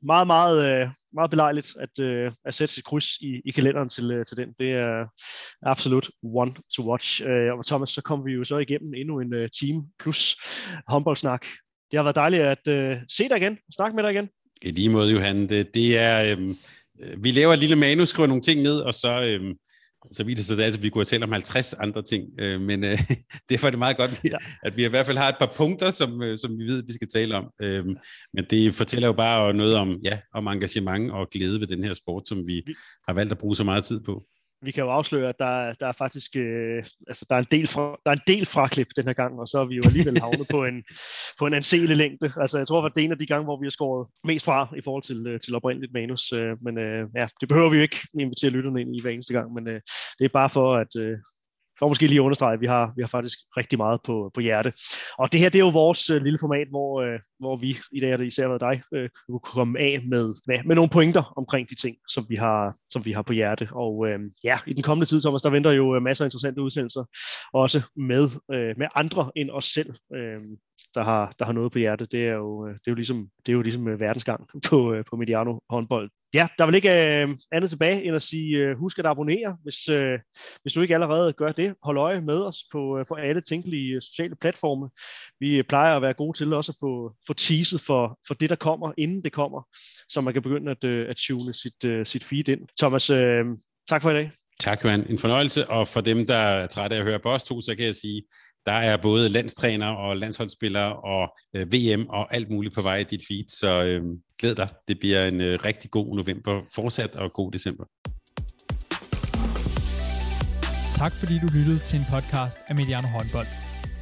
meget, 0.04 0.28
meget, 0.28 0.82
øh, 0.82 0.88
meget 1.14 1.30
belejligt 1.30 1.76
at, 1.80 2.00
øh, 2.00 2.32
at 2.46 2.54
sætte 2.54 2.74
sit 2.74 2.84
kryds 2.84 3.18
i, 3.22 3.42
i 3.46 3.52
kalenderen 3.52 3.90
til, 3.90 4.12
øh, 4.12 4.26
til 4.26 4.38
den. 4.38 4.50
Det 4.60 4.72
er 4.72 5.06
absolut 5.66 6.10
one 6.24 6.54
to 6.76 6.90
watch. 6.90 7.22
Og 7.58 7.66
Thomas, 7.66 7.90
så 7.90 8.02
kommer 8.02 8.26
vi 8.26 8.32
jo 8.32 8.44
så 8.44 8.58
igennem 8.58 8.94
endnu 8.94 9.20
en 9.20 9.32
team 9.60 9.86
plus 10.00 10.36
håndboldsnak. 10.88 11.46
Det 11.92 11.98
har 11.98 12.04
været 12.04 12.16
dejligt 12.16 12.44
at 12.44 12.68
uh, 12.68 12.98
se 13.10 13.30
dig 13.30 13.38
igen, 13.38 13.58
snakke 13.76 13.96
med 13.96 14.04
dig 14.04 14.12
igen. 14.12 14.30
I 14.62 14.72
lige 14.72 14.90
måde, 14.90 15.12
Johan. 15.12 15.50
Det, 15.50 15.74
det 15.74 15.98
er, 15.98 16.32
øhm, 16.32 16.58
vi 17.18 17.32
laver 17.32 17.54
et 17.54 17.60
lille 17.60 17.76
manus, 17.76 18.10
skriver 18.10 18.28
nogle 18.28 18.42
ting 18.42 18.62
ned, 18.62 18.80
og 18.80 18.94
så, 18.94 19.22
øhm, 19.22 19.54
så 20.12 20.24
viser 20.24 20.56
det 20.56 20.58
sig, 20.58 20.66
at 20.66 20.84
vi 20.84 20.90
kunne 20.90 21.06
tale 21.06 21.24
om 21.24 21.32
50 21.32 21.74
andre 21.74 22.02
ting, 22.02 22.24
øh, 22.40 22.62
men 22.62 22.84
øh, 22.84 23.00
derfor 23.50 23.68
er 23.68 23.72
det 23.72 23.80
meget 23.80 23.98
godt, 23.98 24.22
ja. 24.24 24.38
at 24.64 24.78
vi 24.78 24.86
i 24.86 24.88
hvert 24.88 25.06
fald 25.06 25.18
har 25.18 25.30
et 25.30 25.36
par 25.40 25.54
punkter, 25.56 25.92
som, 25.92 26.24
øh, 26.24 26.38
som 26.38 26.58
vi 26.60 26.64
ved, 26.64 26.84
vi 26.88 26.94
skal 26.94 27.08
tale 27.08 27.36
om. 27.36 27.52
Øh, 27.62 27.86
men 28.34 28.46
det 28.50 28.76
fortæller 28.76 29.08
jo 29.08 29.14
bare 29.14 29.54
noget 29.54 29.76
om, 29.76 29.98
ja, 30.04 30.20
om 30.34 30.48
engagement 30.48 31.12
og 31.12 31.30
glæde 31.30 31.60
ved 31.60 31.68
den 31.68 31.84
her 31.84 31.94
sport, 31.94 32.28
som 32.28 32.48
vi 32.48 32.64
har 33.08 33.14
valgt 33.14 33.32
at 33.32 33.38
bruge 33.38 33.56
så 33.56 33.64
meget 33.64 33.84
tid 33.84 34.00
på 34.00 34.24
vi 34.62 34.72
kan 34.72 34.84
jo 34.84 34.90
afsløre, 34.90 35.30
at 35.30 35.40
der, 35.40 35.74
der 35.74 35.88
er 35.88 35.92
faktisk 35.92 36.36
øh, 36.36 36.86
altså, 37.08 37.26
der 37.30 37.36
er 37.36 37.40
en 37.40 37.48
del 37.52 37.68
fra, 37.68 37.98
der 38.06 38.12
er 38.12 38.16
en 38.16 38.28
del 38.28 38.46
fraklip 38.46 38.88
den 38.96 39.06
her 39.06 39.14
gang, 39.14 39.40
og 39.40 39.48
så 39.48 39.60
er 39.60 39.66
vi 39.66 39.76
jo 39.76 39.82
alligevel 39.86 40.22
havnet 40.26 40.48
på 40.48 40.66
en, 40.66 40.84
på 41.40 41.48
en 41.48 41.54
anselig 41.54 41.98
længde. 41.98 42.32
Altså, 42.38 42.58
jeg 42.58 42.68
tror, 42.68 42.86
at 42.86 42.92
det 42.96 43.02
er 43.02 43.06
en 43.06 43.12
af 43.12 43.18
de 43.18 43.26
gange, 43.26 43.44
hvor 43.44 43.60
vi 43.60 43.66
har 43.66 43.72
skåret 43.72 44.08
mest 44.24 44.46
fra 44.46 44.68
i 44.78 44.82
forhold 44.82 45.04
til, 45.04 45.28
øh, 45.28 45.40
til 45.40 45.56
oprindeligt 45.56 45.94
manus. 45.94 46.32
Øh, 46.34 46.64
men 46.64 46.78
øh, 46.78 47.08
ja, 47.16 47.28
det 47.42 47.50
behøver 47.50 47.70
vi 47.70 47.76
jo 47.76 47.82
ikke 47.82 48.00
invitere 48.20 48.52
lytterne 48.52 48.82
ind 48.82 48.96
i 48.96 49.02
hver 49.02 49.12
eneste 49.12 49.34
gang, 49.34 49.54
men 49.54 49.68
øh, 49.68 49.82
det 50.20 50.26
er 50.26 50.30
bare 50.34 50.50
for, 50.50 50.76
at, 50.76 50.96
øh, 51.00 51.18
for 51.80 51.88
måske 51.88 52.08
lige 52.08 52.20
at 52.20 52.24
understrege, 52.24 52.54
at 52.54 52.62
vi 52.62 52.66
har, 52.66 52.94
vi 52.96 53.02
har 53.02 53.08
faktisk 53.08 53.40
rigtig 53.58 53.78
meget 53.78 54.00
på, 54.06 54.32
på 54.34 54.42
hjerte. 54.42 54.74
Og 55.20 55.32
det 55.32 55.40
her, 55.40 55.50
det 55.50 55.60
er 55.60 55.66
jo 55.66 55.70
vores 55.70 56.10
øh, 56.10 56.22
lille 56.24 56.40
format, 56.40 56.68
hvor, 56.70 57.02
øh, 57.02 57.20
hvor 57.40 57.56
vi, 57.58 57.78
i 57.92 58.00
dag 58.00 58.12
er 58.12 58.18
det 58.18 58.26
især 58.26 58.48
været 58.48 58.62
dig, 58.62 58.82
øh, 58.94 59.10
kunne 59.30 59.40
komme 59.40 59.80
af 59.80 60.02
med, 60.08 60.34
med, 60.48 60.64
med 60.66 60.76
nogle 60.76 60.90
pointer 60.90 61.34
omkring 61.38 61.70
de 61.70 61.76
ting, 61.76 61.96
som 62.08 62.26
vi 62.30 62.36
har, 62.36 62.76
som 62.90 63.06
vi 63.06 63.12
har 63.12 63.22
på 63.22 63.34
hjerte. 63.34 63.70
Og 63.72 64.08
øh, 64.08 64.20
ja, 64.44 64.60
i 64.68 64.74
den 64.74 64.84
kommende 64.84 65.06
tid, 65.06 65.22
Thomas, 65.22 65.42
der 65.42 65.50
venter 65.50 65.72
jo 65.72 65.96
øh, 65.96 66.02
masser 66.02 66.26
af 66.26 66.28
interessante 66.28 66.62
udsendelser, 66.62 67.04
også 67.54 67.82
med, 67.96 68.30
øh, 68.54 68.74
med 68.78 68.88
andre 68.96 69.32
end 69.36 69.50
os 69.50 69.66
selv. 69.66 69.94
øh, 70.16 70.42
der 70.96 71.04
har, 71.04 71.34
der 71.40 71.46
har 71.46 71.54
noget 71.54 71.72
på 71.72 71.80
hjertet. 71.80 72.12
det 72.12 72.28
er 72.28 72.34
jo, 72.34 72.68
øh, 72.68 72.74
det 72.74 72.88
er 72.88 72.92
jo 72.92 72.96
ligesom, 72.96 73.30
det 73.46 73.52
er 73.52 73.54
jo 73.54 73.62
ligesom 73.62 73.88
øh, 73.88 74.00
verdensgang 74.00 74.48
på, 74.70 74.96
på 75.10 75.16
Mediano 75.16 75.60
håndbold 75.70 76.10
ja, 76.34 76.48
der 76.58 76.64
er 76.64 76.66
vel 76.66 76.76
ikke 76.76 77.22
øh, 77.22 77.30
andet 77.52 77.70
tilbage 77.70 78.04
end 78.04 78.16
at 78.16 78.22
sige, 78.22 78.58
øh, 78.58 78.78
husk 78.78 79.00
at 79.00 79.06
abonnere, 79.06 79.58
hvis, 79.64 79.90
øh, 79.90 80.20
hvis 80.62 80.74
du 80.74 80.82
ikke 80.82 80.94
allerede 80.94 81.34
gør 81.34 81.52
det. 81.52 81.76
Hold 81.84 81.98
øje 81.98 82.22
med 82.22 82.42
os 82.44 82.58
på, 82.72 83.00
øh, 83.00 83.06
på 83.06 83.16
alle 83.16 83.42
tænkelige 83.42 83.96
øh, 83.96 84.02
sociale 84.02 84.36
platforme. 84.36 84.90
Vi 85.40 85.58
øh, 85.58 85.64
plejer 85.64 85.96
at 85.96 86.02
være 86.02 86.14
gode 86.14 86.38
til 86.38 86.54
også 86.54 86.72
at 86.72 86.78
få, 86.80 87.14
få 87.28 87.34
teaset 87.34 87.82
for, 87.82 88.20
for 88.28 88.34
det, 88.34 88.50
der 88.50 88.56
kommer, 88.56 88.92
inden 88.98 89.24
det 89.24 89.32
kommer, 89.32 89.68
så 90.10 90.22
man 90.22 90.34
kan 90.34 90.42
begynde 90.42 90.72
at, 90.72 90.84
øh, 90.84 91.10
at 91.10 91.16
tune 91.16 91.54
sit, 91.54 91.84
øh, 91.86 92.06
sit 92.06 92.24
feed 92.24 92.48
ind. 92.48 92.62
Thomas, 92.80 93.10
øh, 93.10 93.46
tak 93.90 94.02
for 94.02 94.10
i 94.12 94.14
dag. 94.14 94.32
Tak, 94.60 94.84
Johan. 94.84 95.06
En 95.10 95.20
fornøjelse, 95.20 95.70
og 95.70 95.88
for 95.88 96.02
dem, 96.02 96.28
der 96.28 96.36
er 96.36 96.68
trætte 96.68 96.96
af 96.96 97.00
at 97.00 97.06
høre 97.06 97.20
på 97.20 97.32
os 97.32 97.44
to, 97.44 97.62
så 97.62 97.76
kan 97.76 97.86
jeg 97.86 97.96
sige, 97.96 98.24
der 98.68 98.74
er 98.74 98.98
både 98.98 99.30
landstræner 99.30 99.88
og 99.88 100.18
landsholdsspillere 100.18 100.96
og 100.96 101.24
øh, 101.56 101.74
VM 101.74 102.08
og 102.10 102.36
alt 102.36 102.50
muligt 102.50 102.76
på 102.76 102.82
vej 102.82 102.98
i 102.98 103.04
dit 103.04 103.22
feed, 103.28 103.46
så 103.50 103.84
øh, 103.84 104.02
glæd 104.40 104.56
dig. 104.56 104.70
Det 104.88 105.00
bliver 105.00 105.28
en 105.28 105.42
øh, 105.42 105.60
rigtig 105.66 105.92
god 105.92 106.16
november 106.16 106.62
fortsat 106.76 107.16
og 107.16 107.34
god 107.34 107.52
december. 107.52 107.86
Tak 111.02 111.14
fordi 111.20 111.40
du 111.44 111.48
lyttede 111.58 111.80
til 111.80 112.00
en 112.00 112.06
podcast 112.14 112.58
af 112.68 112.76
Mediano 112.76 113.08
Håndbold. 113.08 113.48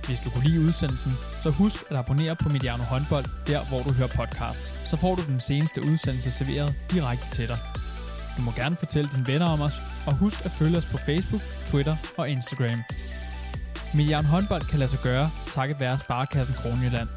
Hvis 0.07 0.19
du 0.19 0.29
kunne 0.29 0.45
lide 0.49 0.61
udsendelsen, 0.67 1.11
så 1.43 1.49
husk 1.49 1.79
at 1.89 1.97
abonnere 1.97 2.35
på 2.43 2.49
Mediano 2.49 2.83
Håndbold, 2.83 3.25
der 3.47 3.61
hvor 3.69 3.81
du 3.87 3.91
hører 3.97 4.11
podcasts. 4.21 4.89
Så 4.89 4.95
får 4.97 5.15
du 5.15 5.21
den 5.31 5.39
seneste 5.39 5.79
udsendelse 5.89 6.31
serveret 6.31 6.69
direkte 6.91 7.27
til 7.37 7.47
dig. 7.51 7.59
Du 8.37 8.41
må 8.41 8.51
gerne 8.61 8.75
fortælle 8.75 9.09
dine 9.13 9.27
venner 9.31 9.47
om 9.55 9.61
os, 9.67 9.77
og 10.07 10.13
husk 10.23 10.45
at 10.47 10.51
følge 10.59 10.77
os 10.77 10.87
på 10.93 10.97
Facebook, 11.07 11.43
Twitter 11.69 11.95
og 12.17 12.29
Instagram. 12.29 12.79
Mediano 13.97 14.27
håndbold 14.27 14.61
kan 14.61 14.79
lade 14.79 14.91
sig 14.91 14.99
gøre, 15.03 15.29
takket 15.51 15.79
være 15.79 15.97
Sparkassen 15.97 16.55
Kronjylland. 16.55 17.09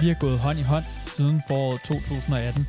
Vi 0.00 0.08
har 0.08 0.14
gået 0.14 0.38
hånd 0.38 0.58
i 0.58 0.62
hånd 0.62 0.84
siden 1.06 1.42
foråret 1.48 1.80
2018. 1.82 2.66